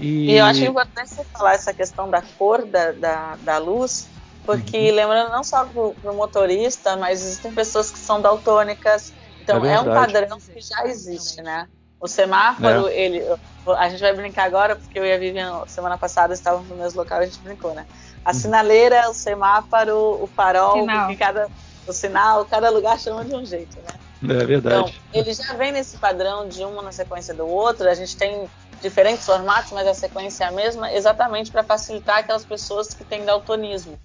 E... 0.00 0.30
e... 0.30 0.38
eu 0.38 0.46
acho 0.46 0.64
importante 0.64 1.10
você 1.10 1.24
falar 1.24 1.52
essa 1.52 1.74
questão 1.74 2.08
da 2.08 2.22
cor 2.38 2.64
da, 2.64 2.92
da, 2.92 3.36
da 3.42 3.58
luz, 3.58 4.08
porque 4.46 4.88
uhum. 4.88 4.96
lembrando 4.96 5.30
não 5.32 5.44
só 5.44 5.66
para 5.66 6.10
o 6.10 6.16
motorista, 6.16 6.96
mas 6.96 7.20
existem 7.22 7.52
pessoas 7.52 7.90
que 7.90 7.98
são 7.98 8.22
daltônicas, 8.22 9.12
então 9.44 9.64
é, 9.64 9.74
é, 9.74 9.80
um 9.80 9.84
padrão 9.84 10.38
que 10.40 10.60
já 10.60 10.86
existe, 10.86 11.42
né? 11.42 11.68
O 12.00 12.08
semáforo, 12.08 12.88
é. 12.88 12.98
ele. 12.98 13.22
A 13.66 13.88
gente 13.88 14.00
vai 14.00 14.12
brincar 14.14 14.44
agora, 14.44 14.76
porque 14.76 14.98
eu 14.98 15.06
e 15.06 15.12
a 15.12 15.18
Vivian, 15.18 15.64
semana 15.66 15.96
passada, 15.96 16.34
estávamos 16.34 16.68
no 16.68 16.76
mesmo 16.76 17.00
local 17.00 17.20
e 17.20 17.24
a 17.24 17.26
gente 17.26 17.38
brincou, 17.38 17.74
né? 17.74 17.86
A 18.24 18.30
uhum. 18.30 18.34
sinaleira, 18.34 19.08
o 19.08 19.14
semáforo, 19.14 20.22
o 20.22 20.26
farol, 20.26 20.80
sinal. 20.80 21.16
cada, 21.16 21.48
o 21.86 21.92
sinal, 21.92 22.44
cada 22.46 22.70
lugar 22.70 22.98
chama 22.98 23.24
de 23.24 23.34
um 23.34 23.44
jeito, 23.44 23.76
né? 23.78 24.34
É 24.36 24.44
verdade. 24.44 24.76
Então, 24.76 24.92
ele 25.12 25.34
já 25.34 25.52
vem 25.54 25.72
nesse 25.72 25.96
padrão 25.98 26.48
de 26.48 26.64
uma 26.64 26.82
na 26.82 26.92
sequência 26.92 27.34
do 27.34 27.46
outro. 27.46 27.88
A 27.88 27.94
gente 27.94 28.16
tem 28.16 28.48
diferentes 28.80 29.24
formatos, 29.24 29.72
mas 29.72 29.86
a 29.86 29.94
sequência 29.94 30.44
é 30.44 30.48
a 30.48 30.52
mesma, 30.52 30.92
exatamente 30.92 31.50
para 31.50 31.62
facilitar 31.62 32.18
aquelas 32.18 32.44
pessoas 32.44 32.92
que 32.92 33.04
têm 33.04 33.24
daltonismo. 33.24 33.98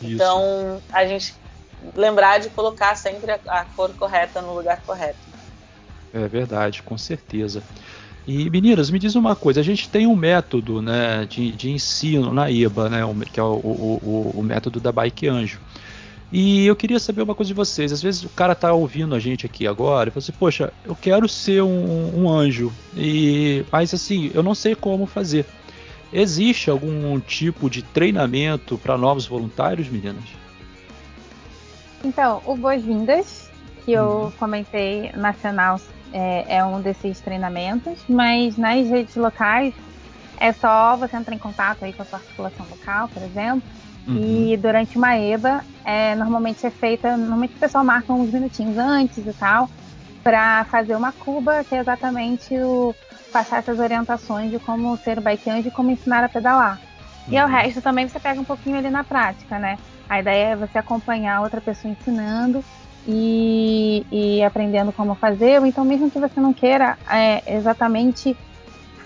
Isso. 0.00 0.12
Então, 0.12 0.82
a 0.92 1.04
gente 1.06 1.34
lembrar 1.94 2.40
de 2.40 2.50
colocar 2.50 2.94
sempre 2.96 3.32
a, 3.32 3.38
a 3.46 3.64
cor 3.64 3.90
correta 3.94 4.40
no 4.40 4.54
lugar 4.54 4.80
correto. 4.86 5.18
É 6.12 6.28
verdade, 6.28 6.82
com 6.82 6.96
certeza. 6.96 7.62
E 8.26 8.48
meninas, 8.48 8.90
me 8.90 8.98
diz 8.98 9.14
uma 9.16 9.36
coisa, 9.36 9.60
a 9.60 9.62
gente 9.62 9.88
tem 9.88 10.06
um 10.06 10.16
método 10.16 10.80
né, 10.80 11.26
de, 11.28 11.52
de 11.52 11.70
ensino 11.70 12.32
na 12.32 12.50
IBA, 12.50 12.88
né, 12.88 13.00
que 13.30 13.38
é 13.38 13.42
o, 13.42 13.52
o, 13.54 14.32
o, 14.36 14.42
método 14.42 14.80
da 14.80 14.90
Bike 14.90 15.28
Anjo. 15.28 15.60
E 16.32 16.66
eu 16.66 16.74
queria 16.74 16.98
saber 16.98 17.22
uma 17.22 17.34
coisa 17.34 17.48
de 17.48 17.54
vocês. 17.54 17.92
Às 17.92 18.02
vezes 18.02 18.24
o 18.24 18.30
cara 18.30 18.54
tá 18.54 18.72
ouvindo 18.72 19.14
a 19.14 19.18
gente 19.18 19.44
aqui 19.44 19.66
agora 19.66 20.08
e 20.08 20.12
fala 20.12 20.22
assim, 20.22 20.32
poxa, 20.32 20.72
eu 20.84 20.96
quero 20.96 21.28
ser 21.28 21.62
um, 21.62 22.22
um 22.22 22.30
anjo. 22.30 22.72
E 22.96 23.64
mas 23.70 23.92
assim, 23.92 24.30
eu 24.34 24.42
não 24.42 24.54
sei 24.54 24.74
como 24.74 25.06
fazer. 25.06 25.44
Existe 26.12 26.70
algum 26.70 27.20
tipo 27.20 27.68
de 27.68 27.82
treinamento 27.82 28.78
para 28.78 28.96
novos 28.96 29.26
voluntários, 29.26 29.88
meninas? 29.88 30.24
Então, 32.04 32.42
o 32.44 32.54
Boas-Vindas, 32.56 33.50
que 33.84 33.92
eu 33.92 34.04
uhum. 34.04 34.30
comentei 34.32 35.10
nacional, 35.16 35.80
é, 36.12 36.56
é, 36.56 36.64
um 36.64 36.80
desses 36.80 37.18
treinamentos, 37.20 37.98
mas 38.08 38.56
nas 38.56 38.86
redes 38.88 39.16
locais 39.16 39.74
é 40.38 40.52
só 40.52 40.96
você 40.96 41.16
entrar 41.16 41.34
em 41.34 41.38
contato 41.38 41.84
aí 41.84 41.92
com 41.92 42.02
a 42.02 42.04
sua 42.04 42.18
articulação 42.18 42.66
local, 42.70 43.08
por 43.08 43.22
exemplo. 43.22 43.62
Uhum. 44.06 44.50
E 44.52 44.56
durante 44.56 44.96
uma 44.98 45.16
EBA, 45.16 45.64
é, 45.84 46.14
normalmente 46.14 46.64
é 46.66 46.70
feita, 46.70 47.16
normalmente 47.16 47.56
o 47.56 47.58
pessoal 47.58 47.82
marca 47.82 48.12
uns 48.12 48.30
minutinhos 48.30 48.76
antes 48.76 49.26
e 49.26 49.32
tal, 49.32 49.68
para 50.22 50.64
fazer 50.66 50.94
uma 50.94 51.10
cuba, 51.10 51.64
que 51.64 51.74
é 51.74 51.78
exatamente 51.78 52.54
o 52.58 52.94
passar 53.32 53.58
essas 53.58 53.80
orientações 53.80 54.50
de 54.50 54.58
como 54.60 54.96
ser 54.98 55.18
o 55.18 55.22
bike 55.22 55.50
anjo 55.50 55.68
e 55.68 55.70
como 55.70 55.90
ensinar 55.90 56.22
a 56.22 56.28
pedalar. 56.28 56.78
Uhum. 57.26 57.34
E 57.34 57.42
o 57.42 57.46
resto 57.46 57.80
também 57.80 58.06
você 58.06 58.20
pega 58.20 58.40
um 58.40 58.44
pouquinho 58.44 58.76
ali 58.76 58.90
na 58.90 59.02
prática, 59.02 59.58
né? 59.58 59.78
A 60.08 60.20
ideia 60.20 60.48
é 60.48 60.56
você 60.56 60.78
acompanhar 60.78 61.42
outra 61.42 61.60
pessoa 61.60 61.90
ensinando 61.92 62.64
e, 63.06 64.06
e 64.10 64.42
aprendendo 64.42 64.92
como 64.92 65.14
fazer, 65.14 65.60
ou 65.60 65.66
então 65.66 65.84
mesmo 65.84 66.10
que 66.10 66.18
você 66.18 66.40
não 66.40 66.52
queira 66.52 66.96
é, 67.10 67.56
exatamente 67.56 68.36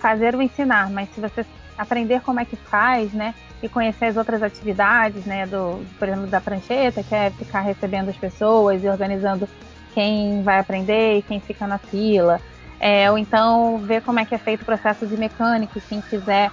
fazer 0.00 0.34
ou 0.34 0.42
ensinar, 0.42 0.90
mas 0.90 1.08
se 1.10 1.20
você 1.20 1.44
aprender 1.76 2.20
como 2.22 2.40
é 2.40 2.44
que 2.44 2.56
faz, 2.56 3.12
né, 3.12 3.34
e 3.62 3.68
conhecer 3.68 4.06
as 4.06 4.16
outras 4.16 4.42
atividades, 4.42 5.24
né, 5.24 5.46
do, 5.46 5.84
por 5.98 6.08
exemplo, 6.08 6.26
da 6.26 6.40
prancheta, 6.40 7.02
que 7.02 7.14
é 7.14 7.30
ficar 7.30 7.60
recebendo 7.60 8.08
as 8.08 8.16
pessoas 8.16 8.82
e 8.84 8.88
organizando 8.88 9.48
quem 9.94 10.42
vai 10.42 10.58
aprender 10.58 11.18
e 11.18 11.22
quem 11.22 11.40
fica 11.40 11.66
na 11.66 11.78
fila, 11.78 12.40
é, 12.78 13.10
ou 13.10 13.18
então 13.18 13.78
ver 13.78 14.02
como 14.02 14.20
é 14.20 14.24
que 14.24 14.34
é 14.34 14.38
feito 14.38 14.62
o 14.62 14.64
processo 14.64 15.06
de 15.06 15.16
mecânico, 15.16 15.80
quem 15.88 16.00
quiser, 16.00 16.52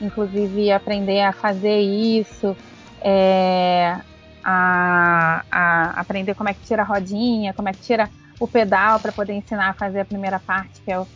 inclusive, 0.00 0.72
aprender 0.72 1.20
a 1.20 1.32
fazer 1.32 1.80
isso, 1.80 2.56
é, 3.00 3.98
a, 4.44 5.44
a, 5.50 6.00
aprender 6.00 6.34
como 6.34 6.48
é 6.48 6.54
que 6.54 6.60
tira 6.60 6.82
a 6.82 6.84
rodinha, 6.84 7.52
como 7.52 7.68
é 7.68 7.72
que 7.72 7.80
tira 7.80 8.08
o 8.38 8.46
pedal 8.46 9.00
para 9.00 9.12
poder 9.12 9.34
ensinar 9.34 9.70
a 9.70 9.74
fazer 9.74 10.00
a 10.00 10.04
primeira 10.04 10.38
parte, 10.38 10.80
que 10.82 10.92
é 10.92 10.98
o 10.98 11.06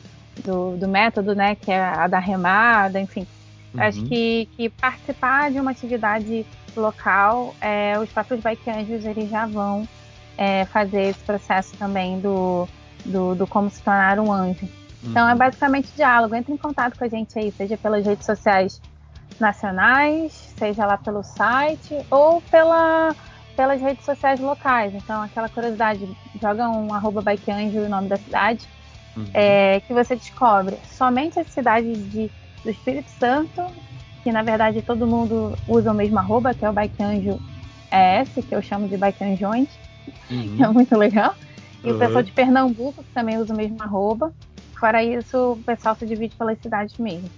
do, 0.43 0.76
do 0.76 0.89
método, 0.89 1.35
né, 1.35 1.55
que 1.55 1.70
é 1.70 1.81
a 1.81 2.07
da 2.07 2.18
remada, 2.18 3.01
enfim. 3.01 3.26
Uhum. 3.74 3.83
Acho 3.83 4.03
que, 4.05 4.49
que 4.57 4.68
participar 4.68 5.51
de 5.51 5.61
uma 5.61 5.70
atividade 5.70 6.47
local, 6.76 7.55
é, 7.61 7.99
os 7.99 8.09
próprios 8.11 8.41
bike 8.41 8.70
anjos 8.70 9.05
eles 9.05 9.28
já 9.28 9.47
vão 9.47 9.87
é, 10.37 10.64
fazer 10.66 11.03
esse 11.03 11.20
processo 11.20 11.76
também 11.76 12.18
do, 12.20 12.66
do, 13.05 13.35
do, 13.35 13.47
como 13.47 13.70
se 13.70 13.83
tornar 13.83 14.18
um 14.18 14.33
anjo. 14.33 14.64
Uhum. 14.64 15.11
Então 15.11 15.28
é 15.28 15.33
uhum. 15.33 15.39
basicamente 15.39 15.89
diálogo. 15.95 16.35
Entre 16.35 16.53
em 16.53 16.57
contato 16.57 16.99
com 16.99 17.05
a 17.05 17.09
gente 17.09 17.39
aí, 17.39 17.53
seja 17.53 17.76
pelas 17.76 18.05
redes 18.05 18.24
sociais 18.24 18.81
nacionais, 19.41 20.55
seja 20.57 20.86
lá 20.86 20.97
pelo 20.97 21.22
site 21.22 21.97
ou 22.11 22.41
pela, 22.43 23.14
pelas 23.57 23.80
redes 23.80 24.05
sociais 24.05 24.38
locais. 24.38 24.95
Então, 24.95 25.22
aquela 25.22 25.49
curiosidade, 25.49 26.09
joga 26.41 26.68
um 26.68 26.93
arroba 26.95 27.22
bikeanjo 27.22 27.80
o 27.80 27.88
nome 27.88 28.09
da 28.09 28.16
cidade, 28.16 28.68
uhum. 29.16 29.26
é, 29.34 29.80
que 29.80 29.93
você 29.93 30.14
descobre 30.14 30.76
somente 30.86 31.41
as 31.41 31.49
cidades 31.49 31.99
de, 32.11 32.30
do 32.62 32.70
Espírito 32.70 33.11
Santo, 33.18 33.64
que 34.22 34.30
na 34.30 34.43
verdade 34.43 34.82
todo 34.82 35.07
mundo 35.07 35.57
usa 35.66 35.91
o 35.93 35.95
mesmo 35.95 36.18
arroba, 36.18 36.55
que 36.55 36.64
é 36.64 36.70
o 36.70 36.72
Bikeanjo 36.72 37.41
ES, 37.91 38.45
que 38.47 38.55
eu 38.55 38.62
chamo 38.62 38.88
de 38.88 38.97
Bikeanjões, 38.97 39.68
uhum. 40.30 40.64
é 40.64 40.68
muito 40.68 40.97
legal. 40.97 41.34
E 41.82 41.91
uhum. 41.91 41.97
o 41.97 41.99
pessoal 41.99 42.22
de 42.22 42.32
Pernambuco, 42.32 43.03
que 43.03 43.11
também 43.12 43.38
usa 43.38 43.53
o 43.55 43.57
mesmo 43.57 43.82
arroba. 43.82 44.32
Fora 44.78 45.03
isso, 45.03 45.53
o 45.53 45.62
pessoal 45.62 45.95
se 45.95 46.07
divide 46.07 46.34
pelas 46.36 46.59
cidades 46.59 46.97
mesmo. 46.99 47.28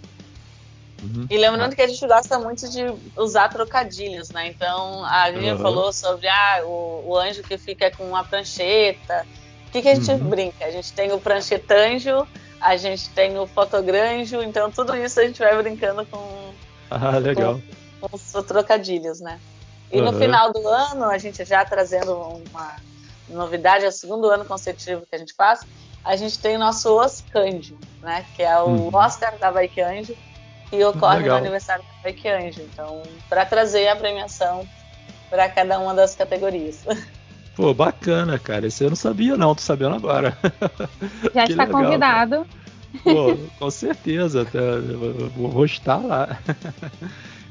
Uhum. 1.03 1.26
E 1.28 1.36
lembrando 1.36 1.74
que 1.74 1.82
a 1.82 1.88
gente 1.88 2.07
gosta 2.07 2.38
muito 2.38 2.70
de 2.70 2.80
usar 3.16 3.48
trocadilhos, 3.48 4.30
né? 4.30 4.46
Então 4.46 5.05
a 5.05 5.28
Lívia 5.28 5.57
uhum. 5.57 5.62
falou 5.62 5.92
sobre 5.92 6.28
ah, 6.28 6.62
o, 6.64 7.05
o, 7.07 7.16
anjo 7.18 7.42
que 7.42 7.59
fica 7.59 7.90
com 7.90 8.05
uma 8.05 8.22
prancheta. 8.22 9.26
O 9.66 9.72
que, 9.72 9.82
que 9.82 9.88
a 9.88 9.94
gente 9.94 10.11
uhum. 10.12 10.30
brinca? 10.30 10.64
A 10.64 10.70
gente 10.70 10.92
tem 10.92 11.11
o 11.12 11.18
pranchetanjo, 11.18 12.26
a 12.61 12.76
gente 12.76 13.11
tem 13.11 13.36
o 13.36 13.46
fotogranjo, 13.46 14.42
então 14.42 14.70
tudo 14.70 14.96
isso 14.96 15.18
a 15.18 15.24
gente 15.24 15.40
vai 15.40 15.61
brincando 15.61 16.07
com, 16.07 16.53
ah, 16.90 17.18
legal. 17.18 17.61
com, 18.00 18.09
com 18.09 18.16
os 18.16 18.44
trocadilhos, 18.44 19.20
né? 19.20 19.40
E 19.90 20.00
no 20.00 20.12
final 20.14 20.53
do 20.53 20.66
ano, 20.66 21.05
a 21.05 21.18
gente 21.18 21.44
já 21.44 21.64
trazendo 21.64 22.14
uma 22.50 22.76
novidade, 23.28 23.84
é 23.84 23.88
o 23.88 23.92
segundo 23.92 24.30
ano 24.30 24.44
consecutivo 24.44 25.05
que 25.09 25.14
a 25.14 25.18
gente 25.18 25.34
faz, 25.34 25.61
a 26.03 26.16
gente 26.16 26.38
tem 26.38 26.57
o 26.57 26.59
nosso 26.59 26.98
Oscanjo, 26.98 27.76
né? 28.00 28.24
Que 28.34 28.42
é 28.42 28.59
o 28.59 28.68
uhum. 28.68 28.90
Oscar 28.94 29.36
da 29.38 29.50
Bike 29.50 29.80
Anjo 29.80 30.16
que 30.73 30.83
ocorre 30.85 31.18
Legal. 31.18 31.37
no 31.37 31.43
aniversário 31.43 31.85
do 31.85 32.03
Fake 32.03 32.27
Anjo. 32.27 32.62
Então, 32.62 33.03
para 33.29 33.45
trazer 33.45 33.89
a 33.89 33.97
premiação 33.97 34.66
para 35.29 35.47
cada 35.51 35.79
uma 35.79 35.95
das 35.95 36.14
categorias. 36.14 36.85
Pô, 37.55 37.75
bacana, 37.75 38.39
cara. 38.39 38.66
Isso 38.66 38.83
eu 38.83 38.89
não 38.89 38.97
sabia, 38.97 39.37
não. 39.37 39.55
Tô 39.55 39.61
sabendo 39.61 39.95
agora. 39.95 40.37
Já 41.35 41.45
está 41.45 41.64
legal, 41.64 41.83
convidado. 41.83 42.47
Pô, 43.05 43.37
com 43.61 43.70
certeza. 43.70 44.47
Vou 45.37 45.66
estar 45.66 45.99
lá. 45.99 46.39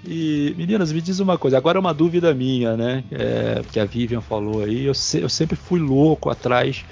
E, 0.03 0.55
meninas, 0.57 0.91
me 0.91 0.99
diz 0.99 1.19
uma 1.19 1.37
coisa, 1.37 1.59
agora 1.59 1.77
é 1.77 1.79
uma 1.79 1.93
dúvida 1.93 2.33
minha, 2.33 2.75
né? 2.75 3.03
É, 3.11 3.61
que 3.71 3.79
a 3.79 3.85
Vivian 3.85 4.21
falou 4.21 4.63
aí. 4.63 4.85
Eu, 4.85 4.95
se, 4.95 5.21
eu 5.21 5.29
sempre 5.29 5.55
fui 5.55 5.79
louco 5.79 6.31
atrás 6.31 6.83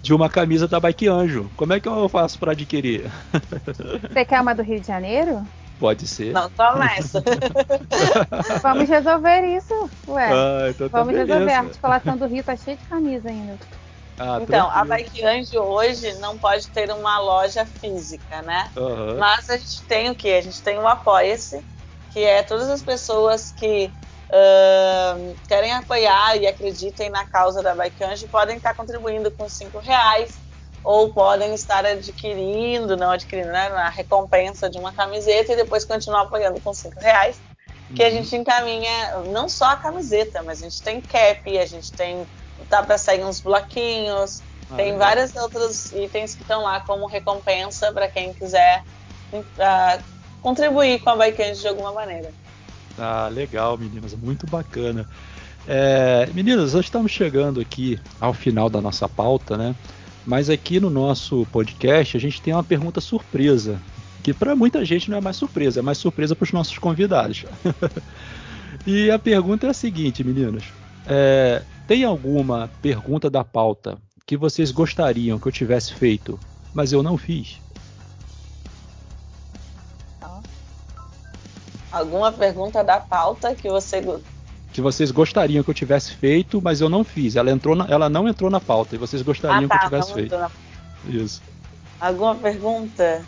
de 0.00 0.14
uma 0.14 0.30
camisa 0.30 0.66
da 0.66 0.80
Bike 0.80 1.06
Anjo. 1.06 1.50
Como 1.58 1.74
é 1.74 1.80
que 1.80 1.86
eu 1.86 2.08
faço 2.08 2.38
para 2.38 2.52
adquirir? 2.52 3.10
Você 4.10 4.24
quer 4.24 4.40
uma 4.40 4.54
do 4.54 4.62
Rio 4.62 4.80
de 4.80 4.86
Janeiro? 4.86 5.46
Pode 5.78 6.06
ser. 6.06 6.32
Não 6.32 6.48
começa. 6.50 7.22
Vamos 8.62 8.88
resolver 8.88 9.56
isso, 9.56 9.90
ué. 10.06 10.30
Ah, 10.32 10.70
então 10.70 10.88
tá 10.88 10.98
Vamos 10.98 11.12
beleza. 11.12 11.32
resolver. 11.34 11.52
A 11.52 11.60
articulação 11.60 12.16
do 12.16 12.26
Rio 12.26 12.44
tá 12.44 12.56
cheia 12.56 12.76
de 12.76 12.84
camisa 12.84 13.28
ainda. 13.28 13.58
Ah, 14.16 14.38
então, 14.40 14.68
tranquilo. 14.68 14.70
a 14.72 14.84
Bike 14.84 15.24
Anjo 15.24 15.58
hoje 15.58 16.14
não 16.18 16.38
pode 16.38 16.68
ter 16.68 16.90
uma 16.92 17.18
loja 17.18 17.66
física, 17.66 18.42
né? 18.42 18.70
Uhum. 18.76 19.18
Mas 19.18 19.50
a 19.50 19.56
gente 19.56 19.82
tem 19.82 20.10
o 20.10 20.14
que? 20.14 20.32
A 20.32 20.40
gente 20.40 20.62
tem 20.62 20.78
o 20.78 20.86
Apoia-se, 20.86 21.64
que 22.12 22.22
é 22.22 22.42
todas 22.44 22.70
as 22.70 22.80
pessoas 22.80 23.52
que 23.52 23.90
uh, 24.30 25.36
querem 25.48 25.72
apoiar 25.72 26.36
e 26.36 26.46
acreditem 26.46 27.10
na 27.10 27.24
causa 27.24 27.60
da 27.60 27.74
Bike 27.74 28.04
Anjo 28.04 28.28
podem 28.28 28.56
estar 28.56 28.74
contribuindo 28.74 29.30
com 29.32 29.48
cinco 29.48 29.80
reais 29.80 30.43
ou 30.84 31.12
podem 31.12 31.54
estar 31.54 31.84
adquirindo, 31.86 32.96
não 32.96 33.10
adquirindo, 33.10 33.48
né, 33.48 33.70
na 33.70 33.88
recompensa 33.88 34.68
de 34.68 34.78
uma 34.78 34.92
camiseta 34.92 35.52
e 35.52 35.56
depois 35.56 35.84
continuar 35.84 36.22
apoiando 36.22 36.60
com 36.60 36.74
cinco 36.74 37.00
reais, 37.00 37.40
que 37.94 38.02
a 38.02 38.06
uhum. 38.06 38.12
gente 38.12 38.36
encaminha 38.36 39.22
não 39.32 39.48
só 39.48 39.70
a 39.70 39.76
camiseta, 39.76 40.42
mas 40.42 40.60
a 40.62 40.68
gente 40.68 40.82
tem 40.82 41.00
cap, 41.00 41.58
a 41.58 41.66
gente 41.66 41.90
tem 41.92 42.26
tá 42.68 42.82
para 42.82 42.98
sair 42.98 43.24
uns 43.24 43.40
bloquinhos, 43.40 44.42
ah, 44.70 44.76
tem 44.76 44.92
legal. 44.92 44.98
vários 44.98 45.36
outros 45.36 45.92
itens 45.92 46.34
que 46.34 46.42
estão 46.42 46.62
lá 46.62 46.80
como 46.80 47.06
recompensa 47.06 47.92
para 47.92 48.08
quem 48.08 48.32
quiser 48.32 48.82
uh, 49.32 50.02
contribuir 50.40 51.00
com 51.00 51.10
a 51.10 51.16
Bikeend 51.16 51.60
de 51.60 51.68
alguma 51.68 51.92
maneira. 51.92 52.30
Ah, 52.98 53.28
legal, 53.30 53.76
meninas, 53.76 54.14
muito 54.14 54.46
bacana. 54.46 55.08
É, 55.66 56.28
meninas, 56.34 56.74
nós 56.74 56.84
estamos 56.84 57.10
chegando 57.10 57.60
aqui 57.60 57.98
ao 58.20 58.34
final 58.34 58.68
da 58.68 58.80
nossa 58.80 59.08
pauta, 59.08 59.56
né? 59.56 59.74
Mas 60.26 60.48
aqui 60.48 60.80
no 60.80 60.88
nosso 60.88 61.46
podcast 61.52 62.16
a 62.16 62.20
gente 62.20 62.40
tem 62.40 62.54
uma 62.54 62.64
pergunta 62.64 63.00
surpresa, 63.00 63.80
que 64.22 64.32
para 64.32 64.56
muita 64.56 64.84
gente 64.84 65.10
não 65.10 65.18
é 65.18 65.20
mais 65.20 65.36
surpresa, 65.36 65.80
é 65.80 65.82
mais 65.82 65.98
surpresa 65.98 66.34
para 66.34 66.44
os 66.44 66.52
nossos 66.52 66.78
convidados. 66.78 67.44
e 68.86 69.10
a 69.10 69.18
pergunta 69.18 69.66
é 69.66 69.70
a 69.70 69.74
seguinte, 69.74 70.24
meninos: 70.24 70.64
é, 71.06 71.62
tem 71.86 72.04
alguma 72.04 72.70
pergunta 72.80 73.28
da 73.28 73.44
pauta 73.44 73.98
que 74.26 74.36
vocês 74.36 74.70
gostariam 74.70 75.38
que 75.38 75.46
eu 75.46 75.52
tivesse 75.52 75.92
feito, 75.92 76.40
mas 76.72 76.92
eu 76.92 77.02
não 77.02 77.18
fiz? 77.18 77.58
Alguma 81.92 82.32
pergunta 82.32 82.82
da 82.82 82.98
pauta 82.98 83.54
que 83.54 83.68
você 83.68 84.00
que 84.74 84.80
vocês 84.80 85.12
gostariam 85.12 85.62
que 85.62 85.70
eu 85.70 85.74
tivesse 85.74 86.12
feito, 86.16 86.60
mas 86.60 86.80
eu 86.80 86.88
não 86.88 87.04
fiz. 87.04 87.36
Ela 87.36 87.52
entrou, 87.52 87.76
na, 87.76 87.86
ela 87.88 88.08
não 88.08 88.28
entrou 88.28 88.50
na 88.50 88.60
pauta 88.60 88.96
e 88.96 88.98
vocês 88.98 89.22
gostariam 89.22 89.66
ah, 89.66 89.68
tá, 89.68 89.78
que 89.78 89.84
eu 89.84 89.88
tivesse 89.88 90.12
feito. 90.12 90.36
Na... 90.36 90.50
Isso. 91.06 91.40
Alguma 92.00 92.34
pergunta? 92.34 93.24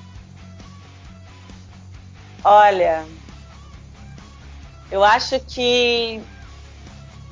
Olha, 2.42 3.06
eu 4.90 5.04
acho 5.04 5.38
que 5.38 6.20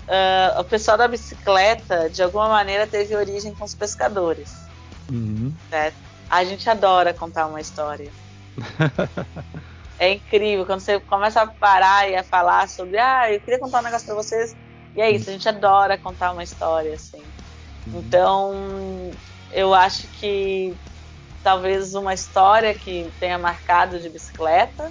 uh, 0.06 0.60
o 0.60 0.64
pessoal 0.64 0.96
da 0.96 1.08
bicicleta, 1.08 2.08
de 2.08 2.22
alguma 2.22 2.48
maneira, 2.48 2.86
teve 2.86 3.16
origem 3.16 3.52
com 3.52 3.64
os 3.64 3.74
pescadores. 3.74 4.54
Uhum. 5.10 5.52
A 6.30 6.44
gente 6.44 6.70
adora 6.70 7.12
contar 7.12 7.48
uma 7.48 7.60
história. 7.60 8.12
é 9.98 10.12
incrível 10.12 10.66
quando 10.66 10.80
você 10.80 10.98
começa 11.00 11.42
a 11.42 11.46
parar 11.46 12.08
e 12.08 12.16
a 12.16 12.24
falar 12.24 12.68
sobre, 12.68 12.98
ah, 12.98 13.32
eu 13.32 13.40
queria 13.40 13.58
contar 13.58 13.80
um 13.80 13.84
negócio 13.84 14.06
para 14.06 14.14
vocês. 14.14 14.56
E 14.94 15.00
é 15.00 15.10
isso, 15.10 15.28
a 15.28 15.32
gente 15.32 15.48
adora 15.48 15.98
contar 15.98 16.32
uma 16.32 16.42
história, 16.42 16.94
assim. 16.94 17.22
Uhum. 17.86 17.98
Então, 18.00 19.10
eu 19.52 19.74
acho 19.74 20.06
que 20.08 20.74
talvez 21.42 21.94
uma 21.94 22.14
história 22.14 22.74
que 22.74 23.10
tenha 23.20 23.38
marcado 23.38 23.98
de 23.98 24.08
bicicleta, 24.08 24.90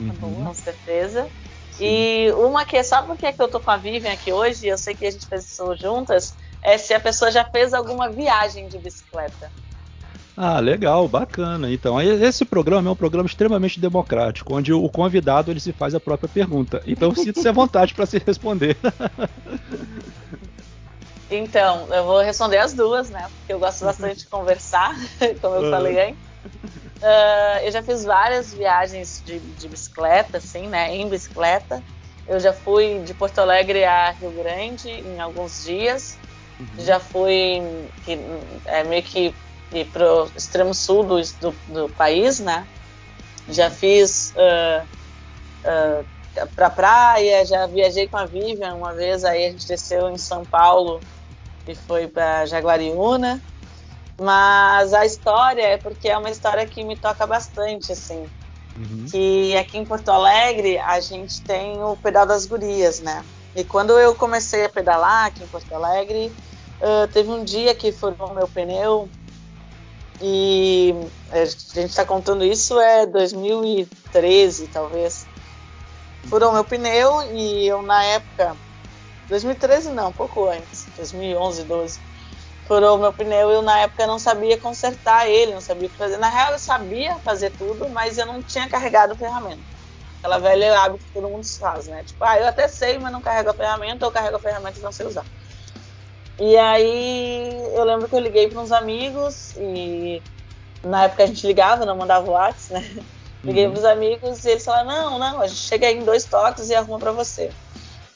uhum. 0.00 0.44
com 0.44 0.54
certeza. 0.54 1.28
Sim. 1.72 1.84
E 1.84 2.32
uma 2.32 2.64
que 2.64 2.76
é 2.76 2.82
só 2.82 3.02
porque 3.02 3.26
é 3.26 3.32
que 3.32 3.40
eu 3.40 3.48
tô 3.48 3.60
com 3.60 3.70
a 3.70 3.76
Vivian 3.76 4.12
aqui 4.12 4.32
hoje, 4.32 4.66
eu 4.66 4.78
sei 4.78 4.94
que 4.94 5.06
a 5.06 5.10
gente 5.10 5.26
fez 5.26 5.44
isso 5.44 5.74
juntas, 5.76 6.34
é 6.62 6.78
se 6.78 6.94
a 6.94 7.00
pessoa 7.00 7.30
já 7.30 7.44
fez 7.44 7.74
alguma 7.74 8.08
viagem 8.08 8.68
de 8.68 8.78
bicicleta. 8.78 9.50
Ah, 10.36 10.58
legal, 10.58 11.06
bacana. 11.06 11.70
Então, 11.70 12.00
esse 12.00 12.44
programa 12.44 12.88
é 12.88 12.92
um 12.92 12.96
programa 12.96 13.26
extremamente 13.26 13.78
democrático, 13.78 14.56
onde 14.56 14.72
o 14.72 14.88
convidado 14.88 15.50
ele 15.50 15.60
se 15.60 15.72
faz 15.72 15.94
a 15.94 16.00
própria 16.00 16.28
pergunta. 16.28 16.82
Então, 16.86 17.14
sinta-se 17.14 17.48
à 17.48 17.52
vontade 17.52 17.94
para 17.94 18.04
se 18.04 18.18
responder. 18.18 18.76
Então, 21.30 21.86
eu 21.92 22.04
vou 22.04 22.20
responder 22.20 22.58
as 22.58 22.72
duas, 22.72 23.10
né? 23.10 23.28
Porque 23.38 23.52
eu 23.52 23.58
gosto 23.58 23.84
bastante 23.84 24.20
de 24.20 24.26
conversar, 24.26 24.94
como 25.40 25.54
eu 25.56 25.70
falei 25.70 26.08
antes. 26.08 26.34
Uh, 27.04 27.64
eu 27.64 27.72
já 27.72 27.82
fiz 27.82 28.04
várias 28.04 28.52
viagens 28.52 29.22
de, 29.24 29.38
de, 29.38 29.68
bicicleta, 29.68 30.38
assim, 30.38 30.66
né? 30.66 30.94
Em 30.94 31.08
bicicleta. 31.08 31.82
Eu 32.26 32.40
já 32.40 32.52
fui 32.52 33.00
de 33.04 33.12
Porto 33.14 33.38
Alegre 33.38 33.84
a 33.84 34.10
Rio 34.12 34.30
Grande 34.30 34.88
em 34.88 35.20
alguns 35.20 35.64
dias. 35.64 36.18
Uhum. 36.58 36.66
Já 36.78 36.98
fui 36.98 37.62
que, 38.04 38.18
é, 38.64 38.84
meio 38.84 39.02
que 39.02 39.34
ir 39.72 39.86
pro 39.86 40.30
extremo 40.36 40.74
sul 40.74 41.04
do, 41.04 41.22
do, 41.40 41.54
do 41.68 41.88
país, 41.90 42.40
né? 42.40 42.66
Já 43.48 43.70
fiz 43.70 44.32
uh, 44.36 44.86
uh, 45.64 46.48
pra 46.54 46.70
praia, 46.70 47.44
já 47.44 47.66
viajei 47.66 48.08
com 48.08 48.16
a 48.16 48.24
Vivian 48.24 48.74
uma 48.74 48.92
vez, 48.92 49.24
aí 49.24 49.46
a 49.46 49.50
gente 49.50 49.66
desceu 49.66 50.08
em 50.08 50.18
São 50.18 50.44
Paulo 50.44 51.00
e 51.66 51.74
foi 51.74 52.06
para 52.06 52.46
Jaguariúna. 52.46 53.42
Mas 54.20 54.94
a 54.94 55.04
história 55.04 55.62
é 55.62 55.76
porque 55.76 56.08
é 56.08 56.16
uma 56.16 56.30
história 56.30 56.64
que 56.66 56.84
me 56.84 56.96
toca 56.96 57.26
bastante, 57.26 57.92
assim. 57.92 58.26
Uhum. 58.76 59.06
Que 59.10 59.56
aqui 59.56 59.78
em 59.78 59.84
Porto 59.84 60.08
Alegre 60.08 60.78
a 60.78 61.00
gente 61.00 61.40
tem 61.42 61.82
o 61.82 61.96
Pedal 61.96 62.26
das 62.26 62.46
Gurias, 62.46 63.00
né? 63.00 63.24
E 63.54 63.64
quando 63.64 63.98
eu 63.98 64.14
comecei 64.14 64.64
a 64.64 64.68
pedalar 64.68 65.26
aqui 65.26 65.42
em 65.42 65.46
Porto 65.46 65.72
Alegre, 65.72 66.32
uh, 66.80 67.08
teve 67.12 67.30
um 67.30 67.44
dia 67.44 67.74
que 67.74 67.92
furou 67.92 68.34
meu 68.34 68.48
pneu 68.48 69.08
e 70.20 70.94
a 71.30 71.44
gente 71.44 71.90
está 71.90 72.04
contando 72.04 72.44
isso 72.44 72.78
é 72.78 73.06
2013, 73.06 74.68
talvez. 74.68 75.26
Furou 76.28 76.52
meu 76.52 76.64
pneu 76.64 77.22
e 77.36 77.66
eu 77.66 77.82
na 77.82 78.02
época, 78.04 78.56
2013 79.28 79.90
não, 79.90 80.12
pouco 80.12 80.48
antes, 80.48 80.86
2011, 80.96 81.64
12. 81.64 82.00
Furou 82.66 82.96
meu 82.96 83.12
pneu 83.12 83.50
e 83.50 83.54
eu 83.54 83.62
na 83.62 83.80
época 83.80 84.06
não 84.06 84.18
sabia 84.18 84.58
consertar 84.58 85.28
ele, 85.28 85.52
não 85.52 85.60
sabia 85.60 85.86
o 85.86 85.90
que 85.90 85.98
fazer. 85.98 86.16
Na 86.16 86.30
real 86.30 86.52
eu 86.52 86.58
sabia 86.58 87.14
fazer 87.18 87.50
tudo, 87.50 87.88
mas 87.90 88.16
eu 88.16 88.24
não 88.24 88.42
tinha 88.42 88.68
carregado 88.68 89.12
a 89.12 89.16
ferramenta. 89.16 89.62
Aquela 90.18 90.38
velha 90.38 90.80
hábito 90.80 91.04
que 91.04 91.12
todo 91.12 91.28
mundo 91.28 91.46
faz, 91.58 91.86
né? 91.86 92.02
Tipo, 92.02 92.24
ah, 92.24 92.38
eu 92.38 92.46
até 92.46 92.66
sei, 92.66 92.98
mas 92.98 93.12
não 93.12 93.20
carrego 93.20 93.50
a 93.50 93.54
ferramenta, 93.54 94.06
ou 94.06 94.12
carrego 94.12 94.36
a 94.36 94.40
ferramenta 94.40 94.78
e 94.78 94.82
não 94.82 94.92
sei 94.92 95.06
usar. 95.06 95.24
E 96.38 96.56
aí 96.56 97.48
eu 97.74 97.84
lembro 97.84 98.08
que 98.08 98.14
eu 98.14 98.20
liguei 98.20 98.48
para 98.48 98.60
uns 98.60 98.72
amigos 98.72 99.54
e 99.56 100.20
na 100.82 101.04
época 101.04 101.22
a 101.24 101.26
gente 101.26 101.46
ligava, 101.46 101.86
não 101.86 101.96
mandava 101.96 102.30
WhatsApp, 102.30 102.72
né? 102.72 103.04
Liguei 103.44 103.66
uhum. 103.66 103.72
para 103.72 103.78
os 103.78 103.84
amigos 103.84 104.44
e 104.44 104.50
eles 104.50 104.64
falaram: 104.64 104.88
não, 104.88 105.18
não, 105.18 105.40
a 105.42 105.46
gente 105.46 105.60
chega 105.60 105.86
aí 105.86 105.98
em 105.98 106.04
dois 106.04 106.24
toques 106.24 106.70
e 106.70 106.74
arruma 106.74 106.98
para 106.98 107.12
você. 107.12 107.50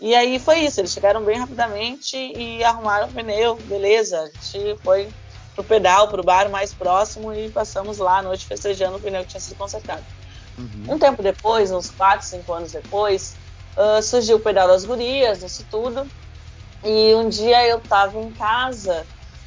E 0.01 0.15
aí 0.15 0.39
foi 0.39 0.61
isso, 0.61 0.81
eles 0.81 0.93
chegaram 0.93 1.23
bem 1.23 1.39
rapidamente 1.39 2.17
e 2.17 2.65
arrumaram 2.65 3.09
o 3.09 3.13
pneu, 3.13 3.57
beleza. 3.57 4.21
A 4.21 4.27
gente 4.27 4.79
foi 4.83 5.09
pro 5.55 5.65
pedal, 5.65 6.09
pro 6.09 6.23
bar 6.23 6.49
mais 6.49 6.73
próximo 6.73 7.35
e 7.35 7.51
passamos 7.51 7.99
lá 7.99 8.19
à 8.19 8.23
noite 8.23 8.47
festejando 8.47 8.97
o 8.97 9.01
pneu 9.01 9.23
que 9.23 9.29
tinha 9.29 9.41
sido 9.41 9.57
consertado. 9.57 10.05
Uhum. 10.57 10.95
Um 10.95 10.99
tempo 10.99 11.23
depois, 11.23 11.71
uns 11.71 11.91
4, 11.91 12.27
5 12.27 12.53
anos 12.53 12.73
depois, 12.73 13.37
uh, 13.77 14.03
surgiu 14.03 14.37
o 14.37 14.41
pedal 14.41 14.69
das 14.69 14.85
gurias, 14.85 15.43
isso 15.43 15.65
tudo. 15.71 16.09
E 16.85 17.15
um 17.15 17.29
dia 17.29 17.67
eu 17.67 17.81
tava 17.81 18.19
em 18.19 18.33
casa 18.33 19.07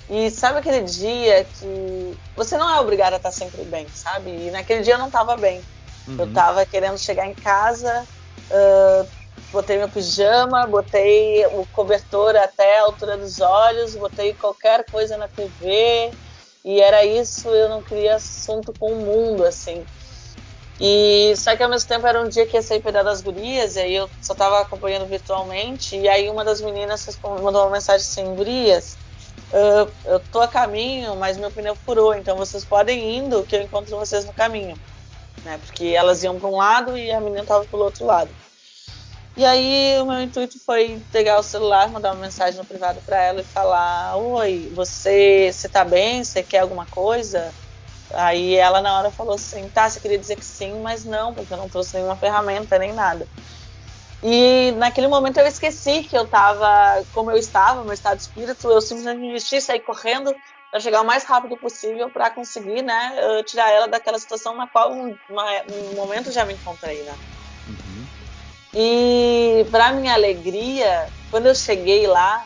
e 0.10 0.30
sabe 0.30 0.60
aquele 0.60 0.82
dia 0.82 1.46
que 1.46 2.18
você 2.36 2.58
não 2.58 2.70
é 2.70 2.80
obrigado 2.80 3.14
a 3.14 3.18
estar 3.18 3.32
sempre 3.32 3.64
bem, 3.66 3.88
sabe? 3.90 4.30
E 4.30 4.52
naquele 4.52 4.82
dia 4.82 4.96
eu 4.96 5.00
não 5.00 5.10
tava 5.10 5.38
bem. 5.38 5.62
Uhum. 6.08 6.18
Eu 6.20 6.34
tava 6.34 6.66
querendo 6.66 6.98
chegar 6.98 7.28
em 7.28 7.36
casa, 7.36 8.08
uh, 8.50 9.08
botei 9.52 9.78
meu 9.78 9.90
pijama, 9.90 10.68
botei 10.68 11.46
o 11.48 11.66
cobertor 11.68 12.36
até 12.36 12.80
a 12.80 12.84
altura 12.84 13.18
dos 13.18 13.40
olhos, 13.40 13.96
botei 13.96 14.34
qualquer 14.34 14.84
coisa 14.90 15.18
na 15.18 15.28
TV 15.28 16.12
e 16.64 16.80
era 16.80 17.04
isso, 17.06 17.48
eu 17.50 17.70
não 17.70 17.82
queria 17.82 18.16
assunto 18.16 18.74
com 18.74 18.92
o 18.94 19.06
mundo, 19.06 19.44
assim. 19.44 19.86
E 20.84 21.36
só 21.38 21.56
que 21.56 21.62
ao 21.62 21.70
mesmo 21.70 21.88
tempo 21.88 22.08
era 22.08 22.20
um 22.20 22.28
dia 22.28 22.48
que 22.48 22.58
ia 22.58 22.62
sair 22.64 22.82
pedal 22.82 23.04
das 23.04 23.22
gurias, 23.22 23.76
e 23.76 23.82
aí 23.82 23.94
eu 23.94 24.10
só 24.20 24.34
tava 24.34 24.62
acompanhando 24.62 25.06
virtualmente, 25.06 25.96
e 25.96 26.10
aí 26.10 26.28
uma 26.28 26.44
das 26.44 26.60
meninas 26.60 27.06
mandou 27.24 27.62
uma 27.62 27.70
mensagem 27.70 28.02
assim, 28.02 28.36
gurias, 28.36 28.98
eu, 29.54 29.92
eu 30.06 30.20
tô 30.20 30.42
a 30.42 30.48
caminho, 30.48 31.16
mas 31.18 31.38
meu 31.38 31.52
pneu 31.52 31.76
furou, 31.76 32.16
então 32.16 32.36
vocês 32.36 32.66
podem 32.66 32.98
ir 32.98 33.18
indo 33.18 33.44
que 33.44 33.56
eu 33.56 33.62
encontro 33.62 33.96
vocês 33.96 34.26
no 34.26 34.34
caminho. 34.34 34.76
Né? 35.46 35.60
Porque 35.64 35.86
elas 35.86 36.24
iam 36.24 36.40
para 36.40 36.50
um 36.50 36.58
lado 36.58 36.98
e 36.98 37.12
a 37.12 37.22
menina 37.22 37.46
tava 37.46 37.64
pro 37.66 37.80
outro 37.80 38.04
lado. 38.04 38.32
E 39.38 39.46
aí 39.46 40.00
o 40.02 40.06
meu 40.08 40.20
intuito 40.20 40.60
foi 40.66 41.00
pegar 41.12 41.40
o 41.40 41.44
celular, 41.44 41.90
mandar 41.90 42.14
uma 42.14 42.22
mensagem 42.22 42.60
no 42.60 42.66
privado 42.66 43.00
para 43.06 43.22
ela 43.22 43.42
e 43.42 43.46
falar: 43.46 44.18
"Oi, 44.18 44.70
você, 44.74 45.52
você 45.54 45.70
tá 45.70 45.86
bem? 45.86 46.24
Você 46.24 46.44
quer 46.44 46.60
alguma 46.60 46.86
coisa?" 46.86 47.54
Aí 48.14 48.56
ela 48.56 48.82
na 48.82 48.98
hora 48.98 49.12
falou 49.12 49.36
assim: 49.36 49.70
tá, 49.70 49.90
você 49.90 50.00
queria 50.00 50.18
dizer 50.18 50.36
que 50.36 50.46
sim, 50.46 50.82
mas 50.82 51.06
não, 51.06 51.34
porque 51.34 51.54
eu 51.54 51.58
não 51.58 51.70
trouxe 51.70 51.96
nenhuma 51.96 52.16
ferramenta 52.18 52.78
nem 52.78 52.94
nada. 52.94 53.28
E 54.24 54.72
naquele 54.74 55.08
momento 55.08 55.40
eu 55.40 55.48
esqueci 55.48 56.04
que 56.04 56.16
eu 56.16 56.24
estava, 56.24 57.04
como 57.12 57.32
eu 57.32 57.38
estava, 57.38 57.84
meu 57.84 57.94
estado 57.94 58.18
de 58.18 58.24
espírito, 58.24 58.70
eu 58.70 58.80
simplesmente 58.80 59.32
vesti, 59.32 59.60
saí 59.60 59.80
correndo 59.80 60.36
para 60.70 60.80
chegar 60.80 61.02
o 61.02 61.06
mais 61.06 61.24
rápido 61.24 61.58
possível 61.58 62.10
para 62.10 62.30
conseguir, 62.30 62.84
né, 62.84 63.16
eh, 63.18 63.44
tirar 63.44 63.70
ela 63.72 63.88
daquela 63.88 64.20
situação 64.20 64.56
na 64.56 64.68
qual 64.68 64.94
um, 64.94 65.18
uma, 65.28 65.46
um 65.70 65.96
momento 65.96 66.32
já 66.32 66.46
me 66.46 66.54
encontrei, 66.54 67.04
né. 67.04 67.16
Uhum. 67.68 68.08
E 68.74 69.66
para 69.70 69.92
minha 69.94 70.14
alegria, 70.14 71.10
quando 71.30 71.48
eu 71.48 71.56
cheguei 71.56 72.08
lá, 72.08 72.46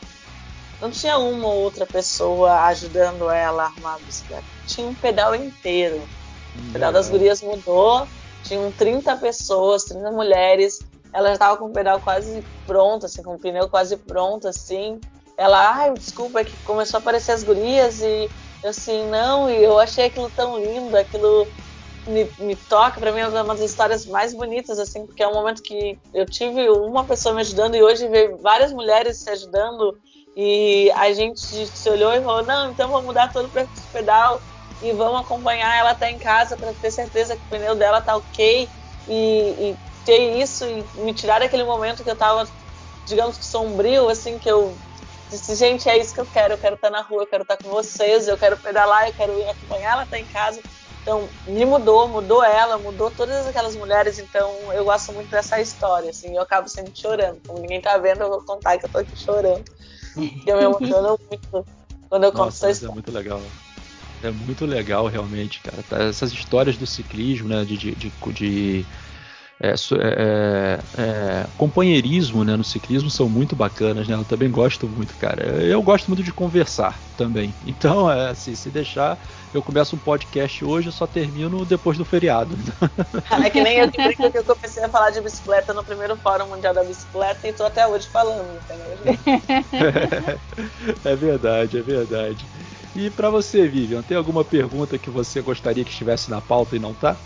não 0.86 0.92
tinha 0.92 1.18
uma 1.18 1.48
ou 1.48 1.64
outra 1.64 1.86
pessoa 1.86 2.62
ajudando 2.66 3.28
ela 3.28 3.64
a 3.64 3.66
arrumar 3.66 3.96
a 3.96 4.00
bicicleta. 4.00 4.44
Tinha 4.68 4.88
um 4.88 4.94
pedal 4.94 5.36
inteiro. 5.36 6.00
O 6.56 6.74
pedal 6.74 6.94
das 6.94 7.10
gurias 7.10 7.42
mudou. 7.42 8.08
Tinham 8.44 8.72
30 8.72 9.18
pessoas, 9.18 9.84
30 9.86 10.12
mulheres. 10.12 10.80
Ela 11.12 11.30
já 11.30 11.34
estava 11.34 11.58
com 11.58 11.66
o 11.66 11.74
pedal 11.74 12.00
quase 12.00 12.44
pronto, 12.68 13.08
assim, 13.08 13.24
com 13.24 13.34
o 13.34 13.40
pneu 13.40 13.68
quase 13.68 13.98
pronto, 13.98 14.48
assim. 14.48 15.02
Ela, 15.36 15.76
ai, 15.76 15.94
desculpa, 15.94 16.42
é 16.42 16.46
que 16.46 16.56
começou 16.58 17.00
a 17.00 17.02
aparecer 17.02 17.32
as 17.32 17.44
gurias 17.44 18.02
e 18.02 18.30
eu 18.64 18.70
assim, 18.70 19.10
não, 19.10 19.50
e 19.50 19.64
eu 19.64 19.80
achei 19.80 20.06
aquilo 20.06 20.30
tão 20.30 20.58
lindo, 20.58 20.96
aquilo 20.96 21.48
me, 22.08 22.30
me 22.40 22.56
toca, 22.56 23.00
para 23.00 23.12
mim 23.12 23.20
é 23.20 23.28
uma 23.28 23.44
das 23.44 23.60
histórias 23.60 24.06
mais 24.06 24.34
bonitas, 24.34 24.80
assim, 24.80 25.06
porque 25.06 25.24
é 25.24 25.28
um 25.28 25.34
momento 25.34 25.62
que 25.62 25.98
eu 26.14 26.26
tive 26.26 26.70
uma 26.70 27.04
pessoa 27.04 27.34
me 27.34 27.42
ajudando 27.42 27.76
e 27.76 27.84
hoje 27.84 28.08
vejo 28.08 28.38
várias 28.38 28.72
mulheres 28.72 29.18
se 29.18 29.30
ajudando 29.30 29.98
e 30.36 30.92
a 30.92 31.14
gente 31.14 31.40
se 31.40 31.90
olhou 31.90 32.14
e 32.14 32.22
falou: 32.22 32.46
não, 32.46 32.72
então 32.72 32.90
vamos 32.90 33.06
mudar 33.06 33.32
todo 33.32 33.48
o 33.48 33.92
pedal 33.92 34.42
e 34.82 34.92
vamos 34.92 35.22
acompanhar 35.22 35.78
ela 35.78 35.92
até 35.92 36.12
em 36.12 36.20
casa 36.20 36.58
para 36.58 36.74
ter 36.74 36.92
certeza 36.92 37.36
que 37.36 37.44
o 37.44 37.50
pneu 37.50 37.76
dela 37.76 38.02
tá 38.02 38.18
ok 38.18 38.70
e, 39.08 39.70
e 39.70 39.78
ter 40.04 40.38
isso 40.38 40.66
e 40.66 40.90
me 40.96 41.14
tirar 41.14 41.40
daquele 41.40 41.64
momento 41.64 42.04
que 42.04 42.10
eu 42.10 42.18
tava, 42.18 42.44
digamos 43.06 43.38
que 43.38 43.46
sombrio, 43.46 44.10
assim, 44.10 44.38
que 44.38 44.50
eu 44.50 44.78
disse: 45.30 45.56
gente, 45.56 45.88
é 45.88 45.98
isso 45.98 46.14
que 46.14 46.22
eu 46.22 46.28
quero, 46.28 46.56
eu 46.56 46.58
quero 46.58 46.76
estar 46.76 46.90
tá 46.90 46.98
na 46.98 47.02
rua, 47.02 47.24
eu 47.24 47.28
quero 47.28 47.44
estar 47.44 47.56
tá 47.56 47.64
com 47.64 47.70
vocês, 47.70 48.28
eu 48.28 48.38
quero 48.38 48.58
pedalar, 48.58 49.08
eu 49.08 49.14
quero 49.14 49.50
acompanhar 49.50 49.94
ela 49.94 50.02
até 50.04 50.20
em 50.20 50.28
casa. 50.28 50.62
Então, 51.02 51.30
me 51.46 51.64
mudou, 51.66 52.10
mudou 52.10 52.44
ela, 52.44 52.80
mudou 52.80 53.12
todas 53.12 53.46
aquelas 53.46 53.76
mulheres. 53.76 54.18
Então, 54.18 54.74
eu 54.74 54.84
gosto 54.84 55.14
muito 55.14 55.30
dessa 55.30 55.62
história, 55.62 56.10
assim. 56.10 56.36
Eu 56.36 56.42
acabo 56.42 56.68
sempre 56.68 56.96
chorando. 56.96 57.40
Como 57.46 57.60
ninguém 57.60 57.80
tá 57.80 57.96
vendo, 58.00 58.24
eu 58.24 58.30
vou 58.30 58.44
contar 58.44 58.80
que 58.80 58.88
eu 58.88 58.90
tô 58.90 58.98
aqui 58.98 59.16
chorando. 59.16 59.64
E 60.18 60.44
eu 60.46 60.58
me 60.58 60.64
emociono 60.64 61.20
muito 61.30 61.66
quando 62.10 62.24
eu 62.24 62.32
conto 62.32 62.50
essa 62.50 62.68
é 62.68 62.72
história. 62.72 62.92
É 62.92 62.94
muito 62.94 63.12
legal. 63.12 63.42
É 64.24 64.32
muito 64.32 64.66
legal, 64.66 65.08
realmente, 65.08 65.60
cara. 65.60 65.84
Tá, 65.90 66.04
essas 66.04 66.32
histórias 66.32 66.78
do 66.78 66.88
ciclismo, 66.88 67.48
né? 67.48 67.64
de, 67.66 67.78
de, 67.78 67.92
de, 67.96 68.12
de 68.34 68.86
é, 69.60 69.70
é, 69.70 69.74
é, 69.74 70.80
é, 70.98 71.48
companheirismo 71.58 72.44
né, 72.44 72.58
no 72.58 72.64
ciclismo 72.64 73.10
são 73.10 73.30
muito 73.30 73.56
bacanas, 73.56 74.08
né? 74.08 74.16
Eu 74.16 74.26
também 74.26 74.52
gosto 74.52 74.88
muito, 74.88 75.16
cara. 75.16 75.44
Eu 75.64 75.82
gosto 75.82 76.08
muito 76.08 76.22
de 76.22 76.34
conversar 76.34 77.00
também. 77.16 77.54
Então, 77.66 78.12
é, 78.12 78.30
assim, 78.32 78.54
se 78.54 78.70
deixar, 78.70 79.18
eu 79.54 79.62
começo 79.62 79.96
um 79.96 80.00
podcast 80.00 80.66
hoje 80.66 80.90
e 80.90 80.92
só 80.92 81.08
termino 81.08 81.64
depois 81.64 81.98
do 81.98 82.04
feriado. 82.04 82.56
É 83.46 83.50
que 83.50 83.62
nem 83.62 83.78
eu 83.78 83.92
que 83.92 84.02
brinco 84.02 84.32
que 84.32 84.38
eu 84.38 84.44
comecei 84.44 84.84
a 84.84 84.90
falar 84.90 85.12
de 85.12 85.22
bicicleta 85.22 85.74
no 85.74 85.84
primeiro 85.84 86.16
Fórum 86.18 86.48
Mundial 86.48 86.74
da 86.74 86.84
Bicicleta 86.84 87.48
e 87.48 87.54
tô 87.54 87.64
até 87.64 87.86
hoje 87.86 88.08
falando, 88.08 88.58
entendeu? 88.58 88.98
é 91.04 91.16
verdade, 91.16 91.78
é 91.78 91.82
verdade. 91.82 92.46
E 92.96 93.10
para 93.10 93.30
você, 93.30 93.68
Vivian, 93.68 94.02
tem 94.02 94.18
alguma 94.18 94.44
pergunta 94.44 94.98
que 94.98 95.10
você 95.10 95.42
gostaria 95.42 95.84
que 95.84 95.92
estivesse 95.92 96.32
na 96.32 96.42
pauta 96.42 96.76
e 96.76 96.80
não 96.80 96.94
tá? 96.94 97.18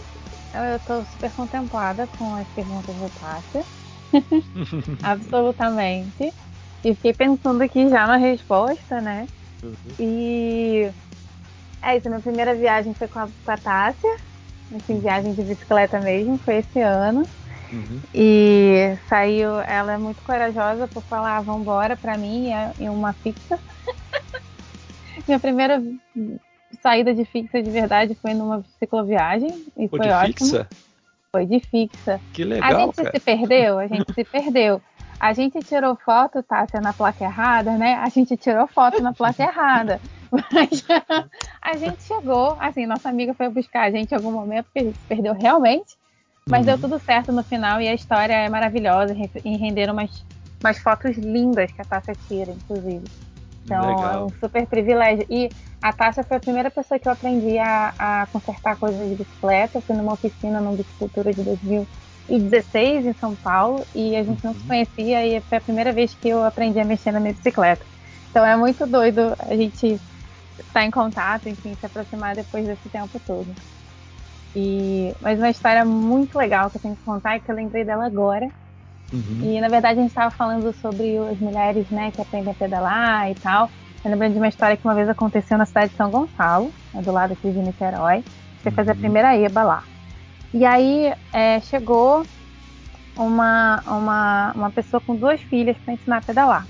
Eu 0.54 0.78
estou 0.78 1.06
super 1.06 1.32
contemplada 1.34 2.08
com 2.08 2.36
as 2.36 2.48
perguntas 2.50 2.96
do 2.96 3.10
Tássia. 3.10 3.64
Absolutamente. 5.04 6.34
E 6.84 6.96
fiquei 6.96 7.14
pensando 7.14 7.62
aqui 7.62 7.88
já 7.88 8.08
na 8.08 8.18
resposta, 8.18 9.00
né? 9.02 9.28
Uhum. 9.64 9.76
E 10.00 10.92
é 11.82 11.98
isso, 11.98 12.10
minha 12.10 12.22
primeira 12.22 12.56
viagem 12.56 12.94
foi 12.94 13.08
com 13.08 13.20
a, 13.20 13.28
com 13.28 13.52
a 13.52 13.58
Tássia. 13.58 14.18
Assim, 14.76 14.94
uhum. 14.94 15.02
viagem 15.02 15.34
de 15.34 15.44
bicicleta 15.44 16.00
mesmo, 16.00 16.38
foi 16.40 16.58
esse 16.58 16.80
ano. 16.82 17.28
Uhum. 17.72 18.02
E 18.14 18.98
saiu, 19.08 19.60
ela 19.62 19.94
é 19.94 19.98
muito 19.98 20.22
corajosa 20.24 20.88
por 20.88 21.04
falar, 21.04 21.38
ah, 21.38 21.42
vambora 21.42 21.96
pra 21.96 22.18
mim, 22.18 22.52
é, 22.52 22.74
em 22.80 22.90
uma 22.90 23.14
fixa. 23.14 23.60
minha 25.28 25.40
primeira 25.40 25.82
saída 26.82 27.14
de 27.14 27.26
fixa 27.26 27.62
de 27.62 27.70
verdade 27.70 28.16
foi 28.16 28.34
numa 28.34 28.64
cicloviagem 28.80 29.66
e 29.78 29.88
foi, 29.88 30.00
foi 30.00 30.10
ótimo. 30.10 30.34
Fixa? 30.34 30.68
Foi 31.32 31.46
de 31.46 31.60
fixa. 31.60 32.20
Que 32.34 32.44
legal. 32.44 32.70
A 32.70 32.80
gente 32.80 32.96
cara. 32.96 33.12
se 33.12 33.20
perdeu, 33.20 33.80
a 33.80 33.88
gente 33.88 34.14
se 34.14 34.24
perdeu. 34.24 34.82
A 35.20 35.34
gente 35.34 35.60
tirou 35.60 35.96
foto, 35.98 36.42
Tássia, 36.42 36.80
na 36.80 36.94
placa 36.94 37.26
errada, 37.26 37.78
né? 37.78 37.96
A 37.96 38.08
gente 38.08 38.38
tirou 38.38 38.66
foto 38.68 39.02
na 39.02 39.14
placa 39.14 39.44
errada. 39.44 40.00
Mas 40.32 40.86
a 41.62 41.76
gente 41.76 42.04
chegou, 42.04 42.56
assim, 42.60 42.86
nossa 42.86 43.10
amiga 43.10 43.34
foi 43.34 43.50
buscar 43.50 43.84
a 43.84 43.92
gente 43.92 44.12
em 44.12 44.16
algum 44.16 44.32
momento, 44.32 44.66
porque 44.66 44.80
a 44.80 44.84
gente 44.84 44.98
se 44.98 45.08
perdeu 45.08 45.34
realmente. 45.34 45.98
Mas 46.48 46.62
uhum. 46.62 46.66
deu 46.66 46.80
tudo 46.80 47.00
certo 47.00 47.32
no 47.32 47.44
final 47.44 47.82
e 47.82 47.88
a 47.88 47.94
história 47.94 48.34
é 48.34 48.50
maravilhosa 48.50 49.16
e 49.44 49.58
renderam 49.58 49.94
umas, 49.94 50.24
umas 50.64 50.80
fotos 50.80 51.18
lindas 51.18 51.72
que 51.72 51.82
a 51.82 51.86
Tássia 51.86 52.16
tira, 52.28 52.52
inclusive. 52.52 53.04
Então 53.70 53.96
Legal. 53.96 54.14
é 54.14 54.24
um 54.24 54.30
super 54.40 54.66
privilégio. 54.66 55.26
E 55.30 55.50
a 55.82 55.94
Tássia 55.94 56.24
foi 56.24 56.38
a 56.38 56.40
primeira 56.40 56.72
pessoa 56.72 57.00
que 57.00 57.08
eu 57.08 57.12
aprendi 57.12 57.60
a, 57.60 57.94
a 58.00 58.28
consertar 58.28 58.76
coisas 58.78 59.08
de 59.08 59.16
bicicleta. 59.16 59.78
Eu 59.78 59.82
fui 59.82 59.96
numa 59.96 60.14
oficina 60.14 60.60
no 60.60 60.76
Bicicultura 60.76 61.32
de 61.32 61.44
2016 61.44 63.06
em 63.06 63.14
São 63.14 63.36
Paulo 63.36 63.86
e 63.94 64.16
a 64.16 64.24
gente 64.24 64.44
não 64.44 64.54
se 64.54 64.62
uhum. 64.62 64.68
conhecia 64.68 65.26
e 65.26 65.40
foi 65.42 65.60
a 65.60 65.62
primeira 65.62 65.94
vez 65.94 66.16
que 66.16 66.30
eu 66.30 66.44
aprendi 66.44 66.80
a 66.80 66.86
mexer 66.86 67.12
na 67.12 67.20
minha 67.20 67.34
bicicleta. 67.34 67.86
Então 68.32 68.44
é 68.44 68.58
muito 68.58 68.86
doido 68.88 69.36
a 69.40 69.56
gente 69.56 70.00
estar 70.58 70.74
tá 70.74 70.84
em 70.84 70.92
contato, 70.92 71.48
enfim, 71.48 71.76
se 71.80 71.86
aproximar 71.86 72.36
depois 72.36 72.66
desse 72.66 72.90
tempo 72.90 73.20
todo. 73.26 73.48
E, 74.56 75.14
mas 75.22 75.38
uma 75.38 75.50
história 75.50 75.86
muito 75.86 76.38
legal 76.38 76.72
que 76.72 76.78
eu 76.78 76.82
tenho 76.82 76.96
que 76.96 77.04
contar 77.04 77.38
e 77.38 77.40
que 77.40 77.52
eu 77.52 77.56
lembrei 77.56 77.84
dela 77.84 78.08
agora 78.08 78.50
Uhum. 79.12 79.40
E 79.42 79.62
na 79.62 79.68
verdade 79.68 80.00
a 80.00 80.02
gente 80.02 80.12
estava 80.12 80.32
falando 80.32 80.74
sobre 80.74 81.18
as 81.18 81.40
mulheres 81.40 81.90
né, 81.90 82.12
que 82.12 82.22
aprendem 82.22 82.52
a 82.52 82.56
pedalar 82.56 83.32
e 83.32 83.36
tal. 83.36 83.70
Eu 84.04 84.12
lembrei 84.12 84.30
de 84.30 84.38
uma 84.38 84.48
história 84.48 84.78
que 84.78 84.86
uma 84.86 84.96
vez 84.96 85.10
aconteceu 85.10 85.58
na 85.58 85.66
cidade 85.66 85.92
de 85.92 85.98
São 85.98 86.10
Gonçalo, 86.10 86.72
né, 86.94 87.02
do 87.02 87.12
lado 87.12 87.34
aqui 87.34 87.52
de 87.52 87.60
Niterói. 87.60 88.24
Você 88.62 88.70
uhum. 88.70 88.76
fazer 88.76 88.92
a 88.92 88.96
primeira 88.96 89.36
EBA 89.36 89.64
lá. 89.64 89.84
E 90.54 90.66
aí 90.66 91.14
é, 91.34 91.60
chegou 91.62 92.26
uma, 93.16 93.84
uma, 93.86 94.52
uma 94.56 94.70
pessoa 94.72 95.02
com 95.02 95.16
duas 95.16 95.42
filhas 95.42 95.78
para 95.78 95.94
ensinar 95.94 96.18
a 96.18 96.22
pedalar. 96.22 96.68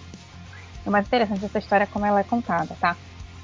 É 0.86 0.90
mais 0.90 1.06
interessante 1.06 1.46
essa 1.46 1.60
história 1.60 1.88
como 1.88 2.06
ela 2.06 2.20
é 2.20 2.24
contada, 2.24 2.76
tá? 2.80 2.96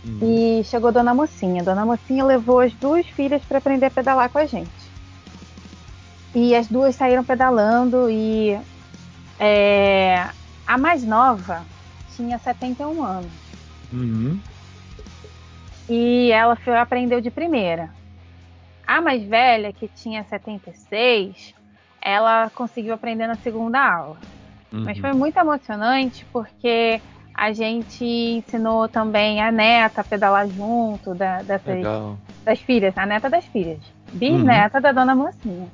Uhum. 0.03 0.19
E 0.59 0.63
chegou 0.65 0.91
Dona 0.91 1.13
Mocinha. 1.13 1.63
Dona 1.63 1.85
Mocinha 1.85 2.23
levou 2.23 2.59
as 2.59 2.73
duas 2.73 3.05
filhas 3.07 3.43
para 3.43 3.57
aprender 3.57 3.87
a 3.87 3.91
pedalar 3.91 4.29
com 4.29 4.37
a 4.37 4.45
gente. 4.45 4.69
E 6.33 6.55
as 6.55 6.67
duas 6.67 6.95
saíram 6.95 7.23
pedalando 7.23 8.09
e 8.09 8.59
é, 9.39 10.27
a 10.65 10.77
mais 10.77 11.03
nova 11.03 11.63
tinha 12.15 12.37
71 12.37 13.03
anos. 13.03 13.31
Uhum. 13.91 14.39
E 15.87 16.31
ela 16.31 16.55
foi, 16.55 16.77
aprendeu 16.77 17.21
de 17.21 17.29
primeira. 17.29 17.89
A 18.87 19.01
mais 19.01 19.23
velha, 19.23 19.73
que 19.73 19.87
tinha 19.87 20.23
76, 20.23 21.53
ela 22.01 22.49
conseguiu 22.51 22.93
aprender 22.93 23.27
na 23.27 23.35
segunda 23.35 23.79
aula. 23.79 24.17
Uhum. 24.71 24.83
Mas 24.83 24.97
foi 24.97 25.13
muito 25.13 25.37
emocionante 25.37 26.25
porque 26.31 27.01
a 27.33 27.51
gente 27.51 28.03
ensinou 28.05 28.87
também 28.87 29.41
a 29.41 29.51
neta 29.51 30.01
a 30.01 30.03
pedalar 30.03 30.47
junto 30.47 31.13
da, 31.13 31.41
dessas, 31.41 31.83
das 32.43 32.59
filhas, 32.61 32.97
a 32.97 33.05
neta 33.05 33.29
das 33.29 33.45
filhas. 33.45 33.79
Bisneta 34.13 34.77
uhum. 34.77 34.81
da 34.81 34.91
Dona 34.91 35.15
Mocinha. 35.15 35.67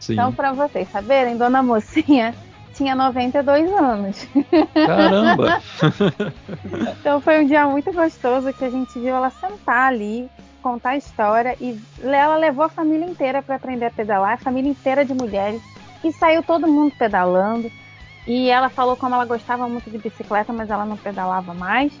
Sim. 0.00 0.14
Então, 0.14 0.32
para 0.32 0.52
vocês 0.52 0.88
saberem, 0.90 1.36
Dona 1.36 1.62
Mocinha 1.62 2.34
tinha 2.72 2.94
92 2.94 3.72
anos. 3.72 4.28
Caramba! 4.74 5.62
então 7.00 7.20
foi 7.20 7.44
um 7.44 7.46
dia 7.46 7.66
muito 7.66 7.92
gostoso 7.92 8.52
que 8.52 8.64
a 8.64 8.70
gente 8.70 8.98
viu 8.98 9.14
ela 9.14 9.30
sentar 9.30 9.92
ali, 9.92 10.28
contar 10.62 10.90
a 10.90 10.96
história 10.96 11.56
e 11.60 11.78
ela 12.02 12.36
levou 12.36 12.64
a 12.64 12.68
família 12.68 13.06
inteira 13.06 13.42
para 13.42 13.56
aprender 13.56 13.86
a 13.86 13.90
pedalar, 13.90 14.34
a 14.34 14.38
família 14.38 14.70
inteira 14.70 15.04
de 15.04 15.14
mulheres, 15.14 15.62
e 16.04 16.12
saiu 16.12 16.42
todo 16.42 16.68
mundo 16.68 16.92
pedalando. 16.98 17.70
E 18.26 18.48
ela 18.48 18.68
falou 18.68 18.96
como 18.96 19.14
ela 19.14 19.24
gostava 19.24 19.68
muito 19.68 19.90
de 19.90 19.98
bicicleta, 19.98 20.52
mas 20.52 20.70
ela 20.70 20.84
não 20.84 20.96
pedalava 20.96 21.52
mais. 21.52 21.92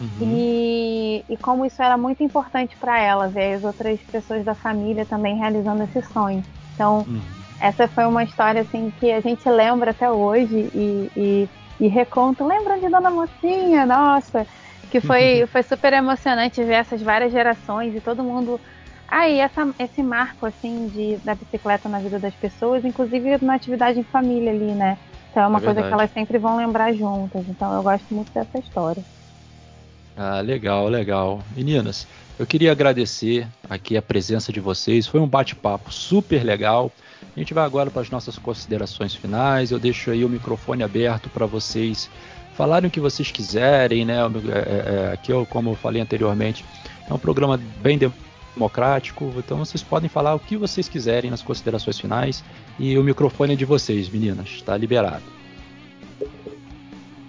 Uhum. 0.00 0.08
E, 0.20 1.24
e, 1.28 1.36
como 1.36 1.64
isso 1.64 1.82
era 1.82 1.96
muito 1.96 2.22
importante 2.22 2.74
para 2.76 2.98
ela, 2.98 3.28
ver 3.28 3.54
as 3.54 3.64
outras 3.64 4.00
pessoas 4.00 4.44
da 4.44 4.54
família 4.54 5.04
também 5.04 5.36
realizando 5.36 5.82
esse 5.82 6.00
sonho. 6.02 6.42
Então, 6.74 7.04
uhum 7.06 7.39
essa 7.60 7.86
foi 7.86 8.04
uma 8.06 8.24
história 8.24 8.62
assim 8.62 8.92
que 8.98 9.12
a 9.12 9.20
gente 9.20 9.48
lembra 9.48 9.90
até 9.90 10.10
hoje 10.10 10.70
e, 10.74 11.10
e, 11.16 11.48
e 11.80 11.88
reconta. 11.88 12.44
Lembram 12.44 12.78
de 12.78 12.88
Dona 12.88 13.10
Mocinha? 13.10 13.84
Nossa, 13.84 14.46
que 14.90 15.00
foi, 15.00 15.46
foi 15.46 15.62
super 15.62 15.92
emocionante 15.92 16.64
ver 16.64 16.74
essas 16.74 17.02
várias 17.02 17.30
gerações 17.30 17.94
e 17.94 18.00
todo 18.00 18.24
mundo. 18.24 18.60
Aí, 19.06 19.40
ah, 19.40 19.50
esse 19.78 20.02
marco 20.02 20.46
assim 20.46 20.88
de, 20.88 21.16
da 21.24 21.34
bicicleta 21.34 21.88
na 21.88 21.98
vida 21.98 22.18
das 22.18 22.34
pessoas, 22.34 22.84
inclusive 22.84 23.44
na 23.44 23.54
atividade 23.54 23.98
em 23.98 24.04
família 24.04 24.50
ali, 24.52 24.72
né? 24.72 24.96
Então 25.30 25.42
é 25.42 25.46
uma 25.46 25.58
é 25.58 25.62
coisa 25.62 25.82
que 25.82 25.92
elas 25.92 26.10
sempre 26.12 26.38
vão 26.38 26.56
lembrar 26.56 26.92
juntas. 26.92 27.44
Então 27.48 27.74
eu 27.74 27.82
gosto 27.82 28.06
muito 28.14 28.32
dessa 28.32 28.58
história. 28.58 29.02
Ah, 30.16 30.40
legal, 30.40 30.88
legal. 30.88 31.40
Meninas, 31.56 32.06
eu 32.38 32.46
queria 32.46 32.72
agradecer 32.72 33.46
aqui 33.68 33.96
a 33.96 34.02
presença 34.02 34.52
de 34.52 34.60
vocês. 34.60 35.06
Foi 35.06 35.20
um 35.20 35.26
bate-papo 35.26 35.92
super 35.92 36.42
legal. 36.44 36.90
A 37.34 37.38
gente 37.38 37.54
vai 37.54 37.64
agora 37.64 37.90
para 37.90 38.02
as 38.02 38.10
nossas 38.10 38.36
considerações 38.38 39.14
finais. 39.14 39.70
Eu 39.70 39.78
deixo 39.78 40.10
aí 40.10 40.24
o 40.24 40.28
microfone 40.28 40.82
aberto 40.82 41.28
para 41.30 41.46
vocês 41.46 42.10
falarem 42.54 42.88
o 42.88 42.90
que 42.90 43.00
vocês 43.00 43.30
quiserem, 43.30 44.04
né? 44.04 44.18
É, 44.18 44.58
é, 44.58 44.94
é, 45.08 45.12
aqui, 45.14 45.32
eu, 45.32 45.46
como 45.46 45.70
eu 45.70 45.74
falei 45.74 46.02
anteriormente, 46.02 46.64
é 47.08 47.14
um 47.14 47.18
programa 47.18 47.58
bem 47.80 47.98
democrático, 47.98 49.32
então 49.38 49.56
vocês 49.58 49.82
podem 49.82 50.10
falar 50.10 50.34
o 50.34 50.38
que 50.38 50.56
vocês 50.56 50.88
quiserem 50.88 51.30
nas 51.30 51.40
considerações 51.40 51.98
finais 51.98 52.44
e 52.78 52.98
o 52.98 53.02
microfone 53.02 53.54
é 53.54 53.56
de 53.56 53.64
vocês, 53.64 54.08
meninas, 54.08 54.48
está 54.50 54.76
liberado. 54.76 55.22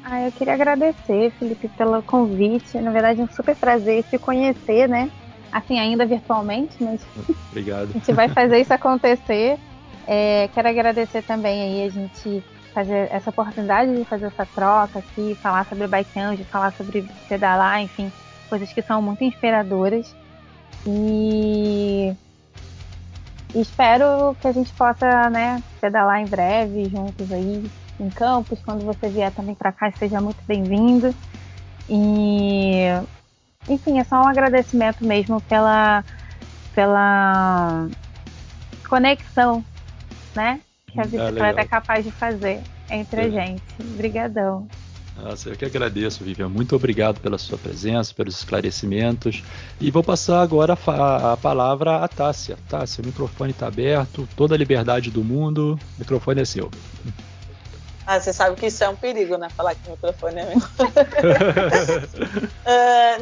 Ah, 0.04 0.26
eu 0.26 0.32
queria 0.34 0.56
agradecer, 0.56 1.32
Felipe, 1.40 1.70
pelo 1.70 2.02
convite. 2.04 2.78
Na 2.80 2.92
verdade, 2.92 3.22
é 3.22 3.24
um 3.24 3.30
super 3.30 3.56
prazer 3.56 4.04
te 4.04 4.18
conhecer, 4.18 4.90
né? 4.90 5.10
Assim, 5.50 5.80
ainda 5.80 6.06
virtualmente, 6.06 6.76
mas 6.82 7.00
Obrigado. 7.50 7.92
a 7.92 7.94
gente 7.94 8.12
vai 8.12 8.28
fazer 8.28 8.60
isso 8.60 8.74
acontecer. 8.74 9.58
É, 10.08 10.50
quero 10.54 10.68
agradecer 10.68 11.22
também 11.24 11.62
aí 11.62 11.88
a 11.88 11.90
gente 11.90 12.44
fazer 12.74 13.10
essa 13.12 13.30
oportunidade 13.30 13.96
de 13.96 14.06
fazer 14.06 14.28
essa 14.28 14.46
troca 14.46 15.00
aqui, 15.00 15.36
falar 15.42 15.66
sobre 15.66 15.88
bike 15.88 16.20
anjo, 16.20 16.44
falar 16.46 16.72
sobre 16.74 17.06
pedalar, 17.28 17.82
enfim, 17.82 18.12
coisas 18.50 18.72
que 18.72 18.82
são 18.82 19.02
muito 19.02 19.24
inspiradoras. 19.24 20.16
E 20.88 22.14
espero 23.54 24.36
que 24.42 24.48
a 24.48 24.52
gente 24.52 24.72
possa, 24.74 25.30
né, 25.30 25.62
pedalar 25.80 26.22
em 26.22 26.28
breve 26.28 26.90
juntos 26.90 27.32
aí 27.32 27.70
em 28.00 28.10
Campos, 28.10 28.60
quando 28.66 28.84
você 28.84 29.10
vier 29.10 29.32
também 29.32 29.54
para 29.54 29.72
cá, 29.72 29.92
seja 29.92 30.20
muito 30.20 30.40
bem-vindo. 30.48 31.14
E 31.90 32.86
enfim, 33.68 34.00
é 34.00 34.04
só 34.04 34.24
um 34.24 34.28
agradecimento 34.28 35.06
mesmo 35.06 35.42
pela 35.42 36.04
pela 36.74 37.88
conexão, 38.88 39.64
né? 40.36 40.62
Que 40.88 41.00
a 41.00 41.04
hum, 41.04 41.06
ah, 41.06 41.08
bicicleta 41.08 41.62
é, 41.62 41.66
capaz 41.66 42.06
de 42.06 42.12
fazer 42.12 42.62
entre 42.90 43.22
é. 43.22 43.26
a 43.26 43.30
gente. 43.30 43.64
Obrigadão. 43.80 44.68
Nossa, 45.18 45.50
eu 45.50 45.56
que 45.56 45.66
agradeço, 45.66 46.24
Vivian. 46.24 46.50
Muito 46.50 46.76
obrigado 46.76 47.20
pela 47.20 47.38
sua 47.38 47.58
presença, 47.58 48.14
pelos 48.14 48.38
esclarecimentos. 48.38 49.44
E 49.80 49.92
vou 49.92 50.04
passar 50.04 50.42
agora 50.42 50.78
a, 50.88 51.34
a 51.34 51.38
palavra 51.38 51.98
à 51.98 52.08
Tássia. 52.08 52.58
Tássia, 52.68 53.04
o 53.04 53.06
microfone 53.06 53.52
está 53.52 53.68
aberto, 53.68 54.28
toda 54.36 54.56
a 54.56 54.58
liberdade 54.58 55.12
do 55.12 55.24
mundo, 55.24 55.80
o 55.96 56.00
microfone 56.00 56.42
é 56.42 56.46
seu. 56.46 56.72
Ah, 58.08 58.20
você 58.20 58.34
sabe 58.34 58.56
que 58.56 58.66
isso 58.66 58.84
é 58.84 58.90
um 58.90 58.96
perigo, 58.96 59.38
né? 59.38 59.48
Falar 59.50 59.76
que 59.76 59.88
o 59.88 59.92
microfone 59.92 60.40
é 60.40 60.46
meu. 60.46 60.58
uh, 60.58 60.62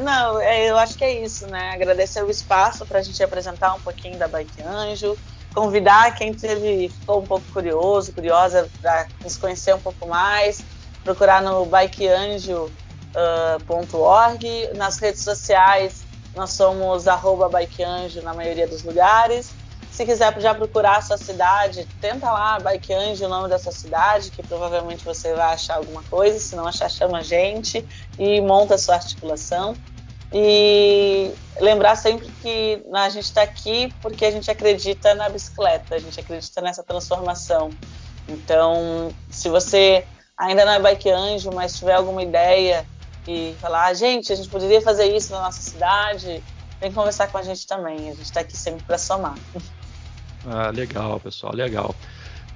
não, 0.02 0.40
é, 0.40 0.70
eu 0.70 0.78
acho 0.78 0.96
que 0.96 1.04
é 1.04 1.22
isso, 1.22 1.46
né? 1.48 1.72
Agradecer 1.72 2.24
o 2.24 2.30
espaço 2.30 2.86
para 2.86 3.00
a 3.00 3.02
gente 3.02 3.22
apresentar 3.22 3.74
um 3.74 3.80
pouquinho 3.80 4.18
da 4.18 4.26
Bike 4.26 4.62
Anjo, 4.62 5.18
convidar 5.54 6.14
quem 6.14 6.32
teve, 6.32 6.88
ficou 6.88 7.20
um 7.20 7.26
pouco 7.26 7.44
curioso, 7.52 8.12
curiosa, 8.12 8.68
para 8.80 9.06
nos 9.22 9.36
conhecer 9.36 9.74
um 9.74 9.80
pouco 9.80 10.06
mais 10.06 10.62
procurar 11.04 11.42
no 11.42 11.64
bikeanjo.org. 11.66 12.70
Uh, 13.14 14.76
Nas 14.76 14.98
redes 14.98 15.22
sociais, 15.22 16.04
nós 16.36 16.50
somos 16.50 17.04
bikeanjo 17.50 18.22
na 18.22 18.34
maioria 18.34 18.66
dos 18.66 18.82
lugares. 18.84 19.52
Se 19.90 20.06
quiser 20.06 20.40
já 20.40 20.54
procurar 20.54 20.98
a 20.98 21.02
sua 21.02 21.18
cidade, 21.18 21.86
tenta 22.00 22.30
lá, 22.30 22.58
Bike 22.60 22.92
Anjo, 22.92 23.26
o 23.26 23.28
nome 23.28 23.48
da 23.48 23.58
sua 23.58 23.72
cidade, 23.72 24.30
que 24.30 24.42
provavelmente 24.42 25.04
você 25.04 25.34
vai 25.34 25.52
achar 25.52 25.76
alguma 25.76 26.02
coisa. 26.04 26.38
Se 26.38 26.54
não 26.54 26.66
achar, 26.66 26.88
chama 26.88 27.18
a 27.18 27.22
gente 27.22 27.84
e 28.18 28.40
monta 28.40 28.76
a 28.76 28.78
sua 28.78 28.94
articulação. 28.94 29.74
E 30.32 31.32
lembrar 31.60 31.96
sempre 31.96 32.28
que 32.40 32.82
a 32.92 33.08
gente 33.08 33.24
está 33.24 33.42
aqui 33.42 33.92
porque 34.00 34.24
a 34.24 34.30
gente 34.30 34.50
acredita 34.50 35.14
na 35.14 35.28
bicicleta, 35.28 35.96
a 35.96 35.98
gente 35.98 36.18
acredita 36.20 36.60
nessa 36.60 36.82
transformação. 36.82 37.70
Então, 38.28 39.12
se 39.28 39.48
você 39.48 40.04
ainda 40.38 40.64
não 40.64 40.72
é 40.72 40.78
Bike 40.78 41.10
Anjo, 41.10 41.50
mas 41.52 41.78
tiver 41.78 41.94
alguma 41.94 42.22
ideia 42.22 42.86
e 43.26 43.54
falar, 43.60 43.86
ah, 43.86 43.94
gente, 43.94 44.32
a 44.32 44.36
gente 44.36 44.48
poderia 44.48 44.80
fazer 44.80 45.04
isso 45.04 45.32
na 45.32 45.40
nossa 45.40 45.60
cidade, 45.60 46.42
vem 46.80 46.92
conversar 46.92 47.26
com 47.28 47.38
a 47.38 47.42
gente 47.42 47.66
também. 47.66 48.08
A 48.08 48.14
gente 48.14 48.22
está 48.22 48.40
aqui 48.40 48.56
sempre 48.56 48.84
para 48.84 48.98
somar. 48.98 49.36
Ah, 50.46 50.70
legal, 50.70 51.20
pessoal, 51.20 51.54
legal. 51.54 51.94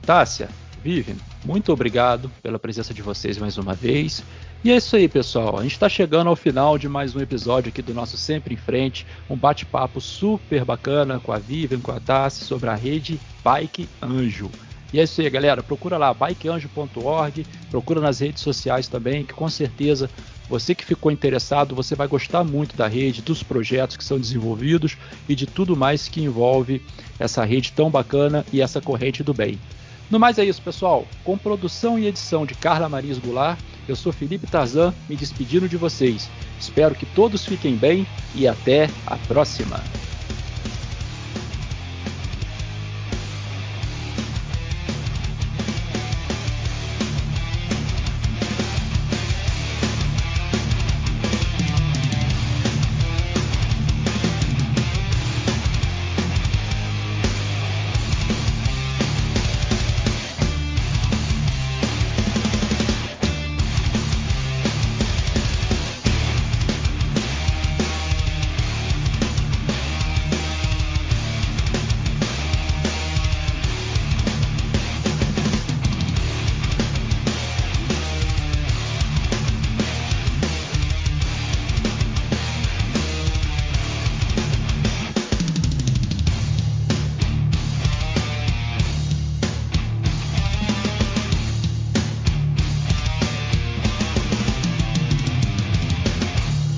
Tássia, 0.07 0.49
Vivian, 0.83 1.17
muito 1.45 1.71
obrigado 1.71 2.31
pela 2.43 2.59
presença 2.59 2.95
de 2.95 3.03
vocês 3.03 3.37
mais 3.37 3.59
uma 3.59 3.75
vez. 3.75 4.25
E 4.65 4.73
é 4.73 4.77
isso 4.77 4.97
aí, 4.97 5.07
pessoal. 5.07 5.59
A 5.59 5.63
gente 5.63 5.73
está 5.73 5.91
chegando 5.91 6.29
ao 6.29 6.35
final 6.35 6.79
de 6.79 6.89
mais 6.89 7.15
um 7.15 7.21
episódio 7.21 7.69
aqui 7.69 7.83
do 7.83 7.93
nosso 7.93 8.17
Sempre 8.17 8.55
em 8.55 8.57
Frente. 8.57 9.07
Um 9.29 9.37
bate-papo 9.37 10.01
super 10.01 10.65
bacana 10.65 11.21
com 11.21 11.33
a 11.33 11.39
Vivian, 11.39 11.81
com 11.81 11.93
a 11.93 12.01
Tássia 12.01 12.47
sobre 12.47 12.71
a 12.71 12.75
rede 12.75 13.21
Bike 13.45 13.87
Anjo. 14.01 14.51
E 14.91 14.99
é 14.99 15.03
isso 15.03 15.21
aí, 15.21 15.29
galera. 15.29 15.63
Procura 15.63 15.99
lá, 15.99 16.15
bikeanjo.org, 16.15 17.47
procura 17.71 18.01
nas 18.01 18.21
redes 18.21 18.43
sociais 18.43 18.89
também, 18.89 19.23
que 19.23 19.35
com 19.35 19.51
certeza 19.51 20.09
você 20.49 20.75
que 20.75 20.85
ficou 20.85 21.13
interessado, 21.13 21.75
você 21.75 21.95
vai 21.95 22.09
gostar 22.09 22.43
muito 22.43 22.75
da 22.75 22.89
rede, 22.89 23.21
dos 23.21 23.43
projetos 23.43 23.99
que 23.99 24.05
são 24.05 24.19
desenvolvidos 24.19 24.97
e 25.29 25.35
de 25.35 25.45
tudo 25.45 25.77
mais 25.77 26.09
que 26.09 26.23
envolve 26.23 26.81
essa 27.19 27.45
rede 27.45 27.71
tão 27.71 27.91
bacana 27.91 28.47
e 28.51 28.63
essa 28.63 28.81
corrente 28.81 29.23
do 29.23 29.35
bem. 29.35 29.59
No 30.15 30.21
mais 30.21 30.39
é 30.39 30.45
isso, 30.45 30.63
pessoal. 30.63 31.05
Com 31.25 31.37
produção 31.37 31.99
e 31.99 32.07
edição 32.07 32.47
de 32.47 32.55
Carla 32.55 32.89
Maris 32.89 33.19
Goulart, 33.19 33.59
eu 33.89 33.97
sou 33.97 34.13
Felipe 34.13 34.47
Tarzan, 34.47 34.95
me 35.09 35.17
despedindo 35.17 35.69
de 35.69 35.77
vocês. 35.77 36.31
Espero 36.57 36.95
que 36.95 37.05
todos 37.05 37.45
fiquem 37.45 37.75
bem 37.75 38.07
e 38.33 38.47
até 38.47 38.89
a 39.09 39.17
próxima. 39.17 39.83